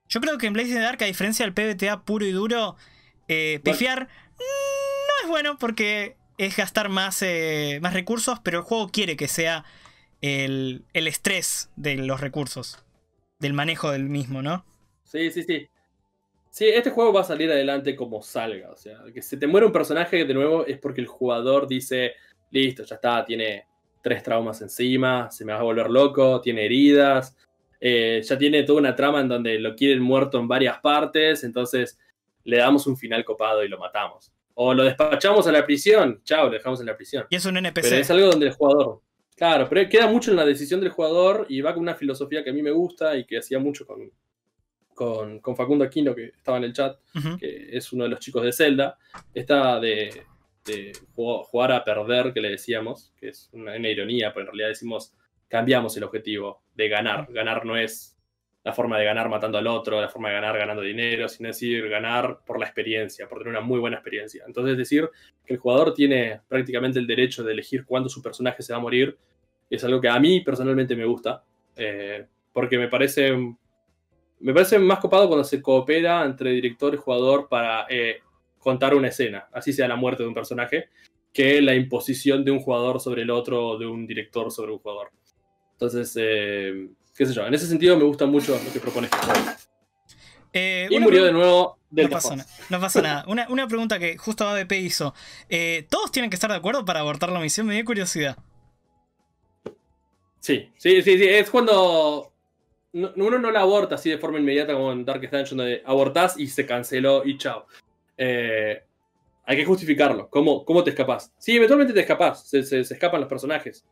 Yo 0.09 0.20
creo 0.20 0.38
que 0.38 0.48
en 0.48 0.55
Blaze 0.55 0.78
Dark, 0.80 1.02
a 1.02 1.06
diferencia 1.06 1.47
del 1.47 1.55
PBTA 1.55 2.02
puro 2.02 2.26
y 2.26 2.32
duro, 2.32 2.76
pifiar 3.62 4.09
es 5.22 5.28
bueno 5.28 5.59
porque 5.59 6.16
es 6.38 6.56
gastar 6.56 6.88
más, 6.88 7.22
eh, 7.22 7.78
más 7.82 7.92
recursos, 7.92 8.38
pero 8.42 8.59
el 8.59 8.64
juego 8.64 8.88
quiere 8.88 9.16
que 9.16 9.28
sea 9.28 9.64
el, 10.20 10.84
estrés 10.94 11.70
de 11.76 11.97
los 11.97 12.20
recursos, 12.20 12.82
del 13.41 13.53
manejo 13.55 13.91
del 13.91 14.05
mismo, 14.05 14.43
¿no? 14.43 14.65
Sí, 15.05 15.31
sí, 15.31 15.43
sí. 15.43 15.69
Sí, 16.51 16.67
este 16.67 16.91
juego 16.91 17.12
va 17.12 17.23
a 17.23 17.25
salir 17.25 17.51
adelante 17.51 17.97
como 17.97 18.23
salga. 18.23 18.71
O 18.71 18.77
sea, 18.77 18.99
que 19.12 19.23
se 19.23 19.37
te 19.37 19.47
muere 19.47 19.67
un 19.67 19.73
personaje 19.73 20.25
de 20.25 20.35
nuevo 20.35 20.67
es 20.67 20.79
porque 20.79 21.01
el 21.01 21.07
jugador 21.07 21.67
dice, 21.67 22.15
listo, 22.51 22.85
ya 22.85 22.97
está, 22.97 23.25
tiene 23.25 23.67
tres 24.03 24.23
traumas 24.23 24.61
encima, 24.62 25.31
se 25.31 25.45
me 25.45 25.53
va 25.53 25.61
a 25.61 25.62
volver 25.62 25.91
loco, 25.91 26.41
tiene 26.41 26.65
heridas, 26.65 27.37
eh, 27.81 28.21
ya 28.25 28.37
tiene 28.37 28.62
toda 28.62 28.81
una 28.81 28.97
trama 28.97 29.21
en 29.21 29.29
donde 29.29 29.59
lo 29.59 29.75
quieren 29.75 30.03
muerto 30.03 30.39
en 30.39 30.49
varias 30.49 30.79
partes, 30.81 31.45
entonces 31.45 31.99
le 32.45 32.59
damos 32.59 32.87
un 32.87 32.97
final 32.97 33.25
copado 33.25 33.65
y 33.65 33.69
lo 33.69 33.79
matamos. 33.79 34.33
O 34.55 34.75
lo 34.75 34.85
despachamos 34.85 35.47
a 35.47 35.53
la 35.53 35.65
prisión, 35.65 36.21
chao, 36.25 36.47
lo 36.47 36.53
dejamos 36.53 36.81
en 36.81 36.87
la 36.87 36.97
prisión. 36.97 37.27
Y 37.31 37.37
es 37.37 37.45
un 37.45 37.57
NPC. 37.57 37.83
Pero 37.83 37.97
es 37.97 38.11
algo 38.11 38.27
donde 38.27 38.47
el 38.47 38.53
jugador. 38.53 39.01
Claro, 39.41 39.71
pero 39.71 39.89
queda 39.89 40.07
mucho 40.07 40.31
en 40.31 40.37
la 40.37 40.45
decisión 40.45 40.81
del 40.81 40.91
jugador 40.91 41.47
y 41.49 41.62
va 41.62 41.73
con 41.73 41.83
una 41.83 41.95
filosofía 41.95 42.45
que 42.45 42.51
a 42.51 42.53
mí 42.53 42.61
me 42.61 42.73
gusta 42.73 43.17
y 43.17 43.25
que 43.25 43.39
hacía 43.39 43.59
mucho 43.59 43.87
con, 43.87 44.12
con, 45.41 45.57
Facundo 45.57 45.83
Aquino, 45.83 46.15
que 46.15 46.27
estaba 46.27 46.59
en 46.59 46.65
el 46.65 46.75
chat, 46.75 46.99
que 47.39 47.71
es 47.75 47.91
uno 47.91 48.05
de 48.05 48.11
los 48.11 48.21
chicos 48.21 48.43
de 48.43 48.53
Zelda, 48.53 48.99
está 49.33 49.81
de, 49.81 50.25
jugar 51.15 51.73
a 51.73 51.83
perder, 51.83 52.35
que 52.35 52.43
le 52.43 52.51
decíamos, 52.51 53.15
que 53.19 53.29
es 53.29 53.49
una, 53.55 53.79
ironía, 53.79 54.31
pero 54.35 54.43
en 54.43 54.47
realidad 54.49 54.69
decimos, 54.69 55.15
cambiamos 55.49 55.97
el 55.97 56.05
objetivo 56.05 56.62
de 56.75 56.91
ganar. 56.91 57.27
Ganar 57.33 57.65
no 57.65 57.79
es 57.79 58.19
la 58.62 58.73
forma 58.73 58.99
de 58.99 59.05
ganar 59.05 59.28
matando 59.28 59.59
al 59.59 59.66
otro, 59.66 60.01
la 60.01 60.09
forma 60.09 60.28
de 60.28 60.35
ganar 60.35 60.59
ganando 60.59 60.82
dinero, 60.82 61.28
sino 61.28 61.49
decir 61.49 61.89
ganar 61.89 62.41
por 62.45 62.59
la 62.59 62.66
experiencia, 62.66 63.28
por 63.28 63.39
tener 63.39 63.53
una 63.53 63.61
muy 63.61 63.81
buena 63.81 63.97
experiencia. 63.97 64.45
Entonces 64.47 64.77
decir 64.77 65.09
que 65.47 65.55
el 65.55 65.61
jugador 65.61 65.95
tiene 65.95 66.41
prácticamente 66.47 66.99
el 66.99 67.07
derecho 67.07 67.43
de 67.43 67.53
elegir 67.53 67.85
cuándo 67.85 68.09
su 68.09 68.23
personaje 68.23 68.62
se 68.62 68.73
va 68.73 68.78
a 68.78 68.82
morir 68.82 69.16
es 69.70 69.85
algo 69.85 70.01
que 70.01 70.09
a 70.09 70.19
mí 70.19 70.41
personalmente 70.41 70.97
me 70.97 71.05
gusta, 71.05 71.45
eh, 71.77 72.27
porque 72.53 72.77
me 72.77 72.89
parece, 72.89 73.32
me 74.41 74.53
parece 74.53 74.78
más 74.78 74.99
copado 74.99 75.28
cuando 75.28 75.45
se 75.45 75.62
coopera 75.62 76.24
entre 76.24 76.51
director 76.51 76.93
y 76.93 76.99
jugador 76.99 77.49
para 77.49 77.87
eh, 77.89 78.19
contar 78.59 78.95
una 78.95 79.09
escena, 79.09 79.49
así 79.53 79.73
sea 79.73 79.89
la 79.89 79.97
muerte 79.97 80.24
de 80.24 80.28
un 80.28 80.35
personaje, 80.35 80.89
que 81.32 81.62
la 81.62 81.74
imposición 81.74 82.45
de 82.45 82.51
un 82.51 82.59
jugador 82.59 83.01
sobre 83.01 83.23
el 83.23 83.31
otro 83.31 83.69
o 83.69 83.78
de 83.78 83.87
un 83.87 84.07
director 84.07 84.51
sobre 84.51 84.73
un 84.73 84.81
jugador. 84.81 85.12
Entonces, 85.73 86.15
eh, 86.20 86.89
qué 87.20 87.26
sé 87.26 87.34
yo, 87.34 87.47
en 87.47 87.52
ese 87.52 87.66
sentido 87.66 87.98
me 87.98 88.05
gusta 88.05 88.24
mucho 88.24 88.59
lo 88.64 88.72
que 88.72 88.80
propone 88.80 89.06
juego. 89.09 89.51
Eh, 90.55 90.88
y 90.88 90.98
murió 90.98 91.22
de 91.22 91.32
nuevo 91.32 91.76
del 91.90 92.06
no 92.06 92.12
pasa, 92.12 92.47
no 92.70 92.80
pasa 92.80 93.02
nada. 93.02 93.24
Una, 93.26 93.68
pregunta 93.68 93.98
que 93.98 94.16
justo 94.16 94.48
ABP 94.48 94.72
hizo. 94.72 95.12
Eh, 95.51 95.86
¿Todos 95.90 96.10
tienen 96.12 96.30
que 96.30 96.36
estar 96.36 96.51
de 96.51 96.56
acuerdo 96.56 96.86
para 96.86 97.01
abortar 97.01 97.30
la 97.30 97.38
misión? 97.38 97.66
Me 97.66 97.74
dio 97.74 97.84
curiosidad. 97.84 98.38
Sí, 100.38 100.70
sí, 100.78 101.02
sí, 101.02 101.18
sí. 101.18 101.28
Es 101.28 101.51
cuando 101.51 102.32
uno 102.94 103.38
no 103.38 103.51
la 103.51 103.60
aborta 103.60 103.97
así 103.97 104.09
de 104.09 104.16
forma 104.16 104.38
inmediata 104.38 104.72
como 104.72 104.90
en 104.90 105.05
Dark 105.05 105.20
Dungeon, 105.20 105.59
donde 105.59 105.82
abortás 105.84 106.38
y 106.38 106.47
se 106.47 106.64
canceló 106.64 107.22
y 107.26 107.36
chao. 107.36 107.66
Eh, 108.16 108.82
hay 109.44 109.56
que 109.59 109.66
justificarlo. 109.66 110.30
¿Cómo, 110.30 110.64
¿Cómo, 110.64 110.82
te 110.82 110.88
escapas? 110.88 111.34
Sí, 111.36 111.55
eventualmente 111.55 111.92
te 111.92 112.01
escapas. 112.01 112.48
se 112.48 112.80
escapan 112.80 113.20
los 113.20 113.28
personajes. 113.28 113.84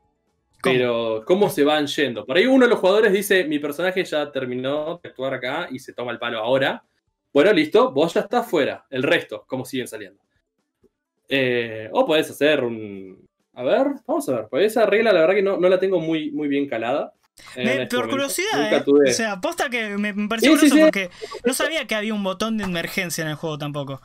Pero, 0.63 1.23
¿cómo 1.25 1.49
se 1.51 1.63
van 1.65 1.87
yendo? 1.87 2.27
Por 2.27 2.37
ahí 2.37 2.47
uno 2.47 2.65
de 2.65 2.71
los 2.71 2.81
jugadores 2.81 3.13
dice: 3.13 3.45
Mi 3.45 3.59
personaje 3.59 4.05
ya 4.05 4.31
terminó 4.33 5.01
de 5.03 5.09
actuar 5.09 5.35
acá 5.35 5.69
y 5.71 5.79
se 5.79 5.93
toma 5.93 6.13
el 6.13 6.19
palo 6.19 6.39
ahora. 6.39 6.85
Bueno, 7.33 7.53
listo, 7.53 7.93
vos 7.93 8.15
ya 8.15 8.23
estás 8.23 8.49
fuera. 8.49 8.85
El 8.91 9.03
resto, 9.03 9.45
¿cómo 9.47 9.65
siguen 9.65 9.87
saliendo? 9.87 10.21
Eh, 11.29 11.89
o 11.93 12.07
podés 12.07 12.31
hacer 12.31 12.65
un. 12.65 13.27
A 13.55 13.63
ver, 13.63 13.87
vamos 14.07 14.29
a 14.29 14.33
ver. 14.33 14.47
Pues 14.51 14.67
esa 14.67 14.87
regla, 14.87 15.13
la 15.13 15.21
verdad 15.21 15.35
que 15.35 15.43
no, 15.43 15.59
la 15.59 15.79
tengo 15.79 16.01
muy, 16.01 16.31
muy 16.33 16.49
bien 16.49 16.69
calada. 16.69 17.13
Me, 17.55 17.83
este 17.83 17.97
por 17.97 18.11
curiosidad, 18.11 18.73
eh. 18.73 18.85
o 19.11 19.13
sea, 19.13 19.33
aposta 19.33 19.71
que 19.71 19.97
me, 19.97 20.13
pareció 20.27 20.57
curioso 20.57 20.77
porque 20.77 21.09
no 21.45 21.55
sabía 21.55 21.87
que 21.87 21.95
había 21.95 22.13
un 22.13 22.25
botón 22.25 22.59
de 22.59 22.65
emergencia 22.65 23.23
en 23.23 23.29
el 23.29 23.37
juego 23.37 23.59
tampoco. 23.59 24.03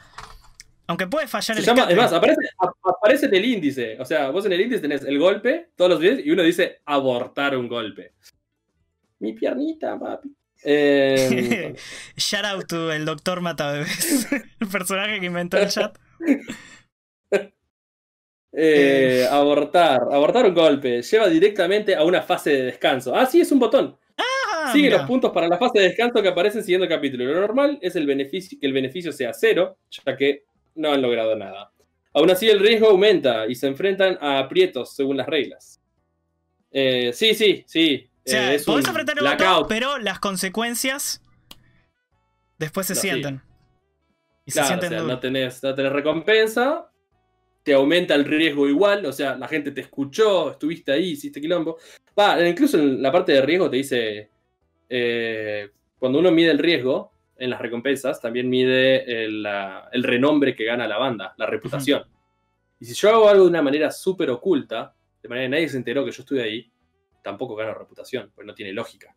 Aunque 0.88 1.08
puede 1.08 1.28
fallar 1.28 1.58
el 1.58 1.64
llama, 1.64 1.84
Además, 1.84 2.12
aparece, 2.14 3.26
en 3.26 3.36
el 3.36 3.46
índice. 3.46 3.98
O 4.00 4.06
sea, 4.06 4.30
vos 4.32 4.46
en 4.46 4.52
el 4.52 4.62
índice 4.62 4.82
tenés 4.82 5.04
el 5.04 5.18
golpe, 5.18 5.70
todos 5.76 5.92
los 5.92 6.00
días, 6.00 6.20
y 6.24 6.30
uno 6.32 6.44
dice 6.44 6.82
abortar 6.86 7.58
un 7.58 7.68
golpe. 7.68 8.14
Mi 9.20 9.34
piernita, 9.34 9.98
papi. 9.98 10.30
Eh, 10.66 11.76
Shout 12.16 12.46
out 12.46 12.68
to 12.68 12.92
el 12.92 13.06
doctor 13.06 13.42
Matabebes, 13.42 14.28
el 14.60 14.68
personaje 14.68 15.20
que 15.20 15.26
inventó 15.26 15.58
el 15.58 15.70
chat. 15.70 15.98
Eh, 18.56 19.28
abortar, 19.32 20.02
abortar 20.12 20.46
un 20.46 20.54
golpe, 20.54 21.02
lleva 21.02 21.28
directamente 21.28 21.96
a 21.96 22.04
una 22.04 22.22
fase 22.22 22.52
de 22.52 22.64
descanso. 22.66 23.16
Ah, 23.16 23.26
sí, 23.26 23.42
es 23.42 23.52
un 23.52 23.58
botón. 23.58 23.98
Ah, 24.16 24.70
Sigue 24.72 24.92
los 24.92 25.08
puntos 25.08 25.32
para 25.32 25.48
la 25.48 25.58
fase 25.58 25.80
de 25.80 25.88
descanso 25.88 26.22
que 26.22 26.28
aparecen 26.28 26.62
siguiendo 26.62 26.86
el 26.86 26.90
capítulo. 26.92 27.26
Lo 27.26 27.42
normal 27.42 27.80
es 27.82 27.96
el 27.96 28.06
beneficio, 28.06 28.60
que 28.62 28.68
el 28.68 28.74
beneficio 28.74 29.12
sea 29.12 29.34
cero, 29.34 29.80
ya 29.90 30.16
que 30.16 30.44
no 30.76 30.92
han 30.92 31.02
logrado 31.02 31.36
nada. 31.36 31.72
Aún 32.14 32.30
así, 32.30 32.50
el 32.50 32.60
riesgo 32.60 32.90
aumenta 32.90 33.48
y 33.48 33.56
se 33.56 33.68
enfrentan 33.68 34.18
a 34.22 34.40
aprietos 34.40 34.96
según 34.96 35.18
las 35.18 35.28
reglas. 35.28 35.82
Eh, 36.72 37.12
sí, 37.14 37.34
sí, 37.34 37.64
sí. 37.68 38.10
O 38.26 38.30
sea, 38.30 38.54
eh, 38.54 38.62
podés 38.66 38.88
enfrentar 38.88 39.18
el 39.18 39.66
pero 39.68 39.98
las 39.98 40.20
consecuencias 40.20 41.22
después 42.58 42.88
se 42.88 42.96
sienten. 42.96 43.42
Y 44.46 44.52
se 44.52 44.64
sienten 44.64 45.08
no, 45.08 45.20
tenés, 45.20 45.64
no 45.64 45.74
tenés 45.74 45.92
recompensa, 45.92 46.90
te 47.64 47.74
aumenta 47.74 48.14
el 48.16 48.26
riesgo 48.26 48.68
igual, 48.68 49.06
o 49.06 49.14
sea, 49.14 49.36
la 49.36 49.48
gente 49.48 49.72
te 49.72 49.82
escuchó, 49.82 50.52
estuviste 50.52 50.92
ahí, 50.92 51.12
hiciste 51.12 51.40
quilombo. 51.40 51.78
Va, 52.18 52.46
incluso 52.46 52.78
en 52.78 53.02
la 53.02 53.12
parte 53.12 53.32
de 53.32 53.42
riesgo 53.42 53.70
te 53.70 53.78
dice, 53.78 54.30
eh, 54.90 55.70
cuando 55.98 56.20
uno 56.20 56.32
mide 56.32 56.52
el 56.52 56.60
riesgo, 56.60 57.13
en 57.44 57.50
las 57.50 57.60
recompensas 57.60 58.22
también 58.22 58.50
mide 58.50 59.26
el, 59.26 60.04
renombre 60.04 60.56
que 60.56 60.64
gana 60.64 60.88
la 60.88 60.98
banda, 60.98 61.34
la 61.38 61.46
reputación. 61.46 62.06
Y 62.80 62.86
si 62.86 62.94
yo 62.94 63.10
hago 63.10 63.28
algo 63.28 63.44
de 63.44 63.50
una 63.50 63.62
manera 63.62 63.92
súper 63.92 64.30
oculta, 64.30 64.96
de 65.22 65.28
manera 65.28 65.46
que 65.46 65.50
nadie 65.50 65.70
se 65.70 65.76
enteró 65.76 66.06
que 66.06 66.12
yo 66.12 66.22
estuve 66.22 66.42
ahí, 66.42 66.72
tampoco 67.22 67.56
gano 67.56 67.74
reputación, 67.74 68.32
pues 68.34 68.48
no 68.48 68.54
tiene 68.54 68.72
lógica. 68.72 69.14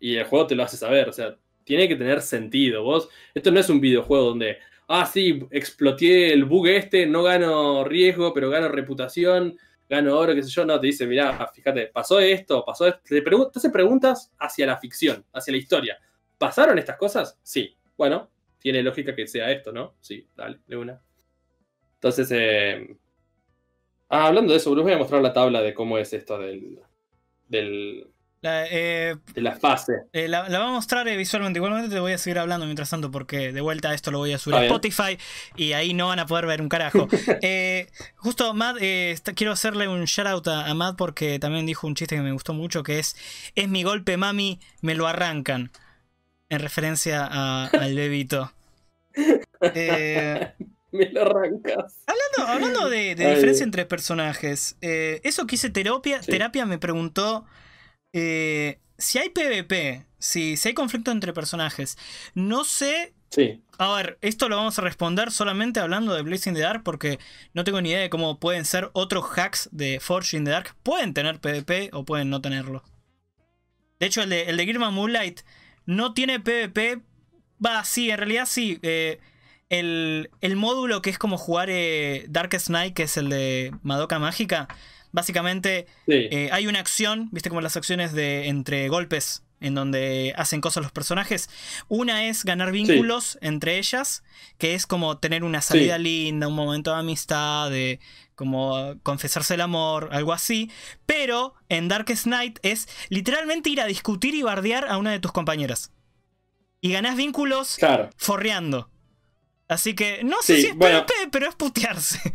Y 0.00 0.16
el 0.16 0.24
juego 0.24 0.46
te 0.46 0.54
lo 0.54 0.62
hace 0.62 0.78
saber, 0.78 1.10
o 1.10 1.12
sea, 1.12 1.36
tiene 1.64 1.86
que 1.86 1.96
tener 1.96 2.22
sentido. 2.22 2.82
Vos, 2.82 3.10
esto 3.34 3.50
no 3.50 3.60
es 3.60 3.68
un 3.68 3.80
videojuego 3.80 4.24
donde, 4.24 4.56
ah, 4.88 5.04
sí, 5.04 5.46
exploté 5.50 6.32
el 6.32 6.46
bug 6.46 6.68
este, 6.68 7.06
no 7.06 7.22
gano 7.22 7.84
riesgo, 7.84 8.32
pero 8.32 8.48
gano 8.48 8.68
reputación, 8.68 9.58
gano 9.86 10.18
oro, 10.18 10.34
qué 10.34 10.42
sé 10.42 10.48
yo. 10.48 10.64
No, 10.64 10.80
te 10.80 10.86
dice, 10.86 11.06
mirá, 11.06 11.46
fíjate, 11.54 11.88
pasó 11.88 12.20
esto, 12.20 12.64
pasó 12.64 12.86
esto. 12.86 13.00
Te, 13.04 13.20
te 13.20 13.36
hace 13.54 13.68
preguntas 13.68 14.32
hacia 14.38 14.64
la 14.64 14.78
ficción, 14.78 15.26
hacia 15.30 15.52
la 15.52 15.58
historia. 15.58 15.98
¿Pasaron 16.38 16.78
estas 16.78 16.96
cosas? 16.96 17.38
Sí. 17.42 17.76
Bueno, 17.96 18.30
tiene 18.58 18.82
lógica 18.82 19.14
que 19.14 19.26
sea 19.26 19.50
esto, 19.50 19.72
¿no? 19.72 19.94
Sí, 20.00 20.26
dale, 20.34 20.58
de 20.66 20.76
una. 20.76 21.00
Entonces, 21.94 22.28
eh... 22.32 22.96
ah, 24.08 24.26
hablando 24.26 24.52
de 24.52 24.58
eso, 24.58 24.74
les 24.74 24.84
voy 24.84 24.92
a 24.92 24.98
mostrar 24.98 25.22
la 25.22 25.32
tabla 25.32 25.62
de 25.62 25.74
cómo 25.74 25.98
es 25.98 26.12
esto 26.12 26.38
del. 26.38 26.80
del 27.48 28.10
eh, 28.46 29.16
de 29.34 29.40
la 29.40 29.56
fase. 29.56 29.92
Eh, 30.12 30.28
la, 30.28 30.48
la, 30.50 30.58
voy 30.58 30.68
a 30.68 30.72
mostrar 30.72 31.08
eh, 31.08 31.16
visualmente. 31.16 31.58
Igualmente 31.58 31.94
te 31.94 31.98
voy 32.00 32.12
a 32.12 32.18
seguir 32.18 32.38
hablando 32.38 32.66
mientras 32.66 32.90
tanto, 32.90 33.10
porque 33.10 33.52
de 33.52 33.60
vuelta 33.62 33.94
esto 33.94 34.10
lo 34.10 34.18
voy 34.18 34.32
a 34.32 34.38
subir 34.38 34.56
a 34.56 34.64
Spotify 34.64 35.18
y 35.56 35.72
ahí 35.72 35.94
no 35.94 36.08
van 36.08 36.18
a 36.18 36.26
poder 36.26 36.46
ver 36.46 36.60
un 36.60 36.68
carajo. 36.68 37.08
justo, 38.16 38.52
Matt, 38.52 38.76
quiero 39.34 39.52
hacerle 39.52 39.88
un 39.88 40.04
shout 40.04 40.26
out 40.26 40.48
a, 40.48 40.66
a, 40.66 40.74
Matt 40.74 40.96
porque 40.96 41.38
también 41.38 41.64
dijo 41.64 41.86
un 41.86 41.94
chiste 41.94 42.16
que 42.16 42.22
me 42.22 42.32
gustó 42.32 42.52
mucho: 42.52 42.82
que 42.82 42.98
es: 42.98 43.16
Es 43.54 43.68
mi 43.68 43.82
golpe, 43.82 44.18
mami, 44.18 44.60
me 44.82 44.94
lo 44.94 45.06
arrancan 45.06 45.70
en 46.54 46.60
referencia 46.60 47.26
al 47.66 47.94
bebito. 47.94 48.52
Eh, 49.74 50.52
me 50.92 51.08
lo 51.10 51.22
arrancas. 51.22 52.02
Hablando, 52.36 52.90
de, 52.90 53.14
diferencia 53.14 53.64
entre 53.64 53.86
personajes, 53.86 54.76
eh, 54.82 55.22
eso 55.24 55.46
que 55.46 55.54
hice 55.54 55.70
terapia, 55.70 56.20
terapia 56.20 56.66
me 56.66 56.76
preguntó 56.76 57.46
eh, 58.12 58.80
si 58.98 59.18
hay 59.18 59.30
PvP, 59.30 60.04
si, 60.18 60.58
si 60.58 60.68
hay 60.68 60.74
conflicto 60.74 61.12
entre 61.12 61.32
personajes. 61.32 61.96
No 62.34 62.64
sé 62.64 63.14
Sí. 63.34 63.60
A 63.78 63.92
ver, 63.96 64.16
esto 64.20 64.48
lo 64.48 64.56
vamos 64.56 64.78
a 64.78 64.82
responder 64.82 65.32
solamente 65.32 65.80
hablando 65.80 66.14
de 66.14 66.22
Blazing 66.22 66.54
the 66.54 66.60
Dark 66.60 66.84
porque 66.84 67.18
no 67.52 67.64
tengo 67.64 67.80
ni 67.80 67.90
idea 67.90 68.02
de 68.02 68.10
cómo 68.10 68.38
pueden 68.38 68.64
ser 68.64 68.90
otros 68.92 69.24
hacks 69.36 69.68
de 69.72 69.98
Forge 69.98 70.36
in 70.36 70.44
the 70.44 70.52
Dark. 70.52 70.76
Pueden 70.84 71.14
tener 71.14 71.40
PvP 71.40 71.90
o 71.92 72.04
pueden 72.04 72.30
no 72.30 72.40
tenerlo. 72.40 72.84
De 73.98 74.06
hecho, 74.06 74.22
el 74.22 74.30
de, 74.30 74.42
el 74.42 74.56
de 74.56 74.66
Girma 74.66 74.90
Moonlight 74.90 75.40
no 75.86 76.14
tiene 76.14 76.40
PvP. 76.40 77.00
Va, 77.64 77.84
sí, 77.84 78.10
en 78.10 78.18
realidad 78.18 78.46
sí. 78.46 78.78
Eh, 78.82 79.20
el, 79.68 80.28
módulo 80.56 81.02
que 81.02 81.10
es 81.10 81.18
como 81.18 81.38
jugar 81.38 81.68
eh, 81.70 82.26
Darkest 82.28 82.68
Night, 82.68 82.94
que 82.94 83.04
es 83.04 83.16
el 83.16 83.28
de 83.28 83.72
Madoka 83.82 84.18
Mágica. 84.18 84.68
Básicamente 85.12 85.86
eh, 86.08 86.48
hay 86.52 86.66
una 86.66 86.80
acción, 86.80 87.28
viste 87.30 87.48
como 87.48 87.60
las 87.60 87.76
acciones 87.76 88.12
de 88.12 88.48
entre 88.48 88.88
golpes 88.88 89.44
en 89.60 89.74
donde 89.74 90.34
hacen 90.36 90.60
cosas 90.60 90.82
los 90.82 90.92
personajes. 90.92 91.48
Una 91.88 92.26
es 92.26 92.44
ganar 92.44 92.70
vínculos 92.70 93.38
entre 93.40 93.78
ellas, 93.78 94.22
que 94.58 94.74
es 94.74 94.86
como 94.86 95.18
tener 95.18 95.42
una 95.42 95.62
salida 95.62 95.96
linda, 95.96 96.48
un 96.48 96.54
momento 96.54 96.92
de 96.92 96.98
amistad, 96.98 97.70
de 97.70 97.98
como 98.34 98.94
confesarse 99.02 99.54
el 99.54 99.60
amor, 99.60 100.08
algo 100.12 100.32
así. 100.32 100.70
Pero 101.06 101.54
en 101.68 101.88
Darkest 101.88 102.26
Night 102.26 102.58
es 102.62 102.88
literalmente 103.08 103.70
ir 103.70 103.80
a 103.80 103.86
discutir 103.86 104.34
y 104.34 104.42
bardear 104.42 104.86
a 104.88 104.98
una 104.98 105.12
de 105.12 105.20
tus 105.20 105.32
compañeras. 105.32 105.92
Y 106.80 106.92
ganás 106.92 107.16
vínculos 107.16 107.78
forreando. 108.16 108.90
Así 109.68 109.94
que 109.94 110.22
no 110.22 110.42
sé 110.42 110.60
si 110.60 110.66
es 110.66 110.74
PvP, 110.74 111.12
pero 111.32 111.48
es 111.48 111.54
putearse. 111.54 112.34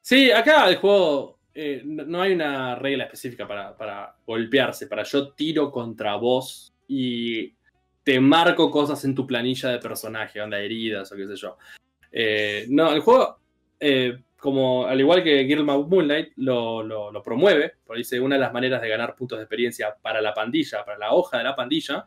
Sí, 0.00 0.30
acá 0.30 0.68
el 0.68 0.76
juego 0.76 1.40
eh, 1.52 1.82
no 1.84 2.22
hay 2.22 2.32
una 2.32 2.76
regla 2.76 3.04
específica 3.04 3.48
para, 3.48 3.76
para, 3.76 4.14
golpearse, 4.26 4.86
para 4.86 5.02
yo 5.02 5.32
tiro 5.32 5.70
contra 5.72 6.14
vos 6.16 6.72
y 6.86 7.54
te 8.04 8.20
marco 8.20 8.70
cosas 8.70 9.04
en 9.04 9.14
tu 9.14 9.26
planilla 9.26 9.70
de 9.70 9.78
personaje, 9.78 10.40
onda 10.40 10.60
heridas 10.60 11.10
o 11.10 11.16
qué 11.16 11.26
sé 11.26 11.34
yo. 11.34 11.56
Eh, 12.12 12.66
no, 12.68 12.92
el 12.92 13.00
juego 13.00 13.40
eh, 13.80 14.22
como 14.38 14.86
al 14.86 15.00
igual 15.00 15.22
que 15.22 15.44
Girl 15.44 15.64
Moonlight 15.64 16.32
lo, 16.36 16.82
lo, 16.82 17.22
promueve, 17.22 17.74
por 17.84 17.96
dice 17.96 18.20
una 18.20 18.36
de 18.36 18.40
las 18.40 18.52
maneras 18.52 18.82
de 18.82 18.88
ganar 18.88 19.16
puntos 19.16 19.38
de 19.38 19.44
experiencia 19.44 19.96
para 20.00 20.20
la 20.20 20.34
pandilla, 20.34 20.84
para 20.84 20.98
la 20.98 21.12
hoja 21.12 21.38
de 21.38 21.44
la 21.44 21.56
pandilla, 21.56 22.06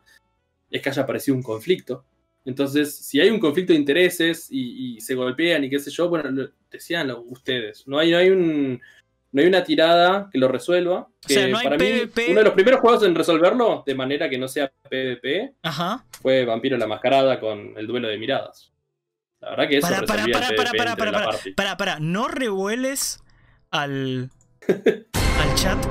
es 0.70 0.80
que 0.80 0.88
haya 0.88 1.02
aparecido 1.02 1.36
un 1.36 1.42
conflicto. 1.42 2.04
Entonces, 2.44 2.96
si 2.96 3.20
hay 3.20 3.28
un 3.30 3.40
conflicto 3.40 3.72
de 3.72 3.78
intereses 3.78 4.48
y, 4.50 5.00
se 5.00 5.14
golpean 5.14 5.64
y 5.64 5.70
qué 5.70 5.78
sé 5.78 5.90
yo, 5.90 6.08
bueno, 6.08 6.48
decían 6.70 7.10
ustedes. 7.26 7.86
No 7.86 7.98
hay, 7.98 8.10
no 8.10 8.18
hay 8.18 8.30
un. 8.30 8.80
No 9.32 9.42
hay 9.42 9.46
una 9.46 9.62
tirada 9.62 10.28
que 10.32 10.38
lo 10.38 10.48
resuelva. 10.48 11.08
para 11.62 11.76
mí, 11.76 12.02
uno 12.30 12.38
de 12.40 12.44
los 12.44 12.52
primeros 12.52 12.80
juegos 12.80 13.04
en 13.04 13.14
resolverlo 13.14 13.84
de 13.86 13.94
manera 13.94 14.28
que 14.28 14.38
no 14.38 14.48
sea 14.48 14.72
PvP 14.88 15.54
fue 16.20 16.44
Vampiro 16.44 16.76
la 16.76 16.88
Mascarada 16.88 17.38
con 17.38 17.74
el 17.76 17.86
duelo 17.86 18.08
de 18.08 18.18
miradas. 18.18 18.69
La 19.40 19.50
verdad 19.50 19.68
que 19.68 19.78
eso 19.78 19.88
para, 19.88 20.02
para, 20.04 20.24
para, 20.26 20.48
para, 20.56 20.70
para, 20.72 20.96
para, 20.96 21.38
para, 21.56 21.76
para, 21.76 21.98
no 21.98 22.28
revueles 22.28 23.20
al, 23.70 24.30
al 24.68 25.54
chat. 25.54 25.82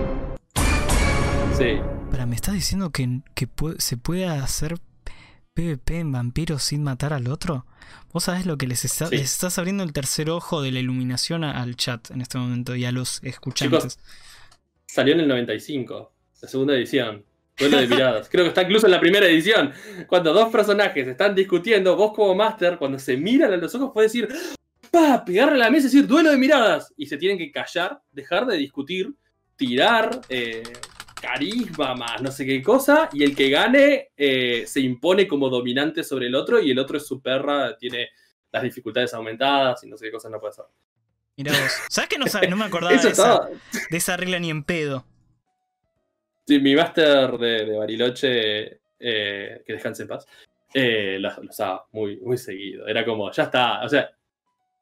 Sí. 1.58 1.80
Para, 2.12 2.26
me 2.26 2.36
estás 2.36 2.54
diciendo 2.54 2.92
que, 2.92 3.22
que 3.34 3.48
se 3.80 3.98
puede 3.98 4.26
hacer 4.26 4.80
PvP 5.60 6.00
en 6.00 6.12
vampiros 6.12 6.64
sin 6.64 6.84
matar 6.84 7.12
al 7.12 7.28
otro? 7.28 7.66
Vos 8.14 8.26
sabés 8.26 8.46
lo 8.46 8.58
que 8.58 8.68
les, 8.68 8.86
estás 8.86 9.58
abriendo 9.58 9.84
el 9.84 9.94
tercer 9.94 10.30
ojo 10.30 10.62
de 10.62 10.72
la 10.72 10.80
iluminación 10.80 11.44
al 11.44 11.76
chat 11.76 12.12
en 12.12 12.22
este 12.22 12.38
momento 12.38 12.76
y 12.76 12.86
a 12.86 12.92
los 12.92 13.22
escuchantes. 13.24 14.00
salió 14.86 15.14
en 15.16 15.22
el 15.22 15.28
95, 15.28 16.14
la 16.42 16.48
segunda 16.48 16.76
edición. 16.76 17.26
Duelo 17.60 17.78
de 17.78 17.88
miradas. 17.88 18.30
Creo 18.30 18.46
que 18.46 18.50
está 18.50 18.62
incluso 18.64 18.86
en 18.88 18.92
la 18.92 19.00
primera 19.00 19.28
edición. 19.28 19.74
Cuando 20.08 20.34
dos 20.34 20.50
personajes 20.50 21.08
están 21.08 21.36
discutiendo, 21.36 21.96
vos 21.96 22.14
como 22.14 22.34
Master, 22.36 22.78
cuando 22.78 22.98
se 22.98 23.18
miran 23.18 23.52
a 23.54 23.58
los 23.58 23.74
ojos, 23.76 23.92
puedes 23.94 24.14
decir, 24.14 24.30
¡pa! 24.92 25.24
Pegarle 25.26 25.56
a 25.56 25.66
la 25.66 25.70
mesa 25.70 25.88
y 25.88 25.92
decir, 25.92 26.08
duelo 26.08 26.32
de 26.32 26.38
miradas. 26.38 26.94
Y 26.96 27.06
se 27.06 27.18
tienen 27.18 27.38
que 27.38 27.52
callar, 27.52 28.02
dejar 28.12 28.46
de 28.46 28.58
discutir, 28.58 29.14
tirar, 29.56 30.22
eh, 30.30 30.64
carisma 31.20 31.96
más 31.96 32.22
no 32.22 32.32
sé 32.32 32.46
qué 32.46 32.62
cosa, 32.64 33.10
y 33.14 33.24
el 33.24 33.36
que 33.36 33.50
gane 33.50 34.10
eh, 34.16 34.64
se 34.66 34.80
impone 34.80 35.28
como 35.28 35.50
dominante 35.50 36.04
sobre 36.04 36.28
el 36.28 36.36
otro 36.36 36.60
y 36.60 36.72
el 36.72 36.80
otro 36.80 36.98
es 36.98 37.06
su 37.06 37.22
perra, 37.22 37.78
tiene 37.78 38.10
las 38.52 38.64
dificultades 38.64 39.14
aumentadas 39.14 39.84
y 39.84 39.88
no 39.88 39.98
sé 39.98 40.06
qué 40.06 40.12
cosas 40.12 40.32
no 40.32 40.40
puede 40.40 40.52
hacer. 40.52 40.66
Mirá 41.38 41.52
vos. 41.52 41.72
¿Sabes 41.90 42.10
que 42.10 42.18
no, 42.18 42.26
no 42.50 42.56
me 42.56 42.66
acordaba 42.66 42.96
de, 42.96 43.98
esa, 43.98 44.18
regla 44.18 44.40
ni 44.40 44.50
en 44.50 44.64
pedo? 44.64 45.06
Sí, 46.50 46.60
mi 46.60 46.76
máster 46.76 47.38
de, 47.38 47.78
Bariloche, 47.78 48.82
eh, 49.00 49.62
que 49.64 49.74
descanse 49.74 50.02
en 50.02 50.08
paz, 50.08 50.26
eh, 50.74 51.20
lo, 51.20 51.30
usaba 51.48 51.86
muy, 51.92 52.18
muy 52.22 52.40
seguido. 52.40 52.88
Era 52.88 53.06
como, 53.06 53.32
ya 53.32 53.44
está, 53.44 53.84
o 53.86 53.88
sea, 53.88 54.10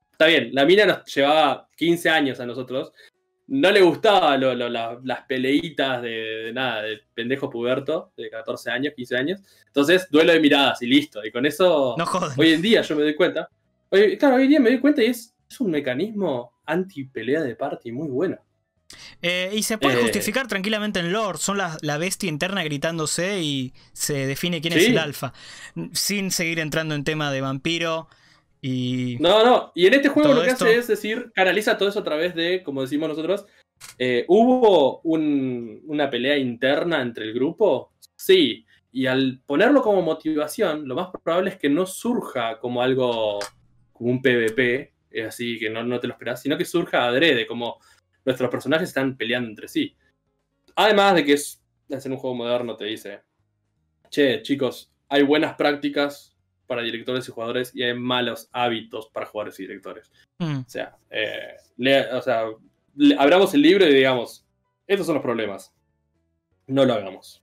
está 0.09 0.27
bien, 0.27 0.51
la 0.53 0.63
mina 0.63 0.85
nos 0.85 1.13
llevaba 1.13 1.67
15 1.75 2.09
años 2.09 2.39
a 2.39 2.45
nosotros, 2.45 2.93
no 3.47 3.69
le 3.69 3.81
gustaba 3.81 4.37
las 4.37 5.21
peleitas 5.27 6.01
de, 6.03 6.51
nada, 6.53 6.83
de 6.83 7.01
pendejo 7.13 7.49
puberto, 7.49 8.13
de 8.15 8.29
14 8.29 8.71
años, 8.71 8.93
15 8.95 9.17
años. 9.17 9.41
Entonces, 9.65 10.07
duelo 10.09 10.31
de 10.31 10.39
miradas 10.39 10.81
y 10.83 10.87
listo. 10.87 11.25
Y 11.25 11.33
con 11.33 11.45
eso, 11.45 11.97
hoy 12.37 12.53
en 12.53 12.61
día 12.61 12.81
yo 12.81 12.95
me 12.95 13.03
doy 13.03 13.15
cuenta. 13.15 13.49
claro, 14.17 14.37
hoy 14.37 14.43
en 14.43 14.49
día 14.51 14.59
me 14.61 14.69
doy 14.69 14.79
cuenta 14.79 15.03
y 15.03 15.07
es, 15.07 15.35
es 15.49 15.59
un 15.59 15.71
mecanismo 15.71 16.61
anti-pelea 16.65 17.41
de 17.41 17.57
party 17.57 17.91
muy 17.91 18.07
bueno. 18.07 18.37
Eh, 19.21 19.51
y 19.53 19.63
se 19.63 19.77
puede 19.77 19.99
eh. 19.99 20.01
justificar 20.03 20.47
tranquilamente 20.47 20.99
en 20.99 21.11
lore. 21.11 21.37
Son 21.37 21.57
la, 21.57 21.77
la, 21.81 21.97
bestia 21.97 22.29
interna 22.29 22.63
gritándose 22.63 23.41
y 23.41 23.73
se 23.93 24.27
define 24.27 24.61
quién 24.61 24.73
es 24.73 24.87
el 24.87 24.97
alfa. 24.97 25.33
Sin 25.93 26.31
seguir 26.31 26.59
entrando 26.59 26.95
en 26.95 27.03
tema 27.03 27.31
de 27.31 27.41
vampiro. 27.41 28.07
No, 29.19 29.45
no, 29.45 29.71
y 29.75 29.85
en 29.87 29.93
este 29.93 30.09
juego 30.09 30.33
lo 30.33 30.43
que 30.43 30.51
hace 30.51 30.75
es 30.75 30.87
decir, 30.87 31.31
canaliza 31.33 31.77
todo 31.77 31.89
eso 31.89 31.99
a 31.99 32.03
través 32.03 32.35
de, 32.35 32.63
como 32.63 32.81
decimos 32.81 33.09
nosotros, 33.09 33.45
eh, 33.97 34.25
¿hubo 34.27 34.99
una 35.01 36.09
pelea 36.09 36.37
interna 36.37 37.01
entre 37.01 37.25
el 37.25 37.33
grupo? 37.33 37.93
Sí, 38.15 38.65
y 38.91 39.05
al 39.05 39.41
ponerlo 39.45 39.81
como 39.81 40.01
motivación, 40.01 40.87
lo 40.87 40.95
más 40.95 41.09
probable 41.23 41.51
es 41.51 41.57
que 41.57 41.69
no 41.69 41.85
surja 41.85 42.59
como 42.59 42.81
algo, 42.81 43.39
como 43.93 44.11
un 44.11 44.21
PvP, 44.21 44.93
así 45.27 45.59
que 45.59 45.69
no, 45.69 45.83
no 45.83 45.99
te 45.99 46.07
lo 46.07 46.13
esperas, 46.13 46.41
sino 46.41 46.57
que 46.57 46.65
surja 46.65 47.07
adrede, 47.07 47.45
como 47.45 47.79
nuestros 48.27 48.51
personajes 48.51 48.89
están 48.89 49.15
peleando 49.15 49.49
entre 49.49 49.69
sí. 49.69 49.95
Además 50.75 51.15
de 51.15 51.23
que 51.23 51.33
es, 51.33 51.63
en 51.87 52.11
un 52.11 52.17
juego 52.17 52.35
moderno 52.35 52.75
te 52.75 52.83
dice, 52.83 53.21
che, 54.09 54.41
chicos, 54.41 54.91
hay 55.07 55.23
buenas 55.23 55.55
prácticas 55.55 56.35
para 56.67 56.81
directores 56.81 57.25
y 57.27 57.31
jugadores 57.31 57.73
y 57.73 57.83
hay 57.83 57.93
malos 57.93 58.49
hábitos 58.51 59.09
para 59.13 59.27
jugadores 59.27 59.57
y 59.61 59.63
directores. 59.63 60.11
Mm. 60.39 60.57
O 60.57 60.69
sea, 60.69 60.97
eh, 61.09 61.55
o 62.11 62.21
sea 62.21 62.47
abramos 63.17 63.53
el 63.53 63.61
libro 63.61 63.87
y 63.87 63.93
digamos, 63.93 64.45
estos 64.85 65.05
son 65.05 65.15
los 65.15 65.23
problemas. 65.23 65.73
No 66.67 66.83
lo 66.83 66.95
hagamos. 66.95 67.41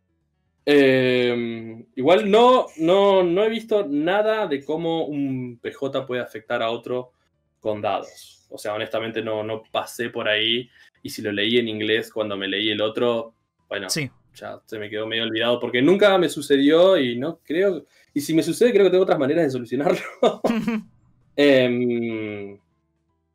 Eh, 0.67 1.87
igual 1.95 2.31
no, 2.31 2.67
no, 2.77 3.23
no 3.23 3.43
he 3.43 3.49
visto 3.49 3.87
nada 3.89 4.47
de 4.47 4.63
cómo 4.63 5.07
un 5.07 5.59
PJ 5.63 6.07
puede 6.07 6.21
afectar 6.21 6.63
a 6.63 6.71
otro 6.71 7.13
con 7.61 7.81
dados. 7.81 8.44
O 8.55 8.59
sea, 8.59 8.73
honestamente 8.73 9.21
no, 9.21 9.43
no 9.43 9.65
pasé 9.65 10.11
por 10.11 10.29
ahí. 10.29 10.71
Y 11.03 11.11
si 11.11 11.23
lo 11.23 11.33
leí 11.33 11.59
en 11.59 11.67
inglés 11.67 12.13
cuando 12.13 12.37
me 12.37 12.47
leí 12.47 12.71
el 12.71 12.81
otro, 12.81 13.35
bueno, 13.69 13.91
sí. 13.91 14.09
ya 14.33 14.61
se 14.65 14.79
me 14.79 14.89
quedó 14.89 15.09
medio 15.09 15.25
olvidado 15.25 15.59
porque 15.59 15.83
nunca 15.83 16.17
me 16.19 16.29
sucedió 16.29 16.97
y 16.97 17.17
no 17.17 17.41
creo. 17.43 17.85
Y 18.15 18.21
si 18.21 18.33
me 18.33 18.45
sucede, 18.45 18.71
creo 18.71 18.85
que 18.85 18.91
tengo 18.91 19.03
otras 19.03 19.19
maneras 19.19 19.45
de 19.45 19.51
solucionarlo. 19.51 20.01
Em, 21.37 22.57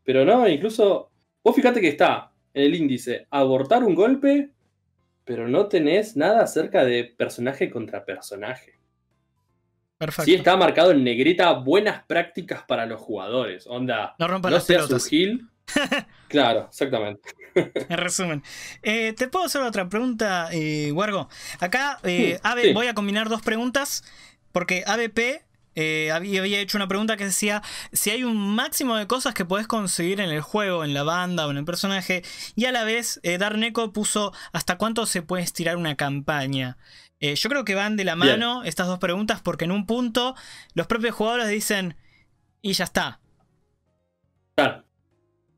pero 0.05 0.23
no, 0.23 0.47
incluso. 0.47 1.11
Vos 1.43 1.53
fíjate 1.53 1.81
que 1.81 1.89
está 1.89 2.31
en 2.53 2.63
el 2.63 2.75
índice 2.75 3.27
abortar 3.29 3.83
un 3.83 3.95
golpe, 3.95 4.51
pero 5.25 5.49
no 5.49 5.67
tenés 5.67 6.15
nada 6.15 6.43
acerca 6.43 6.85
de 6.85 7.03
personaje 7.03 7.69
contra 7.69 8.05
personaje. 8.05 8.78
Perfecto. 9.99 10.23
Sí 10.23 10.33
está 10.33 10.57
marcado 10.57 10.91
en 10.91 11.03
negrita 11.03 11.51
buenas 11.51 12.03
prácticas 12.05 12.63
para 12.63 12.87
los 12.87 12.99
jugadores. 12.99 13.67
Onda, 13.67 14.15
no 14.17 14.27
rompan 14.27 14.53
las 14.53 14.65
pelotas. 14.65 15.07
claro, 16.27 16.67
exactamente. 16.69 17.29
en 17.53 17.97
resumen. 17.97 18.41
Eh, 18.81 19.13
¿Te 19.15 19.27
puedo 19.27 19.45
hacer 19.45 19.61
otra 19.61 19.87
pregunta, 19.87 20.49
eh, 20.51 20.91
Wargo? 20.93 21.29
Acá, 21.59 21.99
eh, 22.03 22.39
voy 22.73 22.87
a 22.87 22.95
combinar 22.95 23.29
dos 23.29 23.43
preguntas. 23.43 24.03
Porque 24.51 24.83
ABP 24.87 25.43
eh, 25.75 26.11
había, 26.11 26.59
hecho 26.59 26.77
una 26.77 26.87
pregunta 26.87 27.15
que 27.15 27.25
decía 27.25 27.61
si 27.93 28.09
hay 28.09 28.23
un 28.23 28.35
máximo 28.55 28.95
de 28.95 29.07
cosas 29.07 29.33
que 29.33 29.45
puedes 29.45 29.67
conseguir 29.67 30.19
en 30.19 30.29
el 30.29 30.41
juego, 30.41 30.83
en 30.83 30.93
la 30.93 31.03
banda 31.03 31.47
o 31.47 31.51
en 31.51 31.57
el 31.57 31.65
personaje, 31.65 32.23
y 32.55 32.65
a 32.65 32.71
la 32.71 32.83
vez 32.83 33.19
eh, 33.23 33.37
Darneco 33.37 33.93
puso 33.93 34.33
hasta 34.51 34.77
cuánto 34.77 35.05
se 35.05 35.21
puede 35.21 35.43
estirar 35.43 35.77
una 35.77 35.95
campaña. 35.95 36.77
Eh, 37.19 37.35
yo 37.35 37.49
creo 37.49 37.65
que 37.65 37.75
van 37.75 37.97
de 37.97 38.05
la 38.05 38.15
mano 38.15 38.63
estas 38.63 38.87
dos 38.87 38.99
preguntas 38.99 39.41
porque 39.41 39.65
en 39.65 39.71
un 39.71 39.85
punto 39.85 40.35
los 40.73 40.87
propios 40.87 41.15
jugadores 41.15 41.49
dicen 41.49 41.95
y 42.61 42.73
ya 42.73 42.85
está. 42.85 43.19
Claro. 44.55 44.85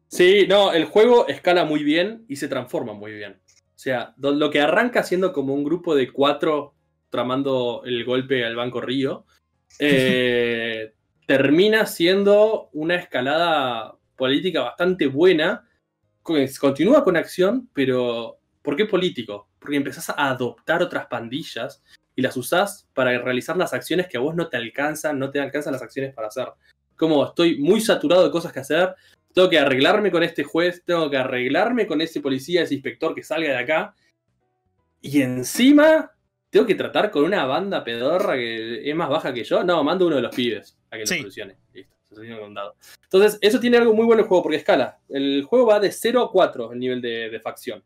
Sí, 0.08 0.46
no, 0.48 0.74
el 0.74 0.86
juego 0.86 1.28
escala 1.28 1.64
muy 1.64 1.84
bien 1.84 2.26
y 2.28 2.36
se 2.36 2.48
transforma 2.48 2.94
muy 2.94 3.14
bien. 3.14 3.40
O 3.48 3.80
sea, 3.84 4.14
lo 4.18 4.50
que 4.50 4.60
arranca 4.60 5.04
siendo 5.04 5.32
como 5.34 5.54
un 5.54 5.64
grupo 5.64 5.96
de 5.96 6.12
cuatro 6.12 6.76
tramando 7.10 7.84
el 7.86 8.04
golpe 8.06 8.44
al 8.44 8.56
Banco 8.56 8.82
Río, 8.82 9.26
eh, 9.80 10.94
termina 11.28 11.86
siendo 11.86 12.70
una 12.74 12.96
escalada 12.96 13.96
política 14.16 14.62
bastante 14.62 15.08
buena. 15.08 15.68
Continúa 16.22 17.04
con 17.04 17.18
acción, 17.18 17.70
pero 17.74 18.40
¿por 18.62 18.76
qué 18.76 18.86
político? 18.86 19.51
Porque 19.62 19.78
empezás 19.78 20.10
a 20.10 20.30
adoptar 20.30 20.82
otras 20.84 21.06
pandillas 21.06 21.82
y 22.16 22.22
las 22.22 22.36
usás 22.36 22.90
para 22.94 23.18
realizar 23.20 23.56
las 23.56 23.74
acciones 23.74 24.08
que 24.08 24.18
a 24.18 24.20
vos 24.20 24.36
no 24.36 24.50
te 24.50 24.58
alcanzan, 24.58 25.18
no 25.18 25.32
te 25.32 25.40
alcanzan 25.40 25.72
las 25.72 25.82
acciones 25.82 26.14
para 26.14 26.28
hacer. 26.28 26.48
Como 26.98 27.26
estoy 27.26 27.60
muy 27.60 27.80
saturado 27.80 28.26
de 28.26 28.32
cosas 28.32 28.52
que 28.52 28.60
hacer, 28.60 28.96
tengo 29.34 29.50
que 29.50 29.60
arreglarme 29.60 30.12
con 30.12 30.24
este 30.24 30.44
juez, 30.44 30.84
tengo 30.84 31.10
que 31.10 31.18
arreglarme 31.18 31.88
con 31.88 32.02
ese 32.02 32.20
policía, 32.20 32.64
ese 32.64 32.74
inspector 32.74 33.16
que 33.16 33.24
salga 33.24 33.50
de 33.50 33.58
acá. 33.58 33.96
Y 35.02 35.22
encima 35.22 36.12
tengo 36.50 36.66
que 36.66 36.76
tratar 36.76 37.10
con 37.10 37.24
una 37.24 37.46
banda 37.46 37.84
pedorra 37.84 38.36
que 38.36 38.88
es 38.88 38.96
más 38.96 39.10
baja 39.10 39.34
que 39.34 39.44
yo. 39.44 39.64
No, 39.64 39.84
mando 39.84 40.06
uno 40.06 40.18
de 40.18 40.22
los 40.22 40.36
pibes 40.36 40.78
a 40.92 40.98
que 40.98 41.04
lo 41.04 41.08
solucione. 41.08 41.56
Listo, 41.74 41.96
Entonces, 43.04 43.40
eso 43.42 43.60
tiene 43.60 43.78
algo 43.78 43.94
muy 43.94 44.06
bueno 44.06 44.22
el 44.22 44.28
juego 44.28 44.44
porque 44.44 44.58
escala. 44.58 45.00
El 45.08 45.44
juego 45.44 45.68
va 45.68 45.80
de 45.80 45.92
0 45.92 46.22
a 46.22 46.32
4 46.32 46.74
el 46.74 46.80
nivel 46.80 47.02
de, 47.02 47.40
facción. 47.42 47.82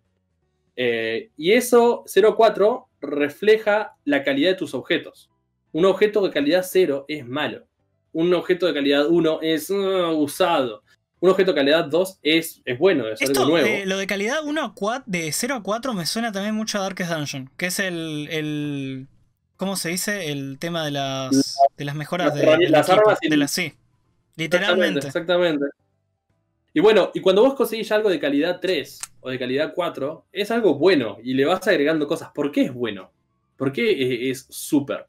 Eh, 0.75 1.29
y 1.37 1.53
eso, 1.53 2.03
0 2.05 2.29
a 2.29 2.35
4, 2.35 2.89
refleja 3.01 3.95
la 4.03 4.23
calidad 4.23 4.51
de 4.51 4.57
tus 4.57 4.73
objetos. 4.73 5.29
Un 5.71 5.85
objeto 5.85 6.21
de 6.21 6.31
calidad 6.31 6.65
0 6.67 7.05
es 7.07 7.25
malo. 7.25 7.65
Un 8.13 8.33
objeto 8.33 8.65
de 8.65 8.73
calidad 8.73 9.07
1 9.07 9.39
es 9.41 9.69
uh, 9.69 10.11
usado 10.11 10.83
un 11.25 11.31
objeto 11.31 11.51
de 11.51 11.55
calidad 11.55 11.85
2 11.85 12.19
es, 12.21 12.61
es 12.65 12.77
bueno, 12.77 13.07
es 13.07 13.21
algo 13.21 13.45
nuevo. 13.45 13.67
Eh, 13.67 13.85
lo 13.85 13.97
de 13.97 14.05
calidad 14.07 14.43
1 14.43 14.63
a 14.63 14.73
4, 14.73 15.03
de 15.07 15.31
0 15.31 15.55
a 15.55 15.63
4 15.63 15.93
me 15.93 16.05
suena 16.05 16.31
también 16.31 16.55
mucho 16.55 16.77
a 16.77 16.81
Darkest 16.81 17.11
Dungeon, 17.11 17.49
que 17.57 17.67
es 17.67 17.79
el, 17.79 18.27
el 18.29 19.07
¿cómo 19.57 19.75
se 19.75 19.89
dice? 19.89 20.31
El 20.31 20.59
tema 20.59 20.85
de 20.85 20.91
las, 20.91 21.57
de 21.77 21.85
las 21.85 21.95
mejoras 21.95 22.33
de, 22.35 22.69
las 22.69 22.89
armas 22.89 23.17
y 23.21 23.29
de 23.29 23.37
las 23.37 23.51
sí. 23.51 23.73
Literalmente. 24.35 25.07
Exactamente, 25.07 25.65
Y 26.75 26.81
bueno, 26.81 27.09
y 27.13 27.21
cuando 27.21 27.41
vos 27.41 27.53
conseguís 27.53 27.89
algo 27.93 28.09
de 28.09 28.19
calidad 28.19 28.59
3 28.59 28.99
o 29.21 29.29
de 29.29 29.39
calidad 29.39 29.71
4, 29.73 30.25
es 30.33 30.51
algo 30.51 30.75
bueno 30.75 31.19
y 31.23 31.33
le 31.33 31.45
vas 31.45 31.65
agregando 31.69 32.05
cosas. 32.05 32.31
¿Por 32.35 32.51
qué 32.51 32.63
es 32.63 32.73
bueno? 32.73 33.13
¿Por 33.55 33.71
qué 33.71 34.29
es 34.29 34.45
súper? 34.49 35.05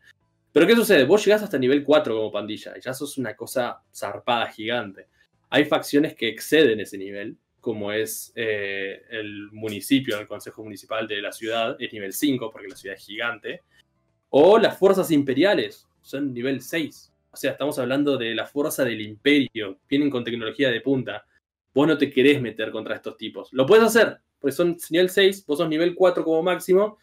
Pero 0.53 0.65
¿qué 0.65 0.77
sucede? 0.77 1.03
Vos 1.03 1.25
llegás 1.25 1.43
hasta 1.43 1.59
nivel 1.59 1.83
4 1.83 2.15
como 2.15 2.31
pandilla 2.31 2.75
y 2.79 2.83
ya 2.83 2.95
sos 2.95 3.19
una 3.19 3.35
cosa 3.35 3.83
zarpada 3.93 4.47
gigante. 4.47 5.09
Hay 5.51 5.65
facciones 5.65 6.15
que 6.15 6.29
exceden 6.29 6.79
ese 6.79 6.99
nivel, 6.99 7.37
como 7.61 7.91
es 7.91 8.33
eh, 8.37 9.03
el 9.11 9.51
municipio, 9.51 10.21
el 10.21 10.29
consejo 10.29 10.63
municipal 10.63 11.09
de 11.09 11.21
la 11.21 11.33
ciudad, 11.33 11.75
es 11.81 11.93
nivel 11.93 12.13
5 12.13 12.49
porque 12.53 12.69
la 12.69 12.77
ciudad 12.77 12.97
es 12.97 13.05
gigante. 13.05 13.63
O 14.31 14.57
las 14.57 14.79
fuerzas 14.79 15.11
imperiales, 15.11 15.89
son 16.01 16.33
nivel 16.33 16.61
6. 16.61 17.13
O 17.33 17.37
sea, 17.37 17.51
estamos 17.51 17.77
hablando 17.81 18.17
de 18.17 18.37
la 18.37 18.47
fuerza 18.47 18.85
del 18.85 19.01
imperio, 19.01 19.81
vienen 19.89 20.11
con 20.11 20.23
tecnología 20.23 20.71
de 20.71 20.81
punta. 20.81 21.27
Vos 21.77 21.87
no 21.87 21.99
te 21.99 22.11
querés 22.11 22.41
meter 22.41 22.71
contra 22.71 22.95
estos 22.95 23.19
tipos. 23.19 23.53
Lo 23.53 23.67
puedes 23.67 23.85
hacer, 23.85 24.19
porque 24.39 24.57
son 24.57 24.79
nivel 24.89 25.11
6, 25.11 25.45
vos 25.45 25.59
sos 25.59 25.69
nivel 25.69 25.95
4 25.95 26.25
como 26.25 26.43
máximo, 26.43 26.97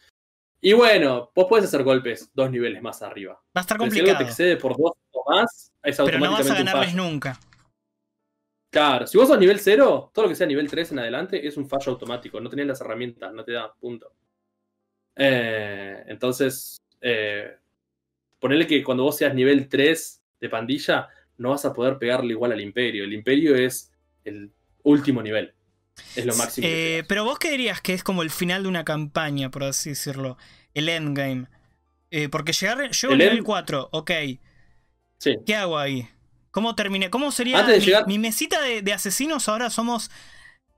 y 0.59 0.73
bueno, 0.73 1.29
vos 1.35 1.45
puedes 1.47 1.65
hacer 1.65 1.83
golpes 1.83 2.31
dos 2.33 2.49
niveles 2.49 2.81
más 2.81 3.03
arriba. 3.03 3.33
Va 3.55 3.59
a 3.59 3.61
estar 3.61 3.77
complicado. 3.77 4.07
si 4.07 4.11
algo 4.11 4.25
te 4.25 4.31
excede 4.31 4.57
por 4.57 4.75
dos 4.75 4.93
o 5.11 5.31
más, 5.31 5.71
es 5.83 5.99
automáticamente 5.99 6.09
Pero 6.09 6.31
no 6.31 6.37
vas 6.37 6.49
a 6.49 6.55
ganarles 6.55 6.95
nunca. 6.95 7.39
Claro, 8.71 9.05
si 9.05 9.15
vos 9.15 9.27
sos 9.27 9.37
nivel 9.37 9.59
0, 9.59 10.09
todo 10.11 10.25
lo 10.25 10.29
que 10.29 10.35
sea 10.35 10.47
nivel 10.47 10.67
3 10.67 10.93
en 10.93 10.99
adelante 10.99 11.47
es 11.47 11.55
un 11.55 11.69
fallo 11.69 11.91
automático. 11.91 12.41
No 12.41 12.49
tenés 12.49 12.65
las 12.65 12.81
herramientas, 12.81 13.31
no 13.31 13.43
te 13.43 13.51
da 13.51 13.71
punto. 13.75 14.11
Eh, 15.15 16.03
entonces, 16.07 16.81
eh, 16.99 17.57
ponele 18.39 18.65
que 18.65 18.83
cuando 18.83 19.03
vos 19.03 19.17
seas 19.17 19.35
nivel 19.35 19.69
3 19.69 20.23
de 20.41 20.49
pandilla, 20.49 21.09
no 21.37 21.51
vas 21.51 21.63
a 21.65 21.73
poder 21.73 21.99
pegarle 21.99 22.31
igual 22.31 22.53
al 22.53 22.61
imperio. 22.61 23.03
El 23.03 23.13
imperio 23.13 23.55
es 23.55 23.91
el 24.23 24.51
último 24.83 25.21
nivel. 25.21 25.53
Es 26.15 26.25
lo 26.25 26.35
máximo. 26.35 26.67
Eh, 26.69 27.03
pero 27.07 27.23
vos 27.23 27.39
qué 27.39 27.51
dirías 27.51 27.81
que 27.81 27.93
es 27.93 28.03
como 28.03 28.21
el 28.21 28.29
final 28.29 28.63
de 28.63 28.69
una 28.69 28.83
campaña, 28.83 29.49
por 29.49 29.63
así 29.63 29.91
decirlo. 29.91 30.37
El 30.73 30.89
endgame. 30.89 31.47
Eh, 32.11 32.29
porque 32.29 32.53
llegar. 32.53 32.91
Yo 32.91 33.09
el 33.09 33.17
nivel 33.17 33.43
4, 33.43 33.89
ok. 33.91 34.11
Sí. 35.17 35.37
¿Qué 35.45 35.55
hago 35.55 35.77
ahí? 35.77 36.07
¿Cómo 36.51 36.75
terminé? 36.75 37.09
¿Cómo 37.09 37.31
sería 37.31 37.63
mi, 37.63 37.79
llegar... 37.79 38.07
mi, 38.07 38.19
mesita 38.19 38.61
de, 38.61 38.93
asesinos? 38.93 39.49
Ahora 39.49 39.69
somos 39.69 40.11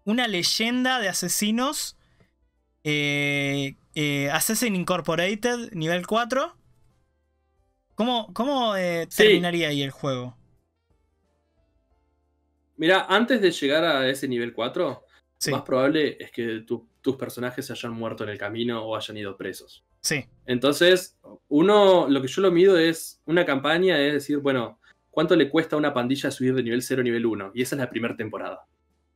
una 0.04 0.28
leyenda 0.28 1.00
de 1.00 1.10
asesinos. 1.10 1.98
Eh, 2.84 3.76
eh 3.96 4.30
Assassin 4.32 4.76
Incorporated, 4.76 5.72
nivel 5.74 6.08
4. 6.08 6.56
¿Cómo, 7.96 8.34
cómo 8.34 8.74
terminaría 9.16 9.70
ahí 9.70 9.82
el 9.82 9.92
juego? 9.92 10.38
Mira, 12.78 13.06
antes 13.10 13.42
de 13.42 13.52
llegar 13.52 13.84
a 13.84 14.08
ese 14.10 14.28
nivel 14.28 14.54
4, 14.54 15.06
más 15.52 15.62
probable 15.62 16.18
es 16.20 16.32
que 16.32 16.66
tus 17.02 17.16
personajes 17.16 17.66
se 17.66 17.74
hayan 17.74 17.94
muerto 17.94 18.24
en 18.24 18.30
el 18.30 18.38
camino 18.38 18.84
o 18.84 18.96
hayan 18.96 19.18
ido 19.18 19.38
presos. 19.38 19.84
Sí. 20.02 20.26
Entonces, 20.46 21.18
uno, 21.48 22.08
lo 22.08 22.22
que 22.22 22.28
yo 22.28 22.42
lo 22.42 22.52
mido 22.52 22.78
es 22.78 23.22
una 23.26 23.46
campaña, 23.46 24.00
es 24.00 24.14
decir, 24.14 24.38
bueno, 24.38 24.80
¿cuánto 25.10 25.36
le 25.36 25.50
cuesta 25.50 25.76
a 25.76 25.80
una 25.80 25.94
pandilla 25.94 26.32
subir 26.32 26.54
de 26.54 26.64
nivel 26.64 26.82
0 26.82 27.02
a 27.02 27.04
nivel 27.04 27.26
1? 27.26 27.52
Y 27.54 27.62
esa 27.62 27.76
es 27.76 27.80
la 27.80 27.90
primera 27.90 28.16
temporada. 28.16 28.66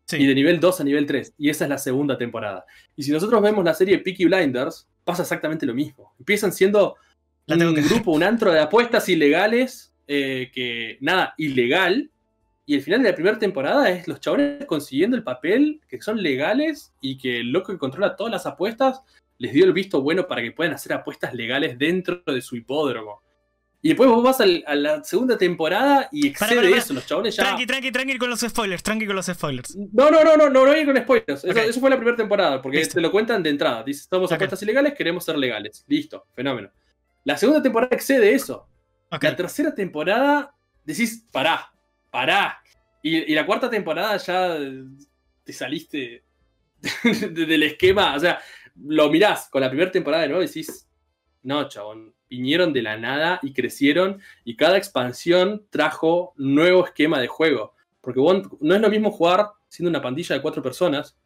Sí. 0.06 0.18
Y 0.18 0.26
de 0.26 0.34
nivel 0.34 0.60
2 0.60 0.81
a 0.81 0.84
nivel 0.84 1.06
3. 1.06 1.36
Y 1.38 1.49
esa 1.49 1.65
es 1.65 1.69
la 1.69 1.77
segunda 1.77 2.18
temporada. 2.18 2.65
Y 2.95 3.03
si 3.03 3.11
nosotros 3.11 3.41
vemos 3.41 3.64
la 3.64 3.73
serie 3.73 3.99
Peaky 3.99 4.26
Blinders, 4.26 4.88
pasa 5.03 5.22
exactamente 5.22 5.65
lo 5.65 5.73
mismo. 5.73 6.14
Empiezan 6.18 6.52
siendo 6.52 6.95
un 7.48 7.73
grupo, 7.76 8.11
un 8.11 8.23
antro 8.23 8.52
de 8.52 8.60
apuestas 8.60 9.10
ilegales, 9.10 9.94
eh, 10.07 10.49
que 10.53 10.98
nada, 11.02 11.34
ilegal, 11.38 12.10
y 12.70 12.76
el 12.76 12.84
final 12.84 13.02
de 13.02 13.10
la 13.10 13.16
primera 13.16 13.40
temporada 13.40 13.90
es 13.90 14.08
los 14.08 14.20
chabones 14.20 14.64
consiguiendo 14.68 15.18
el 15.18 15.24
papel, 15.24 15.82
que 15.90 16.00
son 16.00 16.22
legales 16.22 16.94
y 17.02 17.18
que 17.18 17.40
el 17.40 17.52
loco 17.52 17.74
que 17.74 17.80
controla 17.80 18.16
todas 18.16 18.32
las 18.32 18.46
apuestas 18.46 19.02
les 19.40 19.54
dio 19.54 19.66
el 19.66 19.74
visto 19.74 20.04
bueno 20.04 20.28
para 20.28 20.44
que 20.44 20.52
puedan 20.52 20.76
hacer 20.76 20.94
apuestas 20.94 21.34
legales 21.34 21.80
dentro 21.80 22.22
de 22.28 22.40
su 22.44 22.56
hipódromo. 22.56 23.24
Y 23.82 23.88
después 23.88 24.08
vos 24.08 24.24
vas 24.24 24.40
a 24.41 24.76
la 24.76 25.04
segunda 25.04 25.36
temporada 25.36 26.10
y 26.12 26.28
excede 26.28 26.78
eso, 26.78 26.94
los 26.94 27.08
chabones 27.08 27.38
ya. 27.38 27.44
Tranqui, 27.46 27.66
tranqui, 27.66 27.91
tranqui 27.91 28.18
con 28.20 28.30
los 28.30 28.41
spoilers, 28.41 28.84
tranqui 28.84 29.08
con 29.08 29.16
los 29.16 29.26
spoilers. 29.26 29.76
No, 29.76 30.12
no, 30.12 30.24
no, 30.24 30.38
no, 30.38 30.48
no, 30.52 30.66
no 30.68 30.72
hay 30.72 30.86
con 30.86 30.96
spoilers. 30.96 31.44
Eso, 31.44 31.80
fue 31.80 31.90
la 31.90 31.96
primera 31.96 32.18
temporada, 32.18 32.62
porque 32.62 32.86
te 32.86 33.02
lo 33.02 33.12
cuentan 33.12 33.41
de 33.41 33.50
entrada. 33.50 33.82
Dices, 33.82 34.04
estamos 34.04 34.32
apuestas 34.32 34.62
ilegales, 34.62 34.94
queremos 34.94 35.26
ser 35.26 35.40
legales. 35.40 35.84
Listo, 35.88 36.28
fenómeno. 36.36 36.70
La 37.24 37.36
segunda 37.36 37.64
temporada 37.64 37.96
excede 37.96 38.32
eso. 38.32 38.68
La 39.10 39.36
tercera 39.36 39.74
temporada 39.74 40.54
decís, 40.86 41.26
pará, 41.32 41.74
pará. 42.10 42.61
Y, 43.02 43.34
la 43.34 43.45
cuarta 43.45 43.69
temporada 43.69 44.18
ya 44.18 44.57
te 45.44 45.53
saliste 45.53 46.23
del 47.31 47.64
esquema. 47.64 48.15
O 48.15 48.19
sea, 48.19 48.40
lo 48.76 49.10
mirás 49.10 49.49
con 49.49 49.61
la 49.61 49.69
primera 49.69 49.91
temporada 49.91 50.23
de 50.23 50.30
nuevo 50.30 50.44
y 50.44 50.48
decís, 50.48 50.88
no, 51.44 51.68
chabón, 51.68 52.14
vinieron 52.30 52.73
de 52.73 52.81
la 52.81 52.98
nada 52.98 53.40
y 53.41 53.53
crecieron 53.53 54.22
y 54.44 54.56
cada 54.56 54.77
expansión 54.77 55.65
trajo 55.69 56.34
nuevo 56.38 56.86
esquema 56.86 57.19
de 57.19 57.27
juego. 57.27 57.73
Porque 58.02 58.19
no 58.61 58.76
es 58.76 58.81
lo 58.81 58.90
mismo 58.90 59.11
jugar 59.11 59.49
siendo 59.68 59.90
una 59.90 60.02
pandilla 60.02 60.36
de 60.36 60.41
cuatro 60.41 60.61
personas 60.61 61.18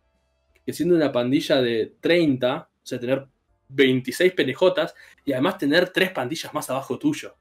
que 0.65 0.73
siendo 0.73 0.95
una 0.95 1.11
pandilla 1.11 1.61
de 1.61 1.95
30, 1.99 2.57
o 2.57 2.85
sea, 2.85 2.99
tener 2.99 3.27
26 3.69 4.33
penejotas 4.33 4.95
y 5.25 5.33
además 5.33 5.57
tener 5.57 5.89
tres 5.89 6.11
pandillas 6.11 6.53
más 6.53 6.69
abajo 6.69 6.97
tuyo. 6.97 7.35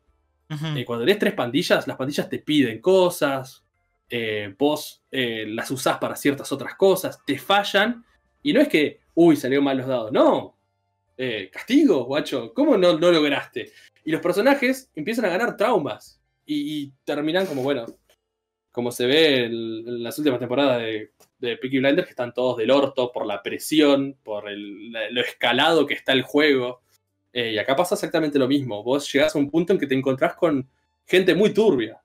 Y 0.74 0.84
cuando 0.84 1.04
eres 1.04 1.18
tres 1.18 1.34
pandillas, 1.34 1.86
las 1.86 1.96
pandillas 1.96 2.28
te 2.28 2.38
piden 2.38 2.80
cosas, 2.80 3.64
eh, 4.08 4.54
vos 4.58 5.02
eh, 5.10 5.46
las 5.48 5.70
usás 5.70 5.96
para 5.98 6.16
ciertas 6.16 6.52
otras 6.52 6.74
cosas, 6.74 7.24
te 7.24 7.38
fallan, 7.38 8.04
y 8.42 8.52
no 8.52 8.60
es 8.60 8.68
que, 8.68 9.00
uy, 9.14 9.36
salió 9.36 9.62
mal 9.62 9.78
los 9.78 9.86
dados, 9.86 10.12
no. 10.12 10.58
Eh, 11.16 11.48
castigo, 11.52 12.04
guacho, 12.04 12.52
¿cómo 12.52 12.76
no, 12.76 12.98
no 12.98 13.10
lograste? 13.10 13.72
Y 14.04 14.10
los 14.10 14.20
personajes 14.20 14.90
empiezan 14.94 15.24
a 15.24 15.28
ganar 15.28 15.56
traumas 15.56 16.20
y, 16.44 16.92
terminan 17.04 17.46
como, 17.46 17.62
bueno, 17.62 17.86
como 18.70 18.90
se 18.90 19.06
ve 19.06 19.44
en, 19.44 20.02
las 20.02 20.18
últimas 20.18 20.40
temporadas 20.40 20.78
de, 20.80 21.12
de 21.38 21.56
Peaky 21.56 21.78
Blinders, 21.78 22.06
que 22.06 22.12
están 22.12 22.34
todos 22.34 22.58
del 22.58 22.70
orto 22.70 23.12
por 23.12 23.24
la 23.24 23.42
presión, 23.42 24.16
por 24.22 24.44
lo 24.50 25.20
escalado 25.20 25.86
que 25.86 25.94
está 25.94 26.12
el 26.12 26.22
juego. 26.22 26.82
Y 27.32 27.58
acá 27.58 27.74
pasa 27.74 27.94
exactamente 27.94 28.38
lo 28.38 28.48
mismo. 28.48 28.82
Vos 28.82 29.10
llegás 29.12 29.34
a 29.34 29.38
un 29.38 29.50
punto 29.50 29.72
en 29.72 29.78
que 29.78 29.86
te 29.86 29.94
encontrás 29.94 30.34
con 30.34 30.68
gente 31.06 31.34
muy 31.34 31.52
turbia. 31.52 32.00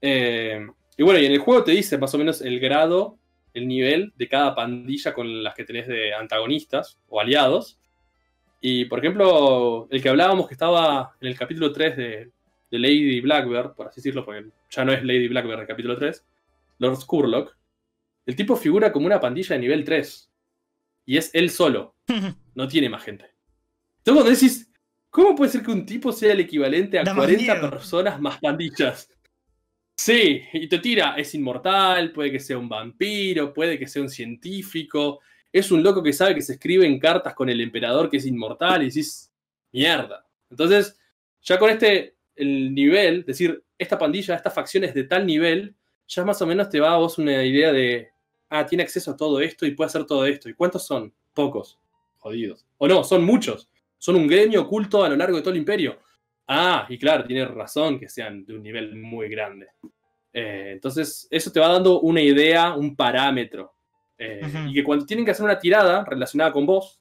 Eh, 0.00 0.66
y 0.96 1.02
bueno, 1.02 1.20
y 1.20 1.26
en 1.26 1.32
el 1.32 1.38
juego 1.38 1.64
te 1.64 1.72
dice 1.72 1.98
más 1.98 2.14
o 2.14 2.18
menos 2.18 2.40
el 2.42 2.60
grado, 2.60 3.18
el 3.54 3.68
nivel 3.68 4.12
de 4.16 4.28
cada 4.28 4.54
pandilla 4.54 5.14
con 5.14 5.42
las 5.42 5.54
que 5.54 5.64
tenés 5.64 5.86
de 5.86 6.14
antagonistas 6.14 6.98
o 7.08 7.20
aliados. 7.20 7.78
Y 8.60 8.84
por 8.86 8.98
ejemplo, 8.98 9.88
el 9.90 10.02
que 10.02 10.08
hablábamos 10.08 10.48
que 10.48 10.54
estaba 10.54 11.16
en 11.20 11.28
el 11.28 11.38
capítulo 11.38 11.72
3 11.72 11.96
de, 11.96 12.30
Lady 12.70 13.20
Blackbird, 13.20 13.74
por 13.74 13.88
así 13.88 13.96
decirlo, 13.96 14.24
porque 14.24 14.46
ya 14.70 14.84
no 14.84 14.92
es 14.92 15.04
Lady 15.04 15.28
Blackbird 15.28 15.60
el 15.60 15.66
capítulo 15.66 15.98
3, 15.98 16.24
Lord 16.78 16.96
Skurlock, 16.96 17.54
el 18.24 18.34
tipo 18.34 18.56
figura 18.56 18.90
como 18.90 19.04
una 19.04 19.20
pandilla 19.20 19.56
de 19.56 19.60
nivel 19.60 19.84
3. 19.84 20.30
Y 21.04 21.16
es 21.18 21.30
él 21.34 21.50
solo. 21.50 21.94
No 22.54 22.68
tiene 22.68 22.90
más 22.90 23.02
gente. 23.02 23.31
Entonces 24.04 24.22
cuando 24.22 24.30
decís, 24.30 24.70
¿cómo 25.10 25.36
puede 25.36 25.52
ser 25.52 25.62
que 25.62 25.70
un 25.70 25.86
tipo 25.86 26.10
sea 26.10 26.32
el 26.32 26.40
equivalente 26.40 26.98
a 26.98 27.14
40 27.14 27.70
personas 27.70 28.20
más 28.20 28.40
pandillas? 28.40 29.08
Sí, 29.96 30.42
y 30.52 30.68
te 30.68 30.80
tira, 30.80 31.14
es 31.16 31.32
inmortal, 31.36 32.12
puede 32.12 32.32
que 32.32 32.40
sea 32.40 32.58
un 32.58 32.68
vampiro, 32.68 33.54
puede 33.54 33.78
que 33.78 33.86
sea 33.86 34.02
un 34.02 34.08
científico, 34.08 35.20
es 35.52 35.70
un 35.70 35.84
loco 35.84 36.02
que 36.02 36.12
sabe 36.12 36.34
que 36.34 36.42
se 36.42 36.54
escribe 36.54 36.84
en 36.84 36.98
cartas 36.98 37.34
con 37.34 37.48
el 37.48 37.60
emperador 37.60 38.10
que 38.10 38.16
es 38.16 38.26
inmortal 38.26 38.82
y 38.82 38.86
decís, 38.86 39.30
mierda. 39.70 40.26
Entonces, 40.50 40.98
ya 41.42 41.60
con 41.60 41.70
este, 41.70 42.16
el 42.34 42.74
nivel, 42.74 43.24
decir, 43.24 43.62
esta 43.78 43.96
pandilla, 43.96 44.34
esta 44.34 44.50
facción 44.50 44.82
es 44.82 44.94
de 44.94 45.04
tal 45.04 45.24
nivel, 45.24 45.76
ya 46.08 46.24
más 46.24 46.42
o 46.42 46.46
menos 46.46 46.68
te 46.68 46.80
va 46.80 46.94
a 46.94 46.96
vos 46.96 47.18
una 47.18 47.44
idea 47.44 47.70
de, 47.70 48.10
ah, 48.48 48.66
tiene 48.66 48.82
acceso 48.82 49.12
a 49.12 49.16
todo 49.16 49.40
esto 49.40 49.64
y 49.64 49.70
puede 49.70 49.86
hacer 49.86 50.04
todo 50.04 50.26
esto. 50.26 50.48
¿Y 50.48 50.54
cuántos 50.54 50.84
son? 50.84 51.14
Pocos. 51.32 51.78
Jodidos. 52.18 52.66
O 52.78 52.88
no, 52.88 53.04
son 53.04 53.24
muchos. 53.24 53.68
Son 54.02 54.16
un 54.16 54.26
gremio 54.26 54.62
oculto 54.62 55.04
a 55.04 55.08
lo 55.08 55.14
largo 55.14 55.36
de 55.36 55.42
todo 55.42 55.52
el 55.52 55.60
imperio. 55.60 56.00
Ah, 56.48 56.86
y 56.88 56.98
claro, 56.98 57.22
tienes 57.24 57.48
razón 57.48 58.00
que 58.00 58.08
sean 58.08 58.44
de 58.44 58.56
un 58.56 58.60
nivel 58.60 58.96
muy 58.96 59.28
grande. 59.28 59.68
Eh, 60.32 60.70
entonces, 60.72 61.28
eso 61.30 61.52
te 61.52 61.60
va 61.60 61.68
dando 61.68 62.00
una 62.00 62.20
idea, 62.20 62.74
un 62.74 62.96
parámetro. 62.96 63.76
Eh, 64.18 64.40
y 64.66 64.74
que 64.74 64.82
cuando 64.82 65.06
tienen 65.06 65.24
que 65.24 65.30
hacer 65.30 65.44
una 65.44 65.56
tirada 65.56 66.04
relacionada 66.04 66.50
con 66.50 66.66
vos, 66.66 67.00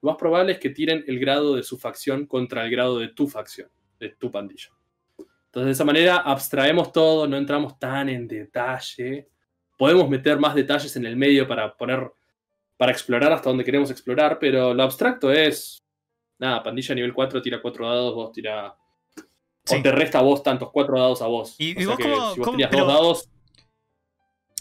lo 0.00 0.10
más 0.10 0.16
probable 0.16 0.52
es 0.52 0.60
que 0.60 0.70
tiren 0.70 1.02
el 1.08 1.18
grado 1.18 1.56
de 1.56 1.64
su 1.64 1.76
facción 1.76 2.24
contra 2.26 2.64
el 2.64 2.70
grado 2.70 3.00
de 3.00 3.08
tu 3.08 3.26
facción, 3.26 3.68
de 3.98 4.10
tu 4.10 4.30
pandilla. 4.30 4.70
Entonces, 5.18 5.66
de 5.66 5.72
esa 5.72 5.84
manera 5.84 6.18
abstraemos 6.18 6.92
todo, 6.92 7.26
no 7.26 7.36
entramos 7.36 7.80
tan 7.80 8.08
en 8.08 8.28
detalle. 8.28 9.26
Podemos 9.76 10.08
meter 10.08 10.38
más 10.38 10.54
detalles 10.54 10.94
en 10.94 11.04
el 11.04 11.16
medio 11.16 11.48
para 11.48 11.76
poner, 11.76 12.12
para 12.76 12.92
explorar 12.92 13.32
hasta 13.32 13.50
donde 13.50 13.64
queremos 13.64 13.90
explorar, 13.90 14.38
pero 14.38 14.72
lo 14.72 14.84
abstracto 14.84 15.32
es 15.32 15.82
nada, 16.38 16.62
pandilla 16.62 16.94
nivel 16.94 17.12
4 17.12 17.42
tira 17.42 17.60
4 17.60 17.88
dados, 17.88 18.14
vos 18.14 18.32
tira. 18.32 18.76
O 19.70 19.82
te 19.82 19.92
resta 19.92 20.20
a 20.20 20.22
vos 20.22 20.42
tantos 20.42 20.70
4 20.72 20.98
dados 20.98 21.20
a 21.20 21.26
vos. 21.26 21.54
Y, 21.58 21.84
vos 21.84 21.96
como, 21.96 22.34
si 22.34 22.40
vos 22.40 22.56
dos 22.70 22.86
dados. 22.86 23.28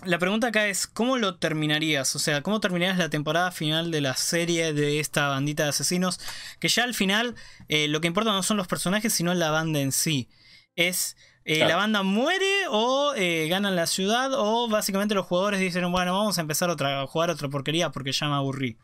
la 0.04 0.20
pregunta 0.20 0.48
acá 0.48 0.68
es, 0.68 0.86
¿cómo 0.86 1.18
lo 1.18 1.38
terminarías? 1.38 2.14
O 2.16 2.20
sea, 2.20 2.42
¿cómo 2.42 2.60
terminarías 2.60 2.98
la 2.98 3.10
temporada 3.10 3.52
final 3.52 3.90
de 3.90 4.02
la 4.02 4.16
serie 4.16 4.74
de 4.74 5.00
esta 5.00 5.30
bandita 5.30 5.64
de 5.64 5.70
asesinos? 5.70 6.20
Que 6.60 6.68
ya 6.68 6.84
al 6.84 6.94
final 6.94 7.36
eh, 7.70 7.88
lo 7.88 8.02
que 8.02 8.08
importa 8.08 8.32
no 8.32 8.44
son 8.44 8.58
los 8.58 8.68
personajes, 8.68 9.14
sino 9.14 9.34
la 9.34 9.50
banda 9.50 9.80
en 9.80 9.94
sí. 9.94 10.28
Es, 10.76 11.16
eh, 11.46 11.60
¿la 11.60 11.78
banda 11.78 12.04
muere 12.04 12.68
o 12.70 13.14
eh, 13.16 13.48
ganan 13.48 13.78
la 13.78 13.88
ciudad? 13.88 14.32
O 14.34 14.68
básicamente 14.68 15.16
los 15.16 15.26
jugadores 15.26 15.62
dicen, 15.62 15.90
bueno, 15.90 16.18
vamos 16.18 16.38
a 16.38 16.42
empezar 16.42 16.70
otra, 16.70 17.04
a 17.04 17.08
jugar 17.08 17.30
otra 17.30 17.48
porquería 17.48 17.92
porque 17.92 18.12
ya 18.12 18.28
me 18.28 18.36
aburrí. 18.36 18.78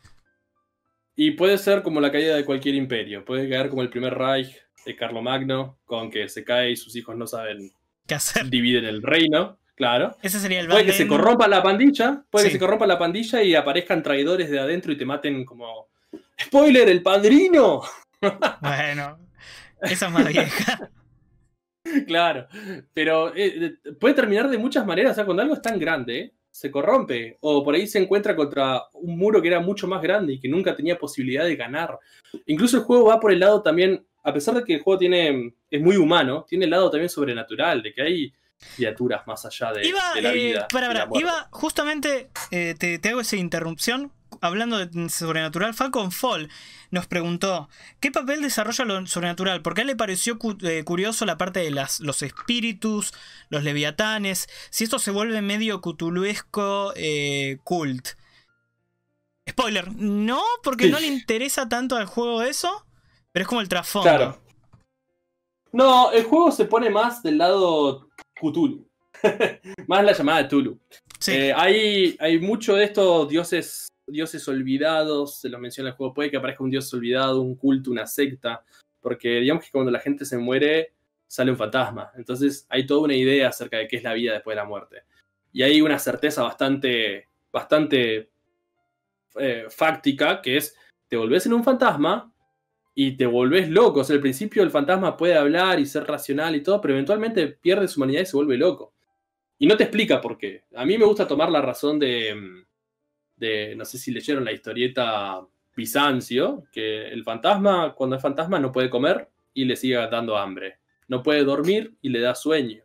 Y 1.15 1.31
puede 1.31 1.57
ser 1.57 1.83
como 1.83 2.01
la 2.01 2.11
caída 2.11 2.35
de 2.35 2.45
cualquier 2.45 2.75
imperio. 2.75 3.23
Puede 3.23 3.49
caer 3.49 3.69
como 3.69 3.81
el 3.81 3.89
primer 3.89 4.15
Reich 4.15 4.55
de 4.85 4.95
Carlomagno, 4.95 5.79
con 5.85 6.09
que 6.09 6.27
se 6.27 6.43
cae 6.43 6.71
y 6.71 6.75
sus 6.75 6.95
hijos 6.95 7.15
no 7.15 7.27
saben 7.27 7.71
qué 8.07 8.15
hacer. 8.15 8.49
Dividen 8.49 8.85
el 8.85 9.01
reino. 9.01 9.59
Claro. 9.75 10.15
Ese 10.21 10.39
sería 10.39 10.59
el 10.59 10.67
Puede 10.67 10.85
que 10.85 10.91
se 10.91 11.07
corrompa 11.07 11.47
la 11.47 11.63
pandilla, 11.63 12.23
puede 12.29 12.45
que 12.45 12.51
se 12.51 12.59
corrompa 12.59 12.85
la 12.85 12.99
pandilla 12.99 13.41
y 13.41 13.55
aparezcan 13.55 14.03
traidores 14.03 14.49
de 14.49 14.59
adentro 14.59 14.91
y 14.91 14.97
te 14.97 15.05
maten 15.05 15.45
como. 15.45 15.89
¡Spoiler! 16.39 16.89
¡El 16.89 17.01
padrino! 17.01 17.81
Bueno, 18.61 19.19
esa 19.81 20.05
es 20.05 20.11
más 20.13 20.25
vieja. 20.29 20.89
Claro, 22.07 22.47
pero 22.93 23.33
eh, 23.35 23.75
puede 23.99 24.13
terminar 24.13 24.49
de 24.49 24.57
muchas 24.57 24.85
maneras. 24.85 25.11
O 25.11 25.15
sea, 25.15 25.25
cuando 25.25 25.43
algo 25.43 25.55
es 25.55 25.61
tan 25.61 25.77
grande, 25.77 26.33
se 26.53 26.69
corrompe. 26.69 27.37
O 27.41 27.63
por 27.63 27.73
ahí 27.73 27.87
se 27.87 27.99
encuentra 27.99 28.35
contra 28.35 28.83
un 28.93 29.17
muro 29.17 29.41
que 29.41 29.47
era 29.47 29.59
mucho 29.59 29.87
más 29.87 30.01
grande 30.01 30.33
y 30.33 30.39
que 30.39 30.47
nunca 30.47 30.75
tenía 30.75 30.99
posibilidad 30.99 31.43
de 31.43 31.55
ganar. 31.55 31.97
Incluso 32.45 32.77
el 32.77 32.83
juego 32.83 33.05
va 33.05 33.19
por 33.19 33.31
el 33.31 33.39
lado 33.39 33.63
también, 33.63 34.05
a 34.23 34.31
pesar 34.31 34.53
de 34.53 34.63
que 34.63 34.75
el 34.75 34.81
juego 34.81 34.99
tiene, 34.99 35.55
es 35.69 35.81
muy 35.81 35.97
humano, 35.97 36.45
tiene 36.47 36.65
el 36.65 36.71
lado 36.71 36.91
también 36.91 37.09
sobrenatural, 37.09 37.81
de 37.81 37.91
que 37.91 38.01
hay 38.03 38.33
criaturas 38.75 39.25
más 39.25 39.43
allá 39.45 39.73
de, 39.73 39.91
la 40.21 40.31
eh, 40.31 40.33
vida. 40.33 40.67
para, 40.71 41.07
iba 41.15 41.47
justamente, 41.51 42.29
eh, 42.51 42.75
te, 42.77 43.09
hago 43.09 43.21
esa 43.21 43.35
interrupción. 43.35 44.11
Hablando 44.43 44.85
de 44.85 45.09
sobrenatural, 45.09 45.73
Falcon 45.73 46.11
Fall 46.11 46.49
nos 46.91 47.07
preguntó: 47.07 47.69
¿Qué 48.01 48.11
papel 48.11 48.41
desarrolla 48.41 48.83
lo 48.83 49.07
sobrenatural? 49.07 49.61
Porque 49.61 49.81
a 49.81 49.83
él 49.83 49.87
le 49.87 49.95
pareció 49.95 50.37
eh, 50.63 50.83
curioso 50.83 51.25
la 51.25 51.37
parte 51.37 51.61
de 51.61 51.71
las, 51.71 52.01
los 52.01 52.21
espíritus, 52.21 53.13
los 53.49 53.63
leviatanes. 53.63 54.49
Si 54.69 54.83
esto 54.83 54.99
se 54.99 55.11
vuelve 55.11 55.41
medio 55.41 55.79
cutuluesco 55.79 56.93
cult. 57.63 58.09
Spoiler, 59.49 59.93
no, 59.93 60.41
porque 60.61 60.89
no 60.89 60.99
le 60.99 61.07
interesa 61.07 61.69
tanto 61.69 61.95
al 61.95 62.05
juego 62.05 62.41
eso, 62.41 62.85
pero 63.31 63.43
es 63.43 63.47
como 63.47 63.61
el 63.61 63.69
trasfondo. 63.69 64.09
Claro. 64.09 64.41
No, 65.71 66.11
el 66.11 66.25
juego 66.25 66.51
se 66.51 66.65
pone 66.65 66.89
más 66.89 67.23
del 67.23 67.37
lado 67.37 68.09
Cthulhu. 68.35 68.85
Más 69.87 70.03
la 70.03 70.13
llamada 70.13 70.43
de 70.43 70.49
Tulu. 70.49 70.79
Eh, 71.27 71.53
hay, 71.55 72.17
hay 72.19 72.39
mucho 72.39 72.75
de 72.75 72.85
estos 72.85 73.29
dioses, 73.29 73.87
dioses 74.13 74.47
olvidados, 74.47 75.39
se 75.39 75.49
lo 75.49 75.59
menciona 75.59 75.89
el 75.89 75.95
juego, 75.95 76.13
puede 76.13 76.31
que 76.31 76.37
aparezca 76.37 76.63
un 76.63 76.69
dios 76.69 76.93
olvidado, 76.93 77.41
un 77.41 77.55
culto, 77.55 77.91
una 77.91 78.07
secta, 78.07 78.63
porque 79.01 79.41
digamos 79.41 79.65
que 79.65 79.71
cuando 79.71 79.91
la 79.91 79.99
gente 79.99 80.23
se 80.23 80.37
muere 80.37 80.93
sale 81.27 81.51
un 81.51 81.57
fantasma, 81.57 82.11
entonces 82.15 82.65
hay 82.69 82.85
toda 82.85 83.01
una 83.01 83.15
idea 83.15 83.49
acerca 83.49 83.77
de 83.77 83.87
qué 83.87 83.97
es 83.97 84.03
la 84.03 84.13
vida 84.13 84.33
después 84.33 84.55
de 84.55 84.61
la 84.61 84.67
muerte. 84.67 85.03
Y 85.51 85.63
hay 85.63 85.81
una 85.81 85.99
certeza 85.99 86.43
bastante, 86.43 87.27
bastante 87.51 88.29
eh, 89.35 89.65
fáctica, 89.69 90.41
que 90.41 90.57
es, 90.57 90.77
te 91.07 91.17
volvés 91.17 91.45
en 91.45 91.53
un 91.53 91.63
fantasma, 91.63 92.33
y 92.95 93.17
te 93.17 93.25
volvés 93.25 93.69
loco. 93.69 94.01
O 94.01 94.03
sea, 94.03 94.15
al 94.15 94.21
principio 94.21 94.63
el 94.63 94.71
fantasma 94.71 95.17
puede 95.17 95.35
hablar 95.35 95.79
y 95.79 95.85
ser 95.85 96.05
racional 96.05 96.55
y 96.55 96.61
todo, 96.61 96.79
pero 96.81 96.93
eventualmente 96.93 97.47
pierde 97.47 97.87
su 97.87 97.99
humanidad 97.99 98.21
y 98.21 98.25
se 98.25 98.37
vuelve 98.37 98.57
loco. 98.57 98.93
Y 99.57 99.67
no 99.67 99.77
te 99.77 99.83
explica 99.83 100.21
por 100.21 100.37
qué. 100.37 100.65
A 100.75 100.85
mí 100.85 100.97
me 100.97 101.05
gusta 101.05 101.27
tomar 101.27 101.49
la 101.49 101.61
razón 101.61 101.99
de, 101.99 102.65
de 103.43 103.75
no 103.75 103.85
sé 103.85 103.97
si 103.97 104.11
leyeron 104.11 104.45
la 104.45 104.51
historieta 104.51 105.45
Bizancio, 105.75 106.63
que 106.71 107.07
el 107.07 107.23
fantasma, 107.23 107.93
cuando 107.93 108.15
es 108.15 108.21
fantasma, 108.21 108.59
no 108.59 108.71
puede 108.71 108.89
comer 108.89 109.29
y 109.53 109.65
le 109.65 109.75
sigue 109.75 109.95
dando 109.95 110.37
hambre. 110.37 110.79
No 111.07 111.21
puede 111.21 111.43
dormir 111.43 111.95
y 112.01 112.09
le 112.09 112.19
da 112.21 112.35
sueño. 112.35 112.83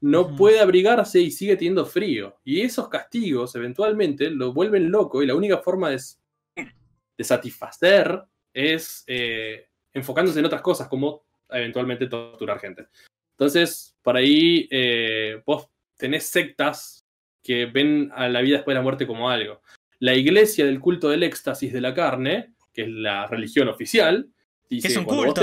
No 0.00 0.36
puede 0.36 0.60
abrigarse 0.60 1.20
y 1.20 1.30
sigue 1.30 1.56
teniendo 1.56 1.86
frío. 1.86 2.36
Y 2.44 2.60
esos 2.60 2.88
castigos 2.88 3.54
eventualmente 3.56 4.30
lo 4.30 4.52
vuelven 4.52 4.90
loco 4.90 5.22
y 5.22 5.26
la 5.26 5.34
única 5.34 5.58
forma 5.58 5.90
de, 5.90 6.00
de 7.16 7.24
satisfacer 7.24 8.22
es 8.52 9.04
eh, 9.06 9.68
enfocándose 9.92 10.38
en 10.38 10.46
otras 10.46 10.62
cosas, 10.62 10.88
como 10.88 11.24
eventualmente 11.50 12.06
torturar 12.06 12.58
gente. 12.60 12.86
Entonces, 13.32 13.96
por 14.02 14.16
ahí 14.16 14.68
eh, 14.70 15.42
vos 15.44 15.68
tenés 15.96 16.26
sectas 16.26 17.06
que 17.42 17.66
ven 17.66 18.10
a 18.14 18.28
la 18.28 18.40
vida 18.40 18.56
después 18.56 18.74
de 18.74 18.78
la 18.78 18.82
muerte 18.82 19.06
como 19.06 19.30
algo. 19.30 19.62
La 19.98 20.14
iglesia 20.14 20.66
del 20.66 20.80
culto 20.80 21.08
del 21.08 21.22
éxtasis 21.22 21.72
de 21.72 21.80
la 21.80 21.94
carne, 21.94 22.54
que 22.72 22.82
es 22.82 22.88
la 22.88 23.26
religión 23.26 23.68
oficial, 23.68 24.28
Dice, 24.68 24.88
es 24.88 24.96
un 24.96 25.04
culto, 25.04 25.42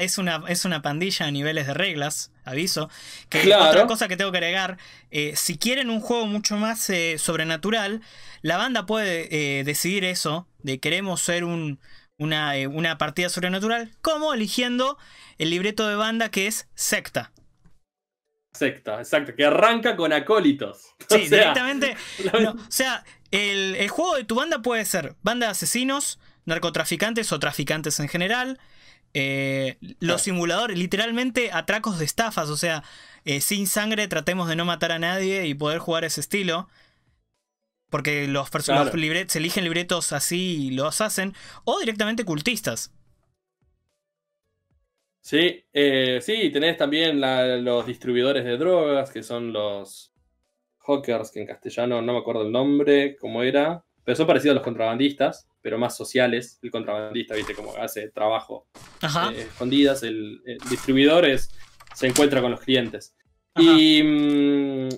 es 0.00 0.16
una, 0.16 0.42
es 0.48 0.64
una 0.64 0.80
pandilla 0.80 1.26
a 1.26 1.30
niveles 1.30 1.66
de 1.66 1.74
reglas, 1.74 2.32
aviso. 2.46 2.88
Que 3.28 3.54
otra 3.54 3.86
cosa 3.86 4.08
que 4.08 4.16
tengo 4.16 4.32
que 4.32 4.38
agregar, 4.38 4.78
eh, 5.10 5.34
si 5.36 5.58
quieren 5.58 5.90
un 5.90 6.00
juego 6.00 6.24
mucho 6.24 6.56
más 6.56 6.90
sobrenatural, 7.18 8.00
la 8.40 8.56
banda 8.56 8.86
puede 8.86 9.64
decidir 9.64 10.06
eso, 10.06 10.48
de 10.62 10.80
queremos 10.80 11.20
ser 11.20 11.44
un, 11.44 11.78
eh, 12.18 12.68
una, 12.68 12.96
partida 12.96 13.28
sobrenatural, 13.28 13.90
como 14.00 14.34
eligiendo 14.34 14.96
el 15.38 15.50
libreto 15.50 15.88
de 15.88 15.96
banda 15.96 16.30
que 16.30 16.46
es 16.46 16.68
Secta. 16.74 17.32
Secta, 18.52 19.00
exacto, 19.00 19.34
que 19.34 19.44
arranca 19.44 19.96
con 19.96 20.12
acólitos. 20.12 20.94
Sí, 21.08 21.28
directamente. 21.28 21.96
o 22.32 22.70
sea, 22.70 23.04
el, 23.34 23.88
juego 23.88 24.16
de 24.16 24.24
tu 24.24 24.34
banda 24.36 24.62
puede 24.62 24.84
ser 24.84 25.14
banda 25.22 25.46
de 25.46 25.52
asesinos, 25.52 26.18
narcotraficantes 26.44 27.32
o 27.32 27.40
traficantes 27.40 27.98
en 28.00 28.08
general. 28.08 28.60
Eh, 29.12 29.76
los 30.00 30.22
simuladores, 30.22 30.78
literalmente 30.78 31.52
atracos 31.52 31.98
de 31.98 32.04
estafas, 32.04 32.48
o 32.48 32.56
sea, 32.56 32.82
eh, 33.24 33.40
sin 33.40 33.66
sangre 33.66 34.08
tratemos 34.08 34.48
de 34.48 34.56
no 34.56 34.64
matar 34.64 34.92
a 34.92 34.98
nadie 34.98 35.46
y 35.46 35.54
poder 35.54 35.78
jugar 35.78 36.04
ese 36.04 36.20
estilo 36.20 36.68
porque 37.90 38.26
los, 38.26 38.50
personajes 38.50 38.92
se 39.28 39.38
eligen 39.38 39.62
libretos 39.62 40.12
así 40.12 40.66
y 40.66 40.70
los 40.72 41.00
hacen, 41.00 41.32
o 41.62 41.78
directamente 41.78 42.24
cultistas. 42.24 42.92
Sí, 45.20 45.64
eh, 45.72 46.18
sí, 46.20 46.50
tenés 46.50 46.76
también 46.76 47.20
los 47.64 47.86
distribuidores 47.86 48.44
de 48.44 48.58
drogas, 48.58 49.12
que 49.12 49.22
son 49.22 49.52
los 49.52 50.12
hawkers, 50.86 51.30
que 51.30 51.40
en 51.40 51.46
castellano 51.46 52.00
no 52.02 52.12
me 52.12 52.18
acuerdo 52.18 52.42
el 52.42 52.52
nombre, 52.52 53.16
cómo 53.16 53.42
era, 53.42 53.84
pero 54.04 54.16
son 54.16 54.26
parecidos 54.26 54.52
a 54.52 54.56
los 54.56 54.64
contrabandistas, 54.64 55.48
pero 55.62 55.78
más 55.78 55.96
sociales. 55.96 56.58
El 56.62 56.70
contrabandista, 56.70 57.34
viste, 57.34 57.54
como 57.54 57.74
hace 57.76 58.10
trabajo 58.10 58.66
eh, 59.02 59.46
escondidas, 59.48 60.02
el, 60.02 60.42
distribuidor 60.68 61.26
se 61.94 62.06
encuentra 62.06 62.40
con 62.40 62.50
los 62.50 62.60
clientes. 62.60 63.14
Y 63.56 64.02
mm, 64.02 64.88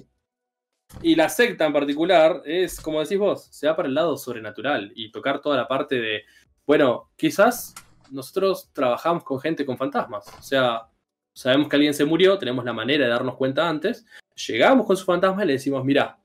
y 1.02 1.14
la 1.14 1.28
secta 1.28 1.66
en 1.66 1.72
particular 1.72 2.42
es, 2.44 2.80
como 2.80 3.00
decís 3.00 3.18
vos, 3.18 3.48
se 3.50 3.66
va 3.66 3.76
para 3.76 3.88
el 3.88 3.94
lado 3.94 4.16
sobrenatural 4.16 4.92
y 4.94 5.10
tocar 5.10 5.40
toda 5.40 5.56
la 5.56 5.68
parte 5.68 5.96
de, 5.96 6.22
bueno, 6.66 7.10
quizás 7.16 7.74
nosotros 8.10 8.70
trabajamos 8.72 9.24
con 9.24 9.40
gente 9.40 9.66
con 9.66 9.76
fantasmas. 9.76 10.28
O 10.38 10.42
sea, 10.42 10.88
sabemos 11.32 11.68
que 11.68 11.76
alguien 11.76 11.94
se 11.94 12.04
murió, 12.04 12.38
tenemos 12.38 12.64
la 12.64 12.72
manera 12.72 13.04
de 13.04 13.10
darnos 13.10 13.36
cuenta 13.36 13.68
antes, 13.68 14.06
llegamos 14.36 14.86
con 14.86 14.96
su 14.96 15.04
fantasma 15.04 15.44
y 15.44 15.46
le 15.46 15.52
decimos, 15.54 15.84
mira, 15.84 16.18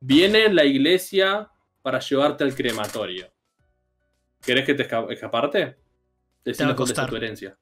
viene 0.00 0.48
la 0.52 0.64
iglesia 0.64 1.50
para 1.82 2.00
llevarte 2.00 2.44
al 2.44 2.54
crematorio. 2.54 3.30
¿Querés 4.42 4.64
que 4.64 4.74
te 4.74 4.82
escaparte? 4.82 5.76
Decimos 6.44 6.74
con 6.74 7.08
tu 7.08 7.16
herencia. 7.16 7.56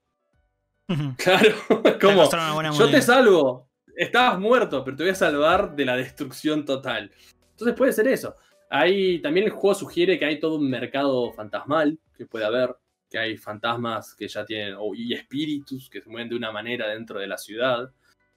Claro, 1.16 1.54
como 1.98 2.28
yo 2.72 2.90
te 2.90 3.00
salvo, 3.00 3.70
estabas 3.96 4.38
muerto, 4.38 4.84
pero 4.84 4.96
te 4.96 5.04
voy 5.04 5.12
a 5.12 5.14
salvar 5.14 5.74
de 5.74 5.86
la 5.86 5.96
destrucción 5.96 6.66
total. 6.66 7.10
Entonces 7.52 7.74
puede 7.74 7.92
ser 7.92 8.08
eso. 8.08 8.34
Ahí 8.68 9.20
también 9.22 9.46
el 9.46 9.52
juego 9.52 9.74
sugiere 9.74 10.18
que 10.18 10.26
hay 10.26 10.38
todo 10.40 10.56
un 10.56 10.68
mercado 10.68 11.32
fantasmal 11.32 11.98
que 12.14 12.26
puede 12.26 12.44
haber, 12.44 12.76
que 13.08 13.18
hay 13.18 13.36
fantasmas 13.38 14.14
que 14.14 14.28
ya 14.28 14.44
tienen, 14.44 14.76
y 14.94 15.14
espíritus 15.14 15.88
que 15.88 16.02
se 16.02 16.10
mueven 16.10 16.28
de 16.28 16.36
una 16.36 16.52
manera 16.52 16.88
dentro 16.88 17.20
de 17.20 17.26
la 17.26 17.38
ciudad, 17.38 17.90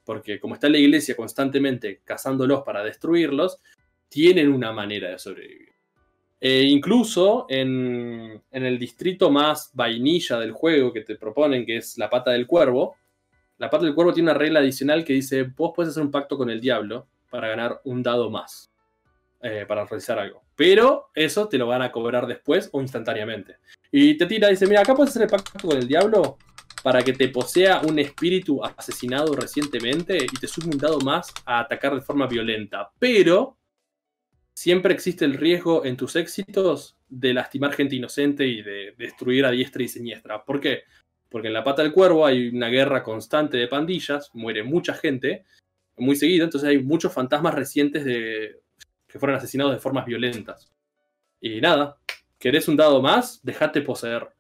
porque 0.06 0.40
como 0.40 0.54
está 0.54 0.70
la 0.70 0.78
iglesia 0.78 1.16
constantemente 1.16 2.02
cazándolos 2.06 2.64
para 2.64 2.84
destruirlos, 2.84 3.60
tienen 4.08 4.52
una 4.54 4.72
manera 4.72 5.10
de 5.10 5.20
sobrevivir. 5.20 5.74
E 6.40 6.62
incluso 6.64 7.48
en, 7.50 8.42
en 8.52 8.66
el 8.66 8.78
distrito 8.78 9.32
más 9.32 9.72
vainilla 9.74 10.40
del 10.40 10.52
juego 10.52 10.94
que 10.94 11.02
te 11.02 11.16
proponen, 11.16 11.66
que 11.66 11.78
es 11.78 11.98
la 11.98 12.10
pata 12.10 12.32
del 12.32 12.46
cuervo, 12.46 12.96
la 13.58 13.70
parte 13.70 13.86
del 13.86 13.96
cuervo 13.96 14.14
tiene 14.14 14.30
una 14.30 14.38
regla 14.38 14.60
adicional 14.60 15.04
que 15.04 15.14
dice, 15.14 15.44
vos 15.44 15.72
puedes 15.76 15.92
hacer 15.92 16.04
un 16.04 16.12
pacto 16.12 16.38
con 16.38 16.50
el 16.50 16.60
diablo 16.60 17.08
para 17.30 17.48
ganar 17.48 17.82
un 17.86 18.04
dado 18.04 18.30
más, 18.30 18.72
eh, 19.42 19.66
para 19.68 19.86
realizar 19.86 20.20
algo. 20.20 20.44
Pero 20.56 21.10
eso 21.16 21.48
te 21.48 21.58
lo 21.58 21.68
van 21.68 21.82
a 21.82 21.92
cobrar 21.92 22.28
después 22.28 22.70
o 22.74 22.82
instantáneamente. 22.82 23.58
Y 23.92 24.18
te 24.18 24.26
tira, 24.26 24.50
dice, 24.50 24.68
mira, 24.68 24.82
acá 24.82 24.94
puedes 24.94 25.12
hacer 25.12 25.24
el 25.24 25.30
pacto 25.30 25.68
con 25.68 25.78
el 25.78 25.88
diablo 25.88 26.38
para 26.86 27.02
que 27.02 27.14
te 27.14 27.30
posea 27.30 27.82
un 27.82 27.98
espíritu 27.98 28.64
asesinado 28.64 29.36
recientemente 29.36 30.18
y 30.18 30.40
te 30.40 30.48
sume 30.48 30.76
un 30.76 30.78
dado 30.78 31.00
más 31.00 31.34
a 31.44 31.62
atacar 31.62 31.96
de 31.96 32.02
forma 32.02 32.28
violenta. 32.28 32.92
Pero 33.00 33.58
siempre 34.54 34.94
existe 34.94 35.26
el 35.26 35.34
riesgo 35.34 35.84
en 35.84 35.98
tus 35.98 36.16
éxitos 36.16 36.96
de 37.10 37.34
lastimar 37.34 37.74
gente 37.74 37.96
inocente 37.96 38.46
y 38.46 38.62
de 38.62 38.94
destruir 39.00 39.48
a 39.48 39.50
diestra 39.50 39.82
y 39.82 39.88
siniestra. 39.88 40.46
¿Por 40.46 40.62
qué? 40.62 40.84
Porque 41.28 41.48
en 41.48 41.56
la 41.56 41.64
pata 41.64 41.82
del 41.82 41.92
cuervo 41.92 42.24
hay 42.24 42.50
una 42.50 42.68
guerra 42.68 43.02
constante 43.02 43.58
de 43.58 43.68
pandillas, 43.68 44.30
muere 44.36 44.62
mucha 44.62 44.94
gente, 44.94 45.44
muy 45.98 46.16
seguido, 46.16 46.44
entonces 46.44 46.70
hay 46.70 46.84
muchos 46.84 47.12
fantasmas 47.12 47.56
recientes 47.56 48.06
de, 48.06 48.62
que 49.08 49.18
fueron 49.18 49.38
asesinados 49.38 49.74
de 49.74 49.82
formas 49.82 50.06
violentas. 50.06 50.72
Y 51.42 51.62
nada, 51.62 51.98
¿querés 52.38 52.68
un 52.68 52.78
dado 52.78 53.02
más? 53.02 53.40
Dejate 53.42 53.82
poseer 53.82 54.35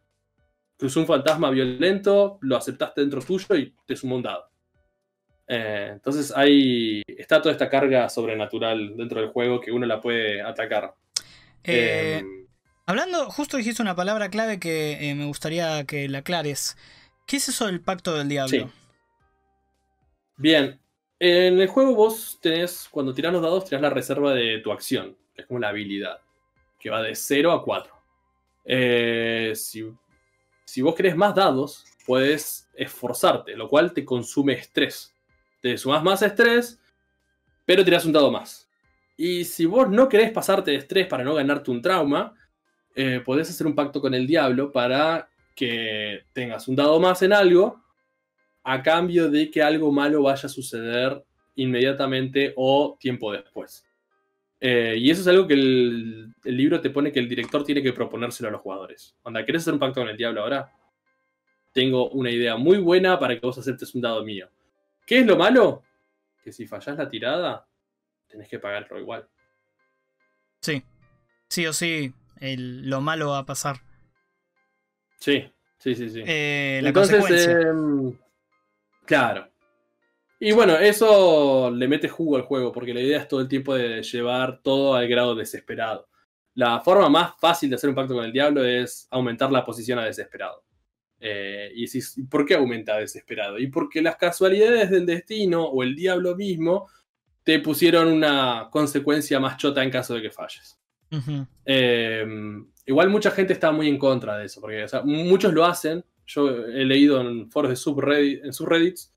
cruzó 0.77 0.99
un 0.99 1.07
fantasma 1.07 1.49
violento, 1.49 2.38
lo 2.41 2.57
aceptaste 2.57 3.02
dentro 3.02 3.22
tuyo 3.22 3.56
y 3.56 3.73
te 3.85 3.95
sumó 3.95 4.15
un 4.15 4.23
dado. 4.23 4.49
Eh, 5.47 5.89
entonces 5.93 6.34
ahí 6.35 7.03
está 7.07 7.41
toda 7.41 7.53
esta 7.53 7.69
carga 7.69 8.10
sobrenatural 8.10 8.97
dentro 8.97 9.22
del 9.22 9.30
juego 9.30 9.60
que 9.60 9.72
uno 9.72 9.85
la 9.85 10.02
puede 10.02 10.41
atacar. 10.41 10.95
Eh, 11.64 12.18
em, 12.19 12.47
hablando, 12.85 13.30
justo 13.30 13.57
dijiste 13.57 13.81
una 13.81 13.95
palabra 13.95 14.30
clave 14.30 14.60
que 14.60 15.10
eh, 15.10 15.15
me 15.15 15.26
gustaría 15.26 15.85
que 15.85 16.10
la 16.10 16.19
aclares. 16.19 16.77
¿Qué 17.27 17.38
es 17.38 17.49
eso 17.49 17.68
del 17.68 17.81
pacto 17.81 18.15
del 18.15 18.30
diablo? 18.30 18.72
Bien, 20.38 20.80
en 21.19 21.60
el 21.60 21.68
juego 21.68 21.95
vos 21.95 22.39
tenés, 22.41 22.88
cuando 22.91 23.14
tirás 23.14 23.34
los 23.34 23.41
dados, 23.41 23.65
tirás 23.65 23.81
la 23.81 23.89
reserva 23.89 24.34
de 24.34 24.60
tu 24.60 24.72
acción, 24.72 25.15
que 25.34 25.41
es 25.41 25.47
como 25.47 25.60
la 25.60 25.69
habilidad, 25.69 26.19
que 26.80 26.89
va 26.89 27.02
de 27.02 27.15
0 27.15 27.52
a 27.52 27.64
4. 27.64 27.93
si 29.56 29.84
si 30.65 30.81
vos 30.81 30.95
querés 30.95 31.15
más 31.15 31.33
dados, 31.33 31.85
puedes 32.05 32.69
esforzarte, 32.73 33.55
lo 33.55 33.69
cual 33.69 33.93
te 33.93 34.03
consume 34.03 34.53
estrés. 34.53 35.13
Te 35.61 35.77
sumas 35.77 36.03
más 36.03 36.21
estrés, 36.21 36.79
pero 37.65 37.85
tirás 37.85 38.05
un 38.05 38.11
dado 38.11 38.31
más. 38.31 38.69
Y 39.17 39.45
si 39.45 39.65
vos 39.65 39.89
no 39.89 40.09
querés 40.09 40.31
pasarte 40.31 40.71
de 40.71 40.77
estrés 40.77 41.07
para 41.07 41.23
no 41.23 41.33
ganarte 41.33 41.71
un 41.71 41.81
trauma, 41.81 42.33
eh, 42.95 43.21
podés 43.23 43.49
hacer 43.49 43.65
un 43.65 43.75
pacto 43.75 44.01
con 44.01 44.13
el 44.13 44.27
diablo 44.27 44.71
para 44.71 45.29
que 45.55 46.25
tengas 46.33 46.67
un 46.67 46.75
dado 46.75 46.99
más 46.99 47.21
en 47.21 47.31
algo 47.31 47.81
a 48.63 48.81
cambio 48.81 49.29
de 49.29 49.49
que 49.49 49.61
algo 49.61 49.91
malo 49.91 50.23
vaya 50.23 50.47
a 50.47 50.49
suceder 50.49 51.23
inmediatamente 51.55 52.53
o 52.57 52.97
tiempo 52.99 53.31
después. 53.31 53.84
Eh, 54.60 54.95
y 54.98 55.11
eso 55.11 55.22
es 55.22 55.27
algo 55.27 55.48
que 55.48 55.53
el, 55.53 56.34
libro 56.44 56.80
te 56.82 56.90
pone 56.90 57.11
que 57.11 57.19
el 57.19 57.27
director 57.27 57.64
tiene 57.64 57.84
que 57.84 57.94
proponérselo 57.94 58.49
a 58.49 58.52
los 58.52 58.61
jugadores. 58.61 59.15
Onda, 59.23 59.45
¿querés 59.45 59.64
hacer 59.64 59.73
un 59.73 59.80
pacto 59.80 60.02
con 60.02 60.10
el 60.10 60.18
diablo 60.18 60.41
ahora? 60.41 60.72
Tengo 61.72 62.10
una 62.11 62.32
idea 62.32 62.56
muy 62.56 62.77
buena 62.77 63.19
para 63.19 63.36
que 63.36 63.45
vos 63.45 63.57
aceptes 63.57 63.94
un 63.95 64.02
dado 64.02 64.23
mío. 64.23 64.49
¿Qué 65.06 65.19
es 65.19 65.26
lo 65.26 65.36
malo? 65.36 65.84
Que 66.44 66.52
si 66.52 66.65
fallás 66.65 66.98
la 66.98 67.10
tirada, 67.10 67.68
tenés 68.27 68.48
que 68.48 68.60
pagarlo 68.60 68.99
igual. 68.99 69.27
Sí. 70.61 70.82
Sí 71.49 71.68
o 71.68 71.73
sí, 71.73 72.14
lo 72.40 73.02
malo 73.02 73.30
va 73.30 73.40
a 73.40 73.45
pasar. 73.45 73.77
Sí, 75.19 75.52
sí, 75.77 75.95
sí, 75.95 76.10
sí. 76.10 76.23
Eh, 76.26 76.80
la 76.82 76.90
Entonces, 76.90 77.48
em, 77.48 78.18
claro. 79.06 79.49
Y 80.39 80.51
bueno, 80.51 80.77
eso 80.77 81.71
le 81.71 81.87
mete 81.87 82.09
jugo 82.09 82.35
al 82.35 82.43
juego, 82.43 82.71
porque 82.71 82.93
la 82.93 83.01
idea 83.01 83.19
es 83.19 83.27
todo 83.27 83.39
el 83.39 83.47
tiempo 83.47 83.73
de 83.73 84.03
llevar 84.03 84.61
todo 84.61 84.95
al 84.95 85.07
grado 85.07 85.35
desesperado. 85.35 86.09
La 86.55 86.79
forma 86.81 87.09
más 87.09 87.33
fácil 87.39 87.69
de 87.69 87.75
hacer 87.75 87.89
un 87.89 87.95
pacto 87.95 88.13
con 88.13 88.25
el 88.25 88.31
diablo 88.31 88.63
es 88.63 89.07
aumentar 89.11 89.51
la 89.51 89.65
posición 89.65 89.99
a 89.99 90.05
desesperado. 90.05 90.63
Eh, 91.19 91.71
y 91.73 91.87
¿por 92.25 92.45
qué 92.45 92.55
aumenta 92.55 92.95
a 92.95 92.99
desesperado? 92.99 93.57
Y 93.59 93.67
porque 93.67 94.01
las 94.01 94.17
casualidades 94.17 94.89
del 94.89 95.05
destino 95.05 95.63
o 95.63 95.83
el 95.83 95.95
diablo 95.95 96.35
mismo 96.35 96.87
te 97.43 97.59
pusieron 97.59 98.11
una 98.11 98.67
consecuencia 98.71 99.39
más 99.39 99.57
chota 99.57 99.83
en 99.83 99.91
caso 99.91 100.15
de 100.15 100.21
que 100.21 100.31
falles. 100.31 100.79
Em, 101.63 102.67
igual 102.85 103.09
mucha 103.09 103.31
gente 103.31 103.53
está 103.53 103.71
muy 103.71 103.87
en 103.87 103.97
contra 103.97 104.37
de 104.37 104.45
eso, 104.45 104.59
porque 104.59 104.85
muchos 105.05 105.53
lo 105.53 105.63
hacen. 105.63 106.03
Yo 106.25 106.49
he 106.49 106.83
leído 106.83 107.21
en 107.21 107.49
foros 107.49 107.69
de 107.69 107.75
subreddit, 107.75 108.43
en 108.43 108.51
subreddits 108.51 109.14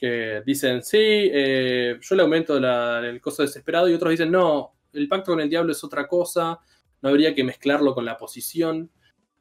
que 0.00 0.42
dicen, 0.46 0.82
sí, 0.82 0.96
eh, 0.98 1.98
yo 2.00 2.14
le 2.14 2.22
aumento 2.22 2.56
el 2.56 3.20
costo 3.20 3.42
desesperado 3.42 3.86
y 3.86 3.92
otros 3.92 4.12
dicen, 4.12 4.30
no, 4.30 4.72
el 4.94 5.06
pacto 5.08 5.32
con 5.32 5.40
el 5.40 5.50
diablo 5.50 5.72
es 5.72 5.84
otra 5.84 6.08
cosa, 6.08 6.58
no 7.02 7.08
habría 7.10 7.34
que 7.34 7.44
mezclarlo 7.44 7.94
con 7.94 8.06
la 8.06 8.16
posición, 8.16 8.90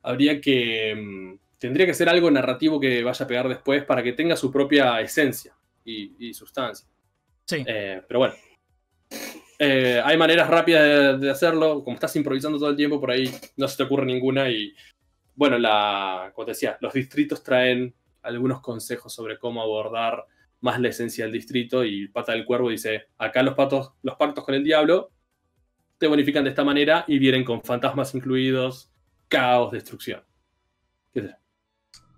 habría 0.02 0.42
que, 0.42 0.94
mm, 0.96 1.40
tendría 1.60 1.86
que 1.86 1.94
ser 1.94 2.10
algo 2.10 2.30
narrativo 2.30 2.78
que 2.78 3.02
vaya 3.04 3.24
a 3.24 3.28
pegar 3.28 3.48
después 3.48 3.86
para 3.86 4.04
que 4.04 4.12
tenga 4.12 4.36
su 4.36 4.52
propia 4.52 5.00
esencia 5.00 5.56
y, 5.86 6.34
sustancia. 6.34 6.88
Sí. 7.46 7.64
Eh, 7.66 8.02
pero 8.06 8.20
bueno. 8.20 8.36
Eh, 9.58 10.02
hay 10.04 10.18
maneras 10.18 10.50
rápidas 10.50 11.20
de, 11.20 11.30
hacerlo, 11.32 11.84
como 11.86 11.96
estás 11.96 12.16
improvisando 12.18 12.60
todo 12.60 12.70
el 12.70 12.76
tiempo, 12.76 13.00
por 13.00 13.12
ahí 13.12 13.34
no 13.56 13.68
se 13.68 13.78
te 13.78 13.84
ocurre 13.84 14.06
ninguna 14.06 14.50
y 14.50 14.74
bueno, 15.36 15.58
la, 15.58 16.32
como 16.36 16.46
te 16.46 16.52
decía, 16.52 16.78
los 16.82 16.94
distritos 16.94 17.42
traen 17.44 17.94
algunos 18.22 18.62
consejos 18.62 19.14
sobre 19.14 19.40
cómo 19.40 19.62
abordar 19.62 20.26
más 20.62 20.80
la 20.80 20.90
esencia 20.90 21.26
del 21.26 21.34
distrito 21.34 21.84
y 21.84 22.08
Pata 22.08 22.34
del 22.34 22.46
Cuervo 22.46 22.70
dice, 22.70 23.08
acá 23.18 23.44
los, 23.44 23.56
patos, 23.56 23.94
los 24.02 24.16
pactos 24.16 24.44
con 24.44 24.56
el 24.56 24.64
diablo 24.64 25.12
te 25.98 26.08
bonifican 26.08 26.44
de 26.44 26.52
esta 26.52 26.64
manera 26.64 27.06
y 27.08 27.20
vienen 27.20 27.44
con 27.44 27.62
fantasmas 27.62 28.16
incluidos, 28.16 28.92
caos, 29.28 29.72
destrucción. 29.72 30.24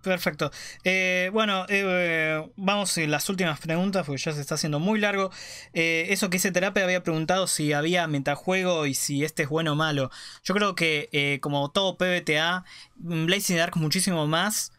Perfecto. 0.02 0.50
Eh, 0.82 1.30
bueno, 1.32 1.64
eh, 1.68 2.44
vamos 2.56 2.98
a 2.98 3.00
las 3.02 3.28
últimas 3.28 3.60
preguntas 3.60 4.04
porque 4.04 4.20
ya 4.20 4.32
se 4.32 4.40
está 4.40 4.56
haciendo 4.56 4.80
muy 4.80 4.98
largo. 4.98 5.30
Eh, 5.74 6.06
eso 6.10 6.28
que 6.28 6.38
hice 6.38 6.50
terapia 6.50 6.82
había 6.82 7.04
preguntado 7.04 7.46
si 7.46 7.72
había 7.72 8.06
metajuego 8.08 8.86
y 8.86 8.94
si 8.94 9.24
este 9.24 9.44
es 9.44 9.48
bueno 9.48 9.72
o 9.72 9.76
malo. 9.76 10.10
Yo 10.42 10.54
creo 10.54 10.74
que 10.74 11.38
como 11.40 11.70
todo 11.70 11.96
PBTA, 11.96 12.64
Blazing 12.96 13.56
Dark 13.56 13.76
muchísimo 13.76 14.26
más 14.26 14.72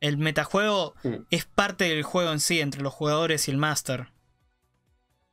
el 0.00 0.18
metajuego 0.18 0.94
mm. 1.02 1.14
es 1.30 1.44
parte 1.44 1.84
del 1.84 2.02
juego 2.02 2.32
en 2.32 2.40
sí, 2.40 2.60
entre 2.60 2.82
los 2.82 2.92
jugadores 2.92 3.48
y 3.48 3.50
el 3.50 3.56
master. 3.56 4.08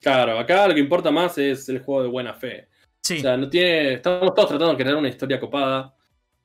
Claro, 0.02 0.38
acá 0.38 0.68
lo 0.68 0.74
que 0.74 0.80
importa 0.80 1.12
más 1.12 1.38
es 1.38 1.68
el 1.70 1.80
juego 1.80 2.04
de 2.04 2.10
buena 2.10 2.34
fe. 2.34 2.68
Sí. 3.02 3.20
O 3.20 3.22
sea, 3.22 3.38
no 3.38 3.50
tiene. 3.50 3.94
Estamos 3.94 4.34
todos 4.34 4.50
tratando 4.50 4.76
de 4.76 4.84
crear 4.84 4.96
una 4.96 5.10
historia 5.10 5.40
copada. 5.40 5.96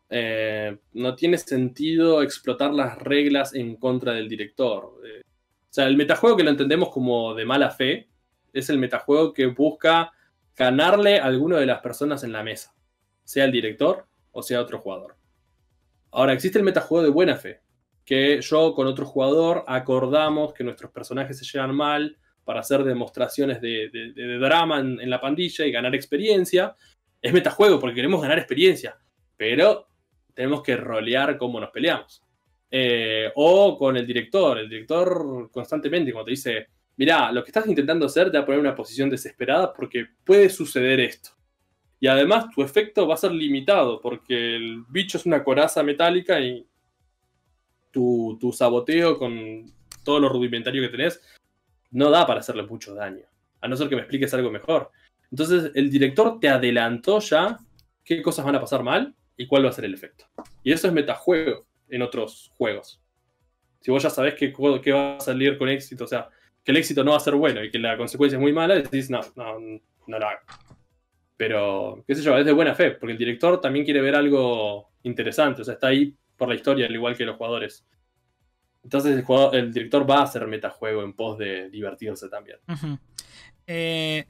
Eh, 0.09 0.77
no 0.95 1.15
tiene 1.15 1.39
sentido 1.39 2.23
explotar 2.23 2.73
las 2.73 2.99
reglas 2.99 3.55
en 3.55 3.77
contra 3.77 4.13
del 4.13 4.29
director. 4.29 5.01
Eh, 5.05 5.21
o 5.23 5.73
sea, 5.73 5.87
el 5.87 5.97
metajuego 5.97 6.37
que 6.37 6.43
lo 6.43 6.51
entendemos 6.51 6.91
como 6.91 7.35
de 7.35 7.45
mala 7.45 7.71
fe 7.71 8.09
es 8.53 8.69
el 8.71 8.79
metajuego 8.79 9.33
que 9.33 9.47
busca 9.47 10.13
ganarle 10.57 11.21
a 11.21 11.27
alguna 11.27 11.59
de 11.59 11.67
las 11.67 11.81
personas 11.81 12.25
en 12.25 12.33
la 12.33 12.43
mesa, 12.43 12.75
sea 13.25 13.45
el 13.45 13.53
director 13.53 14.07
o 14.33 14.43
sea 14.43 14.61
otro 14.61 14.79
jugador. 14.79 15.17
Ahora, 16.11 16.33
existe 16.33 16.59
el 16.59 16.65
metajuego 16.65 17.05
de 17.05 17.11
buena 17.11 17.37
fe, 17.37 17.60
que 18.11 18.41
yo 18.41 18.75
con 18.75 18.89
otro 18.89 19.07
jugador 19.07 19.63
acordamos 19.69 20.53
que 20.53 20.65
nuestros 20.65 20.91
personajes 20.91 21.39
se 21.39 21.45
llevan 21.45 21.73
mal 21.77 22.19
para 22.45 22.59
hacer 22.59 22.83
demostraciones 22.83 23.61
de, 23.61 23.89
drama 24.41 24.81
en, 24.81 25.09
la 25.09 25.21
pandilla 25.21 25.65
y 25.65 25.71
ganar 25.71 25.95
experiencia. 25.95 26.75
Es 27.23 27.33
metajuego 27.33 27.79
porque 27.79 27.95
queremos 27.95 28.21
ganar 28.21 28.37
experiencia, 28.37 28.99
pero 29.37 29.87
tenemos 30.35 30.61
que 30.61 30.77
rolear 30.77 31.39
cómo 31.39 31.61
nos 31.61 31.71
peleamos. 31.71 32.25
Eh, 32.69 33.31
o 33.37 33.79
con 33.79 33.97
el 33.97 34.05
director, 34.05 34.59
el 34.59 34.69
director 34.69 35.49
constantemente 35.53 36.11
cuando 36.11 36.25
te 36.25 36.33
dice, 36.33 36.67
mira, 36.97 37.31
lo 37.31 37.45
que 37.45 37.51
estás 37.51 37.69
intentando 37.69 38.07
hacer 38.07 38.29
te 38.33 38.39
va 38.39 38.43
a 38.43 38.45
poner 38.45 38.59
en 38.59 38.67
una 38.67 38.75
posición 38.75 39.09
desesperada 39.09 39.73
porque 39.73 40.05
puede 40.25 40.49
suceder 40.49 40.99
esto. 40.99 41.31
Y 42.01 42.09
además 42.09 42.47
tu 42.53 42.61
efecto 42.61 43.07
va 43.07 43.15
a 43.15 43.19
ser 43.19 43.31
limitado 43.31 44.01
porque 44.01 44.57
el 44.57 44.83
bicho 44.89 45.17
es 45.17 45.27
una 45.27 45.45
coraza 45.45 45.85
metálica 45.85 46.41
y 46.41 46.67
tu, 47.91 48.55
saboteo 48.57 49.19
con 49.19 49.67
todo 50.05 50.21
lo 50.21 50.29
rudimentario 50.29 50.83
que 50.83 50.89
tenés 50.89 51.21
no 51.91 52.11
da 52.11 52.27
para 52.27 52.41
hacerle 52.41 52.63
mucho 52.63 52.95
daño. 52.95 53.25
A 53.61 53.69
no 53.69 53.77
ser 53.77 53.89
que 53.89 53.97
me 53.97 54.03
expliques 54.03 54.33
algo 54.33 54.51
mejor. 54.51 54.91
Entonces, 55.31 55.73
el 55.75 55.91
director 55.91 56.39
te 56.41 56.49
adelantó 56.49 57.19
ya 57.21 57.59
qué 58.05 58.23
cosas 58.23 58.45
van 58.45 58.57
a 58.57 58.61
pasar 58.61 58.83
mal 58.83 59.15
y 59.37 59.47
cuál 59.47 59.65
va 59.65 59.71
a 59.71 59.73
ser 59.73 59.85
el 59.85 59.95
efecto. 59.95 60.27
Y 60.63 60.73
eso 60.73 60.87
es 60.87 60.93
metajuego 60.93 61.67
en 61.89 62.03
otros 62.03 62.53
juegos. 62.57 63.01
Si 63.81 63.91
vos 63.91 64.03
ya 64.03 64.11
sabés 64.11 64.35
que, 64.35 64.53
va 64.53 65.17
a 65.17 65.21
salir 65.21 65.59
con 65.59 65.69
éxito, 65.69 66.05
o 66.05 66.07
sea, 66.07 66.29
que 66.63 66.73
el 66.73 66.77
éxito 66.77 67.03
no 67.03 67.13
va 67.13 67.17
a 67.17 67.21
ser 67.21 67.35
bueno 67.35 67.65
y 67.65 67.71
que 67.71 67.79
la 67.79 67.97
consecuencia 67.97 68.37
es 68.37 68.41
muy 68.41 68.53
mala, 68.53 68.75
decís, 68.75 69.11
no, 69.11 69.21
no, 69.37 69.59
no 70.07 70.19
lo 70.19 70.27
hago. 70.27 70.41
Pero, 71.37 72.05
qué 72.07 72.15
sé 72.15 72.23
yo, 72.23 72.37
es 72.37 72.45
de 72.45 72.53
buena 72.53 72.75
fe, 72.75 72.91
porque 72.93 73.13
el 73.13 73.19
director 73.19 73.61
también 73.61 73.85
quiere 73.85 74.03
ver 74.03 74.15
algo 74.15 74.91
interesante, 75.03 75.63
o 75.63 75.65
sea, 75.65 75.75
está 75.75 75.87
ahí 75.87 76.15
por 76.41 76.49
la 76.49 76.55
historia, 76.55 76.87
al 76.87 76.95
igual 76.95 77.19
que 77.19 77.27
los 77.27 77.37
jugadores. 77.37 77.85
Entonces 78.83 79.23
el, 79.53 79.73
director 79.75 80.09
va 80.09 80.21
a 80.21 80.23
hacer 80.23 80.47
metajuego 80.47 81.03
en 81.03 81.13
pos 81.13 81.37
de 81.37 81.69
divertirse 81.69 82.31
también. 82.31 82.57
Eh, 83.67 84.25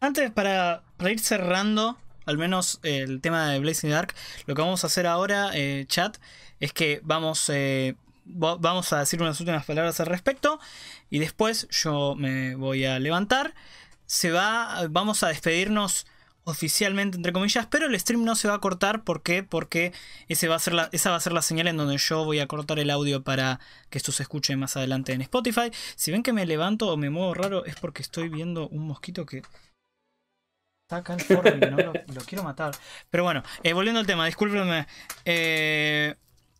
antes, 0.00 0.30
para, 0.32 0.82
ir 1.00 1.18
cerrando, 1.18 1.96
al 2.26 2.36
menos 2.36 2.78
el 2.82 3.22
tema 3.22 3.50
de 3.50 3.58
Blazing 3.58 3.88
Dark, 3.88 4.14
lo 4.44 4.54
que 4.54 4.60
vamos 4.60 4.84
a 4.84 4.88
hacer 4.88 5.06
ahora, 5.06 5.52
eh, 5.54 5.86
chat, 5.88 6.18
es 6.60 6.74
que 6.74 7.00
vamos, 7.04 7.48
eh, 7.48 7.94
vamos 8.26 8.92
a 8.92 8.98
decir 8.98 9.22
unas 9.22 9.40
últimas 9.40 9.64
palabras 9.64 9.98
al 9.98 10.06
respecto 10.08 10.60
y 11.08 11.20
después 11.20 11.66
yo 11.70 12.14
me 12.16 12.54
voy 12.54 12.84
a 12.84 12.98
levantar. 12.98 13.54
Se 14.04 14.30
va, 14.30 14.86
vamos 14.90 15.22
a 15.22 15.28
despedirnos 15.28 16.06
oficialmente, 16.44 17.16
entre 17.16 17.32
comillas, 17.32 17.66
pero 17.66 17.86
el 17.86 17.98
stream 17.98 18.24
no 18.24 18.34
se 18.34 18.48
va 18.48 18.54
a 18.54 18.60
cortar. 18.60 19.04
¿Por 19.04 19.22
qué? 19.22 19.42
Porque 19.42 19.92
ese 20.28 20.48
va 20.48 20.56
a 20.56 20.58
ser 20.58 20.74
la, 20.74 20.88
esa 20.92 21.10
va 21.10 21.16
a 21.16 21.20
ser 21.20 21.32
la 21.32 21.42
señal 21.42 21.68
en 21.68 21.76
donde 21.76 21.98
yo 21.98 22.24
voy 22.24 22.40
a 22.40 22.46
cortar 22.46 22.78
el 22.78 22.90
audio 22.90 23.22
para 23.22 23.60
que 23.88 23.98
esto 23.98 24.12
se 24.12 24.22
escuche 24.22 24.56
más 24.56 24.76
adelante 24.76 25.12
en 25.12 25.20
Spotify. 25.22 25.70
Si 25.96 26.10
ven 26.10 26.22
que 26.22 26.32
me 26.32 26.46
levanto 26.46 26.88
o 26.88 26.96
me 26.96 27.10
muevo 27.10 27.34
raro, 27.34 27.64
es 27.64 27.76
porque 27.76 28.02
estoy 28.02 28.28
viendo 28.28 28.68
un 28.68 28.86
mosquito 28.86 29.26
que 29.26 29.42
está 30.82 30.96
acá 30.96 31.14
el 31.14 31.20
foro 31.20 31.56
y 31.56 31.60
no 31.60 31.76
lo, 31.76 31.92
quiero 32.26 32.42
matar. 32.42 32.72
Pero 33.10 33.24
bueno, 33.24 33.42
eh, 33.62 33.72
volviendo 33.72 34.00
al 34.00 34.06
tema, 34.06 34.26
discúlpenme. 34.26 34.86
Eh, 35.24 36.14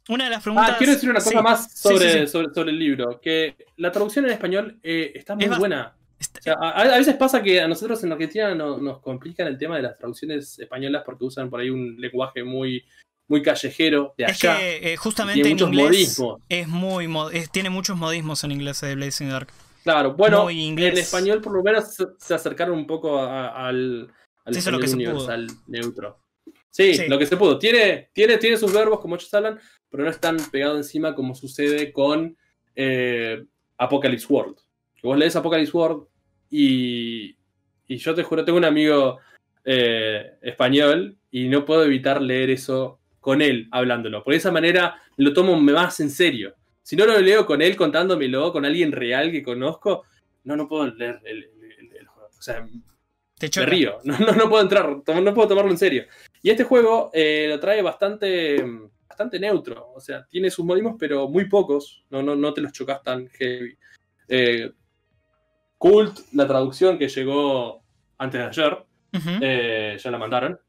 una 0.08 0.24
de 0.24 0.30
las 0.30 0.42
preguntas. 0.42 0.72
Ah, 0.72 0.78
quiero 0.78 0.92
decir 0.94 1.10
una 1.10 1.20
cosa 1.20 1.42
más 1.42 1.72
sobre, 1.72 2.26
sobre, 2.26 2.70
el 2.70 2.78
libro. 2.78 3.20
Que 3.20 3.56
la 3.76 3.92
traducción 3.92 4.24
en 4.24 4.32
español 4.32 4.78
eh, 4.82 5.12
está 5.14 5.36
muy 5.36 5.46
buena 5.46 5.94
a, 6.56 6.98
veces 6.98 7.16
pasa 7.16 7.42
que 7.42 7.60
a 7.60 7.68
nosotros 7.68 8.02
en 8.04 8.12
Argentina 8.12 8.54
nos 8.54 9.00
complican 9.00 9.46
el 9.46 9.58
tema 9.58 9.76
de 9.76 9.82
las 9.82 9.96
traducciones 9.96 10.58
españolas 10.58 11.02
porque 11.04 11.24
usan 11.24 11.50
por 11.50 11.60
ahí 11.60 11.70
un 11.70 11.96
lenguaje 11.98 12.44
muy, 12.44 12.84
muy 13.28 13.42
callejero 13.42 14.14
de 14.16 14.26
allá. 14.26 14.32
Es 14.32 14.80
que 14.80 14.92
eh, 14.92 14.96
justamente 14.96 15.48
en 15.48 15.58
inglés 15.58 16.20
es 16.48 16.68
muy 16.68 17.08
tiene 17.52 17.70
muchos 17.70 17.96
modismos 17.96 18.44
en 18.44 18.52
inglés 18.52 18.80
de 18.80 18.94
Blazing 18.94 19.30
Dark. 19.30 19.48
Claro, 19.82 20.14
bueno, 20.14 20.50
en 20.50 20.78
español 20.78 21.40
por 21.40 21.54
lo 21.54 21.62
menos 21.62 21.96
se, 22.18 22.34
acercaron 22.34 22.76
un 22.76 22.86
poco 22.86 23.22
al, 23.22 24.12
al 24.44 24.94
universal 24.94 25.46
neutro. 25.66 26.18
Sí, 26.70 27.08
lo 27.08 27.18
que 27.18 27.26
se 27.26 27.36
pudo. 27.36 27.58
Tiene, 27.58 28.10
tiene, 28.12 28.38
tiene 28.38 28.56
sus 28.56 28.72
verbos, 28.72 29.00
como 29.00 29.14
muchos 29.14 29.32
hablan, 29.34 29.58
pero 29.90 30.04
no 30.04 30.10
es 30.10 30.20
tan 30.20 30.36
pegado 30.50 30.76
encima 30.76 31.14
como 31.14 31.34
sucede 31.34 31.92
con 31.92 32.36
eh, 32.76 33.44
Apocalypse 33.76 34.26
World. 34.28 34.56
Vos 35.02 35.18
lees 35.18 35.34
Apocalypse 35.34 35.76
World 35.76 36.06
y, 36.50 37.36
yo 37.88 38.14
te 38.14 38.22
juro, 38.22 38.44
tengo 38.44 38.58
un 38.58 38.64
amigo 38.64 39.18
eh, 39.64 40.32
español 40.42 41.16
y 41.30 41.48
no 41.48 41.64
puedo 41.64 41.84
evitar 41.84 42.20
leer 42.20 42.50
eso 42.50 42.98
con 43.20 43.42
él 43.42 43.68
hablándolo. 43.70 44.24
Por 44.24 44.34
esa 44.34 44.50
manera 44.50 45.00
lo 45.16 45.32
tomo 45.32 45.58
más 45.60 46.00
en 46.00 46.10
serio. 46.10 46.54
Si 46.82 46.96
no 46.96 47.06
lo 47.06 47.18
leo 47.20 47.46
con 47.46 47.62
él 47.62 47.76
contándomelo, 47.76 48.52
con 48.52 48.64
alguien 48.64 48.90
real 48.90 49.30
que 49.30 49.42
conozco, 49.42 50.04
no, 50.44 50.56
no 50.56 50.66
puedo 50.66 50.86
leer 50.86 51.20
el, 51.24 51.48
juego. 52.06 52.28
O 52.36 52.42
sea, 52.42 52.66
te 53.38 53.66
río. 53.66 53.98
No, 54.04 54.18
no, 54.18 54.48
puedo 54.48 54.62
entrar, 54.62 54.88
no 54.88 55.34
puedo 55.34 55.48
tomarlo 55.48 55.70
en 55.70 55.78
serio. 55.78 56.04
Y 56.42 56.50
este 56.50 56.64
juego 56.64 57.10
eh, 57.12 57.46
lo 57.48 57.60
trae 57.60 57.82
bastante, 57.82 58.64
bastante 59.08 59.38
neutro. 59.38 59.92
O 59.94 60.00
sea, 60.00 60.26
tiene 60.26 60.50
sus 60.50 60.64
modismos, 60.64 60.96
pero 60.98 61.28
muy 61.28 61.48
pocos. 61.48 62.04
No, 62.10 62.22
no, 62.22 62.34
no 62.34 62.52
te 62.54 62.60
los 62.60 62.72
chocas 62.72 63.02
tan 63.02 63.28
heavy. 63.28 63.76
Eh, 64.28 64.72
Cult, 65.80 66.18
la 66.34 66.46
traducción 66.46 66.98
que 66.98 67.08
llegó 67.08 67.82
antes 68.18 68.38
de 68.38 68.46
ayer, 68.46 68.84
eh, 69.40 69.96
ya 69.98 70.10
la 70.10 70.18
mandaron. 70.18 70.60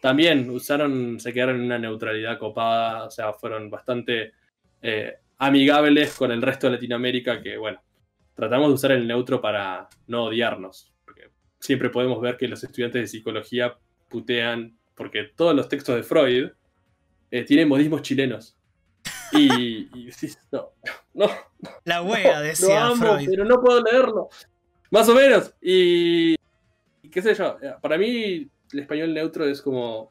También 0.00 0.50
usaron, 0.50 1.20
se 1.20 1.32
quedaron 1.32 1.60
en 1.60 1.66
una 1.66 1.78
neutralidad 1.78 2.36
copada, 2.36 3.04
o 3.04 3.10
sea, 3.12 3.32
fueron 3.32 3.70
bastante 3.70 4.32
eh, 4.82 5.18
amigables 5.38 6.16
con 6.16 6.32
el 6.32 6.42
resto 6.42 6.66
de 6.66 6.72
Latinoamérica, 6.72 7.40
que 7.40 7.56
bueno, 7.56 7.80
tratamos 8.34 8.66
de 8.66 8.74
usar 8.74 8.90
el 8.90 9.06
neutro 9.06 9.40
para 9.40 9.88
no 10.08 10.24
odiarnos, 10.24 10.92
porque 11.04 11.30
siempre 11.60 11.88
podemos 11.88 12.20
ver 12.20 12.36
que 12.36 12.48
los 12.48 12.64
estudiantes 12.64 13.02
de 13.02 13.06
psicología 13.06 13.78
putean, 14.08 14.76
porque 14.96 15.30
todos 15.36 15.54
los 15.54 15.68
textos 15.68 15.94
de 15.94 16.02
Freud 16.02 16.50
eh, 17.30 17.44
tienen 17.44 17.68
modismos 17.68 18.02
chilenos. 18.02 18.58
Y, 19.30 19.82
y 19.94 20.10
no, 20.50 20.72
no. 21.14 21.30
La 21.84 22.02
hueá 22.02 22.40
decía 22.40 22.90
Freud. 22.96 23.28
Pero 23.30 23.44
no 23.44 23.60
puedo 23.60 23.80
leerlo. 23.80 24.28
Más 24.96 25.10
o 25.10 25.14
menos. 25.14 25.54
Y, 25.60 26.36
qué 27.10 27.20
sé 27.20 27.34
yo, 27.34 27.58
para 27.82 27.98
mí 27.98 28.50
el 28.72 28.78
español 28.78 29.12
neutro 29.12 29.44
es 29.46 29.60
como 29.60 30.10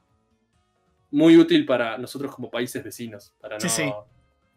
muy 1.09 1.37
útil 1.37 1.65
para 1.65 1.97
nosotros 1.97 2.35
como 2.35 2.51
países 2.51 2.83
vecinos, 2.83 3.33
para 3.41 3.57
no, 3.57 4.07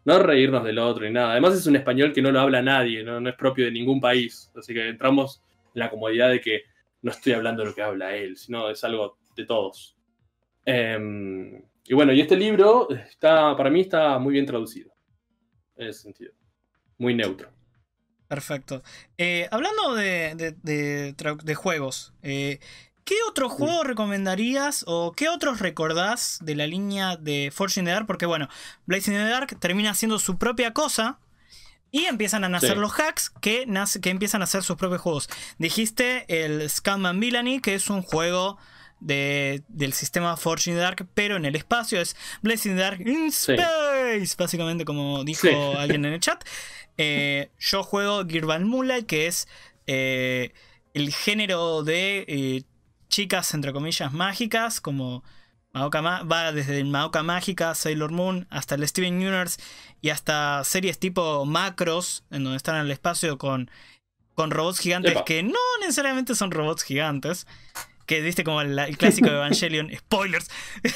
no 0.05 0.19
reírnos 0.19 0.63
del 0.63 0.77
otro 0.77 1.03
ni 1.05 1.11
nada. 1.11 1.31
Además 1.31 1.55
es 1.55 1.65
un 1.65 1.77
español 1.77 2.13
que 2.13 2.21
no 2.21 2.31
lo 2.31 2.41
habla 2.41 2.61
nadie, 2.61 3.03
¿no? 3.03 3.27
es 3.27 3.35
propio 3.37 3.65
de 3.65 3.71
ningún 3.71 3.99
país, 3.99 4.51
así 4.55 4.71
que 4.71 4.89
entramos 4.89 5.41
en 5.73 5.79
la 5.79 5.89
comodidad 5.89 6.29
de 6.29 6.41
que 6.41 6.61
no 7.01 7.09
estoy 7.09 7.33
hablando 7.33 7.65
lo 7.65 7.73
que 7.73 7.81
habla 7.81 8.15
él, 8.15 8.37
sino 8.37 8.69
es 8.69 8.83
algo 8.83 9.17
de 9.35 9.45
todos. 9.47 9.97
Em, 10.63 11.59
y 11.85 11.93
bueno, 11.95 12.13
y 12.13 12.21
este 12.21 12.37
libro 12.37 12.87
está, 12.91 13.57
para 13.57 13.71
mí 13.71 13.81
está 13.81 14.19
muy 14.19 14.33
bien 14.33 14.45
traducido, 14.45 14.91
en 15.75 15.87
ese 15.87 16.03
sentido, 16.03 16.33
muy 16.99 17.15
neutro. 17.15 17.49
Perfecto. 18.29 18.83
Eh, 19.17 19.47
hablando 19.49 19.95
de, 19.95 20.55
de, 20.61 21.55
juegos, 21.55 22.13
eh, 22.21 22.59
¿qué 23.03 23.15
otro 23.27 23.49
juego 23.49 23.83
recomendarías 23.83 24.83
o 24.85 25.13
qué 25.13 25.29
otros 25.29 25.59
recordás 25.59 26.37
de 26.43 26.55
la 26.55 26.67
línea 26.67 27.17
de 27.17 27.49
Forge 27.51 27.79
in 27.79 27.87
the 27.87 27.91
Dark? 27.91 28.05
Porque 28.05 28.27
bueno, 28.27 28.47
Blazing 28.85 29.15
in 29.15 29.21
the 29.21 29.29
Dark 29.29 29.59
termina 29.59 29.89
haciendo 29.89 30.19
su 30.19 30.37
propia 30.37 30.73
cosa 30.73 31.17
y 31.89 32.05
empiezan 32.05 32.43
a 32.43 32.49
nacer 32.49 32.77
los 32.77 32.99
hacks 32.99 33.31
que, 33.41 33.65
nace, 33.65 33.99
que 33.99 34.11
empiezan 34.11 34.41
a 34.41 34.43
hacer 34.43 34.61
sus 34.61 34.77
propios 34.77 35.01
juegos. 35.01 35.27
Dijiste 35.57 36.25
el 36.27 36.69
Scam 36.69 37.07
and 37.07 37.19
Villainy, 37.19 37.61
que 37.61 37.73
es 37.73 37.89
un 37.89 38.03
juego 38.03 38.59
de, 38.99 39.63
del 39.69 39.93
sistema 39.93 40.37
Forge 40.37 40.69
in 40.69 40.75
the 40.75 40.81
Dark, 40.81 41.07
pero 41.13 41.35
en 41.37 41.45
el 41.45 41.55
espacio 41.55 41.99
es 41.99 42.15
Blazing 42.41 42.75
the 42.75 42.81
Dark 42.81 43.01
in 43.01 43.27
Space, 43.27 44.35
básicamente 44.37 44.85
como 44.85 45.23
dijo 45.23 45.47
alguien 45.77 46.05
en 46.05 46.13
el 46.13 46.19
chat. 46.19 46.43
Eh, 47.01 47.49
yo 47.57 47.81
juego 47.81 48.25
Girvan 48.27 48.67
Mula, 48.67 49.03
que 49.03 49.27
es 49.27 49.47
eh, 49.87 50.51
el 50.93 51.13
género 51.13 51.81
de 51.81 52.25
eh, 52.27 52.63
chicas, 53.07 53.53
entre 53.53 53.71
comillas, 53.71 54.11
mágicas, 54.11 54.81
como 54.81 55.23
Maoka 55.71 56.01
va 56.01 56.51
desde 56.51 56.83
Maoka 56.83 57.23
Mágica, 57.23 57.73
Sailor 57.73 58.11
Moon, 58.11 58.47
hasta 58.49 58.75
el 58.75 58.85
Steven 58.85 59.15
Universe 59.15 59.61
y 60.01 60.09
hasta 60.09 60.61
series 60.65 60.99
tipo 60.99 61.45
macros, 61.45 62.25
en 62.31 62.43
donde 62.43 62.57
están 62.57 62.75
en 62.75 62.81
el 62.81 62.91
espacio 62.91 63.37
con, 63.37 63.71
con 64.35 64.51
robots 64.51 64.79
gigantes 64.79 65.15
que 65.25 65.41
no 65.41 65.57
necesariamente 65.79 66.35
son 66.35 66.51
robots 66.51 66.83
gigantes. 66.83 67.47
Que 68.07 68.21
viste 68.21 68.43
como 68.43 68.59
el, 68.59 68.97
clásico 68.97 69.29
de 69.29 69.35
Evangelion, 69.37 69.89
spoilers. 69.95 70.49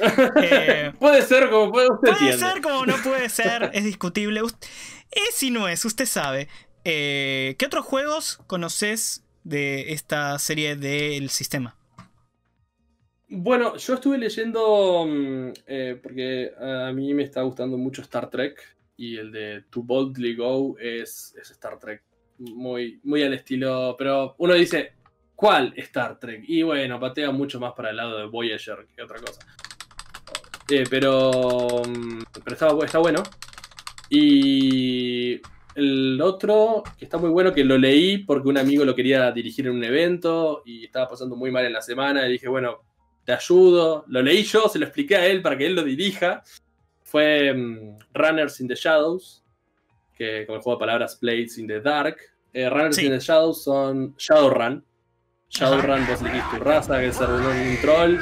puede 0.98 1.22
ser 1.22 1.50
como 1.50 1.70
puede, 1.70 1.90
puede 2.02 2.38
ser 2.38 2.62
como 2.62 2.86
no 2.86 2.96
puede 2.96 3.28
ser, 3.28 3.70
es 3.74 3.84
discutible. 3.84 4.40
Es 5.14 5.42
y 5.42 5.50
no 5.50 5.68
es, 5.68 5.84
usted 5.84 6.06
sabe. 6.06 6.48
Eh, 6.84 7.54
¿Qué 7.58 7.66
otros 7.66 7.84
juegos 7.84 8.40
conoces 8.46 9.24
de 9.44 9.92
esta 9.92 10.38
serie 10.38 10.76
del 10.76 11.30
sistema? 11.30 11.76
Bueno, 13.28 13.76
yo 13.76 13.94
estuve 13.94 14.18
leyendo, 14.18 15.06
mm, 15.06 15.48
eh, 15.66 15.98
porque 16.02 16.52
a 16.60 16.92
mí 16.92 17.14
me 17.14 17.22
está 17.22 17.42
gustando 17.42 17.78
mucho 17.78 18.02
Star 18.02 18.28
Trek 18.28 18.76
y 18.96 19.16
el 19.16 19.32
de 19.32 19.62
To 19.70 19.82
Boldly 19.82 20.36
Go 20.36 20.76
es, 20.78 21.34
Star 21.50 21.78
Trek 21.78 22.02
muy, 22.38 23.00
muy 23.04 23.22
al 23.22 23.34
estilo, 23.34 23.94
pero 23.96 24.34
uno 24.38 24.54
dice, 24.54 24.92
¿cuál 25.34 25.72
Star 25.76 26.18
Trek? 26.18 26.44
Y 26.46 26.62
bueno, 26.62 27.00
patea 27.00 27.30
mucho 27.30 27.58
más 27.60 27.72
para 27.72 27.90
el 27.90 27.96
lado 27.96 28.18
de 28.18 28.26
Voyager 28.26 28.86
que 28.94 29.02
otra 29.02 29.20
cosa. 29.20 29.40
Eh, 30.70 30.84
pero, 30.88 31.82
mm, 31.86 32.22
pero 32.44 32.84
está 32.84 32.98
bueno. 32.98 33.22
Y 34.10 35.40
el 35.74 36.20
otro, 36.22 36.84
que 36.98 37.04
está 37.04 37.18
muy 37.18 37.30
bueno, 37.30 37.52
que 37.52 37.64
lo 37.64 37.76
leí 37.76 38.18
porque 38.18 38.48
un 38.48 38.58
amigo 38.58 38.84
lo 38.84 38.94
quería 38.94 39.30
dirigir 39.32 39.66
en 39.66 39.74
un 39.74 39.84
evento 39.84 40.62
y 40.64 40.84
estaba 40.84 41.08
pasando 41.08 41.36
muy 41.36 41.50
mal 41.50 41.64
en 41.64 41.72
la 41.72 41.82
semana 41.82 42.26
y 42.26 42.32
dije, 42.32 42.48
bueno, 42.48 42.82
te 43.24 43.32
ayudo. 43.32 44.04
Lo 44.08 44.22
leí 44.22 44.44
yo, 44.44 44.68
se 44.68 44.78
lo 44.78 44.86
expliqué 44.86 45.16
a 45.16 45.26
él 45.26 45.42
para 45.42 45.58
que 45.58 45.66
él 45.66 45.74
lo 45.74 45.82
dirija. 45.82 46.42
Fue 47.02 47.52
mm, 47.52 47.98
Runners 48.12 48.60
in 48.60 48.68
the 48.68 48.74
Shadows, 48.74 49.42
que 50.14 50.46
con 50.46 50.56
el 50.56 50.62
juego 50.62 50.78
de 50.78 50.80
palabras 50.80 51.18
Blades 51.20 51.58
in 51.58 51.66
the 51.66 51.80
Dark. 51.80 52.18
Eh, 52.52 52.68
Runners 52.70 52.98
in 52.98 53.10
the 53.10 53.18
Shadows 53.18 53.64
son 53.64 54.14
Shadowrun. 54.16 54.84
Shadowrun, 55.50 56.06
vos 56.06 56.20
elegís 56.20 56.42
tu 56.50 56.56
raza, 56.56 56.98
que 56.98 57.08
es 57.08 57.20
un 57.20 57.78
troll. 57.80 58.18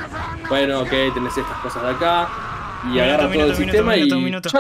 Bueno, 0.48 0.82
ok, 0.82 0.90
tenés 1.14 1.36
estas 1.36 1.58
cosas 1.60 1.82
de 1.82 1.88
acá. 1.90 2.28
Y 2.92 2.98
agarra 2.98 3.32
todo 3.32 3.46
el 3.46 3.56
sistema 3.56 3.96
y. 3.96 4.10
Minuto. 4.10 4.50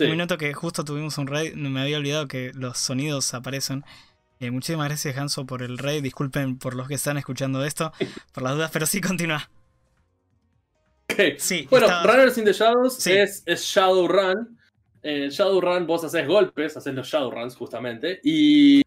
Un 0.00 0.10
minuto 0.10 0.38
que 0.38 0.52
justo 0.54 0.84
tuvimos 0.84 1.18
un 1.18 1.26
raid, 1.26 1.54
me 1.54 1.80
había 1.80 1.98
olvidado 1.98 2.28
que 2.28 2.52
los 2.54 2.78
sonidos 2.78 3.32
aparecen. 3.34 3.84
Eh, 4.40 4.50
muchísimas 4.50 4.88
gracias, 4.88 5.16
Hanso, 5.16 5.46
por 5.46 5.62
el 5.62 5.78
raid. 5.78 6.02
Disculpen 6.02 6.58
por 6.58 6.74
los 6.74 6.88
que 6.88 6.94
están 6.94 7.18
escuchando 7.18 7.64
esto, 7.64 7.92
por 8.32 8.42
las 8.42 8.54
dudas, 8.54 8.70
pero 8.72 8.86
sí 8.86 9.00
continúa. 9.00 9.50
Sí, 11.38 11.66
bueno, 11.68 11.88
Runners 12.04 12.38
in 12.38 12.44
the 12.44 12.52
Shadows 12.52 13.04
es, 13.06 13.42
Shadowrun. 13.46 14.56
En 15.02 15.30
Shadowrun 15.30 15.86
vos 15.86 16.04
haces 16.04 16.26
golpes, 16.28 16.76
haces 16.76 16.94
los 16.94 17.08
Shadowruns 17.08 17.56
justamente, 17.56 18.20
y 18.22 18.82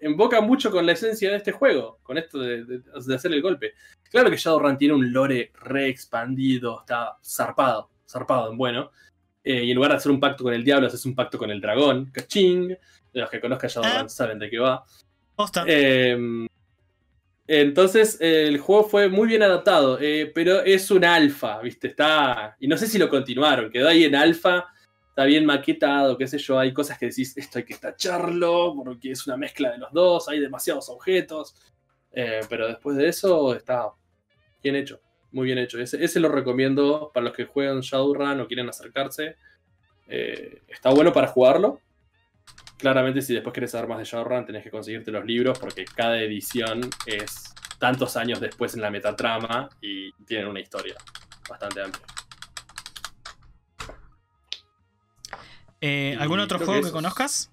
invoca 0.00 0.40
mucho 0.40 0.70
con 0.70 0.86
la 0.86 0.92
esencia 0.92 1.30
de 1.30 1.38
este 1.38 1.50
juego, 1.50 1.98
con 2.04 2.18
esto 2.18 2.38
de, 2.38 2.64
de 2.64 3.14
hacer 3.14 3.32
el 3.32 3.42
golpe. 3.42 3.72
Claro 4.10 4.30
que 4.30 4.36
Shadowrun 4.36 4.78
tiene 4.78 4.94
un 4.94 5.12
lore 5.12 5.50
re 5.60 5.88
expandido, 5.88 6.80
está 6.80 7.16
zarpado, 7.24 7.90
zarpado 8.08 8.52
en 8.52 8.58
bueno. 8.58 8.92
Eh, 9.48 9.62
y 9.62 9.70
en 9.70 9.76
lugar 9.76 9.92
de 9.92 9.98
hacer 9.98 10.10
un 10.10 10.18
pacto 10.18 10.42
con 10.42 10.52
el 10.52 10.64
diablo, 10.64 10.88
haces 10.88 11.06
un 11.06 11.14
pacto 11.14 11.38
con 11.38 11.52
el 11.52 11.60
dragón. 11.60 12.10
¡Caching! 12.10 12.76
Los 13.12 13.30
que 13.30 13.40
conozcan 13.40 13.70
ah. 13.84 14.08
saben 14.08 14.40
de 14.40 14.50
qué 14.50 14.58
va. 14.58 14.84
Eh, 15.64 16.48
entonces, 17.46 18.18
el 18.20 18.58
juego 18.58 18.88
fue 18.88 19.08
muy 19.08 19.28
bien 19.28 19.44
adaptado, 19.44 20.00
eh, 20.00 20.32
pero 20.34 20.62
es 20.62 20.90
un 20.90 21.04
alfa, 21.04 21.60
¿viste? 21.60 21.86
Está. 21.86 22.56
Y 22.58 22.66
no 22.66 22.76
sé 22.76 22.88
si 22.88 22.98
lo 22.98 23.08
continuaron, 23.08 23.70
quedó 23.70 23.88
ahí 23.88 24.02
en 24.02 24.16
alfa, 24.16 24.66
está 25.10 25.24
bien 25.24 25.46
maquetado, 25.46 26.18
qué 26.18 26.26
sé 26.26 26.38
yo. 26.38 26.58
Hay 26.58 26.72
cosas 26.72 26.98
que 26.98 27.06
decís, 27.06 27.36
esto 27.36 27.58
hay 27.58 27.64
que 27.64 27.76
tacharlo, 27.76 28.74
porque 28.74 29.12
es 29.12 29.24
una 29.28 29.36
mezcla 29.36 29.70
de 29.70 29.78
los 29.78 29.92
dos, 29.92 30.28
hay 30.28 30.40
demasiados 30.40 30.88
objetos. 30.88 31.54
Eh, 32.10 32.40
pero 32.48 32.66
después 32.66 32.96
de 32.96 33.06
eso, 33.08 33.54
está 33.54 33.92
bien 34.60 34.74
hecho, 34.74 35.00
muy 35.36 35.48
bien 35.48 35.58
hecho. 35.58 35.78
Ese, 35.78 36.18
lo 36.18 36.30
recomiendo 36.30 37.10
para 37.12 37.24
los 37.24 37.36
que 37.36 37.44
juegan 37.44 37.80
Shadowrun 37.80 38.40
o 38.40 38.46
quieren 38.46 38.70
acercarse. 38.70 39.36
Eh, 40.08 40.62
está 40.66 40.88
bueno 40.88 41.12
para 41.12 41.26
jugarlo, 41.26 41.82
claramente 42.78 43.20
si 43.20 43.34
después 43.34 43.52
quieres 43.52 43.72
saber 43.72 43.86
más 43.86 43.98
de 43.98 44.04
Shadowrun 44.04 44.46
tenés 44.46 44.64
que 44.64 44.70
conseguirte 44.70 45.10
los 45.10 45.26
libros 45.26 45.58
porque 45.58 45.84
cada 45.84 46.18
edición 46.20 46.88
es 47.04 47.54
tantos 47.78 48.16
años 48.16 48.40
después 48.40 48.74
en 48.74 48.80
la 48.80 48.90
metatrama 48.90 49.68
y 49.82 50.10
tienen 50.24 50.46
una 50.46 50.60
historia 50.60 50.94
bastante 51.46 51.82
amplia. 51.82 52.06
Eh, 55.82 56.16
¿Algún 56.18 56.40
otro 56.40 56.58
juego 56.60 56.82
que, 56.82 56.92
conozcas? 56.92 57.50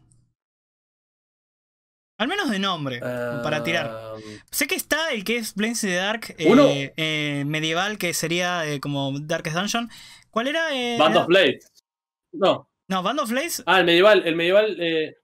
Al 2.18 2.28
menos 2.28 2.50
de 2.50 2.60
nombre, 2.60 3.00
para 3.00 3.64
tirar. 3.64 4.16
Um, 4.16 4.22
sé 4.52 4.68
que 4.68 4.76
está 4.76 5.12
el 5.12 5.24
que 5.24 5.38
es 5.38 5.56
Blaze 5.56 5.88
the 5.88 5.96
Dark 5.96 6.36
eh, 6.38 6.94
eh, 6.96 7.44
medieval, 7.46 7.98
que 7.98 8.14
sería 8.14 8.64
como 8.82 9.20
Darkest 9.20 9.56
Dungeon. 9.56 9.90
¿Cuál 10.30 10.48
era? 10.48 10.68
Band 10.98 11.18
of 11.18 11.28
Blades. 11.28 11.72
No. 12.32 12.70
No, 12.88 13.02
Band 13.02 13.20
of 13.20 13.30
Blades. 13.30 13.64
Ah, 13.66 13.80
el 13.80 13.86
medieval. 13.86 14.24
El 14.26 14.36
medieval. 14.36 14.78
Eh, 14.80 15.18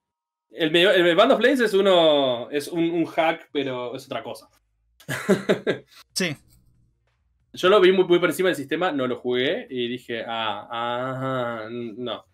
el, 0.52 0.76
el, 0.76 1.16
Band 1.16 1.32
of 1.34 1.40
Blades 1.40 1.60
es 1.60 1.74
uno. 1.74 2.49
Es 2.49 2.68
un, 2.68 3.06
hack, 3.06 3.49
pero 3.52 3.95
es 3.95 4.06
otra 4.06 4.24
cosa. 4.24 4.49
sí. 6.14 6.36
Yo 7.53 7.70
lo 7.70 7.82
vi 7.82 7.91
muy, 7.91 8.06
muy 8.06 8.20
por 8.20 8.30
encima 8.30 8.49
del 8.49 8.56
sistema, 8.56 8.91
no 8.91 9.07
lo 9.07 9.16
jugué 9.16 9.66
y 9.70 9.88
dije, 9.88 10.24
ah, 10.28 10.68
ah, 10.72 11.68
no. 11.70 12.26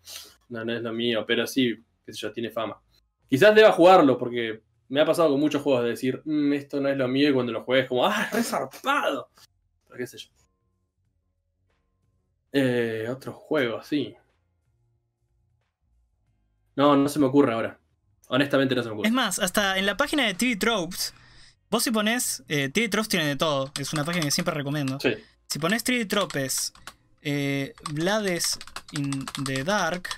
No, 0.48 0.64
no 0.64 0.72
es 0.72 0.82
lo 0.82 0.92
mío, 0.92 1.24
pero 1.26 1.46
sí, 1.46 1.74
qué 2.04 2.12
sé 2.12 2.20
yo, 2.20 2.32
tiene 2.32 2.50
fama. 2.50 2.80
Quizás 3.28 3.54
deba 3.54 3.72
jugarlo, 3.72 4.18
porque 4.18 4.62
me 4.88 5.00
ha 5.00 5.06
pasado 5.06 5.30
con 5.30 5.40
muchos 5.40 5.62
juegos 5.62 5.82
de 5.84 5.90
decir, 5.90 6.22
mm, 6.24 6.52
esto 6.52 6.80
no 6.80 6.88
es 6.88 6.96
lo 6.96 7.08
mío, 7.08 7.30
y 7.30 7.34
cuando 7.34 7.52
lo 7.52 7.64
juegues, 7.64 7.88
como, 7.88 8.06
ah, 8.06 8.24
es 8.26 8.32
resarpado. 8.32 9.30
Pero 9.86 9.98
qué 9.98 10.06
sé 10.06 10.18
yo. 10.18 10.28
Eh, 12.52 13.06
otro 13.10 13.32
juego, 13.32 13.82
sí. 13.82 14.14
No, 16.76 16.96
no 16.96 17.08
se 17.08 17.18
me 17.18 17.26
ocurre 17.26 17.52
ahora. 17.52 17.78
Honestamente 18.28 18.74
no 18.74 18.82
se 18.82 18.88
me 18.88 18.94
ocurre. 18.94 19.08
Es 19.08 19.14
más, 19.14 19.38
hasta 19.38 19.78
en 19.78 19.86
la 19.86 19.96
página 19.96 20.26
de 20.26 20.34
TV 20.34 20.56
Tropes, 20.56 21.14
vos 21.70 21.82
si 21.82 21.90
pones. 21.90 22.44
Eh, 22.48 22.68
TV 22.68 22.88
Tropes 22.88 23.08
tiene 23.08 23.26
de 23.26 23.36
todo. 23.36 23.72
Es 23.78 23.92
una 23.92 24.04
página 24.04 24.24
que 24.24 24.30
siempre 24.30 24.54
recomiendo. 24.54 24.98
Sí. 25.00 25.14
Si 25.48 25.58
pones 25.58 25.84
TV 25.84 26.06
Tropes, 26.06 26.72
eh, 27.22 27.74
Blades 27.92 28.58
in 28.92 29.26
the 29.44 29.64
Dark, 29.64 30.08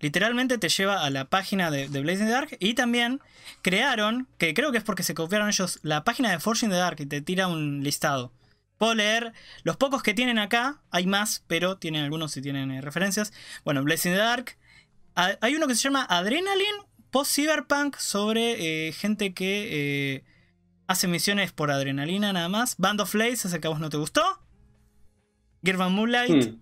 literalmente 0.00 0.58
te 0.58 0.68
lleva 0.68 1.04
a 1.04 1.10
la 1.10 1.26
página 1.26 1.70
de, 1.70 1.88
de 1.88 2.00
Blaze 2.00 2.20
in 2.20 2.26
the 2.26 2.32
Dark. 2.32 2.56
Y 2.58 2.74
también 2.74 3.20
crearon, 3.62 4.28
que 4.38 4.54
creo 4.54 4.72
que 4.72 4.78
es 4.78 4.84
porque 4.84 5.02
se 5.02 5.14
copiaron 5.14 5.48
ellos, 5.48 5.78
la 5.82 6.04
página 6.04 6.30
de 6.30 6.40
Forge 6.40 6.66
in 6.66 6.72
the 6.72 6.78
Dark 6.78 7.00
y 7.00 7.06
te 7.06 7.20
tira 7.20 7.46
un 7.46 7.82
listado. 7.82 8.32
Puedo 8.78 8.94
leer 8.94 9.32
los 9.62 9.76
pocos 9.76 10.02
que 10.02 10.14
tienen 10.14 10.38
acá, 10.38 10.80
hay 10.90 11.06
más, 11.06 11.44
pero 11.46 11.76
tienen 11.76 12.04
algunos 12.04 12.32
si 12.32 12.40
tienen 12.40 12.70
eh, 12.70 12.80
referencias. 12.80 13.32
Bueno, 13.64 13.82
Blaze 13.84 14.08
in 14.08 14.14
the 14.14 14.20
Dark, 14.20 14.56
hay 15.14 15.54
uno 15.54 15.66
que 15.66 15.74
se 15.74 15.82
llama 15.82 16.06
Adrenaline 16.08 16.86
post-cyberpunk 17.10 17.96
sobre 17.96 18.88
eh, 18.88 18.92
gente 18.92 19.34
que 19.34 20.14
eh, 20.16 20.24
hace 20.86 21.08
misiones 21.08 21.52
por 21.52 21.70
adrenalina 21.70 22.32
nada 22.32 22.48
más. 22.48 22.76
Band 22.78 23.02
of 23.02 23.14
Lace, 23.14 23.48
ese 23.48 23.60
que 23.60 23.66
a 23.66 23.70
vos 23.70 23.80
no 23.80 23.90
te 23.90 23.96
gustó. 23.96 24.22
Gervan 25.62 25.92
Moonlight. 25.92 26.46
Hmm. 26.46 26.60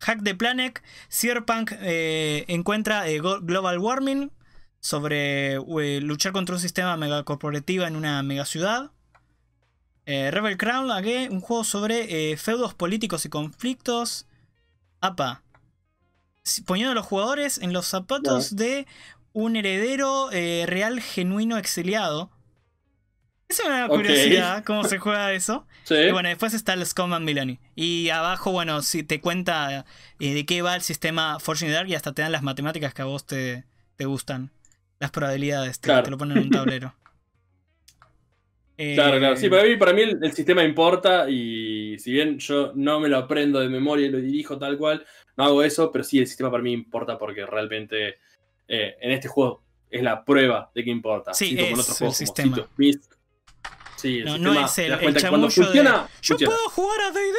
Hack 0.00 0.22
the 0.24 0.34
Planet. 0.34 0.82
Cyberpunk 1.08 1.72
eh, 1.80 2.44
encuentra 2.48 3.04
Global 3.42 3.78
Warming 3.78 4.32
sobre 4.80 5.58
luchar 6.00 6.32
contra 6.32 6.54
un 6.54 6.60
sistema 6.60 6.96
megacorporativo 6.96 7.84
en 7.84 7.96
una 7.96 8.22
megaciudad. 8.22 8.90
Rebel 10.06 10.56
Crown, 10.56 10.90
un 11.30 11.40
juego 11.40 11.62
sobre 11.62 12.36
feudos 12.36 12.74
políticos 12.74 13.24
y 13.26 13.28
conflictos. 13.28 14.26
APA 15.00 15.42
poniendo 16.66 16.92
a 16.92 16.94
los 16.94 17.06
jugadores 17.06 17.58
en 17.58 17.72
los 17.72 17.86
zapatos 17.86 18.56
de 18.56 18.86
un 19.32 19.56
heredero 19.56 20.30
eh, 20.32 20.64
real 20.66 21.00
genuino 21.00 21.58
exiliado. 21.58 22.30
Es 23.50 23.60
una 23.66 23.88
curiosidad 23.88 24.62
cómo 24.64 24.84
se 24.84 24.98
juega 24.98 25.32
eso. 25.32 25.66
Y 25.90 26.12
bueno, 26.12 26.28
después 26.28 26.54
está 26.54 26.74
el 26.74 26.86
Scum 26.86 27.18
Milani. 27.20 27.58
Y 27.74 28.08
abajo, 28.10 28.52
bueno, 28.52 28.80
si 28.80 29.02
te 29.02 29.20
cuenta 29.20 29.84
eh, 30.20 30.34
de 30.34 30.46
qué 30.46 30.62
va 30.62 30.76
el 30.76 30.82
sistema 30.82 31.40
Fortune 31.40 31.72
Dark 31.72 31.88
y 31.88 31.96
hasta 31.96 32.12
te 32.12 32.22
dan 32.22 32.30
las 32.30 32.44
matemáticas 32.44 32.94
que 32.94 33.02
a 33.02 33.06
vos 33.06 33.26
te, 33.26 33.64
te 33.96 34.04
gustan. 34.04 34.50
Las 35.00 35.10
probabilidades, 35.10 35.80
te, 35.80 35.90
lo 36.08 36.16
ponen 36.16 36.36
en 36.38 36.44
un 36.44 36.50
tablero. 36.50 36.94
Claro, 38.94 39.18
claro. 39.18 39.36
Sí, 39.36 39.50
para 39.50 39.64
mí, 39.64 39.76
para 39.76 39.92
mí 39.92 40.00
el, 40.00 40.32
sistema 40.32 40.64
importa 40.64 41.28
y 41.28 41.98
si 41.98 42.12
bien 42.12 42.38
yo 42.38 42.72
no 42.74 42.98
me 42.98 43.10
lo 43.10 43.18
aprendo 43.18 43.60
de 43.60 43.68
memoria 43.68 44.06
y 44.06 44.08
lo 44.08 44.16
dirijo 44.16 44.56
tal 44.56 44.78
cual, 44.78 45.04
no 45.36 45.44
hago 45.44 45.62
eso, 45.62 45.92
pero 45.92 46.02
sí 46.02 46.18
el 46.18 46.26
sistema 46.26 46.50
para 46.50 46.62
mí 46.62 46.72
importa 46.72 47.18
porque 47.18 47.44
realmente 47.44 48.16
eh, 48.66 48.96
en 49.02 49.10
este 49.10 49.28
juego 49.28 49.62
es 49.90 50.02
la 50.02 50.24
prueba 50.24 50.70
de 50.74 50.82
que 50.82 50.88
importa. 50.88 51.34
Sí, 51.34 51.54
es 51.58 51.78
otros 51.78 52.00
el 52.00 52.12
sistema. 52.12 52.66
Sí, 54.00 54.18
el 54.18 54.42
no, 54.42 54.64
es 54.64 54.78
el, 54.78 54.92
el 54.92 55.50
funciona, 55.50 56.08
Yo 56.22 56.36
puedo 56.36 56.68
jugar 56.70 57.00
a 57.02 57.10
D&D 57.10 57.36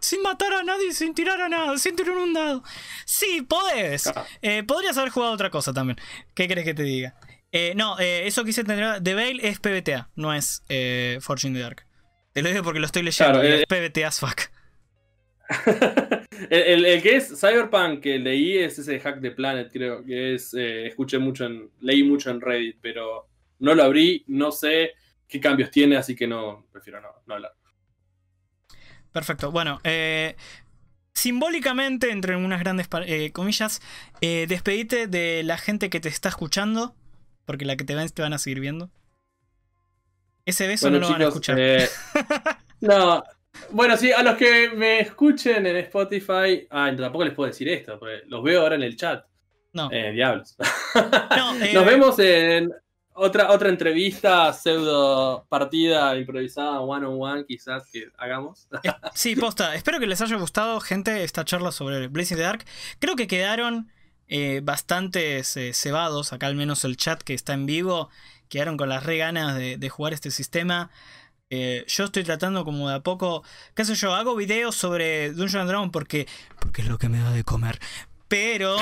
sin, 0.00 0.22
matar 0.22 0.52
a 0.54 0.62
nadie, 0.62 0.92
sin 0.92 1.14
tirar 1.14 1.40
a 1.40 1.48
nada, 1.48 1.78
sin 1.78 1.96
tirar 1.96 2.16
un 2.16 2.32
dado. 2.32 2.62
Sí, 3.04 3.42
podés. 3.42 4.12
Eh, 4.42 4.62
podrías 4.62 4.96
haber 4.98 5.10
jugado 5.10 5.32
otra 5.32 5.50
cosa 5.50 5.72
también. 5.72 5.98
¿Qué 6.34 6.48
crees 6.48 6.64
que 6.64 6.74
te 6.74 6.82
diga? 6.82 7.14
Eh, 7.52 7.74
no, 7.76 7.98
eso 7.98 8.44
quise 8.44 8.62
entender. 8.62 9.02
The 9.02 9.14
Veil 9.14 9.40
es 9.40 9.58
PBTA, 9.60 10.10
no 10.14 10.32
es 10.34 10.62
Fortune 11.20 11.54
the 11.54 11.62
Dark. 11.62 11.86
Te 12.32 12.42
lo 12.42 12.50
digo 12.50 12.62
porque 12.62 12.80
lo 12.80 12.86
estoy 12.86 13.02
leyendo. 13.02 13.42
es 13.42 13.64
PBTA 13.66 14.08
as 14.08 14.20
fuck. 14.20 14.42
el, 16.50 17.02
que 17.02 17.16
es 17.16 17.40
Cyberpunk 17.40 18.00
que 18.00 18.18
leí 18.18 18.58
es 18.58 18.78
ese 18.78 18.98
Hack 18.98 19.20
de 19.20 19.30
Planet, 19.30 19.70
creo 19.72 20.04
que 20.04 20.34
es. 20.34 20.52
Eh, 20.54 20.86
escuché 20.86 21.18
mucho 21.18 21.46
en. 21.46 21.70
Leí 21.80 22.02
mucho 22.02 22.30
en 22.30 22.40
Reddit, 22.40 22.76
pero 22.80 23.28
no 23.58 23.74
lo 23.74 23.84
abrí, 23.84 24.24
no 24.26 24.52
sé 24.52 24.92
qué 25.28 25.40
cambios 25.40 25.70
tiene, 25.70 25.96
así 25.96 26.14
que 26.14 26.26
no. 26.26 26.66
Prefiero 26.72 27.00
no, 27.00 27.34
hablar. 27.34 27.54
Perfecto. 29.12 29.50
Bueno, 29.50 29.80
eh, 29.84 30.36
simbólicamente, 31.14 32.10
entre 32.10 32.36
unas 32.36 32.60
grandes 32.60 32.88
eh, 33.06 33.32
comillas, 33.32 33.80
despedite 34.20 35.06
de 35.06 35.42
la 35.42 35.58
gente 35.58 35.90
que 35.90 36.00
te 36.00 36.08
está 36.08 36.28
escuchando, 36.28 36.94
porque 37.44 37.64
la 37.64 37.76
que 37.76 37.84
te 37.84 37.94
ven 37.94 38.08
te 38.08 38.22
van 38.22 38.32
a 38.32 38.38
seguir 38.38 38.60
viendo. 38.60 38.90
Ese 40.44 40.66
beso 40.66 40.90
no 40.90 40.98
lo 40.98 41.10
van 41.10 41.22
a 41.22 41.28
escuchar. 41.28 41.58
no, 42.80 43.24
bueno, 43.70 43.96
sí, 43.96 44.12
a 44.12 44.22
los 44.22 44.36
que 44.36 44.70
me 44.70 45.00
escuchen 45.00 45.66
en 45.66 45.76
Spotify. 45.76 46.66
Ah, 46.70 46.92
tampoco 46.96 47.24
les 47.24 47.34
puedo 47.34 47.48
decir 47.48 47.68
esto, 47.68 47.98
porque 47.98 48.22
los 48.26 48.42
veo 48.42 48.62
ahora 48.62 48.76
en 48.76 48.82
el 48.82 48.96
chat. 48.96 49.24
No. 49.72 49.90
Eh, 49.92 50.12
diablos. 50.12 50.56
Nos 51.36 51.60
eh, 51.60 51.84
vemos 51.84 52.18
en 52.18 52.72
otra, 53.16 53.50
otra 53.50 53.68
entrevista, 53.68 54.52
pseudo 54.52 55.46
partida 55.48 56.16
improvisada, 56.16 56.80
one 56.80 57.06
on 57.06 57.16
one, 57.20 57.44
quizás 57.46 57.84
que 57.90 58.08
hagamos. 58.16 58.68
Eh, 58.84 58.92
sí, 59.14 59.34
posta. 59.34 59.74
Espero 59.74 59.98
que 59.98 60.06
les 60.06 60.20
haya 60.20 60.36
gustado, 60.36 60.80
gente, 60.80 61.24
esta 61.24 61.44
charla 61.44 61.72
sobre 61.72 62.08
Blazing 62.08 62.36
the 62.36 62.42
Dark. 62.42 62.64
Creo 62.98 63.16
que 63.16 63.26
quedaron 63.26 63.90
eh, 64.28 64.60
bastantes 64.62 65.58
cebados, 65.72 66.32
acá 66.32 66.46
al 66.46 66.56
menos 66.56 66.84
el 66.84 66.96
chat 66.96 67.22
que 67.22 67.34
está 67.34 67.54
en 67.54 67.66
vivo, 67.66 68.10
quedaron 68.48 68.76
con 68.76 68.88
las 68.88 69.02
re 69.02 69.18
ganas 69.18 69.56
de, 69.56 69.76
de 69.76 69.88
jugar 69.88 70.12
este 70.12 70.30
sistema. 70.30 70.90
Eh, 71.48 71.84
yo 71.86 72.04
estoy 72.04 72.24
tratando 72.24 72.64
como 72.64 72.88
de 72.88 72.96
a 72.96 73.00
poco, 73.00 73.44
qué 73.74 73.84
sé 73.84 73.94
yo, 73.94 74.14
hago 74.14 74.34
videos 74.34 74.74
sobre 74.74 75.32
Dungeon 75.32 75.68
Dragon 75.68 75.90
porque, 75.92 76.26
porque 76.58 76.82
es 76.82 76.88
lo 76.88 76.98
que 76.98 77.08
me 77.08 77.18
da 77.20 77.30
de 77.30 77.44
comer. 77.44 77.78
Pero 78.28 78.76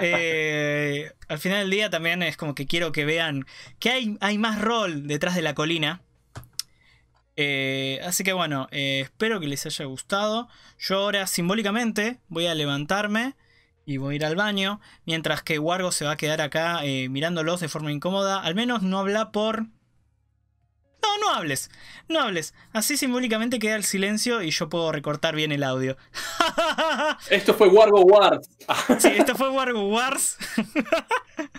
eh, 0.00 1.12
al 1.28 1.38
final 1.38 1.60
del 1.60 1.70
día 1.70 1.90
también 1.90 2.22
es 2.22 2.36
como 2.36 2.54
que 2.54 2.66
quiero 2.66 2.92
que 2.92 3.04
vean 3.04 3.46
que 3.78 3.90
hay, 3.90 4.16
hay 4.20 4.38
más 4.38 4.60
rol 4.60 5.06
detrás 5.06 5.34
de 5.34 5.42
la 5.42 5.54
colina. 5.54 6.02
Eh, 7.36 8.00
así 8.04 8.24
que 8.24 8.32
bueno, 8.32 8.68
espero 8.70 9.40
que 9.40 9.46
les 9.46 9.64
haya 9.66 9.84
gustado. 9.86 10.48
Yo 10.78 10.98
ahora 10.98 11.26
simbólicamente 11.26 12.20
voy 12.28 12.46
a 12.46 12.54
levantarme 12.54 13.34
y 13.86 13.96
voy 13.96 14.14
a 14.14 14.16
ir 14.16 14.24
al 14.24 14.36
baño. 14.36 14.80
Mientras 15.06 15.42
que 15.42 15.58
Wargo 15.58 15.92
se 15.92 16.04
va 16.04 16.12
a 16.12 16.16
quedar 16.16 16.40
acá 16.40 16.82
mirándolos 17.08 17.60
de 17.60 17.68
forma 17.68 17.90
incómoda. 17.92 18.40
Al 18.40 18.54
menos 18.54 18.82
no 18.82 18.98
habla 18.98 19.32
por 19.32 19.66
no, 21.02 21.18
no 21.18 21.34
hables, 21.34 21.70
no 22.08 22.20
hables. 22.20 22.54
Así 22.72 22.96
simbólicamente 22.96 23.58
queda 23.58 23.76
el 23.76 23.84
silencio 23.84 24.42
y 24.42 24.50
yo 24.50 24.68
puedo 24.68 24.92
recortar 24.92 25.34
bien 25.34 25.52
el 25.52 25.62
audio. 25.62 25.96
esto 27.30 27.54
fue 27.54 27.68
Wargo 27.68 28.02
Wars. 28.02 28.48
sí, 28.98 29.08
esto 29.08 29.34
fue 29.34 29.50
Wargo 29.50 29.88
Wars. 29.88 30.38